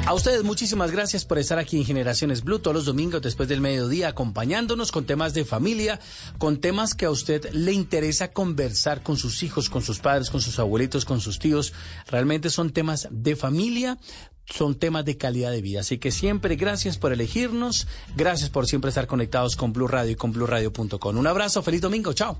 A 0.06 0.14
ustedes 0.14 0.44
muchísimas 0.44 0.92
gracias 0.92 1.26
por 1.26 1.40
estar 1.40 1.58
aquí 1.58 1.78
en 1.78 1.86
Generaciones 1.86 2.44
Blue 2.44 2.60
todos 2.60 2.76
los 2.76 2.86
domingos 2.86 3.24
después 3.24 3.50
del 3.50 3.60
mediodía 3.60 4.10
acompañándonos 4.10 4.92
con 4.92 5.06
temas 5.06 5.34
de 5.34 5.46
familia, 5.46 6.00
con 6.38 6.62
temas 6.62 6.94
que 6.94 7.06
a 7.06 7.10
usted 7.10 7.52
le 7.54 7.74
interesa 7.74 8.32
conversar 8.32 9.02
con 9.02 9.18
sus 9.18 9.42
hijos, 9.42 9.68
con 9.68 9.82
sus 9.82 9.98
padres, 9.98 10.30
con 10.30 10.42
sus 10.42 10.60
abuelitos, 10.60 11.06
con 11.06 11.22
sus 11.22 11.40
tíos. 11.40 11.74
Realmente 12.06 12.52
son 12.52 12.70
temas 12.70 13.08
de 13.10 13.36
familia, 13.36 13.98
son 14.46 14.76
temas 14.76 15.06
de 15.06 15.18
calidad 15.18 15.50
de 15.50 15.64
vida. 15.64 15.80
Así 15.80 15.98
que 15.98 16.12
siempre 16.12 16.56
gracias 16.56 17.00
por 17.00 17.12
elegirnos, 17.12 17.88
gracias 18.16 18.52
por 18.52 18.68
siempre 18.68 18.90
estar 18.90 19.08
conectados 19.08 19.56
con 19.56 19.74
Blue 19.74 19.88
Radio 19.88 20.12
y 20.12 20.16
con 20.16 20.32
BlueRadio.com. 20.32 21.18
Un 21.18 21.28
abrazo, 21.28 21.64
feliz 21.64 21.82
domingo, 21.82 22.14
chao. 22.14 22.40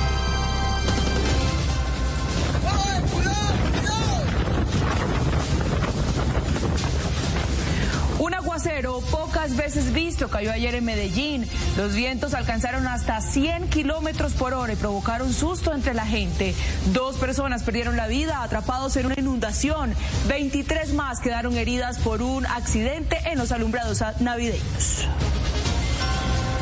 Pocas 9.41 9.57
veces 9.57 9.91
visto 9.91 10.29
cayó 10.29 10.51
ayer 10.51 10.75
en 10.75 10.85
Medellín. 10.85 11.47
Los 11.75 11.95
vientos 11.95 12.35
alcanzaron 12.35 12.85
hasta 12.85 13.19
100 13.21 13.69
kilómetros 13.69 14.33
por 14.33 14.53
hora 14.53 14.73
y 14.73 14.75
provocaron 14.75 15.33
susto 15.33 15.73
entre 15.73 15.95
la 15.95 16.05
gente. 16.05 16.53
Dos 16.93 17.15
personas 17.17 17.63
perdieron 17.63 17.97
la 17.97 18.05
vida 18.05 18.43
atrapados 18.43 18.95
en 18.97 19.07
una 19.07 19.15
inundación. 19.17 19.95
23 20.27 20.93
más 20.93 21.21
quedaron 21.21 21.57
heridas 21.57 21.97
por 21.97 22.21
un 22.21 22.45
accidente 22.45 23.17
en 23.25 23.39
los 23.39 23.51
alumbrados 23.51 24.03
navideños. 24.19 25.07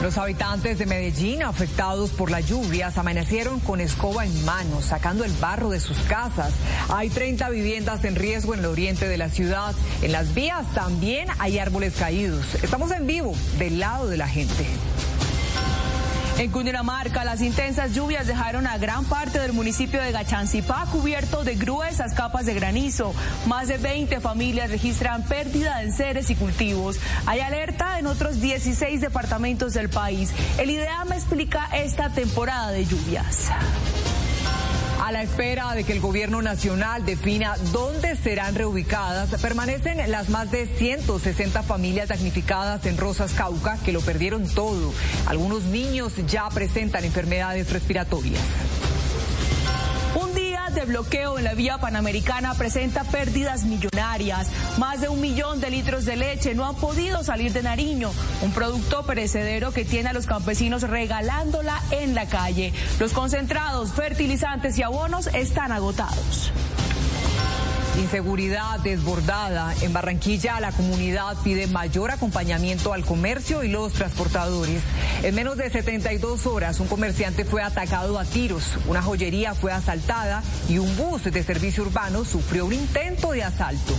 Los 0.01 0.17
habitantes 0.17 0.79
de 0.79 0.85
Medellín, 0.85 1.43
afectados 1.43 2.11
por 2.11 2.31
las 2.31 2.47
lluvias, 2.47 2.97
amanecieron 2.97 3.59
con 3.59 3.81
escoba 3.81 4.25
en 4.25 4.45
mano, 4.45 4.81
sacando 4.81 5.25
el 5.25 5.33
barro 5.33 5.69
de 5.69 5.81
sus 5.81 5.97
casas. 6.03 6.53
Hay 6.87 7.09
30 7.09 7.49
viviendas 7.49 8.05
en 8.05 8.15
riesgo 8.15 8.53
en 8.53 8.61
el 8.61 8.67
oriente 8.67 9.09
de 9.09 9.17
la 9.17 9.29
ciudad. 9.29 9.75
En 10.01 10.13
las 10.13 10.33
vías 10.33 10.65
también 10.73 11.27
hay 11.37 11.59
árboles 11.59 11.95
caídos. 11.95 12.55
Estamos 12.63 12.91
en 12.91 13.07
vivo 13.07 13.33
del 13.57 13.79
lado 13.79 14.07
de 14.07 14.15
la 14.15 14.27
gente. 14.29 14.65
En 16.39 16.51
Cundinamarca, 16.51 17.25
las 17.25 17.41
intensas 17.41 17.93
lluvias 17.93 18.25
dejaron 18.25 18.65
a 18.65 18.77
gran 18.77 19.03
parte 19.03 19.39
del 19.39 19.51
municipio 19.51 20.01
de 20.01 20.13
Gachancipá 20.13 20.85
cubierto 20.89 21.43
de 21.43 21.55
gruesas 21.55 22.13
capas 22.13 22.45
de 22.45 22.53
granizo. 22.53 23.13
Más 23.45 23.67
de 23.67 23.77
20 23.77 24.21
familias 24.21 24.71
registran 24.71 25.23
pérdida 25.23 25.79
de 25.79 25.91
seres 25.91 26.29
y 26.29 26.35
cultivos. 26.35 26.97
Hay 27.25 27.41
alerta 27.41 27.99
en 27.99 28.07
otros 28.07 28.39
16 28.39 29.01
departamentos 29.01 29.73
del 29.73 29.89
país. 29.89 30.31
El 30.57 30.69
IDEAM 30.69 31.11
explica 31.11 31.67
esta 31.73 32.09
temporada 32.09 32.71
de 32.71 32.85
lluvias. 32.85 33.49
A 35.09 35.11
la 35.11 35.23
espera 35.23 35.73
de 35.73 35.83
que 35.83 35.93
el 35.93 36.01
gobierno 36.01 36.39
nacional 36.43 37.03
defina 37.03 37.55
dónde 37.71 38.15
serán 38.15 38.53
reubicadas, 38.53 39.41
permanecen 39.41 40.11
las 40.11 40.29
más 40.29 40.51
de 40.51 40.67
160 40.67 41.63
familias 41.63 42.09
damnificadas 42.09 42.85
en 42.85 42.95
Rosas 42.95 43.33
Cauca 43.33 43.79
que 43.83 43.91
lo 43.91 44.01
perdieron 44.01 44.47
todo. 44.47 44.93
Algunos 45.25 45.63
niños 45.63 46.13
ya 46.27 46.47
presentan 46.49 47.05
enfermedades 47.05 47.73
respiratorias. 47.73 48.39
De 50.73 50.85
bloqueo 50.85 51.39
en 51.39 51.45
la 51.45 51.55
vía 51.55 51.79
panamericana 51.79 52.53
presenta 52.53 53.03
pérdidas 53.03 53.63
millonarias. 53.63 54.47
Más 54.77 55.01
de 55.01 55.09
un 55.09 55.19
millón 55.19 55.59
de 55.59 55.71
litros 55.71 56.05
de 56.05 56.15
leche 56.15 56.53
no 56.53 56.65
han 56.65 56.75
podido 56.75 57.23
salir 57.23 57.53
de 57.53 57.63
Nariño, 57.63 58.11
un 58.41 58.51
producto 58.51 59.03
perecedero 59.03 59.71
que 59.71 59.83
tiene 59.83 60.09
a 60.09 60.13
los 60.13 60.27
campesinos 60.27 60.83
regalándola 60.83 61.81
en 61.89 62.13
la 62.13 62.27
calle. 62.27 62.71
Los 62.99 63.13
concentrados, 63.13 63.93
fertilizantes 63.93 64.77
y 64.77 64.83
abonos 64.83 65.27
están 65.33 65.71
agotados. 65.71 66.51
Inseguridad 67.99 68.79
desbordada. 68.79 69.73
En 69.81 69.91
Barranquilla 69.91 70.61
la 70.61 70.71
comunidad 70.71 71.35
pide 71.43 71.67
mayor 71.67 72.11
acompañamiento 72.11 72.93
al 72.93 73.03
comercio 73.03 73.63
y 73.63 73.67
los 73.67 73.91
transportadores. 73.91 74.81
En 75.21 75.35
menos 75.35 75.57
de 75.57 75.69
72 75.69 76.45
horas 76.45 76.79
un 76.79 76.87
comerciante 76.87 77.43
fue 77.43 77.61
atacado 77.61 78.17
a 78.17 78.23
tiros, 78.23 78.77
una 78.87 79.01
joyería 79.01 79.53
fue 79.53 79.73
asaltada 79.73 80.41
y 80.69 80.77
un 80.77 80.95
bus 80.95 81.25
de 81.25 81.43
servicio 81.43 81.83
urbano 81.83 82.23
sufrió 82.23 82.65
un 82.65 82.73
intento 82.73 83.31
de 83.31 83.43
asalto. 83.43 83.93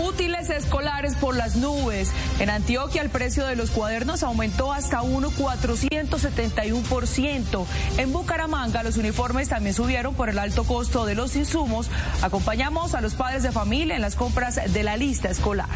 Útiles 0.00 0.50
escolares 0.50 1.14
por 1.14 1.36
las 1.36 1.54
nubes. 1.56 2.10
En 2.38 2.50
Antioquia 2.50 3.00
el 3.02 3.10
precio 3.10 3.46
de 3.46 3.56
los 3.56 3.70
cuadernos 3.70 4.22
aumentó 4.22 4.72
hasta 4.72 5.02
1,471%. 5.02 7.66
En 7.98 8.12
Bucaramanga 8.12 8.82
los 8.82 8.96
uniformes 8.96 9.50
también 9.50 9.74
subieron 9.74 10.14
por 10.14 10.30
el 10.30 10.38
alto 10.38 10.64
costo 10.64 11.04
de 11.04 11.14
los 11.14 11.36
insumos. 11.36 11.88
Acompañamos 12.22 12.94
a 12.94 13.00
los 13.00 13.14
padres 13.14 13.42
de 13.42 13.52
familia 13.52 13.94
en 13.94 14.02
las 14.02 14.14
compras 14.14 14.60
de 14.72 14.82
la 14.82 14.96
lista 14.96 15.28
escolar. 15.28 15.68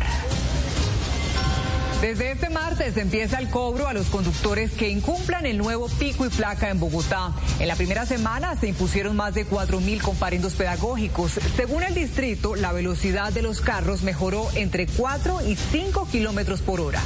Desde 2.00 2.32
este 2.32 2.50
martes 2.50 2.96
empieza 2.96 3.38
el 3.38 3.48
cobro 3.48 3.88
a 3.88 3.94
los 3.94 4.06
conductores 4.06 4.72
que 4.72 4.90
incumplan 4.90 5.46
el 5.46 5.56
nuevo 5.56 5.88
pico 5.88 6.26
y 6.26 6.28
placa 6.28 6.68
en 6.68 6.78
Bogotá. 6.78 7.32
En 7.58 7.68
la 7.68 7.76
primera 7.76 8.04
semana 8.04 8.56
se 8.56 8.68
impusieron 8.68 9.16
más 9.16 9.34
de 9.34 9.46
4.000 9.46 10.02
comparendos 10.02 10.54
pedagógicos. 10.54 11.32
Según 11.56 11.82
el 11.82 11.94
distrito, 11.94 12.56
la 12.56 12.72
velocidad 12.72 13.32
de 13.32 13.42
los 13.42 13.60
carros 13.60 14.02
mejoró 14.02 14.46
entre 14.54 14.86
4 14.86 15.48
y 15.48 15.56
5 15.56 16.08
kilómetros 16.10 16.60
por 16.60 16.80
hora. 16.80 17.00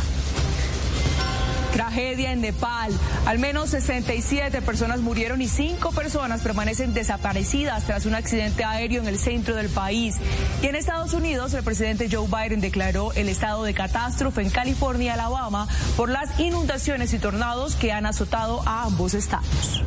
Tragedia 1.73 2.33
en 2.33 2.41
Nepal. 2.41 2.93
Al 3.27 3.39
menos 3.39 3.71
67 3.71 4.63
personas 4.63 5.01
murieron 5.01 5.41
y 5.43 5.49
5 5.49 5.93
personas 5.93 6.41
permanecen 6.41 6.95
desaparecidas 6.95 7.85
tras 7.85 8.07
un 8.07 8.15
accidente 8.15 8.65
aéreo 8.65 9.03
en 9.03 9.09
el 9.09 9.19
centro 9.19 9.55
del 9.55 9.69
país. 9.69 10.17
Y 10.63 10.67
en 10.67 10.75
Estados 10.75 11.13
Unidos, 11.13 11.55
el 11.55 11.63
presidente 11.63 12.09
Joe 12.11 12.27
Biden 12.27 12.61
declaró 12.61 13.13
el 13.13 13.29
estado 13.29 13.65
de 13.65 13.75
catástrofe 13.75 14.43
en 14.43 14.51
California 14.51 15.07
y 15.07 15.09
Alabama 15.09 15.69
por 15.97 16.09
las 16.09 16.39
inundaciones 16.41 17.13
y 17.13 17.19
tornados 17.19 17.75
que 17.77 17.93
han 17.93 18.07
azotado 18.07 18.63
a 18.67 18.85
ambos 18.85 19.15
estados. 19.15 19.83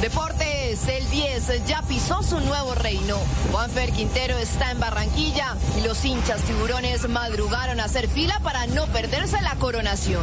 Deportes, 0.00 0.86
el 0.86 1.10
10 1.10 1.66
ya 1.66 1.82
pisó 1.82 2.22
su 2.22 2.38
nuevo 2.40 2.72
reino. 2.76 3.16
Juanfer 3.50 3.90
Quintero 3.92 4.38
está 4.38 4.70
en 4.70 4.78
Barranquilla 4.78 5.56
y 5.76 5.80
los 5.80 6.04
hinchas 6.04 6.40
tiburones 6.42 7.08
madrugaron 7.08 7.80
a 7.80 7.84
hacer 7.84 8.08
fila 8.08 8.38
para 8.44 8.68
no 8.68 8.86
perderse 8.86 9.40
la 9.42 9.56
coronación. 9.56 10.22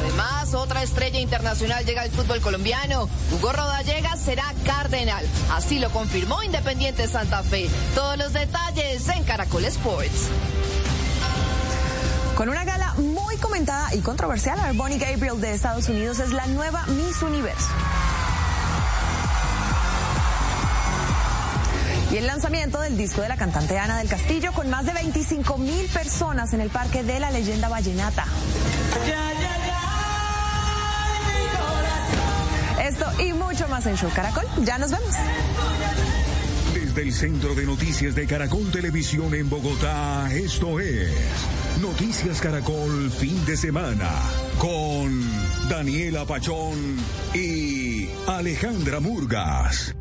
Además, 0.00 0.52
otra 0.52 0.82
estrella 0.82 1.18
internacional 1.18 1.86
llega 1.86 2.02
al 2.02 2.10
fútbol 2.10 2.42
colombiano. 2.42 3.08
Hugo 3.32 3.52
Rodallega 3.52 4.16
será 4.16 4.44
cardenal. 4.66 5.24
Así 5.54 5.78
lo 5.78 5.90
confirmó 5.90 6.42
Independiente 6.42 7.08
Santa 7.08 7.42
Fe. 7.42 7.70
Todos 7.94 8.18
los 8.18 8.34
detalles 8.34 9.08
en 9.08 9.24
Caracol 9.24 9.64
Sports. 9.64 10.28
Con 12.38 12.48
una 12.48 12.62
gala 12.62 12.94
muy 12.94 13.36
comentada 13.38 13.92
y 13.96 13.98
controversial, 13.98 14.60
Bonnie 14.76 14.96
Gabriel 14.96 15.40
de 15.40 15.54
Estados 15.54 15.88
Unidos 15.88 16.20
es 16.20 16.30
la 16.30 16.46
nueva 16.46 16.86
Miss 16.86 17.20
Universo. 17.20 17.66
Y 22.12 22.16
el 22.16 22.28
lanzamiento 22.28 22.80
del 22.80 22.96
disco 22.96 23.22
de 23.22 23.28
la 23.28 23.36
cantante 23.36 23.76
Ana 23.76 23.98
del 23.98 24.08
Castillo 24.08 24.52
con 24.52 24.70
más 24.70 24.86
de 24.86 24.92
25 24.92 25.58
mil 25.58 25.88
personas 25.88 26.52
en 26.52 26.60
el 26.60 26.70
Parque 26.70 27.02
de 27.02 27.18
la 27.18 27.32
Leyenda 27.32 27.68
Vallenata. 27.68 28.24
Esto 32.80 33.20
y 33.20 33.32
mucho 33.32 33.66
más 33.66 33.84
en 33.86 33.96
Show 33.96 34.12
Caracol. 34.14 34.44
Ya 34.64 34.78
nos 34.78 34.92
vemos. 34.92 35.16
Desde 36.98 37.10
el 37.10 37.14
Centro 37.14 37.54
de 37.54 37.64
Noticias 37.64 38.16
de 38.16 38.26
Caracol 38.26 38.72
Televisión 38.72 39.32
en 39.32 39.48
Bogotá, 39.48 40.28
esto 40.34 40.80
es 40.80 41.12
Noticias 41.80 42.40
Caracol 42.40 43.08
Fin 43.12 43.46
de 43.46 43.56
Semana 43.56 44.10
con 44.58 45.22
Daniela 45.68 46.24
Pachón 46.24 46.96
y 47.34 48.08
Alejandra 48.26 48.98
Murgas. 48.98 49.94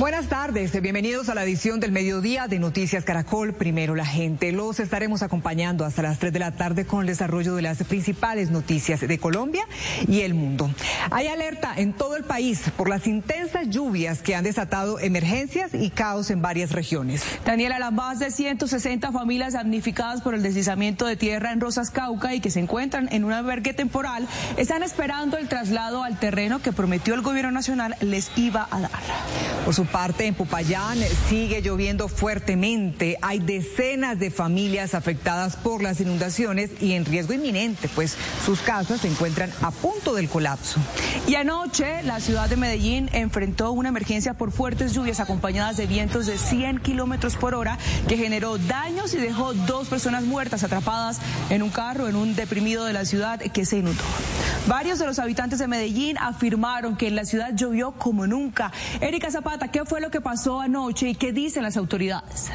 Buenas 0.00 0.28
tardes, 0.28 0.72
bienvenidos 0.80 1.28
a 1.28 1.34
la 1.34 1.44
edición 1.44 1.78
del 1.78 1.92
mediodía 1.92 2.48
de 2.48 2.58
Noticias 2.58 3.04
Caracol. 3.04 3.52
Primero 3.52 3.94
la 3.94 4.06
gente. 4.06 4.50
Los 4.50 4.80
estaremos 4.80 5.20
acompañando 5.20 5.84
hasta 5.84 6.00
las 6.00 6.18
3 6.18 6.32
de 6.32 6.38
la 6.38 6.52
tarde 6.52 6.86
con 6.86 7.02
el 7.02 7.06
desarrollo 7.06 7.54
de 7.54 7.60
las 7.60 7.84
principales 7.84 8.50
noticias 8.50 9.00
de 9.00 9.18
Colombia 9.18 9.62
y 10.08 10.22
el 10.22 10.32
mundo. 10.32 10.70
Hay 11.10 11.26
alerta 11.26 11.74
en 11.76 11.92
todo 11.92 12.16
el 12.16 12.24
país 12.24 12.62
por 12.78 12.88
las 12.88 13.06
intensas 13.06 13.68
lluvias 13.68 14.22
que 14.22 14.34
han 14.34 14.44
desatado 14.44 14.98
emergencias 14.98 15.74
y 15.74 15.90
caos 15.90 16.30
en 16.30 16.40
varias 16.40 16.72
regiones. 16.72 17.22
Daniela, 17.44 17.78
las 17.78 17.92
más 17.92 18.20
de 18.20 18.30
160 18.30 19.12
familias 19.12 19.52
damnificadas 19.52 20.22
por 20.22 20.34
el 20.34 20.42
deslizamiento 20.42 21.04
de 21.04 21.16
tierra 21.16 21.52
en 21.52 21.60
Rosas 21.60 21.90
Cauca 21.90 22.34
y 22.34 22.40
que 22.40 22.50
se 22.50 22.60
encuentran 22.60 23.06
en 23.12 23.24
un 23.24 23.34
albergue 23.34 23.74
temporal 23.74 24.26
están 24.56 24.82
esperando 24.82 25.36
el 25.36 25.46
traslado 25.46 26.04
al 26.04 26.18
terreno 26.18 26.62
que 26.62 26.72
prometió 26.72 27.12
el 27.12 27.20
gobierno 27.20 27.50
nacional 27.50 27.96
les 28.00 28.30
iba 28.36 28.66
a 28.70 28.80
dar. 28.80 28.90
Por 29.66 29.74
su 29.74 29.89
parte, 29.90 30.26
en 30.26 30.34
Popayán 30.34 30.98
sigue 31.28 31.62
lloviendo 31.62 32.08
fuertemente. 32.08 33.16
Hay 33.22 33.38
decenas 33.38 34.18
de 34.18 34.30
familias 34.30 34.94
afectadas 34.94 35.56
por 35.56 35.82
las 35.82 36.00
inundaciones 36.00 36.70
y 36.80 36.92
en 36.92 37.04
riesgo 37.04 37.34
inminente, 37.34 37.88
pues 37.94 38.16
sus 38.44 38.60
casas 38.60 39.00
se 39.00 39.08
encuentran 39.08 39.50
a 39.62 39.70
punto 39.70 40.14
del 40.14 40.28
colapso. 40.28 40.80
Y 41.26 41.34
anoche 41.34 42.02
la 42.02 42.20
ciudad 42.20 42.48
de 42.48 42.56
Medellín 42.56 43.10
enfrentó 43.12 43.72
una 43.72 43.88
emergencia 43.88 44.34
por 44.34 44.52
fuertes 44.52 44.92
lluvias 44.92 45.20
acompañadas 45.20 45.76
de 45.76 45.86
vientos 45.86 46.26
de 46.26 46.38
100 46.38 46.78
kilómetros 46.78 47.36
por 47.36 47.54
hora 47.54 47.78
que 48.08 48.16
generó 48.16 48.58
daños 48.58 49.14
y 49.14 49.18
dejó 49.18 49.54
dos 49.54 49.88
personas 49.88 50.24
muertas 50.24 50.62
atrapadas 50.64 51.18
en 51.50 51.62
un 51.62 51.70
carro 51.70 52.08
en 52.08 52.16
un 52.16 52.34
deprimido 52.34 52.84
de 52.84 52.92
la 52.92 53.04
ciudad 53.04 53.40
que 53.40 53.64
se 53.64 53.78
inundó. 53.78 54.04
Varios 54.66 54.98
de 54.98 55.06
los 55.06 55.18
habitantes 55.18 55.58
de 55.58 55.66
Medellín 55.66 56.16
afirmaron 56.18 56.96
que 56.96 57.08
en 57.08 57.16
la 57.16 57.24
ciudad 57.24 57.52
llovió 57.54 57.92
como 57.92 58.26
nunca. 58.26 58.72
Erika 59.00 59.30
Zapata, 59.30 59.68
¿qué 59.68 59.79
fue 59.84 60.00
lo 60.00 60.10
que 60.10 60.20
pasó 60.20 60.60
anoche 60.60 61.08
y 61.08 61.14
qué 61.14 61.32
dicen 61.32 61.62
las 61.62 61.76
autoridades? 61.76 62.50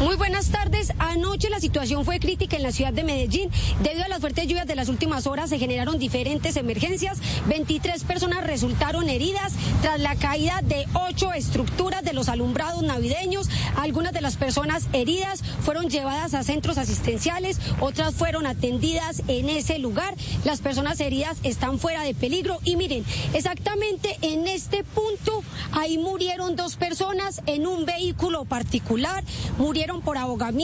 Muy 0.00 0.16
buenas 0.16 0.50
tardes. 0.50 0.55
Anoche 0.98 1.48
la 1.48 1.60
situación 1.60 2.04
fue 2.04 2.18
crítica 2.18 2.56
en 2.56 2.64
la 2.64 2.72
ciudad 2.72 2.92
de 2.92 3.04
Medellín. 3.04 3.50
Debido 3.82 4.04
a 4.04 4.08
las 4.08 4.18
fuertes 4.18 4.48
lluvias 4.48 4.66
de 4.66 4.74
las 4.74 4.88
últimas 4.88 5.28
horas 5.28 5.48
se 5.48 5.58
generaron 5.58 5.98
diferentes 5.98 6.56
emergencias. 6.56 7.18
23 7.46 8.02
personas 8.02 8.44
resultaron 8.44 9.08
heridas 9.08 9.52
tras 9.80 10.00
la 10.00 10.16
caída 10.16 10.62
de 10.64 10.84
ocho 11.08 11.32
estructuras 11.32 12.02
de 12.02 12.14
los 12.14 12.28
alumbrados 12.28 12.82
navideños. 12.82 13.48
Algunas 13.76 14.12
de 14.12 14.20
las 14.20 14.36
personas 14.36 14.88
heridas 14.92 15.44
fueron 15.60 15.88
llevadas 15.88 16.34
a 16.34 16.42
centros 16.42 16.78
asistenciales, 16.78 17.60
otras 17.80 18.14
fueron 18.14 18.44
atendidas 18.46 19.22
en 19.28 19.48
ese 19.48 19.78
lugar. 19.78 20.14
Las 20.44 20.60
personas 20.60 20.98
heridas 20.98 21.38
están 21.44 21.78
fuera 21.78 22.02
de 22.02 22.14
peligro 22.14 22.58
y 22.64 22.74
miren, 22.74 23.04
exactamente 23.34 24.18
en 24.22 24.48
este 24.48 24.82
punto 24.82 25.44
ahí 25.70 25.96
murieron 25.96 26.56
dos 26.56 26.76
personas 26.76 27.42
en 27.46 27.66
un 27.66 27.84
vehículo 27.84 28.44
particular. 28.44 29.22
Murieron 29.58 30.00
por 30.02 30.18
ahogamiento, 30.18 30.55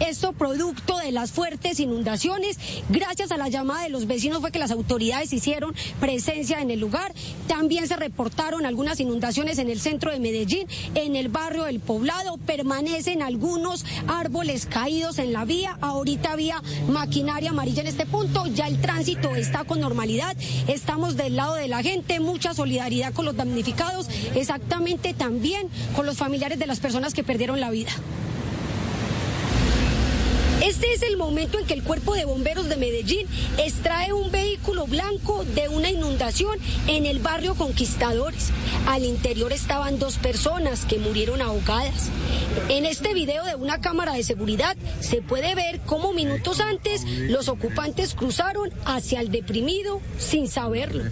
esto 0.00 0.32
producto 0.32 0.98
de 0.98 1.12
las 1.12 1.30
fuertes 1.30 1.78
inundaciones. 1.80 2.58
Gracias 2.88 3.30
a 3.30 3.36
la 3.36 3.48
llamada 3.48 3.84
de 3.84 3.88
los 3.88 4.06
vecinos 4.06 4.40
fue 4.40 4.50
que 4.50 4.58
las 4.58 4.70
autoridades 4.70 5.32
hicieron 5.32 5.74
presencia 6.00 6.60
en 6.60 6.70
el 6.70 6.80
lugar. 6.80 7.12
También 7.46 7.86
se 7.86 7.96
reportaron 7.96 8.66
algunas 8.66 8.98
inundaciones 9.00 9.58
en 9.58 9.70
el 9.70 9.80
centro 9.80 10.10
de 10.10 10.18
Medellín, 10.18 10.66
en 10.94 11.16
el 11.16 11.28
barrio 11.28 11.64
del 11.64 11.80
Poblado. 11.80 12.38
Permanecen 12.38 13.22
algunos 13.22 13.84
árboles 14.08 14.66
caídos 14.66 15.18
en 15.18 15.32
la 15.32 15.44
vía. 15.44 15.78
Ahorita 15.80 16.32
había 16.32 16.62
maquinaria 16.88 17.50
amarilla 17.50 17.82
en 17.82 17.88
este 17.88 18.06
punto. 18.06 18.46
Ya 18.46 18.66
el 18.66 18.80
tránsito 18.80 19.36
está 19.36 19.64
con 19.64 19.80
normalidad. 19.80 20.36
Estamos 20.66 21.16
del 21.16 21.36
lado 21.36 21.54
de 21.54 21.68
la 21.68 21.82
gente. 21.82 22.18
Mucha 22.20 22.54
solidaridad 22.54 23.12
con 23.12 23.24
los 23.24 23.36
damnificados. 23.36 24.08
Exactamente 24.34 25.14
también 25.14 25.68
con 25.94 26.06
los 26.06 26.16
familiares 26.16 26.58
de 26.58 26.66
las 26.66 26.80
personas 26.80 27.14
que 27.14 27.22
perdieron 27.22 27.60
la 27.60 27.70
vida. 27.70 27.90
Este 30.62 30.92
es 30.92 31.02
el 31.02 31.16
momento 31.16 31.58
en 31.58 31.64
que 31.64 31.72
el 31.72 31.82
Cuerpo 31.82 32.14
de 32.14 32.26
Bomberos 32.26 32.68
de 32.68 32.76
Medellín 32.76 33.26
extrae 33.56 34.12
un 34.12 34.30
vehículo 34.30 34.86
blanco 34.86 35.42
de 35.44 35.68
una 35.68 35.90
inundación 35.90 36.58
en 36.86 37.06
el 37.06 37.18
barrio 37.18 37.54
Conquistadores. 37.54 38.50
Al 38.86 39.04
interior 39.04 39.54
estaban 39.54 39.98
dos 39.98 40.18
personas 40.18 40.84
que 40.84 40.98
murieron 40.98 41.40
ahogadas. 41.40 42.10
En 42.68 42.84
este 42.84 43.14
video 43.14 43.42
de 43.44 43.54
una 43.54 43.80
cámara 43.80 44.12
de 44.12 44.22
seguridad 44.22 44.76
se 45.00 45.22
puede 45.22 45.54
ver 45.54 45.80
cómo 45.86 46.12
minutos 46.12 46.60
antes 46.60 47.04
los 47.04 47.48
ocupantes 47.48 48.14
cruzaron 48.14 48.70
hacia 48.84 49.20
el 49.20 49.30
deprimido 49.30 50.02
sin 50.18 50.46
saberlo. 50.46 51.04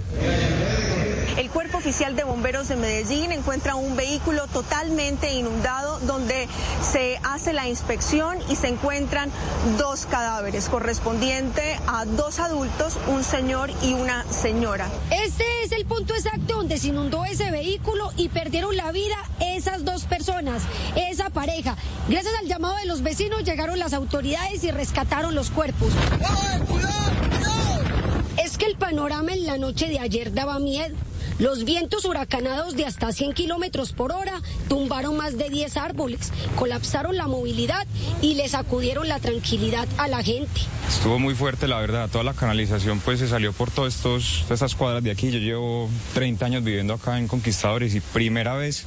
El 1.38 1.50
Cuerpo 1.50 1.78
Oficial 1.78 2.16
de 2.16 2.24
Bomberos 2.24 2.66
de 2.66 2.74
Medellín 2.74 3.30
encuentra 3.30 3.76
un 3.76 3.94
vehículo 3.94 4.48
totalmente 4.48 5.34
inundado 5.34 6.00
donde 6.00 6.48
se 6.82 7.20
hace 7.22 7.52
la 7.52 7.68
inspección 7.68 8.38
y 8.48 8.56
se 8.56 8.66
encuentran 8.66 9.30
dos 9.78 10.06
cadáveres 10.06 10.68
correspondiente 10.68 11.78
a 11.86 12.06
dos 12.06 12.40
adultos, 12.40 12.98
un 13.06 13.22
señor 13.22 13.70
y 13.82 13.94
una 13.94 14.24
señora. 14.32 14.88
Este 15.12 15.44
es 15.62 15.70
el 15.70 15.86
punto 15.86 16.12
exacto 16.12 16.56
donde 16.56 16.76
se 16.76 16.88
inundó 16.88 17.24
ese 17.24 17.52
vehículo 17.52 18.10
y 18.16 18.30
perdieron 18.30 18.76
la 18.76 18.90
vida 18.90 19.16
esas 19.38 19.84
dos 19.84 20.06
personas, 20.06 20.64
esa 20.96 21.30
pareja. 21.30 21.76
Gracias 22.08 22.34
al 22.40 22.48
llamado 22.48 22.74
de 22.78 22.86
los 22.86 23.02
vecinos 23.02 23.44
llegaron 23.44 23.78
las 23.78 23.92
autoridades 23.92 24.64
y 24.64 24.72
rescataron 24.72 25.36
los 25.36 25.50
cuerpos. 25.50 25.92
Es 28.42 28.58
que 28.58 28.66
el 28.66 28.76
panorama 28.76 29.32
en 29.32 29.46
la 29.46 29.56
noche 29.56 29.86
de 29.86 30.00
ayer 30.00 30.34
daba 30.34 30.58
miedo. 30.58 30.96
Los 31.38 31.64
vientos 31.64 32.04
huracanados 32.04 32.74
de 32.74 32.84
hasta 32.84 33.12
100 33.12 33.32
kilómetros 33.32 33.92
por 33.92 34.10
hora 34.10 34.42
tumbaron 34.68 35.16
más 35.16 35.38
de 35.38 35.48
10 35.48 35.76
árboles, 35.76 36.32
colapsaron 36.56 37.16
la 37.16 37.28
movilidad 37.28 37.86
y 38.20 38.34
le 38.34 38.48
sacudieron 38.48 39.06
la 39.06 39.20
tranquilidad 39.20 39.86
a 39.98 40.08
la 40.08 40.24
gente. 40.24 40.60
Estuvo 40.88 41.20
muy 41.20 41.36
fuerte, 41.36 41.68
la 41.68 41.78
verdad. 41.78 42.10
Toda 42.10 42.24
la 42.24 42.34
canalización 42.34 42.98
pues 42.98 43.20
se 43.20 43.28
salió 43.28 43.52
por 43.52 43.70
todas 43.70 44.04
estas 44.50 44.74
cuadras 44.74 45.04
de 45.04 45.12
aquí. 45.12 45.30
Yo 45.30 45.38
llevo 45.38 45.88
30 46.14 46.44
años 46.46 46.64
viviendo 46.64 46.94
acá 46.94 47.18
en 47.18 47.28
Conquistadores 47.28 47.94
y 47.94 48.00
primera 48.00 48.54
vez 48.54 48.84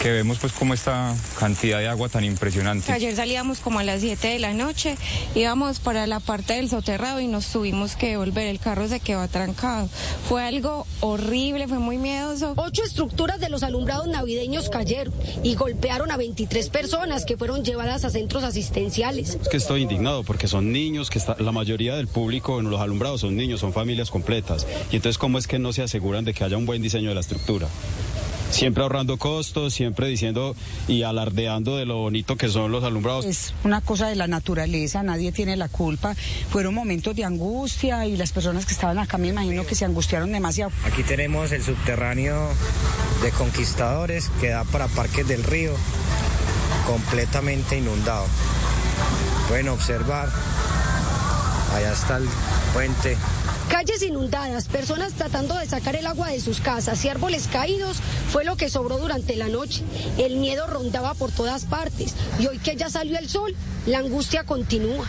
que 0.00 0.10
vemos 0.10 0.38
pues 0.38 0.54
como 0.54 0.72
esta 0.72 1.14
cantidad 1.38 1.78
de 1.78 1.86
agua 1.86 2.08
tan 2.08 2.24
impresionante. 2.24 2.90
Ayer 2.90 3.14
salíamos 3.14 3.60
como 3.60 3.80
a 3.80 3.84
las 3.84 4.00
7 4.00 4.28
de 4.28 4.38
la 4.38 4.54
noche, 4.54 4.96
íbamos 5.34 5.78
para 5.78 6.06
la 6.06 6.20
parte 6.20 6.54
del 6.54 6.70
soterrado 6.70 7.20
y 7.20 7.26
nos 7.26 7.46
tuvimos 7.48 7.96
que 7.96 8.16
volver, 8.16 8.46
el 8.46 8.58
carro 8.58 8.88
se 8.88 9.00
quedó 9.00 9.20
atrancado. 9.20 9.90
Fue 10.26 10.42
algo 10.42 10.86
horrible, 11.00 11.68
fue 11.68 11.78
muy 11.78 11.98
miedoso. 11.98 12.54
Ocho 12.56 12.82
estructuras 12.82 13.40
de 13.40 13.50
los 13.50 13.62
alumbrados 13.62 14.08
navideños 14.08 14.70
cayeron 14.70 15.12
y 15.42 15.54
golpearon 15.54 16.10
a 16.10 16.16
23 16.16 16.70
personas 16.70 17.26
que 17.26 17.36
fueron 17.36 17.62
llevadas 17.62 18.06
a 18.06 18.10
centros 18.10 18.42
asistenciales. 18.42 19.38
Es 19.42 19.48
que 19.50 19.58
estoy 19.58 19.82
indignado 19.82 20.24
porque 20.24 20.48
son 20.48 20.72
niños, 20.72 21.10
que 21.10 21.18
está, 21.18 21.36
la 21.38 21.52
mayoría 21.52 21.94
del 21.94 22.08
público 22.08 22.58
en 22.58 22.70
los 22.70 22.80
alumbrados 22.80 23.20
son 23.20 23.36
niños, 23.36 23.60
son 23.60 23.74
familias 23.74 24.10
completas. 24.10 24.66
Y 24.90 24.96
entonces, 24.96 25.18
¿cómo 25.18 25.36
es 25.36 25.46
que 25.46 25.58
no 25.58 25.74
se 25.74 25.82
aseguran 25.82 26.24
de 26.24 26.32
que 26.32 26.42
haya 26.42 26.56
un 26.56 26.64
buen 26.64 26.80
diseño 26.80 27.10
de 27.10 27.14
la 27.14 27.20
estructura? 27.20 27.68
Siempre 28.50 28.82
ahorrando 28.82 29.16
costos, 29.16 29.74
siempre 29.74 30.08
diciendo 30.08 30.54
y 30.88 31.02
alardeando 31.02 31.76
de 31.76 31.86
lo 31.86 31.98
bonito 31.98 32.36
que 32.36 32.48
son 32.48 32.72
los 32.72 32.84
alumbrados. 32.84 33.24
Es 33.24 33.54
una 33.64 33.80
cosa 33.80 34.08
de 34.08 34.16
la 34.16 34.26
naturaleza, 34.26 35.02
nadie 35.02 35.32
tiene 35.32 35.56
la 35.56 35.68
culpa. 35.68 36.14
Fueron 36.50 36.74
momentos 36.74 37.14
de 37.14 37.24
angustia 37.24 38.06
y 38.06 38.16
las 38.16 38.32
personas 38.32 38.66
que 38.66 38.72
estaban 38.72 38.98
acá 38.98 39.18
me 39.18 39.28
imagino 39.28 39.64
que 39.66 39.74
se 39.74 39.84
angustiaron 39.84 40.32
demasiado. 40.32 40.72
Aquí 40.84 41.02
tenemos 41.02 41.52
el 41.52 41.62
subterráneo 41.62 42.48
de 43.22 43.30
Conquistadores 43.30 44.30
que 44.40 44.48
da 44.48 44.64
para 44.64 44.88
Parques 44.88 45.26
del 45.26 45.44
Río, 45.44 45.72
completamente 46.86 47.78
inundado. 47.78 48.26
Pueden 49.48 49.68
observar, 49.68 50.28
allá 51.74 51.92
está 51.92 52.16
el 52.18 52.28
puente 52.72 53.16
Calles 53.70 54.02
inundadas, 54.02 54.66
personas 54.66 55.12
tratando 55.12 55.56
de 55.56 55.64
sacar 55.64 55.94
el 55.94 56.04
agua 56.06 56.28
de 56.28 56.40
sus 56.40 56.60
casas 56.60 57.04
y 57.04 57.08
árboles 57.08 57.46
caídos 57.46 57.98
fue 58.30 58.44
lo 58.44 58.56
que 58.56 58.68
sobró 58.68 58.98
durante 58.98 59.36
la 59.36 59.48
noche. 59.48 59.82
El 60.18 60.36
miedo 60.36 60.66
rondaba 60.66 61.14
por 61.14 61.30
todas 61.30 61.66
partes 61.66 62.16
y 62.40 62.48
hoy 62.48 62.58
que 62.58 62.74
ya 62.74 62.90
salió 62.90 63.16
el 63.16 63.28
sol, 63.28 63.54
la 63.86 63.98
angustia 63.98 64.42
continúa. 64.44 65.06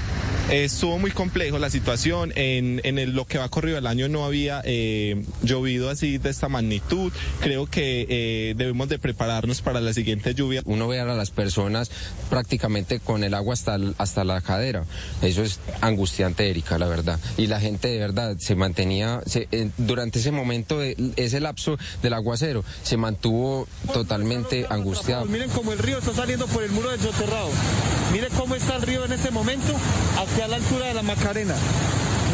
Estuvo 0.49 0.99
muy 0.99 1.11
complejo 1.11 1.59
la 1.59 1.69
situación. 1.69 2.33
En, 2.35 2.81
en 2.83 3.15
lo 3.15 3.25
que 3.25 3.37
va 3.37 3.47
corrido 3.47 3.77
el 3.77 3.87
año 3.87 4.09
no 4.09 4.25
había 4.25 4.61
eh, 4.65 5.23
llovido 5.43 5.89
así 5.89 6.17
de 6.17 6.29
esta 6.29 6.49
magnitud. 6.49 7.13
Creo 7.39 7.67
que 7.67 8.05
eh, 8.09 8.53
debemos 8.57 8.89
de 8.89 8.99
prepararnos 8.99 9.61
para 9.61 9.79
la 9.79 9.93
siguiente 9.93 10.33
lluvia. 10.33 10.61
Uno 10.65 10.89
ve 10.89 10.99
a 10.99 11.05
las 11.05 11.31
personas 11.31 11.89
prácticamente 12.29 12.99
con 12.99 13.23
el 13.23 13.33
agua 13.33 13.53
hasta, 13.53 13.77
hasta 13.97 14.25
la 14.25 14.41
cadera. 14.41 14.83
Eso 15.21 15.41
es 15.41 15.59
angustiante, 15.79 16.49
Erika, 16.49 16.77
la 16.77 16.87
verdad. 16.87 17.17
Y 17.37 17.47
la 17.47 17.61
gente 17.61 17.87
de 17.87 17.99
verdad 17.99 18.35
se 18.37 18.50
mantenía, 18.55 19.21
eh, 19.33 19.69
durante 19.77 20.19
ese 20.19 20.31
momento, 20.31 20.81
ese 20.81 21.39
lapso 21.39 21.77
del 22.01 22.13
aguacero, 22.13 22.63
se 22.83 22.97
mantuvo 22.97 23.67
totalmente 23.93 24.65
angustiado. 24.69 25.25
Miren 25.25 25.49
cómo 25.49 25.71
el 25.71 25.79
río 25.79 25.97
está 25.97 26.13
saliendo 26.13 26.47
por 26.47 26.63
el 26.63 26.71
muro 26.71 26.89
del 26.89 26.99
soterrado. 26.99 27.49
Miren 28.11 28.31
cómo 28.37 28.55
está 28.55 28.75
el 28.75 28.81
río 28.81 29.05
en 29.05 29.13
este 29.13 29.31
momento 29.31 29.73
hacia 30.17 30.47
la 30.47 30.57
altura 30.57 30.87
de 30.87 30.93
la 30.93 31.01
Macarena. 31.01 31.55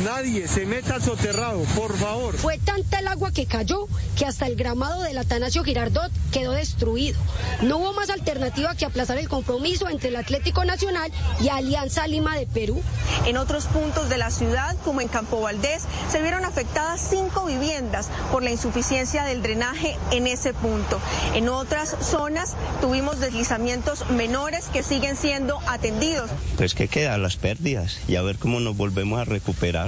Nadie 0.03 0.48
se 0.48 0.65
meta 0.65 0.95
al 0.95 1.02
soterrado, 1.02 1.61
por 1.76 1.98
favor. 1.98 2.36
Fue 2.36 2.57
tanta 2.60 2.99
el 2.99 3.07
agua 3.07 3.32
que 3.32 3.45
cayó 3.45 3.88
que 4.15 4.26
hasta 4.26 4.45
el 4.45 4.56
gramado 4.56 5.02
del 5.02 5.18
Atanasio 5.18 5.64
Girardot 5.64 6.11
quedó 6.32 6.52
destruido. 6.52 7.19
No 7.61 7.78
hubo 7.78 7.94
más 7.94 8.10
alternativa 8.10 8.76
que 8.76 8.86
aplazar 8.86 9.18
el 9.18 9.28
compromiso 9.28 9.90
entre 9.90 10.10
el 10.10 10.15
Atlético 10.15 10.65
Nacional 10.65 11.11
y 11.41 11.49
Alianza 11.49 12.06
Lima 12.07 12.38
de 12.38 12.45
Perú. 12.45 12.82
En 13.26 13.38
otros 13.38 13.65
puntos 13.65 14.10
de 14.10 14.18
la 14.18 14.30
ciudad, 14.30 14.76
como 14.84 15.02
en 15.02 15.07
Campo 15.07 15.41
Valdés, 15.41 15.84
se 16.11 16.22
vieron 16.22 16.45
afectadas 16.45 17.02
cinco 17.10 17.45
viviendas 17.45 18.10
por 18.32 18.44
la 18.44 18.52
insuficiencia 18.52 19.24
del 19.24 19.41
drenaje 19.41 19.98
en 20.11 20.28
ese 20.28 20.53
punto. 20.53 20.99
En 21.34 21.49
otras 21.49 21.95
zonas 22.02 22.56
tuvimos 22.82 23.19
deslizamientos 23.19 24.10
menores 24.11 24.65
que 24.72 24.84
siguen 24.84 25.15
siendo 25.15 25.60
atendidos. 25.68 26.30
Pues 26.57 26.76
que 26.76 26.88
quedan 26.88 27.24
las 27.24 27.38
pérdidas 27.38 27.99
y 28.07 28.15
a 28.15 28.22
ver 28.22 28.38
cómo 28.38 28.60
nos 28.60 28.78
volvemos 28.78 29.19
a 29.19 29.26
recuperar. 29.26 29.86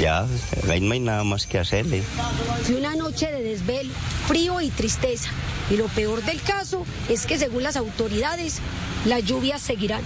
Ya, 0.00 0.26
ahí 0.70 0.80
no 0.80 0.92
hay 0.92 1.00
nada 1.00 1.24
más 1.24 1.46
que 1.46 1.58
hacerle. 1.58 2.02
Fue 2.64 2.76
una 2.76 2.94
noche 2.94 3.32
de 3.32 3.42
desvelo, 3.42 3.92
frío 4.26 4.60
y 4.60 4.70
tristeza. 4.70 5.30
Y 5.70 5.76
lo 5.76 5.86
peor 5.88 6.22
del 6.22 6.40
caso 6.40 6.84
es 7.08 7.26
que 7.26 7.38
según 7.38 7.62
las 7.62 7.76
autoridades, 7.76 8.60
las 9.06 9.24
lluvias 9.24 9.62
seguirán. 9.62 10.02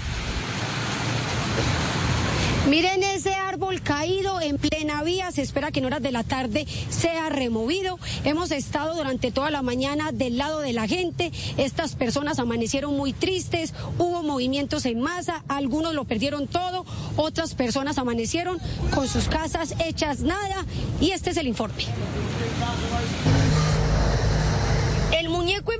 Miren 2.69 3.03
ese 3.03 3.35
árbol 3.53 3.83
caído 3.83 4.41
en 4.41 4.57
plena 4.57 5.03
vía, 5.03 5.31
se 5.31 5.43
espera 5.43 5.71
que 5.71 5.81
en 5.81 5.85
horas 5.85 6.01
de 6.01 6.11
la 6.11 6.25
tarde 6.25 6.67
sea 6.89 7.29
removido. 7.29 7.99
Hemos 8.25 8.51
estado 8.51 8.95
durante 8.95 9.31
toda 9.31 9.51
la 9.51 9.61
mañana 9.61 10.11
del 10.11 10.39
lado 10.39 10.61
de 10.61 10.73
la 10.73 10.89
gente, 10.89 11.31
estas 11.59 11.95
personas 11.95 12.39
amanecieron 12.39 12.97
muy 12.97 13.13
tristes, 13.13 13.75
hubo 13.99 14.23
movimientos 14.23 14.87
en 14.87 15.01
masa, 15.01 15.45
algunos 15.49 15.93
lo 15.95 16.05
perdieron 16.05 16.47
todo, 16.47 16.87
otras 17.17 17.55
personas 17.55 17.99
amanecieron 17.99 18.59
con 18.95 19.07
sus 19.07 19.29
casas 19.29 19.75
hechas 19.85 20.21
nada. 20.21 20.65
Y 21.01 21.11
este 21.11 21.31
es 21.31 21.37
el 21.37 21.47
informe. 21.47 21.85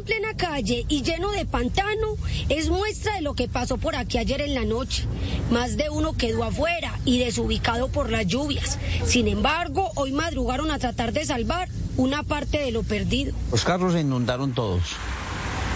Plena 0.05 0.35
calle 0.35 0.85
y 0.89 1.03
lleno 1.03 1.31
de 1.31 1.47
pantano 1.47 2.17
es 2.49 2.71
muestra 2.71 3.15
de 3.15 3.21
lo 3.21 3.35
que 3.35 3.47
pasó 3.47 3.79
por 3.79 3.95
aquí 3.95 4.19
ayer 4.19 4.41
en 4.41 4.55
la 4.55 4.65
noche. 4.65 5.05
Más 5.51 5.77
de 5.77 5.91
uno 5.91 6.15
quedó 6.15 6.43
afuera 6.43 6.99
y 7.05 7.19
desubicado 7.19 7.89
por 7.89 8.11
las 8.11 8.27
lluvias. 8.27 8.79
Sin 9.07 9.29
embargo, 9.29 9.93
hoy 9.95 10.13
madrugaron 10.13 10.71
a 10.71 10.79
tratar 10.79 11.13
de 11.13 11.25
salvar 11.25 11.69
una 11.97 12.25
parte 12.25 12.59
de 12.59 12.73
lo 12.73 12.83
perdido. 12.83 13.33
Los 13.53 13.65
carros 13.65 13.93
se 13.93 14.01
inundaron 14.01 14.53
todos. 14.53 14.83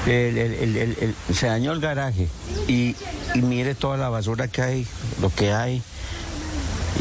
Se 0.05 1.47
dañó 1.47 1.73
el 1.73 1.81
garaje 1.81 2.29
y, 2.69 2.95
y 3.35 3.43
mire 3.43 3.75
toda 3.75 3.97
la 3.97 4.09
basura 4.09 4.49
que 4.49 4.63
hay, 4.63 4.87
lo 5.21 5.31
que 5.31 5.53
hay. 5.53 5.83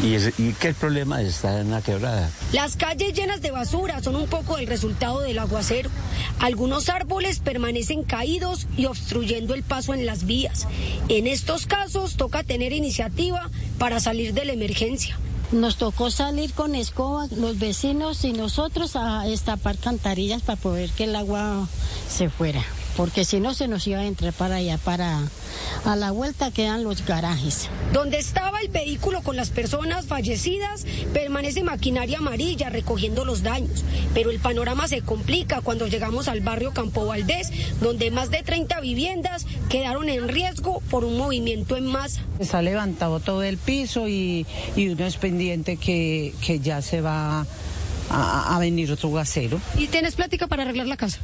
Y, 0.02 0.14
es- 0.14 0.38
y 0.38 0.52
que 0.52 0.68
el 0.68 0.74
problema 0.74 1.20
está 1.22 1.60
en 1.60 1.70
la 1.70 1.82
quebrada. 1.82 2.30
Las 2.52 2.76
calles 2.76 3.14
llenas 3.14 3.40
de 3.40 3.50
basura 3.50 4.02
son 4.02 4.16
un 4.16 4.26
poco 4.26 4.58
el 4.58 4.66
resultado 4.66 5.20
del 5.20 5.38
aguacero. 5.38 5.90
Algunos 6.38 6.88
árboles 6.88 7.38
permanecen 7.40 8.02
caídos 8.02 8.66
y 8.76 8.86
obstruyendo 8.86 9.54
el 9.54 9.62
paso 9.62 9.94
en 9.94 10.06
las 10.06 10.24
vías. 10.26 10.66
En 11.08 11.26
estos 11.26 11.66
casos 11.66 12.16
toca 12.16 12.42
tener 12.44 12.72
iniciativa 12.72 13.50
para 13.78 14.00
salir 14.00 14.32
de 14.34 14.44
la 14.44 14.52
emergencia. 14.52 15.18
Nos 15.52 15.76
tocó 15.76 16.10
salir 16.10 16.52
con 16.52 16.74
escoba, 16.74 17.26
los 17.36 17.58
vecinos 17.58 18.24
y 18.24 18.32
nosotros 18.32 18.96
a 18.96 19.22
destapar 19.22 19.78
cantarillas 19.78 20.42
para 20.42 20.60
poder 20.60 20.90
que 20.90 21.04
el 21.04 21.14
agua 21.14 21.68
se 22.08 22.28
fuera, 22.28 22.64
porque 22.96 23.24
si 23.24 23.40
no 23.40 23.54
se 23.54 23.68
nos 23.68 23.86
iba 23.86 24.00
a 24.00 24.06
entrar 24.06 24.32
para 24.32 24.56
allá, 24.56 24.78
para 24.78 25.22
a 25.84 25.96
la 25.96 26.10
vuelta 26.10 26.50
quedan 26.50 26.84
los 26.84 27.04
garajes. 27.04 27.68
Donde 27.92 28.18
estaba 28.18 28.60
el 28.60 28.68
vehículo 28.68 29.22
con 29.22 29.36
las 29.36 29.50
personas 29.50 30.06
fallecidas, 30.06 30.86
permanece 31.12 31.62
maquinaria 31.62 32.18
amarilla 32.18 32.70
recogiendo 32.70 33.24
los 33.24 33.42
daños. 33.42 33.84
Pero 34.14 34.30
el 34.30 34.38
panorama 34.38 34.88
se 34.88 35.02
complica 35.02 35.60
cuando 35.60 35.86
llegamos 35.86 36.28
al 36.28 36.40
barrio 36.40 36.72
Campo 36.72 37.06
Valdés, 37.06 37.50
donde 37.80 38.10
más 38.10 38.30
de 38.30 38.42
30 38.42 38.80
viviendas 38.80 39.46
quedaron 39.68 40.08
en 40.08 40.28
riesgo 40.28 40.80
por 40.90 41.04
un 41.04 41.16
movimiento 41.16 41.76
en 41.76 41.86
masa. 41.86 42.22
Está 42.38 42.62
levantado 42.62 43.20
todo 43.20 43.42
el 43.42 43.58
piso 43.58 44.08
y, 44.08 44.46
y 44.74 44.88
uno 44.88 45.06
es 45.06 45.16
pendiente 45.16 45.76
que, 45.76 46.34
que 46.40 46.60
ya 46.60 46.82
se 46.82 47.00
va 47.00 47.46
a, 48.10 48.54
a 48.54 48.58
venir 48.58 48.90
otro 48.92 49.08
aguacero. 49.08 49.60
¿Y 49.76 49.86
tienes 49.88 50.14
plática 50.14 50.46
para 50.46 50.62
arreglar 50.62 50.86
la 50.86 50.96
casa? 50.96 51.18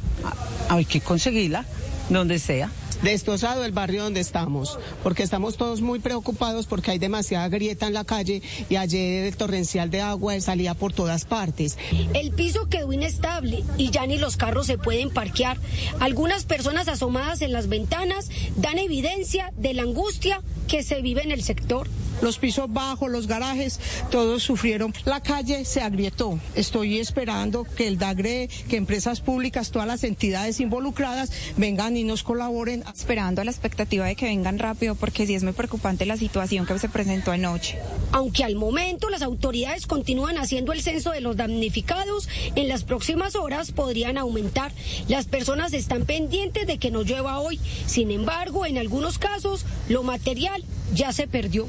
Hay 0.69 0.85
que 0.85 1.01
conseguirla, 1.01 1.65
donde 2.09 2.39
sea. 2.39 2.69
Destrozado 3.11 3.65
el 3.65 3.71
barrio 3.71 4.03
donde 4.03 4.21
estamos, 4.21 4.79
porque 5.03 5.23
estamos 5.23 5.57
todos 5.57 5.81
muy 5.81 5.99
preocupados 5.99 6.65
porque 6.65 6.91
hay 6.91 6.99
demasiada 6.99 7.49
grieta 7.49 7.87
en 7.87 7.93
la 7.93 8.05
calle 8.05 8.41
y 8.69 8.75
ayer 8.77 9.25
el 9.25 9.37
torrencial 9.37 9.89
de 9.89 10.01
agua 10.01 10.39
salía 10.41 10.73
por 10.73 10.93
todas 10.93 11.25
partes. 11.25 11.77
El 12.13 12.31
piso 12.31 12.67
quedó 12.69 12.93
inestable 12.93 13.63
y 13.77 13.91
ya 13.91 14.07
ni 14.07 14.17
los 14.17 14.37
carros 14.37 14.67
se 14.67 14.77
pueden 14.77 15.09
parquear. 15.09 15.57
Algunas 15.99 16.45
personas 16.45 16.87
asomadas 16.87 17.41
en 17.41 17.51
las 17.51 17.67
ventanas 17.67 18.29
dan 18.55 18.77
evidencia 18.77 19.51
de 19.57 19.73
la 19.73 19.83
angustia 19.83 20.41
que 20.67 20.83
se 20.83 21.01
vive 21.01 21.23
en 21.23 21.31
el 21.31 21.43
sector. 21.43 21.87
Los 22.21 22.37
pisos 22.37 22.71
bajos, 22.71 23.11
los 23.11 23.27
garajes, 23.27 23.79
todos 24.09 24.43
sufrieron. 24.43 24.93
La 25.03 25.21
calle 25.21 25.65
se 25.65 25.81
agrietó. 25.81 26.39
Estoy 26.55 26.99
esperando 26.99 27.65
que 27.65 27.87
el 27.87 27.97
DAGRE, 27.97 28.49
que 28.69 28.77
empresas 28.77 29.19
públicas, 29.19 29.71
todas 29.71 29.87
las 29.87 30.05
entidades 30.05 30.61
involucradas 30.61 31.31
vengan 31.57 31.97
y 31.97 32.05
nos 32.05 32.23
colaboren. 32.23 32.83
Esperando 32.95 33.41
a 33.41 33.43
la 33.43 33.49
expectativa 33.49 34.05
de 34.05 34.15
que 34.15 34.27
vengan 34.27 34.59
rápido 34.59 34.93
porque 34.93 35.25
sí 35.25 35.33
es 35.33 35.43
muy 35.43 35.53
preocupante 35.53 36.05
la 36.05 36.15
situación 36.15 36.67
que 36.67 36.77
se 36.77 36.89
presentó 36.89 37.31
anoche. 37.31 37.79
Aunque 38.11 38.43
al 38.43 38.55
momento 38.55 39.09
las 39.09 39.23
autoridades 39.23 39.87
continúan 39.87 40.37
haciendo 40.37 40.73
el 40.73 40.81
censo 40.81 41.09
de 41.09 41.19
los 41.19 41.35
damnificados, 41.35 42.29
en 42.55 42.67
las 42.67 42.83
próximas 42.83 43.35
horas 43.35 43.71
podrían 43.71 44.19
aumentar. 44.19 44.71
Las 45.07 45.25
personas 45.25 45.73
están 45.73 46.05
pendientes 46.05 46.67
de 46.67 46.77
que 46.77 46.91
no 46.91 47.01
llueva 47.01 47.39
hoy. 47.39 47.59
Sin 47.87 48.11
embargo, 48.11 48.67
en 48.67 48.77
algunos 48.77 49.17
casos, 49.17 49.65
lo 49.89 50.03
material 50.03 50.63
ya 50.93 51.13
se 51.13 51.25
perdió. 51.25 51.67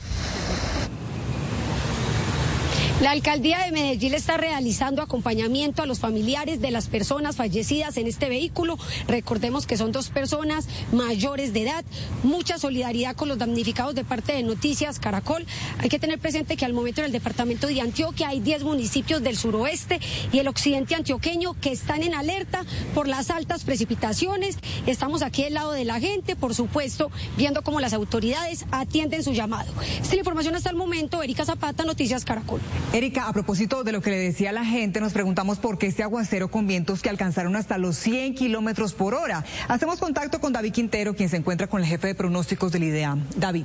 La 3.00 3.10
alcaldía 3.10 3.58
de 3.58 3.72
Medellín 3.72 4.14
está 4.14 4.36
realizando 4.36 5.02
acompañamiento 5.02 5.82
a 5.82 5.86
los 5.86 5.98
familiares 5.98 6.60
de 6.60 6.70
las 6.70 6.86
personas 6.86 7.34
fallecidas 7.34 7.96
en 7.96 8.06
este 8.06 8.28
vehículo. 8.28 8.78
Recordemos 9.08 9.66
que 9.66 9.76
son 9.76 9.90
dos 9.90 10.10
personas 10.10 10.68
mayores 10.92 11.52
de 11.52 11.62
edad. 11.62 11.84
Mucha 12.22 12.56
solidaridad 12.56 13.16
con 13.16 13.28
los 13.28 13.36
damnificados 13.36 13.96
de 13.96 14.04
parte 14.04 14.32
de 14.32 14.44
Noticias 14.44 15.00
Caracol. 15.00 15.44
Hay 15.80 15.88
que 15.88 15.98
tener 15.98 16.20
presente 16.20 16.56
que 16.56 16.64
al 16.64 16.72
momento 16.72 17.00
en 17.00 17.06
el 17.06 17.12
departamento 17.12 17.66
de 17.66 17.80
Antioquia 17.80 18.28
hay 18.28 18.38
10 18.38 18.62
municipios 18.62 19.22
del 19.24 19.36
suroeste 19.36 19.98
y 20.32 20.38
el 20.38 20.46
occidente 20.46 20.94
antioqueño 20.94 21.60
que 21.60 21.72
están 21.72 22.04
en 22.04 22.14
alerta 22.14 22.64
por 22.94 23.08
las 23.08 23.28
altas 23.28 23.64
precipitaciones. 23.64 24.56
Estamos 24.86 25.22
aquí 25.22 25.42
del 25.42 25.54
lado 25.54 25.72
de 25.72 25.84
la 25.84 25.98
gente, 25.98 26.36
por 26.36 26.54
supuesto, 26.54 27.10
viendo 27.36 27.62
cómo 27.62 27.80
las 27.80 27.92
autoridades 27.92 28.66
atienden 28.70 29.24
su 29.24 29.32
llamado. 29.32 29.72
Esta 29.80 30.02
es 30.02 30.12
la 30.12 30.18
información 30.18 30.54
hasta 30.54 30.70
el 30.70 30.76
momento. 30.76 31.24
Erika 31.24 31.44
Zapata, 31.44 31.84
Noticias 31.84 32.24
Caracol. 32.24 32.60
Erika, 32.92 33.26
a 33.26 33.32
propósito 33.32 33.82
de 33.82 33.90
lo 33.90 34.00
que 34.00 34.10
le 34.10 34.18
decía 34.18 34.52
la 34.52 34.64
gente, 34.64 35.00
nos 35.00 35.12
preguntamos 35.12 35.58
por 35.58 35.78
qué 35.78 35.88
este 35.88 36.04
aguacero 36.04 36.48
con 36.48 36.66
vientos 36.68 37.02
que 37.02 37.08
alcanzaron 37.08 37.56
hasta 37.56 37.76
los 37.76 37.96
100 37.96 38.34
kilómetros 38.36 38.92
por 38.94 39.14
hora. 39.14 39.44
Hacemos 39.66 39.98
contacto 39.98 40.40
con 40.40 40.52
David 40.52 40.72
Quintero, 40.72 41.14
quien 41.16 41.28
se 41.28 41.36
encuentra 41.36 41.66
con 41.66 41.80
el 41.82 41.88
jefe 41.88 42.06
de 42.08 42.14
pronósticos 42.14 42.70
del 42.70 42.84
IDEAM. 42.84 43.24
David. 43.36 43.64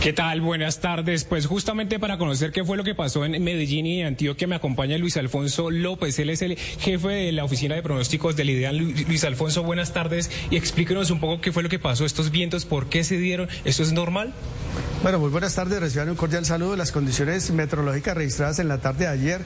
¿Qué 0.00 0.12
tal? 0.12 0.40
Buenas 0.40 0.80
tardes. 0.80 1.24
Pues 1.24 1.46
justamente 1.46 1.98
para 1.98 2.16
conocer 2.18 2.52
qué 2.52 2.64
fue 2.64 2.76
lo 2.76 2.84
que 2.84 2.94
pasó 2.94 3.24
en 3.24 3.42
Medellín 3.42 3.84
y 3.84 4.04
Antioquia 4.04 4.46
me 4.46 4.54
acompaña 4.54 4.96
Luis 4.98 5.16
Alfonso 5.16 5.72
López. 5.72 6.16
Él 6.20 6.30
es 6.30 6.40
el 6.42 6.56
jefe 6.56 7.08
de 7.08 7.32
la 7.32 7.42
oficina 7.42 7.74
de 7.74 7.82
pronósticos 7.82 8.36
del 8.36 8.50
IDEAN. 8.50 8.78
Lu- 8.78 8.94
Luis 9.08 9.24
Alfonso, 9.24 9.64
buenas 9.64 9.92
tardes 9.92 10.30
y 10.52 10.56
explíquenos 10.56 11.10
un 11.10 11.18
poco 11.18 11.40
qué 11.40 11.50
fue 11.50 11.64
lo 11.64 11.68
que 11.68 11.80
pasó, 11.80 12.04
estos 12.04 12.30
vientos, 12.30 12.64
por 12.64 12.88
qué 12.88 13.02
se 13.02 13.18
dieron. 13.18 13.48
¿Esto 13.64 13.82
es 13.82 13.90
normal? 13.92 14.32
Bueno, 15.00 15.20
muy 15.20 15.30
buenas 15.30 15.54
tardes. 15.54 15.78
Reciban 15.78 16.10
un 16.10 16.16
cordial 16.16 16.44
saludo. 16.44 16.74
Las 16.74 16.90
condiciones 16.90 17.52
meteorológicas 17.52 18.16
registradas 18.16 18.58
en 18.58 18.66
la 18.66 18.78
tarde 18.78 19.04
de 19.04 19.06
ayer 19.06 19.40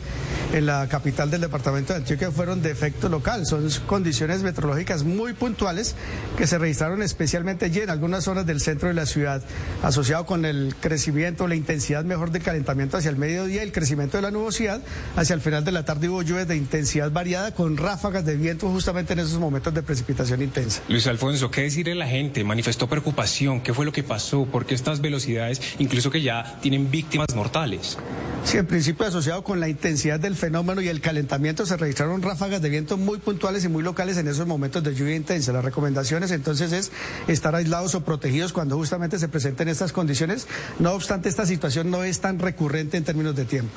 en 0.54 0.64
la 0.64 0.88
capital 0.88 1.30
del 1.30 1.42
departamento 1.42 1.92
de 1.92 1.98
Antioquia 1.98 2.30
fueron 2.30 2.62
de 2.62 2.70
efecto 2.70 3.10
local. 3.10 3.44
Son 3.44 3.68
condiciones 3.86 4.42
meteorológicas 4.42 5.04
muy 5.04 5.34
puntuales 5.34 5.94
que 6.38 6.46
se 6.46 6.56
registraron 6.56 7.02
especialmente 7.02 7.66
allí 7.66 7.80
en 7.80 7.90
algunas 7.90 8.24
zonas 8.24 8.46
del 8.46 8.60
centro 8.60 8.88
de 8.88 8.94
la 8.94 9.04
ciudad, 9.04 9.42
asociado 9.82 10.24
con 10.24 10.46
el 10.46 10.74
crecimiento, 10.80 11.46
la 11.46 11.54
intensidad 11.54 12.02
mejor 12.02 12.30
de 12.30 12.40
calentamiento 12.40 12.96
hacia 12.96 13.10
el 13.10 13.16
mediodía 13.16 13.60
y 13.62 13.66
el 13.66 13.72
crecimiento 13.72 14.16
de 14.16 14.22
la 14.22 14.30
nubosidad. 14.30 14.80
Hacia 15.16 15.34
el 15.34 15.42
final 15.42 15.64
de 15.64 15.72
la 15.72 15.84
tarde 15.84 16.08
hubo 16.08 16.22
lluvias 16.22 16.48
de 16.48 16.56
intensidad 16.56 17.10
variada 17.10 17.54
con 17.54 17.76
ráfagas 17.76 18.24
de 18.24 18.36
viento 18.36 18.70
justamente 18.70 19.12
en 19.12 19.18
esos 19.18 19.38
momentos 19.38 19.74
de 19.74 19.82
precipitación 19.82 20.40
intensa. 20.40 20.80
Luis 20.88 21.06
Alfonso, 21.06 21.50
¿qué 21.50 21.62
decirle 21.62 21.92
a 21.92 21.96
la 21.96 22.06
gente? 22.06 22.42
Manifestó 22.42 22.88
preocupación. 22.88 23.60
¿Qué 23.60 23.74
fue 23.74 23.84
lo 23.84 23.92
que 23.92 24.02
pasó? 24.02 24.46
¿Por 24.46 24.64
qué 24.64 24.74
estas 24.74 25.02
velocidades, 25.02 25.41
incluso 25.78 26.10
que 26.10 26.22
ya 26.22 26.58
tienen 26.60 26.90
víctimas 26.90 27.34
mortales? 27.34 27.98
Sí, 28.44 28.58
en 28.58 28.66
principio 28.66 29.06
asociado 29.06 29.44
con 29.44 29.60
la 29.60 29.68
intensidad 29.68 30.18
del 30.18 30.34
fenómeno 30.34 30.80
y 30.80 30.88
el 30.88 31.00
calentamiento 31.00 31.64
se 31.64 31.76
registraron 31.76 32.22
ráfagas 32.22 32.60
de 32.60 32.70
viento 32.70 32.96
muy 32.96 33.18
puntuales 33.18 33.64
y 33.64 33.68
muy 33.68 33.84
locales 33.84 34.16
en 34.16 34.26
esos 34.26 34.46
momentos 34.48 34.82
de 34.82 34.94
lluvia 34.94 35.14
intensa. 35.14 35.52
Las 35.52 35.64
recomendaciones 35.64 36.32
entonces 36.32 36.72
es 36.72 36.90
estar 37.28 37.54
aislados 37.54 37.94
o 37.94 38.04
protegidos 38.04 38.52
cuando 38.52 38.76
justamente 38.76 39.18
se 39.20 39.28
presenten 39.28 39.68
estas 39.68 39.92
condiciones. 39.92 40.48
No 40.80 40.92
obstante, 40.92 41.28
esta 41.28 41.46
situación 41.46 41.90
no 41.90 42.02
es 42.02 42.20
tan 42.20 42.40
recurrente 42.40 42.96
en 42.96 43.04
términos 43.04 43.36
de 43.36 43.44
tiempo. 43.44 43.72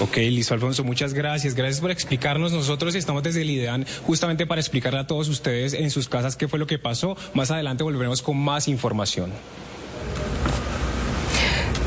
Ok, 0.00 0.16
Luis 0.16 0.50
Alfonso, 0.50 0.82
muchas 0.82 1.14
gracias. 1.14 1.54
Gracias 1.54 1.80
por 1.80 1.92
explicarnos. 1.92 2.52
Nosotros 2.52 2.96
estamos 2.96 3.22
desde 3.22 3.42
el 3.42 3.50
IDEAN 3.50 3.86
justamente 4.04 4.46
para 4.46 4.60
explicarle 4.60 4.98
a 4.98 5.06
todos 5.06 5.28
ustedes 5.28 5.74
en 5.74 5.90
sus 5.90 6.08
casas 6.08 6.34
qué 6.36 6.48
fue 6.48 6.58
lo 6.58 6.66
que 6.66 6.78
pasó. 6.78 7.16
Más 7.34 7.52
adelante 7.52 7.84
volveremos 7.84 8.22
con 8.22 8.36
más 8.36 8.66
información. 8.66 9.30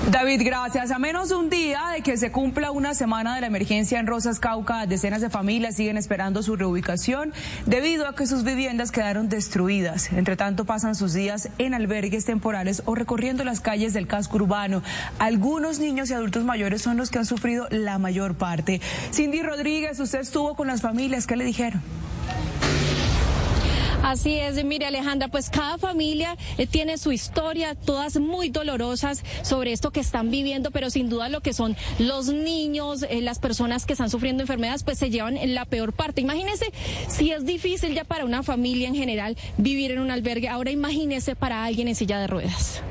David, 0.09 0.41
gracias. 0.43 0.89
A 0.91 0.97
menos 0.97 1.31
un 1.31 1.49
día 1.49 1.79
de 1.93 2.01
que 2.01 2.17
se 2.17 2.31
cumpla 2.31 2.71
una 2.71 2.95
semana 2.95 3.35
de 3.35 3.41
la 3.41 3.47
emergencia 3.47 3.99
en 3.99 4.07
Rosas 4.07 4.39
Cauca, 4.39 4.85
decenas 4.87 5.21
de 5.21 5.29
familias 5.29 5.75
siguen 5.75 5.95
esperando 5.95 6.41
su 6.41 6.55
reubicación 6.55 7.33
debido 7.67 8.07
a 8.07 8.15
que 8.15 8.25
sus 8.25 8.43
viviendas 8.43 8.91
quedaron 8.91 9.29
destruidas. 9.29 10.11
Entre 10.11 10.35
tanto, 10.35 10.65
pasan 10.65 10.95
sus 10.95 11.13
días 11.13 11.49
en 11.59 11.75
albergues 11.75 12.25
temporales 12.25 12.81
o 12.85 12.95
recorriendo 12.95 13.43
las 13.43 13.59
calles 13.59 13.93
del 13.93 14.07
casco 14.07 14.37
urbano. 14.37 14.81
Algunos 15.19 15.79
niños 15.79 16.09
y 16.09 16.13
adultos 16.13 16.43
mayores 16.43 16.81
son 16.81 16.97
los 16.97 17.11
que 17.11 17.19
han 17.19 17.25
sufrido 17.25 17.67
la 17.69 17.99
mayor 17.99 18.35
parte. 18.35 18.81
Cindy 19.13 19.43
Rodríguez, 19.43 19.99
usted 19.99 20.21
estuvo 20.21 20.55
con 20.55 20.67
las 20.67 20.81
familias, 20.81 21.27
¿qué 21.27 21.35
le 21.35 21.45
dijeron? 21.45 21.81
Así 24.03 24.33
es, 24.39 24.63
mire 24.63 24.87
Alejandra, 24.87 25.27
pues 25.27 25.49
cada 25.49 25.77
familia 25.77 26.35
eh, 26.57 26.65
tiene 26.65 26.97
su 26.97 27.11
historia, 27.11 27.75
todas 27.75 28.19
muy 28.19 28.49
dolorosas 28.49 29.23
sobre 29.43 29.73
esto 29.73 29.91
que 29.91 29.99
están 29.99 30.31
viviendo, 30.31 30.71
pero 30.71 30.89
sin 30.89 31.07
duda 31.07 31.29
lo 31.29 31.41
que 31.41 31.53
son 31.53 31.77
los 31.99 32.27
niños, 32.27 33.03
eh, 33.03 33.21
las 33.21 33.37
personas 33.37 33.85
que 33.85 33.93
están 33.93 34.09
sufriendo 34.09 34.41
enfermedades, 34.41 34.83
pues 34.83 34.97
se 34.97 35.11
llevan 35.11 35.37
la 35.53 35.65
peor 35.65 35.93
parte. 35.93 36.21
Imagínese 36.21 36.65
si 37.07 37.31
es 37.31 37.45
difícil 37.45 37.93
ya 37.93 38.03
para 38.03 38.25
una 38.25 38.41
familia 38.41 38.87
en 38.87 38.95
general 38.95 39.37
vivir 39.57 39.91
en 39.91 39.99
un 39.99 40.09
albergue, 40.09 40.49
ahora 40.49 40.71
imagínese 40.71 41.35
para 41.35 41.63
alguien 41.63 41.87
en 41.87 41.95
silla 41.95 42.19
de 42.19 42.27
ruedas. 42.27 42.81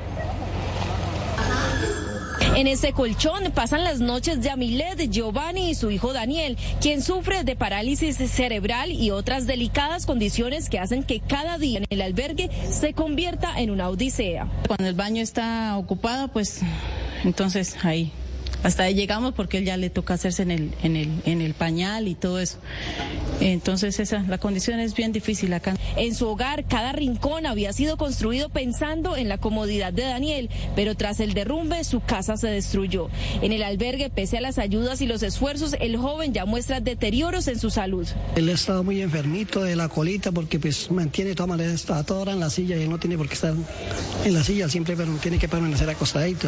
En 2.55 2.67
ese 2.67 2.91
colchón 2.91 3.51
pasan 3.55 3.85
las 3.85 4.01
noches 4.01 4.41
de 4.41 4.49
Amilet, 4.49 5.09
Giovanni 5.09 5.69
y 5.69 5.75
su 5.75 5.89
hijo 5.89 6.11
Daniel, 6.11 6.57
quien 6.81 7.01
sufre 7.01 7.45
de 7.45 7.55
parálisis 7.55 8.17
cerebral 8.17 8.91
y 8.91 9.11
otras 9.11 9.47
delicadas 9.47 10.05
condiciones 10.05 10.69
que 10.69 10.77
hacen 10.77 11.03
que 11.03 11.21
cada 11.21 11.57
día 11.57 11.79
en 11.79 11.85
el 11.89 12.01
albergue 12.01 12.49
se 12.69 12.93
convierta 12.93 13.57
en 13.57 13.71
una 13.71 13.89
odisea. 13.89 14.49
Cuando 14.67 14.87
el 14.87 14.95
baño 14.95 15.23
está 15.23 15.77
ocupado, 15.77 16.27
pues 16.27 16.59
entonces 17.23 17.77
ahí 17.83 18.11
hasta 18.63 18.83
ahí 18.83 18.93
llegamos 18.93 19.33
porque 19.33 19.57
él 19.57 19.65
ya 19.65 19.77
le 19.77 19.89
toca 19.89 20.13
hacerse 20.13 20.43
en 20.43 20.51
el, 20.51 20.71
en 20.83 20.95
el, 20.95 21.09
en 21.25 21.41
el 21.41 21.53
pañal 21.53 22.07
y 22.07 22.15
todo 22.15 22.39
eso. 22.39 22.57
Entonces 23.39 23.99
esa, 23.99 24.19
la 24.27 24.37
condición 24.37 24.79
es 24.79 24.93
bien 24.93 25.11
difícil 25.11 25.53
acá. 25.53 25.75
En 25.95 26.13
su 26.13 26.27
hogar, 26.27 26.65
cada 26.65 26.91
rincón 26.91 27.45
había 27.45 27.73
sido 27.73 27.97
construido 27.97 28.49
pensando 28.49 29.17
en 29.17 29.29
la 29.29 29.39
comodidad 29.39 29.93
de 29.93 30.03
Daniel, 30.03 30.49
pero 30.75 30.95
tras 30.95 31.19
el 31.19 31.33
derrumbe 31.33 31.83
su 31.83 32.01
casa 32.01 32.37
se 32.37 32.47
destruyó. 32.47 33.09
En 33.41 33.51
el 33.51 33.63
albergue, 33.63 34.09
pese 34.09 34.37
a 34.37 34.41
las 34.41 34.59
ayudas 34.59 35.01
y 35.01 35.07
los 35.07 35.23
esfuerzos, 35.23 35.75
el 35.79 35.97
joven 35.97 36.33
ya 36.33 36.45
muestra 36.45 36.79
deterioros 36.79 37.47
en 37.47 37.59
su 37.59 37.71
salud. 37.71 38.07
Él 38.35 38.49
ha 38.49 38.53
estado 38.53 38.83
muy 38.83 39.01
enfermito 39.01 39.63
de 39.63 39.75
la 39.75 39.89
colita 39.89 40.31
porque 40.31 40.59
pues 40.59 40.91
mantiene 40.91 41.29
de 41.29 41.35
todas 41.35 41.49
maneras, 41.49 41.73
está 41.73 42.03
toda 42.03 42.21
hora 42.21 42.31
en 42.33 42.39
la 42.39 42.49
silla 42.49 42.77
y 42.77 42.83
él 42.83 42.89
no 42.89 42.99
tiene 42.99 43.17
por 43.17 43.27
qué 43.27 43.33
estar 43.33 43.53
en 44.23 44.33
la 44.33 44.43
silla 44.43 44.69
siempre, 44.69 44.95
pero 44.95 45.11
tiene 45.15 45.39
que 45.39 45.47
permanecer 45.47 45.89
acostadito. 45.89 46.47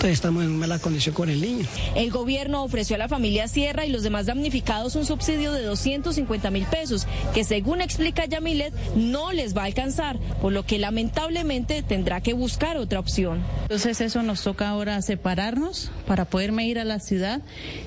Entonces 0.00 0.12
estamos 0.12 0.44
en 0.44 0.58
mala 0.58 0.78
condición 0.78 1.09
con 1.12 1.30
el 1.30 1.40
niño. 1.40 1.66
El 1.94 2.10
gobierno 2.10 2.62
ofreció 2.62 2.96
a 2.96 2.98
la 2.98 3.08
familia 3.08 3.48
Sierra 3.48 3.86
y 3.86 3.90
los 3.90 4.02
demás 4.02 4.26
damnificados 4.26 4.96
un 4.96 5.06
subsidio 5.06 5.52
de 5.52 5.62
250 5.62 6.50
mil 6.50 6.64
pesos, 6.66 7.06
que 7.34 7.44
según 7.44 7.80
explica 7.80 8.26
Yamilet, 8.26 8.74
no 8.96 9.32
les 9.32 9.56
va 9.56 9.62
a 9.62 9.66
alcanzar, 9.66 10.18
por 10.40 10.52
lo 10.52 10.64
que 10.64 10.78
lamentablemente 10.78 11.82
tendrá 11.82 12.20
que 12.20 12.32
buscar 12.32 12.76
otra 12.76 13.00
opción. 13.00 13.42
Entonces 13.62 14.00
eso 14.00 14.22
nos 14.22 14.42
toca 14.42 14.68
ahora 14.68 15.00
separarnos 15.02 15.90
para 16.06 16.24
poderme 16.24 16.66
ir 16.66 16.78
a 16.78 16.84
la 16.84 17.00
ciudad 17.00 17.42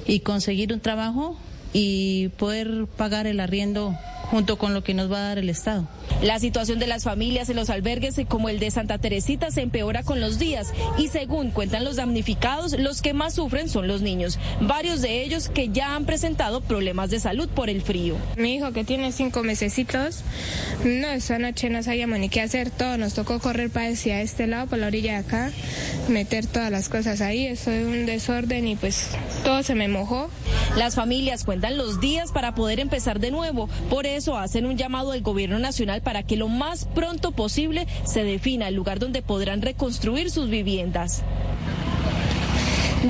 y 0.05 0.19
conseguir 0.21 0.73
un 0.73 0.79
trabajo 0.79 1.37
y 1.73 2.29
poder 2.37 2.85
pagar 2.97 3.27
el 3.27 3.39
arriendo 3.39 3.95
junto 4.34 4.57
con 4.57 4.73
lo 4.73 4.84
que 4.84 4.95
nos 4.95 5.11
va 5.11 5.18
a 5.18 5.27
dar 5.27 5.38
el 5.38 5.47
Estado. 5.47 5.88
La 6.23 6.39
situación 6.39 6.80
de 6.80 6.88
las 6.88 7.03
familias 7.03 7.49
en 7.49 7.55
los 7.55 7.69
albergues 7.69 8.19
como 8.27 8.49
el 8.49 8.57
de 8.57 8.72
Santa 8.72 8.97
Teresita 8.97 9.51
se 9.51 9.61
empeora 9.61 10.01
con 10.01 10.19
los 10.22 10.39
días 10.39 10.73
y 10.97 11.10
según 11.10 11.51
cuentan 11.51 11.85
los 11.85 11.97
damnificados, 11.97 12.73
los 12.80 13.03
que 13.03 13.14
más 13.14 13.35
sufren 13.35 13.69
son 13.69 13.88
los 13.88 14.01
niños, 14.01 14.39
varios 14.60 15.03
de 15.03 15.22
ellos 15.22 15.49
que 15.49 15.69
ya 15.69 15.93
han 15.93 16.05
presentado 16.05 16.61
problemas 16.61 17.11
de 17.11 17.19
salud 17.19 17.47
por 17.47 17.69
el 17.69 17.84
frío. 17.84 18.15
Mi 18.35 18.55
hijo 18.55 18.72
que 18.72 18.84
tiene 18.84 19.11
cinco 19.11 19.43
mesecitos, 19.43 20.23
no, 20.84 21.10
esa 21.10 21.38
noche 21.38 21.69
no 21.69 21.84
sabíamos 21.84 22.18
ni 22.18 22.30
qué 22.30 22.41
hacer, 22.41 22.72
todo 22.72 22.97
nos 22.97 23.14
tocó 23.14 23.38
correr 23.38 23.69
para 23.69 23.89
hacia 23.89 24.22
este 24.22 24.47
lado, 24.47 24.65
por 24.65 24.80
la 24.80 24.88
orilla 24.88 25.11
de 25.11 25.18
acá, 25.19 25.51
meter 26.07 26.47
todas 26.47 26.72
las 26.72 26.89
cosas 26.89 27.22
ahí, 27.22 27.45
eso 27.45 27.69
es 27.69 27.85
un 27.85 28.07
desorden 28.07 28.68
y 28.68 28.77
pues 28.77 29.10
todo 29.43 29.61
se 29.61 29.76
me 29.76 29.88
mojó. 29.88 30.31
Las 30.76 30.95
familias 30.95 31.43
cuentan 31.43 31.77
los 31.77 31.99
días 31.99 32.31
para 32.31 32.55
poder 32.55 32.80
empezar 32.80 33.19
de 33.19 33.30
nuevo, 33.30 33.69
por 33.91 34.07
eso 34.07 34.22
hacen 34.31 34.65
un 34.65 34.77
llamado 34.77 35.11
al 35.11 35.21
gobierno 35.21 35.59
nacional 35.59 36.01
para 36.01 36.23
que 36.23 36.37
lo 36.37 36.47
más 36.47 36.85
pronto 36.85 37.31
posible 37.31 37.87
se 38.05 38.23
defina 38.23 38.69
el 38.69 38.75
lugar 38.75 38.99
donde 38.99 39.21
podrán 39.21 39.61
reconstruir 39.61 40.31
sus 40.31 40.49
viviendas. 40.49 41.23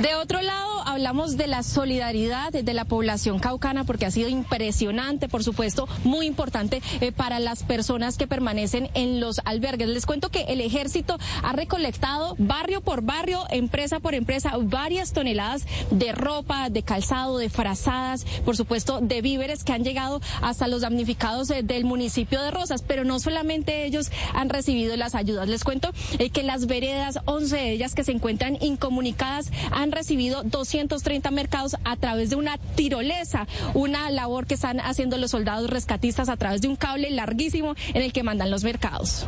De 0.01 0.15
otro 0.15 0.41
lado, 0.41 0.72
hablamos 0.93 1.37
de 1.37 1.47
la 1.47 1.63
solidaridad 1.63 2.51
de 2.51 2.73
la 2.73 2.85
población 2.85 3.39
caucana 3.39 3.83
porque 3.83 4.05
ha 4.05 4.11
sido 4.11 4.29
impresionante, 4.29 5.27
por 5.27 5.43
supuesto, 5.43 5.87
muy 6.03 6.27
importante 6.27 6.83
eh, 7.01 7.11
para 7.11 7.39
las 7.39 7.63
personas 7.63 8.15
que 8.15 8.27
permanecen 8.27 8.89
en 8.93 9.19
los 9.19 9.41
albergues. 9.43 9.89
Les 9.89 10.05
cuento 10.05 10.29
que 10.29 10.43
el 10.43 10.61
ejército 10.61 11.17
ha 11.41 11.53
recolectado 11.53 12.35
barrio 12.37 12.81
por 12.81 13.01
barrio, 13.01 13.43
empresa 13.49 13.99
por 13.99 14.13
empresa, 14.13 14.53
varias 14.61 15.13
toneladas 15.13 15.65
de 15.89 16.11
ropa, 16.11 16.69
de 16.69 16.83
calzado, 16.83 17.39
de 17.39 17.49
frazadas, 17.49 18.25
por 18.45 18.55
supuesto, 18.55 18.99
de 19.01 19.21
víveres 19.21 19.63
que 19.63 19.73
han 19.73 19.83
llegado 19.83 20.21
hasta 20.43 20.67
los 20.67 20.81
damnificados 20.81 21.49
eh, 21.49 21.63
del 21.63 21.85
municipio 21.85 22.39
de 22.39 22.51
Rosas, 22.51 22.83
pero 22.83 23.03
no 23.03 23.19
solamente 23.19 23.85
ellos 23.85 24.11
han 24.33 24.49
recibido 24.49 24.95
las 24.95 25.15
ayudas. 25.15 25.47
Les 25.49 25.63
cuento 25.63 25.89
eh, 26.19 26.29
que 26.29 26.43
las 26.43 26.67
veredas, 26.67 27.19
11 27.25 27.55
de 27.55 27.71
ellas 27.71 27.95
que 27.95 28.03
se 28.03 28.11
encuentran 28.11 28.59
incomunicadas, 28.61 29.51
han 29.71 29.91
recibido 29.91 30.43
200 30.43 30.82
230 30.87 31.31
mercados 31.31 31.75
a 31.83 31.95
través 31.95 32.29
de 32.29 32.35
una 32.35 32.57
tirolesa, 32.57 33.47
una 33.73 34.09
labor 34.09 34.45
que 34.45 34.55
están 34.55 34.79
haciendo 34.79 35.17
los 35.17 35.31
soldados 35.31 35.69
rescatistas 35.69 36.29
a 36.29 36.37
través 36.37 36.61
de 36.61 36.67
un 36.67 36.75
cable 36.75 37.09
larguísimo 37.11 37.75
en 37.93 38.01
el 38.01 38.13
que 38.13 38.23
mandan 38.23 38.51
los 38.51 38.63
mercados. 38.63 39.27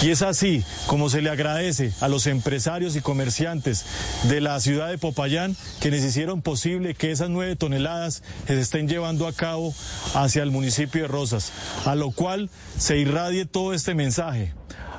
Y 0.00 0.10
es 0.10 0.22
así 0.22 0.64
como 0.86 1.10
se 1.10 1.22
le 1.22 1.30
agradece 1.30 1.92
a 2.00 2.06
los 2.06 2.28
empresarios 2.28 2.94
y 2.94 3.00
comerciantes 3.00 3.84
de 4.28 4.40
la 4.40 4.60
ciudad 4.60 4.90
de 4.90 4.98
Popayán 4.98 5.56
quienes 5.80 6.04
hicieron 6.04 6.40
posible 6.40 6.94
que 6.94 7.10
esas 7.10 7.30
nueve 7.30 7.56
toneladas 7.56 8.22
se 8.46 8.60
estén 8.60 8.86
llevando 8.86 9.26
a 9.26 9.32
cabo 9.32 9.74
hacia 10.14 10.44
el 10.44 10.52
municipio 10.52 11.02
de 11.02 11.08
Rosas, 11.08 11.52
a 11.84 11.96
lo 11.96 12.12
cual 12.12 12.48
se 12.76 12.96
irradie 12.98 13.44
todo 13.44 13.74
este 13.74 13.94
mensaje 13.94 14.54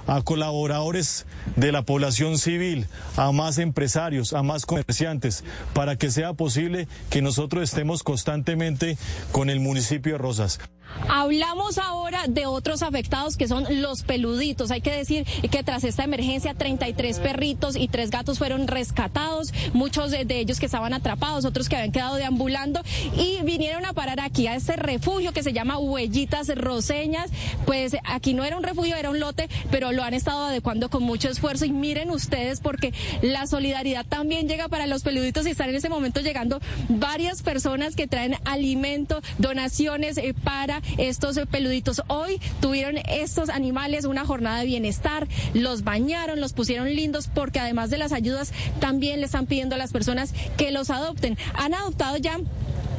a 0.05 0.21
colaboradores 0.21 1.25
de 1.55 1.71
la 1.71 1.83
población 1.83 2.37
civil, 2.37 2.87
a 3.15 3.31
más 3.31 3.57
empresarios, 3.57 4.33
a 4.33 4.43
más 4.43 4.65
comerciantes, 4.65 5.43
para 5.73 5.95
que 5.95 6.11
sea 6.11 6.33
posible 6.33 6.87
que 7.09 7.21
nosotros 7.21 7.63
estemos 7.63 8.03
constantemente 8.03 8.97
con 9.31 9.49
el 9.49 9.59
municipio 9.59 10.13
de 10.13 10.17
Rosas. 10.17 10.59
Hablamos 11.07 11.77
ahora 11.77 12.25
de 12.27 12.45
otros 12.45 12.83
afectados 12.83 13.37
que 13.37 13.47
son 13.47 13.65
los 13.81 14.03
peluditos. 14.03 14.71
Hay 14.71 14.81
que 14.81 14.91
decir 14.91 15.25
que 15.49 15.63
tras 15.63 15.83
esta 15.83 16.03
emergencia 16.03 16.53
33 16.53 17.19
perritos 17.19 17.75
y 17.75 17.87
tres 17.87 18.09
gatos 18.09 18.37
fueron 18.37 18.67
rescatados, 18.67 19.53
muchos 19.73 20.11
de, 20.11 20.25
ellos 20.29 20.59
que 20.59 20.65
estaban 20.65 20.93
atrapados, 20.93 21.45
otros 21.45 21.69
que 21.69 21.75
habían 21.75 21.91
quedado 21.91 22.15
deambulando 22.15 22.81
y 23.15 23.41
vinieron 23.43 23.85
a 23.85 23.93
parar 23.93 24.19
aquí 24.19 24.47
a 24.47 24.55
este 24.55 24.75
refugio 24.75 25.31
que 25.31 25.43
se 25.43 25.53
llama 25.53 25.77
Huellitas 25.77 26.49
Roseñas. 26.55 27.31
Pues 27.65 27.95
aquí 28.05 28.33
no 28.33 28.43
era 28.43 28.57
un 28.57 28.63
refugio, 28.63 28.95
era 28.95 29.09
un 29.09 29.19
lote, 29.19 29.49
pero 29.71 29.91
lo 29.91 30.03
han 30.03 30.13
estado 30.13 30.45
adecuando 30.45 30.89
con 30.89 31.03
esfuerzo 31.29 31.65
y 31.65 31.71
miren 31.71 32.09
ustedes 32.09 32.59
porque 32.59 32.93
la 33.21 33.47
solidaridad 33.47 34.05
también 34.05 34.47
llega 34.47 34.67
para 34.67 34.87
los 34.87 35.03
peluditos 35.03 35.45
y 35.45 35.51
están 35.51 35.69
en 35.69 35.75
ese 35.75 35.89
momento 35.89 36.21
llegando 36.21 36.59
varias 36.87 37.41
personas 37.41 37.95
que 37.95 38.07
traen 38.07 38.35
alimento, 38.45 39.21
donaciones 39.37 40.17
eh, 40.17 40.33
para 40.43 40.81
estos 40.97 41.39
peluditos. 41.51 42.01
Hoy 42.07 42.39
tuvieron 42.61 42.97
estos 43.07 43.49
animales 43.49 44.05
una 44.05 44.25
jornada 44.25 44.59
de 44.59 44.65
bienestar, 44.65 45.27
los 45.53 45.83
bañaron, 45.83 46.41
los 46.41 46.53
pusieron 46.53 46.93
lindos 46.93 47.29
porque 47.33 47.59
además 47.59 47.89
de 47.89 47.97
las 47.97 48.11
ayudas 48.11 48.51
también 48.79 49.19
le 49.19 49.25
están 49.25 49.45
pidiendo 49.45 49.75
a 49.75 49.77
las 49.77 49.91
personas 49.91 50.33
que 50.57 50.71
los 50.71 50.89
adopten. 50.89 51.37
Han 51.53 51.73
adoptado 51.73 52.17
ya 52.17 52.39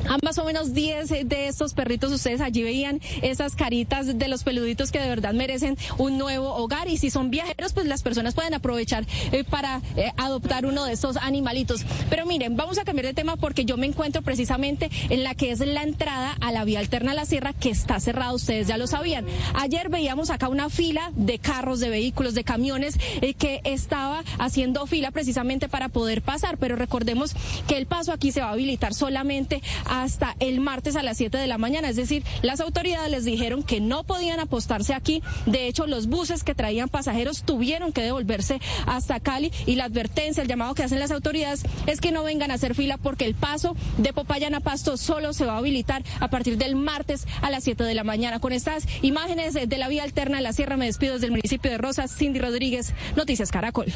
a 0.08 0.18
más 0.22 0.38
o 0.38 0.44
menos 0.44 0.74
10 0.74 1.28
de 1.28 1.48
estos 1.48 1.74
perritos, 1.74 2.12
ustedes 2.12 2.40
allí 2.40 2.62
veían 2.62 3.00
esas 3.22 3.54
caritas 3.54 4.18
de 4.18 4.28
los 4.28 4.44
peluditos 4.44 4.90
que 4.90 4.98
de 4.98 5.08
verdad 5.08 5.34
merecen 5.34 5.76
un 5.98 6.18
nuevo 6.18 6.54
hogar 6.54 6.88
y 6.88 6.98
si 6.98 7.10
son 7.10 7.30
viajeros, 7.30 7.72
pues 7.72 7.86
las 7.86 8.02
personas 8.02 8.34
pueden 8.34 8.54
aprovechar 8.54 9.06
eh, 9.32 9.44
para 9.44 9.80
eh, 9.96 10.12
adoptar 10.16 10.66
uno 10.66 10.84
de 10.84 10.92
estos 10.92 11.16
animalitos. 11.16 11.84
Pero 12.08 12.26
miren, 12.26 12.56
vamos 12.56 12.78
a 12.78 12.84
cambiar 12.84 13.06
de 13.06 13.14
tema 13.14 13.36
porque 13.36 13.64
yo 13.64 13.76
me 13.76 13.86
encuentro 13.86 14.22
precisamente 14.22 14.90
en 15.08 15.24
la 15.24 15.34
que 15.34 15.50
es 15.50 15.60
la 15.60 15.82
entrada 15.82 16.36
a 16.40 16.52
la 16.52 16.64
vía 16.64 16.78
alterna 16.78 17.12
a 17.12 17.14
la 17.14 17.24
sierra 17.24 17.52
que 17.52 17.70
está 17.70 18.00
cerrada, 18.00 18.32
ustedes 18.32 18.66
ya 18.66 18.76
lo 18.76 18.86
sabían. 18.86 19.26
Ayer 19.54 19.88
veíamos 19.88 20.30
acá 20.30 20.48
una 20.48 20.70
fila 20.70 21.12
de 21.16 21.38
carros, 21.38 21.80
de 21.80 21.90
vehículos, 21.90 22.34
de 22.34 22.44
camiones 22.44 22.98
eh, 23.20 23.34
que 23.34 23.60
estaba 23.64 24.24
haciendo 24.38 24.86
fila 24.86 25.10
precisamente 25.10 25.68
para 25.68 25.88
poder 25.88 26.22
pasar, 26.22 26.58
pero 26.58 26.76
recordemos 26.76 27.34
que 27.66 27.76
el 27.76 27.86
paso 27.86 28.12
aquí 28.12 28.32
se 28.32 28.40
va 28.40 28.48
a 28.48 28.52
habilitar 28.52 28.94
solamente 28.94 29.62
hasta 29.90 30.36
el 30.38 30.60
martes 30.60 30.96
a 30.96 31.02
las 31.02 31.18
7 31.18 31.36
de 31.36 31.46
la 31.48 31.58
mañana. 31.58 31.90
Es 31.90 31.96
decir, 31.96 32.24
las 32.42 32.60
autoridades 32.60 33.10
les 33.10 33.24
dijeron 33.24 33.62
que 33.62 33.80
no 33.80 34.04
podían 34.04 34.40
apostarse 34.40 34.94
aquí. 34.94 35.22
De 35.46 35.66
hecho, 35.66 35.86
los 35.86 36.06
buses 36.06 36.44
que 36.44 36.54
traían 36.54 36.88
pasajeros 36.88 37.42
tuvieron 37.42 37.92
que 37.92 38.02
devolverse 38.02 38.60
hasta 38.86 39.20
Cali 39.20 39.52
y 39.66 39.74
la 39.74 39.84
advertencia, 39.84 40.42
el 40.42 40.48
llamado 40.48 40.74
que 40.74 40.84
hacen 40.84 41.00
las 41.00 41.10
autoridades 41.10 41.64
es 41.86 42.00
que 42.00 42.12
no 42.12 42.22
vengan 42.22 42.52
a 42.52 42.54
hacer 42.54 42.74
fila 42.74 42.96
porque 42.96 43.26
el 43.26 43.34
paso 43.34 43.76
de 43.98 44.12
Popayán 44.12 44.54
a 44.54 44.60
Pasto 44.60 44.96
solo 44.96 45.32
se 45.32 45.44
va 45.44 45.54
a 45.54 45.58
habilitar 45.58 46.04
a 46.20 46.30
partir 46.30 46.56
del 46.56 46.76
martes 46.76 47.26
a 47.42 47.50
las 47.50 47.64
7 47.64 47.82
de 47.82 47.94
la 47.94 48.04
mañana. 48.04 48.38
Con 48.38 48.52
estas 48.52 48.86
imágenes 49.02 49.54
de 49.54 49.78
la 49.78 49.88
vía 49.88 50.04
alterna 50.04 50.36
de 50.36 50.42
la 50.44 50.52
Sierra 50.52 50.76
me 50.76 50.86
despido 50.86 51.14
desde 51.14 51.26
el 51.26 51.32
municipio 51.32 51.70
de 51.70 51.78
Rosas. 51.78 52.14
Cindy 52.16 52.38
Rodríguez, 52.38 52.94
Noticias 53.16 53.50
Caracol. 53.50 53.92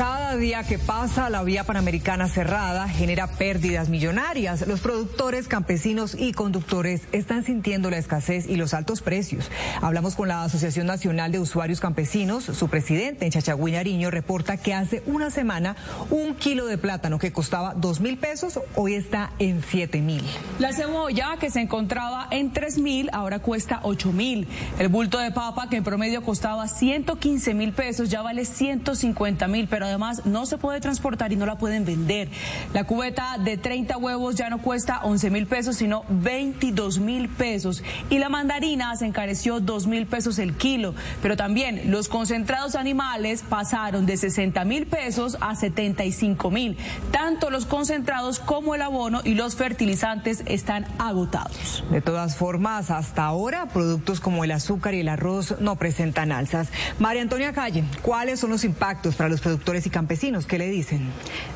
Cause 0.00 0.29
Cada 0.30 0.42
día 0.42 0.62
que 0.62 0.78
pasa, 0.78 1.28
la 1.28 1.42
vía 1.42 1.64
panamericana 1.64 2.28
cerrada 2.28 2.88
genera 2.88 3.26
pérdidas 3.26 3.88
millonarias. 3.88 4.64
Los 4.64 4.78
productores, 4.78 5.48
campesinos 5.48 6.14
y 6.16 6.34
conductores 6.34 7.02
están 7.10 7.42
sintiendo 7.42 7.90
la 7.90 7.98
escasez 7.98 8.46
y 8.46 8.54
los 8.54 8.72
altos 8.72 9.02
precios. 9.02 9.50
Hablamos 9.82 10.14
con 10.14 10.28
la 10.28 10.44
Asociación 10.44 10.86
Nacional 10.86 11.32
de 11.32 11.40
Usuarios 11.40 11.80
Campesinos. 11.80 12.44
Su 12.44 12.68
presidente 12.68 13.24
en 13.24 13.32
Chachagüí 13.32 13.72
Nariño 13.72 14.12
reporta 14.12 14.56
que 14.56 14.72
hace 14.72 15.02
una 15.04 15.30
semana 15.30 15.74
un 16.10 16.36
kilo 16.36 16.66
de 16.66 16.78
plátano 16.78 17.18
que 17.18 17.32
costaba 17.32 17.74
dos 17.74 17.98
mil 17.98 18.16
pesos 18.16 18.60
hoy 18.76 18.94
está 18.94 19.32
en 19.40 19.64
siete 19.68 20.00
mil. 20.00 20.22
La 20.60 20.72
cebolla 20.72 21.38
que 21.40 21.50
se 21.50 21.60
encontraba 21.60 22.28
en 22.30 22.52
tres 22.52 22.78
mil 22.78 23.10
ahora 23.12 23.40
cuesta 23.40 23.80
ocho 23.82 24.12
mil. 24.12 24.46
El 24.78 24.86
bulto 24.86 25.18
de 25.18 25.32
papa 25.32 25.68
que 25.68 25.74
en 25.74 25.82
promedio 25.82 26.22
costaba 26.22 26.68
115 26.68 27.52
mil 27.52 27.72
pesos 27.72 28.10
ya 28.10 28.22
vale 28.22 28.44
150 28.44 29.48
mil, 29.48 29.66
pero 29.66 29.86
además 29.86 30.19
no 30.24 30.46
se 30.46 30.58
puede 30.58 30.80
transportar 30.80 31.32
y 31.32 31.36
no 31.36 31.46
la 31.46 31.58
pueden 31.58 31.84
vender. 31.84 32.28
La 32.72 32.84
cubeta 32.84 33.36
de 33.38 33.56
30 33.56 33.96
huevos 33.96 34.36
ya 34.36 34.50
no 34.50 34.58
cuesta 34.58 35.00
11 35.02 35.30
mil 35.30 35.46
pesos, 35.46 35.76
sino 35.76 36.04
22 36.08 36.98
mil 36.98 37.28
pesos. 37.28 37.82
Y 38.10 38.18
la 38.18 38.28
mandarina 38.28 38.94
se 38.96 39.06
encareció 39.06 39.60
2 39.60 39.86
mil 39.86 40.06
pesos 40.06 40.38
el 40.38 40.54
kilo. 40.54 40.94
Pero 41.22 41.36
también 41.36 41.90
los 41.90 42.08
concentrados 42.08 42.74
animales 42.74 43.42
pasaron 43.48 44.06
de 44.06 44.16
60 44.16 44.64
mil 44.64 44.86
pesos 44.86 45.36
a 45.40 45.54
75 45.54 46.50
mil. 46.50 46.76
Tanto 47.10 47.50
los 47.50 47.66
concentrados 47.66 48.38
como 48.38 48.74
el 48.74 48.82
abono 48.82 49.20
y 49.24 49.34
los 49.34 49.56
fertilizantes 49.56 50.42
están 50.46 50.86
agotados. 50.98 51.84
De 51.90 52.00
todas 52.00 52.36
formas, 52.36 52.90
hasta 52.90 53.24
ahora, 53.24 53.66
productos 53.66 54.20
como 54.20 54.44
el 54.44 54.50
azúcar 54.50 54.94
y 54.94 55.00
el 55.00 55.08
arroz 55.08 55.56
no 55.60 55.76
presentan 55.76 56.32
alzas. 56.32 56.68
María 56.98 57.22
Antonia 57.22 57.52
Calle, 57.52 57.84
¿cuáles 58.02 58.40
son 58.40 58.50
los 58.50 58.64
impactos 58.64 59.14
para 59.16 59.28
los 59.28 59.40
productores 59.40 59.86
y 59.86 59.90
campesinos? 59.90 60.09
¿Qué 60.10 60.58
le 60.58 60.68
dicen? 60.68 61.08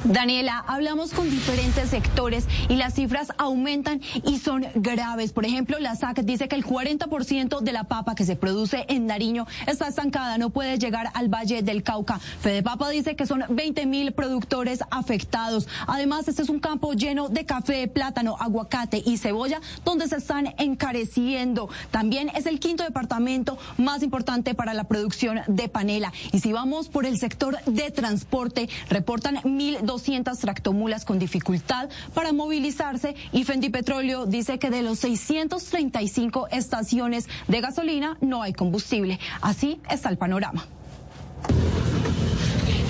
Daniela, 0.05 0.64
hablamos 0.68 1.12
con 1.12 1.28
diferentes 1.28 1.90
sectores 1.90 2.47
y 2.68 2.76
las 2.76 2.94
cifras 2.94 3.32
aumentan 3.36 4.01
y 4.24 4.39
son 4.39 4.64
graves. 4.76 5.32
Por 5.32 5.44
ejemplo, 5.44 5.81
la 5.81 5.97
SAC 5.97 6.20
dice 6.20 6.47
que 6.47 6.55
el 6.55 6.64
40% 6.64 7.62
de 7.62 7.72
la 7.72 7.82
papa 7.82 8.14
que 8.14 8.24
se 8.24 8.36
produce 8.36 8.85
en 8.89 9.06
Nariño 9.06 9.48
está 9.66 9.89
estancada, 9.89 10.39
no 10.39 10.51
puede 10.51 10.78
llegar 10.78 11.10
al 11.14 11.28
Valle 11.28 11.62
del 11.62 11.82
Cauca. 11.82 12.20
Fede 12.20 12.62
Papa 12.62 12.90
dice 12.90 13.16
que 13.16 13.26
son 13.26 13.43
20 13.48 13.86
mil 13.86 14.12
productores 14.12 14.85
afectados. 14.93 15.66
Además, 15.89 16.28
este 16.28 16.43
es 16.43 16.48
un 16.48 16.60
campo 16.60 16.93
lleno 16.93 17.28
de 17.28 17.44
café, 17.47 17.89
plátano, 17.89 18.36
aguacate 18.39 19.02
y 19.05 19.18
cebolla, 19.18 19.60
donde 19.85 20.06
se 20.06 20.14
están 20.14 20.55
encareciendo. 20.59 21.70
También 21.90 22.31
es 22.36 22.47
el 22.47 22.60
quinto 22.60 22.85
departamento 22.85 23.59
más 23.78 24.05
importante 24.05 24.55
para 24.55 24.74
la 24.74 24.85
producción 24.85 25.40
de 25.48 25.68
panela. 25.68 26.12
Y 26.31 26.39
si 26.39 26.52
vamos 26.52 26.89
por 26.89 27.05
el 27.05 27.18
sector 27.18 27.60
de 27.64 27.90
transporte, 27.90 28.44
reportan 28.89 29.37
1.200 29.37 30.39
tractomulas 30.39 31.05
con 31.05 31.19
dificultad 31.19 31.89
para 32.15 32.33
movilizarse 32.33 33.15
y 33.33 33.45
Fendi 33.45 33.71
Petróleo 33.71 34.27
dice 34.27 34.59
que 34.59 34.71
de 34.71 34.83
los 34.83 34.99
635 35.01 36.49
estaciones 36.49 37.29
de 37.49 37.61
gasolina 37.61 38.16
no 38.21 38.43
hay 38.43 38.53
combustible. 38.53 39.19
Así 39.41 39.81
está 39.89 40.09
el 40.09 40.19
panorama. 40.19 40.66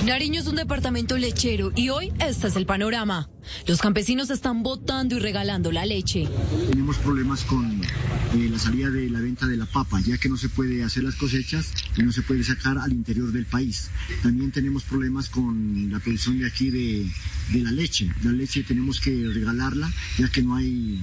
Nariño 0.06 0.38
es 0.38 0.46
un 0.46 0.56
departamento 0.56 1.16
lechero 1.16 1.72
y 1.74 1.88
hoy 1.88 2.12
este 2.20 2.48
es 2.48 2.56
el 2.56 2.66
panorama. 2.66 3.30
Los 3.66 3.80
campesinos 3.80 4.28
están 4.28 4.62
botando 4.62 5.16
y 5.16 5.18
regalando 5.18 5.72
la 5.72 5.86
leche. 5.86 6.28
Tenemos 6.68 6.98
problemas 6.98 7.42
con 7.44 7.82
eh, 7.82 8.48
la 8.50 8.58
salida 8.58 8.90
de 8.90 9.08
la 9.08 9.20
venta 9.20 9.46
de 9.46 9.56
la 9.56 9.64
papa, 9.64 10.00
ya 10.00 10.18
que 10.18 10.28
no 10.28 10.36
se 10.36 10.50
puede 10.50 10.84
hacer 10.84 11.04
las 11.04 11.14
cosechas 11.14 11.72
y 11.96 12.02
no 12.02 12.12
se 12.12 12.20
puede 12.20 12.44
sacar 12.44 12.76
al 12.76 12.92
interior 12.92 13.32
del 13.32 13.46
país. 13.46 13.88
También 14.22 14.50
tenemos 14.50 14.82
problemas 14.82 15.30
con 15.30 15.90
la 15.90 15.98
producción 16.00 16.38
de 16.38 16.48
aquí 16.48 16.68
de, 16.68 17.10
de 17.52 17.60
la 17.60 17.70
leche. 17.70 18.10
La 18.22 18.32
leche 18.32 18.62
tenemos 18.62 19.00
que 19.00 19.30
regalarla, 19.32 19.90
ya 20.18 20.28
que 20.28 20.42
no 20.42 20.54
hay 20.54 21.00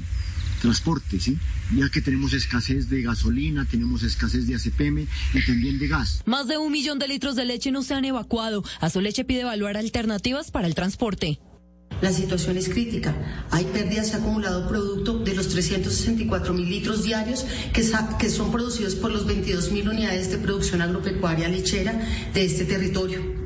transporte, 0.61 1.19
¿sí? 1.19 1.37
ya 1.75 1.89
que 1.89 2.01
tenemos 2.01 2.33
escasez 2.33 2.89
de 2.89 3.01
gasolina, 3.01 3.65
tenemos 3.69 4.03
escasez 4.03 4.47
de 4.47 4.55
ACPM 4.55 5.07
y 5.33 5.45
también 5.45 5.79
de 5.79 5.87
gas. 5.87 6.21
Más 6.25 6.47
de 6.47 6.57
un 6.57 6.71
millón 6.71 6.99
de 6.99 7.07
litros 7.07 7.35
de 7.35 7.45
leche 7.45 7.71
no 7.71 7.83
se 7.83 7.93
han 7.93 8.05
evacuado. 8.05 8.63
Azoleche 8.79 9.25
pide 9.25 9.41
evaluar 9.41 9.77
alternativas 9.77 10.51
para 10.51 10.67
el 10.67 10.75
transporte. 10.75 11.39
La 12.01 12.11
situación 12.11 12.57
es 12.57 12.69
crítica. 12.69 13.13
Hay 13.51 13.65
pérdidas, 13.65 14.07
se 14.07 14.15
ha 14.15 14.19
acumulado 14.19 14.67
producto 14.67 15.19
de 15.19 15.35
los 15.35 15.49
364 15.49 16.53
mil 16.53 16.67
litros 16.67 17.03
diarios 17.03 17.45
que, 17.73 17.87
que 18.17 18.29
son 18.29 18.51
producidos 18.51 18.95
por 18.95 19.11
los 19.11 19.27
22 19.27 19.71
mil 19.71 19.89
unidades 19.89 20.31
de 20.31 20.37
producción 20.37 20.81
agropecuaria 20.81 21.47
lechera 21.47 21.93
de 22.33 22.45
este 22.45 22.65
territorio. 22.65 23.40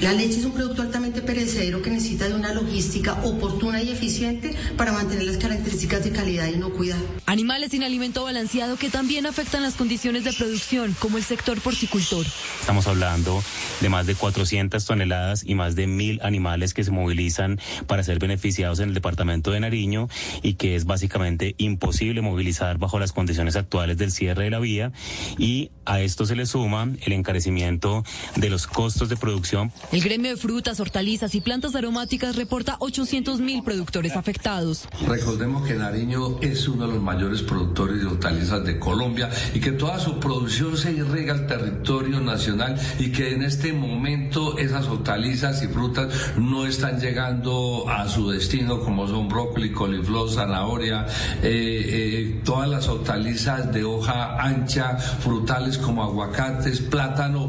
La 0.00 0.12
leche 0.12 0.38
es 0.38 0.44
un 0.44 0.52
producto 0.52 0.82
altamente 0.82 1.22
perecedero 1.22 1.82
que 1.82 1.90
necesita 1.90 2.28
de 2.28 2.34
una 2.34 2.54
logística 2.54 3.14
oportuna 3.24 3.82
y 3.82 3.90
eficiente 3.90 4.54
para 4.76 4.92
mantener 4.92 5.24
las 5.24 5.38
características 5.38 6.04
de 6.04 6.12
calidad 6.12 6.46
y 6.46 6.54
inocuidad. 6.54 6.98
Animales 7.26 7.72
sin 7.72 7.82
alimento 7.82 8.22
balanceado 8.22 8.76
que 8.76 8.90
también 8.90 9.26
afectan 9.26 9.62
las 9.62 9.74
condiciones 9.74 10.22
de 10.22 10.32
producción, 10.32 10.94
como 11.00 11.18
el 11.18 11.24
sector 11.24 11.60
porcicultor. 11.60 12.24
Estamos 12.60 12.86
hablando 12.86 13.42
de 13.80 13.88
más 13.88 14.06
de 14.06 14.14
400 14.14 14.84
toneladas 14.84 15.42
y 15.44 15.56
más 15.56 15.74
de 15.74 15.88
mil 15.88 16.20
animales 16.22 16.74
que 16.74 16.84
se 16.84 16.92
movilizan 16.92 17.58
para 17.88 18.04
ser 18.04 18.20
beneficiados 18.20 18.78
en 18.78 18.90
el 18.90 18.94
departamento 18.94 19.50
de 19.50 19.58
Nariño 19.58 20.08
y 20.44 20.54
que 20.54 20.76
es 20.76 20.84
básicamente 20.84 21.56
imposible 21.58 22.22
movilizar 22.22 22.78
bajo 22.78 23.00
las 23.00 23.12
condiciones 23.12 23.56
actuales 23.56 23.98
del 23.98 24.12
cierre 24.12 24.44
de 24.44 24.50
la 24.50 24.60
vía 24.60 24.92
y 25.38 25.72
a 25.86 26.00
esto 26.00 26.24
se 26.24 26.36
le 26.36 26.46
suma 26.46 26.88
el 27.04 27.12
encarecimiento 27.12 28.04
de 28.36 28.48
los 28.48 28.68
costos 28.68 29.08
de 29.08 29.16
producción 29.16 29.72
el 29.90 30.02
gremio 30.02 30.30
de 30.30 30.36
frutas, 30.36 30.80
hortalizas 30.80 31.34
y 31.34 31.40
plantas 31.40 31.74
aromáticas 31.74 32.36
reporta 32.36 32.76
800 32.80 33.40
mil 33.40 33.62
productores 33.62 34.16
afectados. 34.16 34.86
Recordemos 35.06 35.66
que 35.66 35.74
Nariño 35.74 36.40
es 36.40 36.68
uno 36.68 36.86
de 36.86 36.94
los 36.94 37.02
mayores 37.02 37.42
productores 37.42 38.00
de 38.00 38.06
hortalizas 38.06 38.64
de 38.64 38.78
Colombia 38.78 39.30
y 39.54 39.60
que 39.60 39.72
toda 39.72 39.98
su 39.98 40.20
producción 40.20 40.76
se 40.76 40.92
irriga 40.92 41.32
al 41.32 41.46
territorio 41.46 42.20
nacional 42.20 42.78
y 42.98 43.12
que 43.12 43.32
en 43.32 43.42
este 43.42 43.72
momento 43.72 44.58
esas 44.58 44.86
hortalizas 44.86 45.62
y 45.62 45.68
frutas 45.68 46.12
no 46.36 46.66
están 46.66 47.00
llegando 47.00 47.88
a 47.88 48.08
su 48.08 48.30
destino 48.30 48.80
como 48.80 49.06
son 49.08 49.28
brócoli, 49.28 49.72
coliflor, 49.72 50.30
zanahoria, 50.30 51.06
eh, 51.42 51.84
eh, 51.88 52.40
todas 52.44 52.68
las 52.68 52.88
hortalizas 52.88 53.72
de 53.72 53.84
hoja 53.84 54.36
ancha, 54.38 54.96
frutales 54.96 55.78
como 55.78 56.02
aguacates, 56.02 56.80
plátano. 56.80 57.48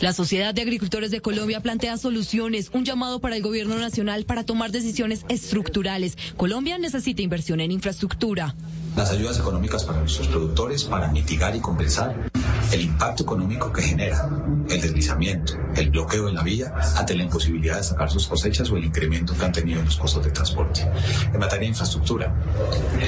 La 0.00 0.12
Sociedad 0.12 0.54
de 0.54 0.62
Agricultores 0.62 1.10
de 1.10 1.20
Colombia 1.20 1.60
plantea 1.60 1.96
soluciones, 1.96 2.70
un 2.72 2.84
llamado 2.84 3.18
para 3.18 3.34
el 3.34 3.42
gobierno 3.42 3.76
nacional 3.78 4.24
para 4.26 4.44
tomar 4.44 4.70
decisiones 4.70 5.24
estructurales. 5.28 6.16
Colombia 6.36 6.78
necesita 6.78 7.20
inversión 7.20 7.58
en 7.58 7.72
infraestructura. 7.72 8.54
Las 8.96 9.10
ayudas 9.10 9.40
económicas 9.40 9.84
para 9.84 9.98
nuestros 9.98 10.28
productores 10.28 10.84
para 10.84 11.08
mitigar 11.10 11.56
y 11.56 11.60
compensar 11.60 12.30
el 12.70 12.80
impacto 12.80 13.24
económico 13.24 13.72
que 13.72 13.82
genera 13.82 14.28
el 14.68 14.80
deslizamiento, 14.80 15.54
el 15.74 15.90
bloqueo 15.90 16.26
de 16.26 16.32
la 16.32 16.44
vía 16.44 16.72
ante 16.96 17.16
la 17.16 17.24
imposibilidad 17.24 17.78
de 17.78 17.82
sacar 17.82 18.08
sus 18.08 18.28
cosechas 18.28 18.70
o 18.70 18.76
el 18.76 18.84
incremento 18.84 19.36
que 19.36 19.44
han 19.44 19.52
tenido 19.52 19.80
en 19.80 19.86
los 19.86 19.96
costos 19.96 20.24
de 20.24 20.30
transporte. 20.30 20.86
En 21.32 21.40
materia 21.40 21.62
de 21.62 21.66
infraestructura, 21.66 22.32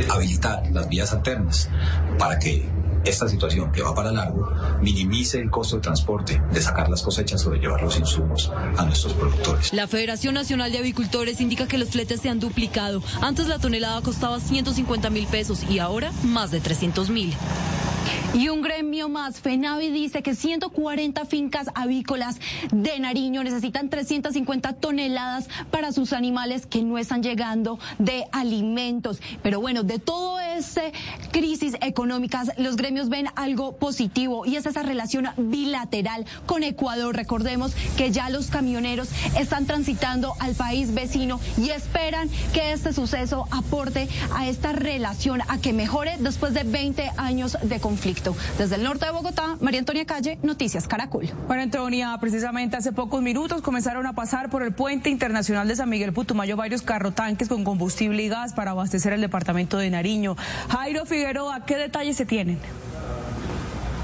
habilitar 0.08 0.64
las 0.72 0.88
vías 0.88 1.12
alternas 1.12 1.68
para 2.18 2.36
que 2.38 2.68
esta 3.04 3.28
situación 3.28 3.72
que 3.72 3.82
va 3.82 3.94
para 3.94 4.12
largo 4.12 4.52
minimice 4.80 5.40
el 5.40 5.50
costo 5.50 5.76
de 5.76 5.82
transporte, 5.82 6.42
de 6.52 6.60
sacar 6.60 6.88
las 6.88 7.02
cosechas 7.02 7.44
o 7.46 7.50
de 7.50 7.58
llevar 7.58 7.82
los 7.82 7.98
insumos 7.98 8.50
a 8.76 8.84
nuestros 8.84 9.12
productores. 9.14 9.72
La 9.72 9.86
Federación 9.86 10.34
Nacional 10.34 10.72
de 10.72 10.78
Avicultores 10.78 11.40
indica 11.40 11.66
que 11.66 11.78
los 11.78 11.90
fletes 11.90 12.20
se 12.20 12.28
han 12.28 12.40
duplicado. 12.40 13.02
Antes 13.20 13.48
la 13.48 13.58
tonelada 13.58 14.00
costaba 14.02 14.40
150 14.40 15.10
mil 15.10 15.26
pesos 15.26 15.64
y 15.68 15.78
ahora 15.78 16.12
más 16.22 16.50
de 16.50 16.60
300 16.60 17.10
mil. 17.10 17.34
Y 18.32 18.48
un 18.48 18.62
gremio 18.62 19.08
más, 19.08 19.40
FENAVI 19.40 19.90
dice 19.90 20.22
que 20.22 20.36
140 20.36 21.24
fincas 21.24 21.66
avícolas 21.74 22.38
de 22.70 22.98
Nariño 23.00 23.42
necesitan 23.42 23.90
350 23.90 24.74
toneladas 24.74 25.48
para 25.70 25.90
sus 25.90 26.12
animales 26.12 26.64
que 26.64 26.82
no 26.82 26.96
están 26.96 27.24
llegando 27.24 27.78
de 27.98 28.26
alimentos. 28.30 29.20
Pero 29.42 29.60
bueno, 29.60 29.82
de 29.82 29.98
todo 29.98 30.38
ese 30.38 30.92
crisis 31.32 31.74
económicas, 31.80 32.52
los 32.56 32.76
gremios 32.76 32.89
ven 33.08 33.28
algo 33.36 33.76
positivo 33.76 34.44
y 34.44 34.56
es 34.56 34.66
esa 34.66 34.82
relación 34.82 35.28
bilateral 35.36 36.26
con 36.46 36.62
Ecuador. 36.62 37.14
Recordemos 37.14 37.74
que 37.96 38.10
ya 38.10 38.28
los 38.30 38.48
camioneros 38.48 39.08
están 39.38 39.66
transitando 39.66 40.34
al 40.40 40.54
país 40.54 40.92
vecino 40.92 41.40
y 41.56 41.70
esperan 41.70 42.28
que 42.52 42.72
este 42.72 42.92
suceso 42.92 43.46
aporte 43.50 44.08
a 44.34 44.48
esta 44.48 44.72
relación, 44.72 45.40
a 45.48 45.58
que 45.58 45.72
mejore 45.72 46.16
después 46.18 46.52
de 46.52 46.64
20 46.64 47.12
años 47.16 47.56
de 47.62 47.80
conflicto. 47.80 48.36
Desde 48.58 48.74
el 48.74 48.82
norte 48.82 49.06
de 49.06 49.12
Bogotá, 49.12 49.56
María 49.60 49.80
Antonia 49.80 50.04
Calle, 50.04 50.38
Noticias 50.42 50.88
Caracol. 50.88 51.30
María 51.48 51.64
Antonia, 51.64 52.16
precisamente 52.20 52.76
hace 52.76 52.92
pocos 52.92 53.22
minutos 53.22 53.62
comenzaron 53.62 54.06
a 54.06 54.14
pasar 54.14 54.50
por 54.50 54.62
el 54.62 54.72
puente 54.72 55.10
internacional 55.10 55.68
de 55.68 55.76
San 55.76 55.88
Miguel 55.88 56.12
Putumayo 56.12 56.56
varios 56.56 56.82
carrotanques 56.82 57.48
con 57.48 57.64
combustible 57.64 58.22
y 58.22 58.28
gas 58.28 58.52
para 58.52 58.72
abastecer 58.72 59.12
el 59.12 59.20
departamento 59.20 59.78
de 59.78 59.90
Nariño. 59.90 60.36
Jairo 60.68 61.06
Figueroa, 61.06 61.64
¿qué 61.64 61.76
detalles 61.76 62.16
se 62.16 62.26
tienen? 62.26 62.58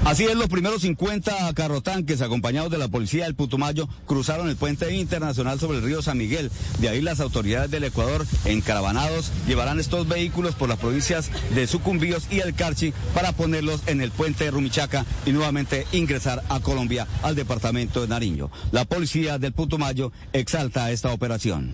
Así 0.05 0.23
es, 0.23 0.35
los 0.35 0.47
primeros 0.47 0.83
50 0.83 1.53
carrotanques 1.53 2.21
acompañados 2.21 2.71
de 2.71 2.77
la 2.77 2.87
policía 2.87 3.25
del 3.25 3.35
Putumayo 3.35 3.89
cruzaron 4.05 4.47
el 4.47 4.55
puente 4.55 4.93
internacional 4.95 5.59
sobre 5.59 5.79
el 5.79 5.83
río 5.83 6.01
San 6.01 6.17
Miguel. 6.17 6.49
De 6.79 6.87
ahí 6.87 7.01
las 7.01 7.19
autoridades 7.19 7.71
del 7.71 7.83
Ecuador, 7.83 8.25
encaravanados, 8.45 9.31
llevarán 9.47 9.79
estos 9.79 10.07
vehículos 10.07 10.55
por 10.55 10.69
las 10.69 10.79
provincias 10.79 11.29
de 11.53 11.67
Sucumbíos 11.67 12.27
y 12.31 12.39
El 12.39 12.53
Carchi 12.53 12.93
para 13.13 13.33
ponerlos 13.33 13.81
en 13.87 14.01
el 14.01 14.11
puente 14.11 14.45
de 14.45 14.51
Rumichaca 14.51 15.05
y 15.25 15.31
nuevamente 15.31 15.85
ingresar 15.91 16.41
a 16.47 16.61
Colombia, 16.61 17.05
al 17.21 17.35
departamento 17.35 18.01
de 18.01 18.07
Nariño. 18.07 18.49
La 18.71 18.85
policía 18.85 19.39
del 19.39 19.51
Putumayo 19.51 20.13
exalta 20.31 20.89
esta 20.91 21.11
operación. 21.11 21.73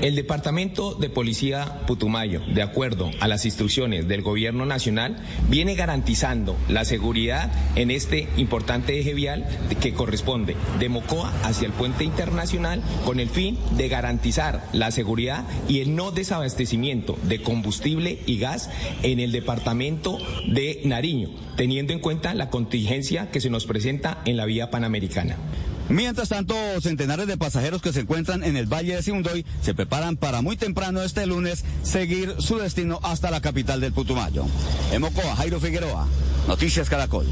El 0.00 0.14
Departamento 0.14 0.94
de 0.94 1.10
Policía 1.10 1.80
Putumayo, 1.88 2.40
de 2.54 2.62
acuerdo 2.62 3.10
a 3.18 3.26
las 3.26 3.44
instrucciones 3.44 4.06
del 4.06 4.22
Gobierno 4.22 4.64
Nacional, 4.64 5.16
viene 5.48 5.74
garantizando 5.74 6.56
la 6.68 6.84
seguridad 6.84 7.52
en 7.74 7.90
este 7.90 8.28
importante 8.36 9.00
eje 9.00 9.12
vial 9.12 9.48
que 9.80 9.94
corresponde 9.94 10.54
de 10.78 10.88
Mocoa 10.88 11.32
hacia 11.42 11.66
el 11.66 11.72
puente 11.72 12.04
internacional 12.04 12.80
con 13.04 13.18
el 13.18 13.28
fin 13.28 13.58
de 13.76 13.88
garantizar 13.88 14.68
la 14.72 14.92
seguridad 14.92 15.44
y 15.68 15.80
el 15.80 15.96
no 15.96 16.12
desabastecimiento 16.12 17.18
de 17.24 17.42
combustible 17.42 18.20
y 18.24 18.38
gas 18.38 18.70
en 19.02 19.18
el 19.18 19.32
Departamento 19.32 20.18
de 20.46 20.80
Nariño, 20.84 21.30
teniendo 21.56 21.92
en 21.92 21.98
cuenta 21.98 22.34
la 22.34 22.50
contingencia 22.50 23.32
que 23.32 23.40
se 23.40 23.50
nos 23.50 23.66
presenta 23.66 24.22
en 24.26 24.36
la 24.36 24.44
vía 24.44 24.70
panamericana. 24.70 25.36
Mientras 25.88 26.28
tanto, 26.28 26.54
centenares 26.82 27.26
de 27.26 27.38
pasajeros 27.38 27.80
que 27.80 27.94
se 27.94 28.00
encuentran 28.00 28.44
en 28.44 28.56
el 28.56 28.66
Valle 28.66 28.96
de 28.96 29.02
Siundoy 29.02 29.46
se 29.62 29.74
preparan 29.74 30.16
para 30.16 30.42
muy 30.42 30.56
temprano 30.56 31.02
este 31.02 31.26
lunes 31.26 31.64
seguir 31.82 32.34
su 32.38 32.58
destino 32.58 33.00
hasta 33.02 33.30
la 33.30 33.40
capital 33.40 33.80
del 33.80 33.92
Putumayo. 33.92 34.44
En 34.92 35.00
Mocoa, 35.00 35.34
Jairo 35.36 35.60
Figueroa, 35.60 36.06
Noticias 36.46 36.90
Caracol. 36.90 37.26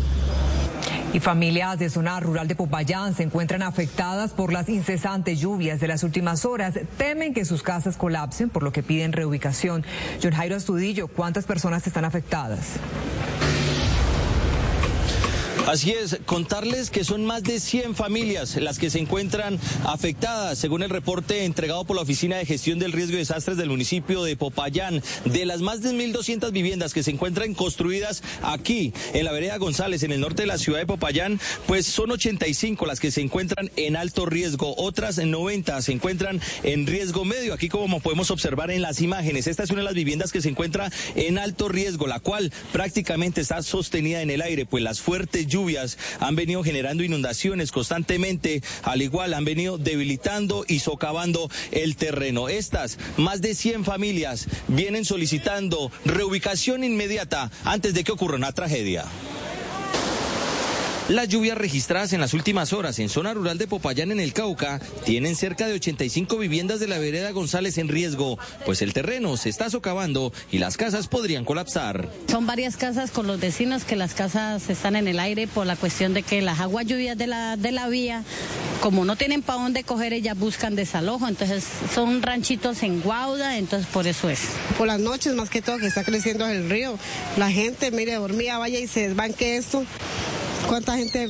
Y 1.13 1.21
familias 1.21 1.79
de 1.79 1.91
zona 1.91 2.19
rural 2.21 2.49
de 2.49 2.57
Popayán 2.57 3.15
se 3.15 3.23
encuentran 3.23 3.63
afectadas 3.63 4.33
por 4.33 4.53
las 4.53 4.69
incesantes 4.69 5.41
lluvias 5.41 5.79
de 5.79 5.89
las 5.89 6.03
últimas 6.03 6.45
horas. 6.45 6.75
Temen 6.97 7.35
que 7.35 7.45
sus 7.45 7.63
casas 7.63 7.97
colapsen, 7.97 8.51
por 8.51 8.63
lo 8.63 8.73
que 8.73 8.83
piden 8.83 9.13
reubicación. 9.13 9.85
John 10.23 10.33
Jairo 10.33 10.57
Astudillo, 10.57 11.09
¿cuántas 11.09 11.45
personas 11.45 11.87
están 11.87 12.05
afectadas? 12.05 12.79
Así 15.67 15.91
es, 15.91 16.19
contarles 16.27 16.91
que 16.91 17.03
son 17.03 17.25
más 17.25 17.43
de 17.43 17.59
100 17.59 17.97
familias 17.97 18.55
las 18.55 18.79
que 18.79 18.89
se 18.89 19.01
encuentran 19.01 19.59
afectadas, 19.85 20.59
según 20.59 20.85
el 20.85 20.91
reporte 20.91 21.45
entregado 21.45 21.85
por 21.85 21.97
la 21.97 22.03
Oficina 22.03 22.37
de 22.37 22.47
Gestión 22.47 22.79
del 22.79 22.93
Riesgo 22.93 23.15
y 23.15 23.19
Desastres 23.19 23.57
del 23.57 23.71
municipio 23.71 24.23
de 24.23 24.37
Popayán. 24.37 25.03
De 25.25 25.45
las 25.45 25.63
más 25.63 25.83
de 25.83 25.91
1.200 25.91 26.53
viviendas 26.53 26.95
que 26.95 27.03
se 27.03 27.11
encuentran 27.11 27.53
construidas 27.55 28.23
aquí, 28.43 28.93
en 29.13 29.25
la 29.25 29.33
vereda 29.33 29.57
González, 29.57 30.05
en 30.05 30.13
el 30.13 30.21
norte 30.21 30.43
de 30.43 30.47
la 30.47 30.59
ciudad 30.59 30.79
de 30.79 30.87
Popayán, 30.87 31.41
pues 31.67 31.85
son 31.85 32.13
85 32.13 32.87
las 32.87 33.01
que 33.01 33.11
se 33.11 33.21
encuentran 33.21 33.69
en 33.75 33.97
alto 33.97 34.25
riesgo. 34.25 34.73
Otras 34.77 35.19
90 35.19 35.83
se 35.83 35.91
encuentran 35.91 36.41
en 36.63 36.87
riesgo 36.87 37.25
medio. 37.25 37.53
Aquí 37.53 37.69
como 37.69 37.99
podemos 37.99 38.31
observar 38.31 38.71
en 38.71 38.83
las 38.83 39.01
imágenes, 39.01 39.49
esta 39.49 39.65
es 39.65 39.71
una 39.71 39.81
de 39.81 39.87
las 39.87 39.95
viviendas 39.95 40.31
que 40.31 40.43
se 40.43 40.49
encuentra 40.49 40.93
en 41.17 41.39
alto 41.39 41.69
riesgo, 41.69 42.07
la 42.07 42.21
cual 42.21 42.53
prácticamente 42.73 43.41
está 43.41 43.65
sostenida 43.65 44.23
en 44.23 44.31
el 44.31 44.43
aire, 44.43 44.65
pues 44.65 44.85
las 44.85 45.01
fuertes 45.01 45.49
lluvias 45.57 45.97
han 46.21 46.37
venido 46.37 46.63
generando 46.63 47.03
inundaciones 47.03 47.73
constantemente, 47.73 48.63
al 48.83 49.01
igual 49.01 49.33
han 49.33 49.45
venido 49.47 49.79
debilitando 49.79 50.65
y 50.69 50.81
socavando 50.81 51.51
el 51.73 51.97
terreno. 51.97 52.49
Estas 52.49 52.99
más 53.17 53.41
de 53.41 53.55
100 53.55 53.85
familias 53.85 54.49
vienen 54.69 55.05
solicitando 55.05 55.91
reubicación 56.05 56.85
inmediata 56.85 57.51
antes 57.65 57.95
de 57.95 58.05
que 58.05 58.13
ocurra 58.13 58.37
una 58.37 58.53
tragedia. 58.53 59.05
Las 61.09 61.29
lluvias 61.29 61.57
registradas 61.57 62.13
en 62.15 62.21
las 62.21 62.35
últimas 62.35 62.73
horas 62.73 62.99
en 62.99 63.09
zona 63.09 63.33
rural 63.33 63.59
de 63.59 63.69
Popayán 63.69 64.11
en 64.11 64.19
el 64.19 64.33
Cauca 64.33 64.81
tienen 65.05 65.37
cerca 65.37 65.69
de 65.69 65.75
85 65.75 66.37
viviendas 66.37 66.81
de 66.81 66.89
la 66.89 66.99
vereda 66.99 67.31
González 67.31 67.79
en 67.79 67.87
riesgo, 67.87 68.41
pues 68.65 68.83
el 68.83 68.93
terreno 68.93 69.37
se 69.37 69.49
está 69.49 69.71
socavando 69.71 70.33
y 70.51 70.59
las 70.59 70.77
casas 70.77 71.07
podrían 71.07 71.45
colapsar. 71.45 72.11
Son 72.29 72.45
varias 72.45 72.77
casas 72.77 73.13
con 73.13 73.29
los 73.29 73.39
vecinos 73.39 73.85
que 73.85 73.95
las 73.95 74.15
casas 74.15 74.69
están 74.69 74.97
en 74.97 75.07
el 75.07 75.21
aire 75.21 75.47
por 75.47 75.65
la 75.65 75.77
cuestión 75.77 76.13
de 76.13 76.25
que 76.25 76.43
las 76.43 76.59
aguas 76.59 76.87
lluvias 76.87 77.17
de 77.17 77.29
la, 77.29 77.57
de 77.57 77.71
la 77.71 77.89
vía, 77.89 78.25
como 78.81 79.05
no 79.05 79.15
tienen 79.15 79.43
para 79.43 79.63
dónde 79.63 79.85
coger, 79.85 80.13
ellas 80.13 80.37
buscan 80.37 80.75
desalojo, 80.75 81.29
entonces 81.29 81.65
son 81.95 82.21
ranchitos 82.21 82.83
en 82.83 83.01
Guauda, 83.01 83.59
entonces 83.59 83.89
por 83.93 84.09
eso 84.09 84.29
es. 84.29 84.41
Por 84.77 84.89
las 84.89 84.99
noches 84.99 85.35
más 85.35 85.51
que 85.51 85.63
todo 85.63 85.79
que 85.79 85.87
está 85.87 86.03
creciendo 86.03 86.49
el 86.49 86.69
río, 86.69 86.99
la 87.37 87.53
gente, 87.53 87.93
mire, 87.93 88.15
dormía, 88.17 88.59
vaya 88.59 88.81
y 88.81 88.89
se 88.89 89.07
desbanque 89.07 89.57
esto 89.57 89.85
cuánta 90.69 90.97
gente 90.97 91.29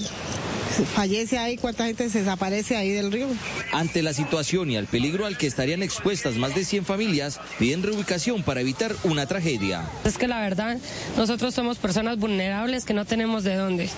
fallece 0.95 1.39
ahí, 1.39 1.57
cuánta 1.57 1.87
gente 1.87 2.09
se 2.11 2.21
desaparece 2.21 2.77
ahí 2.77 2.91
del 2.91 3.13
río. 3.13 3.29
Ante 3.73 4.03
la 4.03 4.13
situación 4.13 4.71
y 4.71 4.77
al 4.77 4.87
peligro 4.87 5.27
al 5.27 5.37
que 5.39 5.47
estarían 5.47 5.83
expuestas 5.83 6.37
más 6.37 6.55
de 6.55 6.65
100 6.65 6.85
familias, 6.85 7.41
piden 7.59 7.83
reubicación 7.83 8.43
para 8.43 8.61
evitar 8.61 8.95
una 9.05 9.27
tragedia. 9.27 9.85
Es 10.05 10.19
que 10.19 10.29
la 10.29 10.41
verdad, 10.41 10.79
nosotros 11.17 11.55
somos 11.55 11.79
personas 11.79 12.19
vulnerables 12.19 12.85
que 12.85 12.95
no 12.95 13.05
tenemos 13.05 13.45
de 13.45 13.55
dónde. 13.55 13.89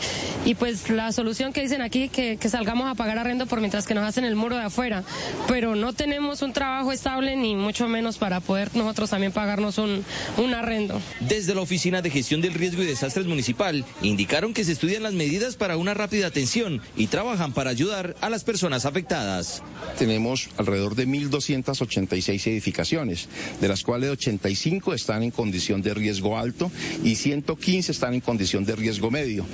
Y 0.44 0.54
pues 0.54 0.90
la 0.90 1.12
solución 1.12 1.52
que 1.52 1.60
dicen 1.60 1.82
aquí, 1.82 2.08
que, 2.08 2.36
que 2.36 2.48
salgamos 2.48 2.88
a 2.88 2.94
pagar 2.94 3.18
arrendo 3.18 3.46
por 3.46 3.60
mientras 3.60 3.86
que 3.86 3.94
nos 3.94 4.04
hacen 4.04 4.24
el 4.24 4.36
muro 4.36 4.56
de 4.56 4.62
afuera, 4.62 5.04
pero 5.46 5.74
no 5.74 5.92
tenemos 5.92 6.42
un 6.42 6.52
trabajo 6.52 6.92
estable 6.92 7.36
ni 7.36 7.54
mucho 7.54 7.88
menos 7.88 8.18
para 8.18 8.40
poder 8.40 8.74
nosotros 8.74 9.10
también 9.10 9.32
pagarnos 9.32 9.78
un, 9.78 10.04
un 10.36 10.54
arrendo. 10.54 11.00
Desde 11.20 11.54
la 11.54 11.60
Oficina 11.60 12.02
de 12.02 12.10
Gestión 12.10 12.40
del 12.40 12.54
Riesgo 12.54 12.82
y 12.82 12.86
Desastres 12.86 13.26
Municipal, 13.26 13.84
indicaron 14.02 14.54
que 14.54 14.64
se 14.64 14.72
estudian 14.72 15.02
las 15.02 15.14
medidas 15.14 15.56
para 15.56 15.76
una 15.76 15.94
rápida 15.94 16.26
atención 16.26 16.57
y 16.96 17.06
trabajan 17.06 17.52
para 17.52 17.70
ayudar 17.70 18.16
a 18.20 18.28
las 18.30 18.42
personas 18.42 18.84
afectadas. 18.84 19.62
Tenemos 19.96 20.48
alrededor 20.56 20.96
de 20.96 21.06
1.286 21.06 22.46
edificaciones, 22.48 23.28
de 23.60 23.68
las 23.68 23.84
cuales 23.84 24.10
85 24.10 24.92
están 24.92 25.22
en 25.22 25.30
condición 25.30 25.82
de 25.82 25.94
riesgo 25.94 26.36
alto 26.36 26.70
y 27.04 27.14
115 27.14 27.92
están 27.92 28.14
en 28.14 28.20
condición 28.20 28.64
de 28.64 28.74
riesgo 28.74 29.10
medio, 29.10 29.46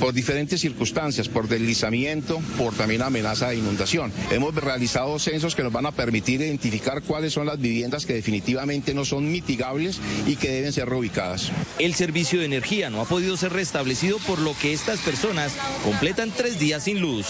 por 0.00 0.12
diferentes 0.12 0.60
circunstancias, 0.60 1.28
por 1.28 1.46
deslizamiento, 1.46 2.40
por 2.56 2.74
también 2.74 3.02
amenaza 3.02 3.50
de 3.50 3.56
inundación. 3.56 4.12
Hemos 4.32 4.54
realizado 4.54 5.16
censos 5.20 5.54
que 5.54 5.62
nos 5.62 5.72
van 5.72 5.86
a 5.86 5.92
permitir 5.92 6.40
identificar 6.40 7.02
cuáles 7.02 7.34
son 7.34 7.46
las 7.46 7.60
viviendas 7.60 8.04
que 8.04 8.14
definitivamente 8.14 8.94
no 8.94 9.04
son 9.04 9.30
mitigables 9.30 10.00
y 10.26 10.34
que 10.34 10.50
deben 10.50 10.72
ser 10.72 10.88
reubicadas. 10.88 11.52
El 11.78 11.94
servicio 11.94 12.40
de 12.40 12.46
energía 12.46 12.90
no 12.90 13.00
ha 13.00 13.04
podido 13.04 13.36
ser 13.36 13.52
restablecido 13.52 14.18
por 14.26 14.40
lo 14.40 14.56
que 14.58 14.72
estas 14.72 14.98
personas 15.00 15.52
completan 15.84 16.32
tres 16.36 16.47
días 16.56 16.84
sin 16.84 17.00
luz. 17.00 17.26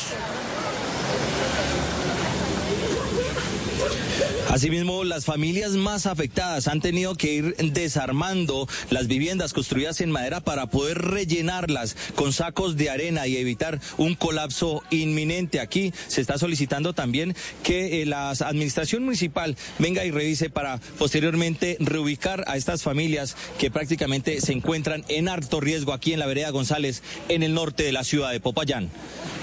Asimismo, 4.50 5.04
las 5.04 5.26
familias 5.26 5.72
más 5.72 6.06
afectadas 6.06 6.68
han 6.68 6.80
tenido 6.80 7.14
que 7.16 7.34
ir 7.34 7.54
desarmando 7.56 8.66
las 8.88 9.06
viviendas 9.06 9.52
construidas 9.52 10.00
en 10.00 10.10
madera 10.10 10.40
para 10.40 10.66
poder 10.66 10.98
rellenarlas 10.98 11.96
con 12.14 12.32
sacos 12.32 12.76
de 12.76 12.88
arena 12.88 13.26
y 13.26 13.36
evitar 13.36 13.78
un 13.98 14.14
colapso 14.14 14.82
inminente. 14.90 15.60
Aquí 15.60 15.92
se 16.06 16.22
está 16.22 16.38
solicitando 16.38 16.94
también 16.94 17.36
que 17.62 18.00
eh, 18.00 18.06
la 18.06 18.30
administración 18.30 19.04
municipal 19.04 19.54
venga 19.78 20.06
y 20.06 20.10
revise 20.10 20.48
para 20.48 20.80
posteriormente 20.98 21.76
reubicar 21.78 22.44
a 22.46 22.56
estas 22.56 22.82
familias 22.82 23.36
que 23.58 23.70
prácticamente 23.70 24.40
se 24.40 24.52
encuentran 24.52 25.04
en 25.08 25.28
alto 25.28 25.60
riesgo 25.60 25.92
aquí 25.92 26.14
en 26.14 26.20
la 26.20 26.26
vereda 26.26 26.50
González, 26.50 27.02
en 27.28 27.42
el 27.42 27.52
norte 27.52 27.82
de 27.82 27.92
la 27.92 28.02
ciudad 28.02 28.32
de 28.32 28.40
Popayán. 28.40 28.88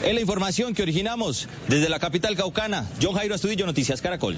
Es 0.03 0.13
la 0.13 0.21
información 0.21 0.73
que 0.73 0.81
originamos 0.81 1.47
desde 1.67 1.89
la 1.89 1.99
capital 1.99 2.35
caucana. 2.35 2.89
John 3.01 3.13
Jairo 3.13 3.35
Astudillo, 3.35 3.65
Noticias 3.65 4.01
Caracol. 4.01 4.35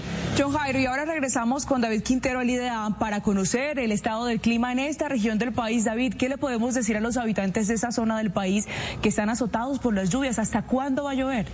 Y 0.65 0.85
ahora 0.85 1.05
regresamos 1.05 1.65
con 1.65 1.79
David 1.79 2.03
Quintero 2.03 2.39
al 2.39 2.49
IDEA 2.49 2.89
para 2.99 3.21
conocer 3.21 3.79
el 3.79 3.91
estado 3.93 4.25
del 4.25 4.41
clima 4.41 4.71
en 4.73 4.79
esta 4.79 5.07
región 5.07 5.37
del 5.37 5.53
país. 5.53 5.85
David, 5.85 6.15
¿qué 6.15 6.27
le 6.27 6.37
podemos 6.37 6.73
decir 6.73 6.97
a 6.97 6.99
los 6.99 7.15
habitantes 7.15 7.67
de 7.67 7.75
esa 7.75 7.91
zona 7.91 8.17
del 8.17 8.31
país 8.31 8.67
que 9.01 9.07
están 9.07 9.29
azotados 9.29 9.79
por 9.79 9.93
las 9.93 10.09
lluvias? 10.09 10.39
¿Hasta 10.39 10.63
cuándo 10.63 11.05
va 11.05 11.11
a 11.11 11.13
llover? 11.13 11.45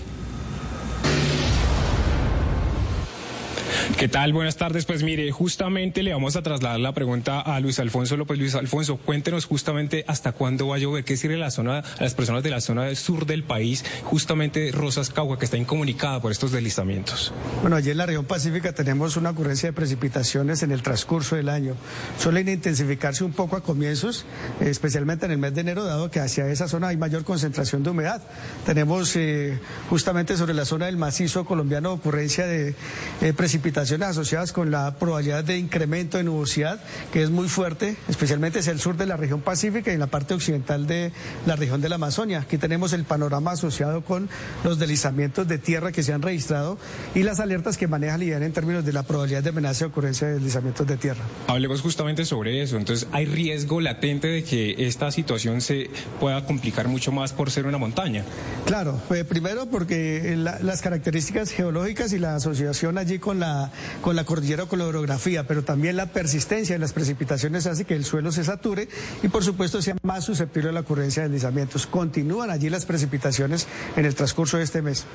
¿Qué 3.97 4.09
tal? 4.09 4.33
Buenas 4.33 4.57
tardes. 4.57 4.85
Pues 4.85 5.03
mire, 5.03 5.31
justamente 5.31 6.03
le 6.03 6.13
vamos 6.13 6.35
a 6.35 6.41
trasladar 6.41 6.79
la 6.79 6.93
pregunta 6.93 7.39
a 7.39 7.59
Luis 7.59 7.79
Alfonso 7.79 8.17
López. 8.17 8.37
Luis 8.37 8.55
Alfonso, 8.55 8.97
cuéntenos 8.97 9.45
justamente 9.45 10.03
hasta 10.07 10.31
cuándo 10.33 10.67
va 10.67 10.75
a 10.75 10.79
llover. 10.79 11.05
¿Qué 11.05 11.13
a, 11.13 11.37
la 11.37 11.51
zona, 11.51 11.79
a 11.79 12.03
las 12.03 12.13
personas 12.13 12.43
de 12.43 12.49
la 12.49 12.59
zona 12.59 12.83
del 12.83 12.97
sur 12.97 13.25
del 13.25 13.43
país, 13.43 13.85
justamente 14.03 14.71
Rosas 14.73 15.09
Cauca, 15.09 15.37
que 15.37 15.45
está 15.45 15.57
incomunicada 15.57 16.21
por 16.21 16.31
estos 16.31 16.51
deslizamientos? 16.51 17.33
Bueno, 17.61 17.75
allí 17.75 17.91
en 17.91 17.97
la 17.97 18.05
región 18.05 18.25
pacífica 18.25 18.73
tenemos 18.73 19.15
una 19.15 19.29
ocurrencia 19.29 19.69
de 19.69 19.73
precipitaciones 19.73 20.63
en 20.63 20.71
el 20.71 20.81
transcurso 20.81 21.35
del 21.35 21.47
año. 21.47 21.75
Suelen 22.19 22.49
intensificarse 22.49 23.23
un 23.23 23.31
poco 23.31 23.55
a 23.55 23.61
comienzos, 23.61 24.25
especialmente 24.59 25.27
en 25.27 25.33
el 25.33 25.37
mes 25.37 25.53
de 25.53 25.61
enero, 25.61 25.85
dado 25.85 26.09
que 26.11 26.19
hacia 26.19 26.47
esa 26.49 26.67
zona 26.67 26.89
hay 26.89 26.97
mayor 26.97 27.23
concentración 27.23 27.83
de 27.83 27.91
humedad. 27.91 28.21
Tenemos 28.65 29.15
eh, 29.15 29.59
justamente 29.89 30.35
sobre 30.35 30.53
la 30.53 30.65
zona 30.65 30.87
del 30.87 30.97
macizo 30.97 31.45
colombiano 31.45 31.93
ocurrencia 31.93 32.45
de 32.47 32.75
eh, 33.21 33.33
precipitaciones 33.33 33.82
asociadas 33.91 34.53
con 34.53 34.71
la 34.71 34.95
probabilidad 34.95 35.43
de 35.43 35.57
incremento 35.57 36.17
de 36.17 36.23
nubosidad, 36.23 36.81
que 37.11 37.21
es 37.21 37.29
muy 37.29 37.49
fuerte, 37.49 37.97
especialmente 38.07 38.59
hacia 38.59 38.71
el 38.71 38.79
sur 38.79 38.97
de 38.97 39.05
la 39.05 39.17
región 39.17 39.41
pacífica 39.41 39.91
y 39.91 39.95
en 39.95 39.99
la 39.99 40.07
parte 40.07 40.33
occidental 40.33 40.87
de 40.87 41.11
la 41.45 41.55
región 41.55 41.81
de 41.81 41.89
la 41.89 41.95
Amazonia. 41.95 42.39
Aquí 42.39 42.57
tenemos 42.57 42.93
el 42.93 43.03
panorama 43.03 43.51
asociado 43.51 44.03
con 44.03 44.29
los 44.63 44.79
deslizamientos 44.79 45.47
de 45.47 45.57
tierra 45.57 45.91
que 45.91 46.03
se 46.03 46.13
han 46.13 46.21
registrado 46.21 46.77
y 47.13 47.23
las 47.23 47.39
alertas 47.39 47.77
que 47.77 47.87
maneja 47.87 48.15
el 48.15 48.23
en 48.23 48.53
términos 48.53 48.85
de 48.85 48.93
la 48.93 49.03
probabilidad 49.03 49.43
de 49.43 49.49
amenaza 49.49 49.85
de 49.85 49.91
ocurrencia 49.91 50.27
de 50.27 50.35
deslizamientos 50.35 50.87
de 50.87 50.97
tierra. 50.97 51.23
Hablemos 51.47 51.81
justamente 51.81 52.25
sobre 52.25 52.61
eso. 52.61 52.77
Entonces, 52.77 53.07
¿hay 53.11 53.25
riesgo 53.25 53.81
latente 53.81 54.27
de 54.27 54.43
que 54.43 54.87
esta 54.87 55.11
situación 55.11 55.61
se 55.61 55.89
pueda 56.19 56.45
complicar 56.45 56.87
mucho 56.87 57.11
más 57.11 57.33
por 57.33 57.51
ser 57.51 57.65
una 57.65 57.77
montaña? 57.77 58.23
Claro, 58.65 59.01
eh, 59.13 59.25
primero 59.25 59.65
porque 59.65 60.35
las 60.37 60.81
características 60.81 61.51
geológicas 61.51 62.13
y 62.13 62.19
la 62.19 62.35
asociación 62.35 62.97
allí 62.97 63.19
con 63.19 63.39
la 63.39 63.71
con 64.01 64.15
la 64.15 64.23
cordillera 64.23 64.63
o 64.63 64.67
con 64.67 64.79
la 64.79 64.85
orografía, 64.85 65.47
pero 65.47 65.63
también 65.63 65.97
la 65.97 66.07
persistencia 66.07 66.75
de 66.75 66.79
las 66.79 66.93
precipitaciones 66.93 67.65
hace 67.65 67.85
que 67.85 67.95
el 67.95 68.05
suelo 68.05 68.31
se 68.31 68.43
sature 68.43 68.87
y 69.21 69.27
por 69.27 69.43
supuesto 69.43 69.81
sea 69.81 69.95
más 70.03 70.25
susceptible 70.25 70.69
a 70.69 70.73
la 70.73 70.81
ocurrencia 70.81 71.23
de 71.23 71.29
deslizamientos. 71.29 71.87
Continúan 71.87 72.49
allí 72.49 72.69
las 72.69 72.85
precipitaciones 72.85 73.67
en 73.95 74.05
el 74.05 74.15
transcurso 74.15 74.57
de 74.57 74.63
este 74.63 74.81
mes. 74.81 75.05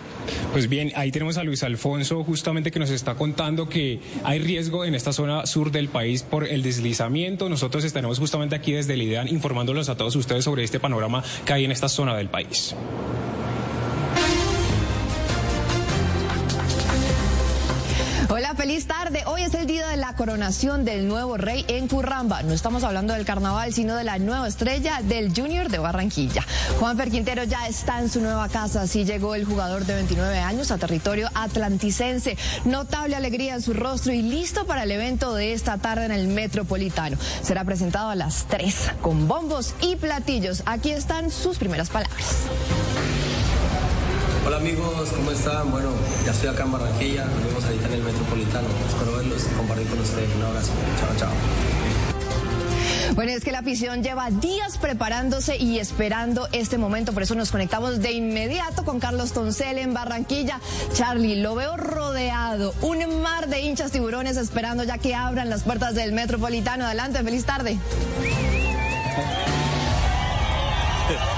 Pues 0.53 0.69
bien, 0.69 0.93
ahí 0.97 1.11
tenemos 1.13 1.37
a 1.39 1.45
Luis 1.45 1.63
Alfonso 1.63 2.25
justamente 2.25 2.71
que 2.71 2.79
nos 2.79 2.91
está 2.91 3.15
contando 3.15 3.69
que 3.69 4.01
hay 4.25 4.39
riesgo 4.39 4.85
en 4.85 4.95
esta 4.95 5.13
zona 5.13 5.47
sur 5.47 5.71
del 5.71 5.89
país 5.89 6.23
por 6.23 6.47
el 6.47 6.63
deslizamiento. 6.63 7.49
Nosotros 7.49 7.85
estaremos 7.85 8.19
justamente 8.19 8.55
aquí 8.55 8.73
desde 8.73 8.95
el 8.95 9.03
IDEAN 9.03 9.29
informándolos 9.29 9.89
a 9.89 9.97
todos 9.97 10.17
ustedes 10.17 10.45
sobre 10.45 10.65
este 10.65 10.81
panorama 10.81 11.23
que 11.45 11.53
hay 11.53 11.65
en 11.65 11.73
esta 11.73 11.89
zona 11.89 12.17
del 12.17 12.29
país. 12.29 12.75
Hoy 19.27 19.43
es 19.43 19.55
el 19.55 19.67
día 19.67 19.87
de 19.87 19.97
la 19.97 20.15
coronación 20.15 20.85
del 20.85 21.07
nuevo 21.07 21.37
rey 21.37 21.65
en 21.69 21.87
Curramba. 21.87 22.43
No 22.43 22.53
estamos 22.53 22.83
hablando 22.83 23.15
del 23.15 23.25
carnaval, 23.25 23.73
sino 23.73 23.95
de 23.95 24.03
la 24.03 24.19
nueva 24.19 24.49
estrella 24.49 25.01
del 25.05 25.33
Junior 25.33 25.69
de 25.69 25.79
Barranquilla. 25.79 26.45
Juan 26.81 26.99
Quintero 27.09 27.45
ya 27.45 27.69
está 27.69 28.01
en 28.01 28.11
su 28.11 28.21
nueva 28.21 28.49
casa. 28.49 28.83
Así 28.83 29.05
llegó 29.05 29.37
el 29.37 29.45
jugador 29.45 29.87
de 29.87 29.95
29 29.95 30.41
años 30.41 30.73
a 30.73 30.79
territorio 30.79 31.31
atlanticense. 31.33 32.37
Notable 32.65 33.15
alegría 33.15 33.55
en 33.55 33.63
su 33.63 33.73
rostro 33.73 34.13
y 34.13 34.21
listo 34.21 34.67
para 34.67 34.83
el 34.83 34.91
evento 34.91 35.33
de 35.33 35.53
esta 35.53 35.79
tarde 35.79 36.07
en 36.07 36.13
el 36.13 36.27
Metropolitano. 36.27 37.17
Será 37.43 37.63
presentado 37.63 38.11
a 38.11 38.17
las 38.17 38.47
3 38.49 38.95
con 39.01 39.29
bombos 39.29 39.77
y 39.81 39.95
platillos. 39.95 40.65
Aquí 40.67 40.91
están 40.91 41.31
sus 41.31 41.57
primeras 41.57 41.89
palabras. 41.89 42.49
Hola 44.49 44.57
amigos, 44.57 45.11
¿cómo 45.15 45.31
están? 45.31 45.71
Bueno, 45.71 45.91
ya 46.25 46.33
estoy 46.33 46.49
acá 46.49 46.65
en 46.65 46.73
Barranquilla, 46.73 47.27
nos 47.27 47.45
vemos 47.45 47.63
ahorita 47.67 47.87
en 47.89 47.93
el 47.93 48.03
Metropolitano. 48.03 48.67
Espero 48.89 49.13
verlos 49.19 49.43
y 49.45 49.55
compartir 49.55 49.87
con 49.89 49.99
ustedes. 49.99 50.35
Un 50.37 50.43
abrazo. 50.43 50.73
Chao, 50.99 51.17
chao. 51.19 51.29
Bueno, 53.15 53.33
es 53.33 53.45
que 53.45 53.53
la 53.53 53.59
afición 53.59 54.03
lleva 54.03 54.31
días 54.31 54.79
preparándose 54.79 55.59
y 55.59 55.79
esperando 55.79 56.49
este 56.53 56.79
momento, 56.79 57.13
por 57.13 57.25
eso 57.25 57.35
nos 57.35 57.51
conectamos 57.51 58.01
de 58.01 58.13
inmediato 58.13 58.87
con 58.87 59.01
Carlos 59.01 59.33
Toncel 59.33 59.77
en 59.77 59.93
Barranquilla. 59.93 60.61
Charlie, 60.95 61.43
lo 61.43 61.55
veo 61.55 61.77
rodeado, 61.77 62.73
un 62.81 63.21
mar 63.21 63.49
de 63.49 63.61
hinchas 63.61 63.93
tiburones 63.93 64.39
esperando 64.39 64.83
ya 64.83 64.97
que 64.97 65.15
abran 65.15 65.51
las 65.51 65.65
puertas 65.65 65.95
del 65.95 66.13
Metropolitano. 66.13 66.87
Adelante, 66.87 67.23
feliz 67.23 67.45
tarde. 67.45 67.77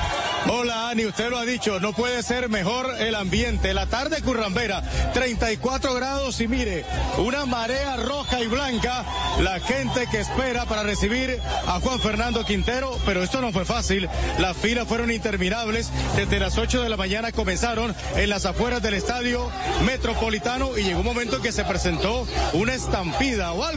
Hola 0.52 0.90
Ani, 0.90 1.06
usted 1.06 1.30
lo 1.30 1.38
ha 1.38 1.44
dicho, 1.44 1.78
no 1.78 1.92
puede 1.92 2.24
ser 2.24 2.48
mejor 2.48 2.96
el 2.98 3.14
ambiente. 3.14 3.72
La 3.72 3.86
tarde 3.86 4.20
currambera, 4.20 4.82
34 5.14 5.94
grados 5.94 6.40
y 6.40 6.48
mire, 6.48 6.84
una 7.18 7.46
marea 7.46 7.94
roja 7.96 8.40
y 8.40 8.48
blanca, 8.48 9.04
la 9.38 9.60
gente 9.60 10.08
que 10.10 10.18
espera 10.18 10.64
para 10.64 10.82
recibir 10.82 11.38
a 11.68 11.78
Juan 11.78 12.00
Fernando 12.00 12.44
Quintero, 12.44 12.98
pero 13.06 13.22
esto 13.22 13.40
no 13.40 13.52
fue 13.52 13.64
fácil, 13.64 14.08
las 14.40 14.56
filas 14.56 14.88
fueron 14.88 15.12
interminables, 15.12 15.88
desde 16.16 16.40
las 16.40 16.58
8 16.58 16.82
de 16.82 16.88
la 16.88 16.96
mañana 16.96 17.30
comenzaron 17.30 17.94
en 18.16 18.28
las 18.28 18.44
afueras 18.44 18.82
del 18.82 18.94
estadio 18.94 19.48
metropolitano 19.86 20.76
y 20.76 20.82
llegó 20.82 20.98
un 20.98 21.06
momento 21.06 21.40
que 21.40 21.52
se 21.52 21.64
presentó 21.64 22.26
una 22.54 22.74
estampida 22.74 23.52
o 23.52 23.62
algo. 23.62 23.68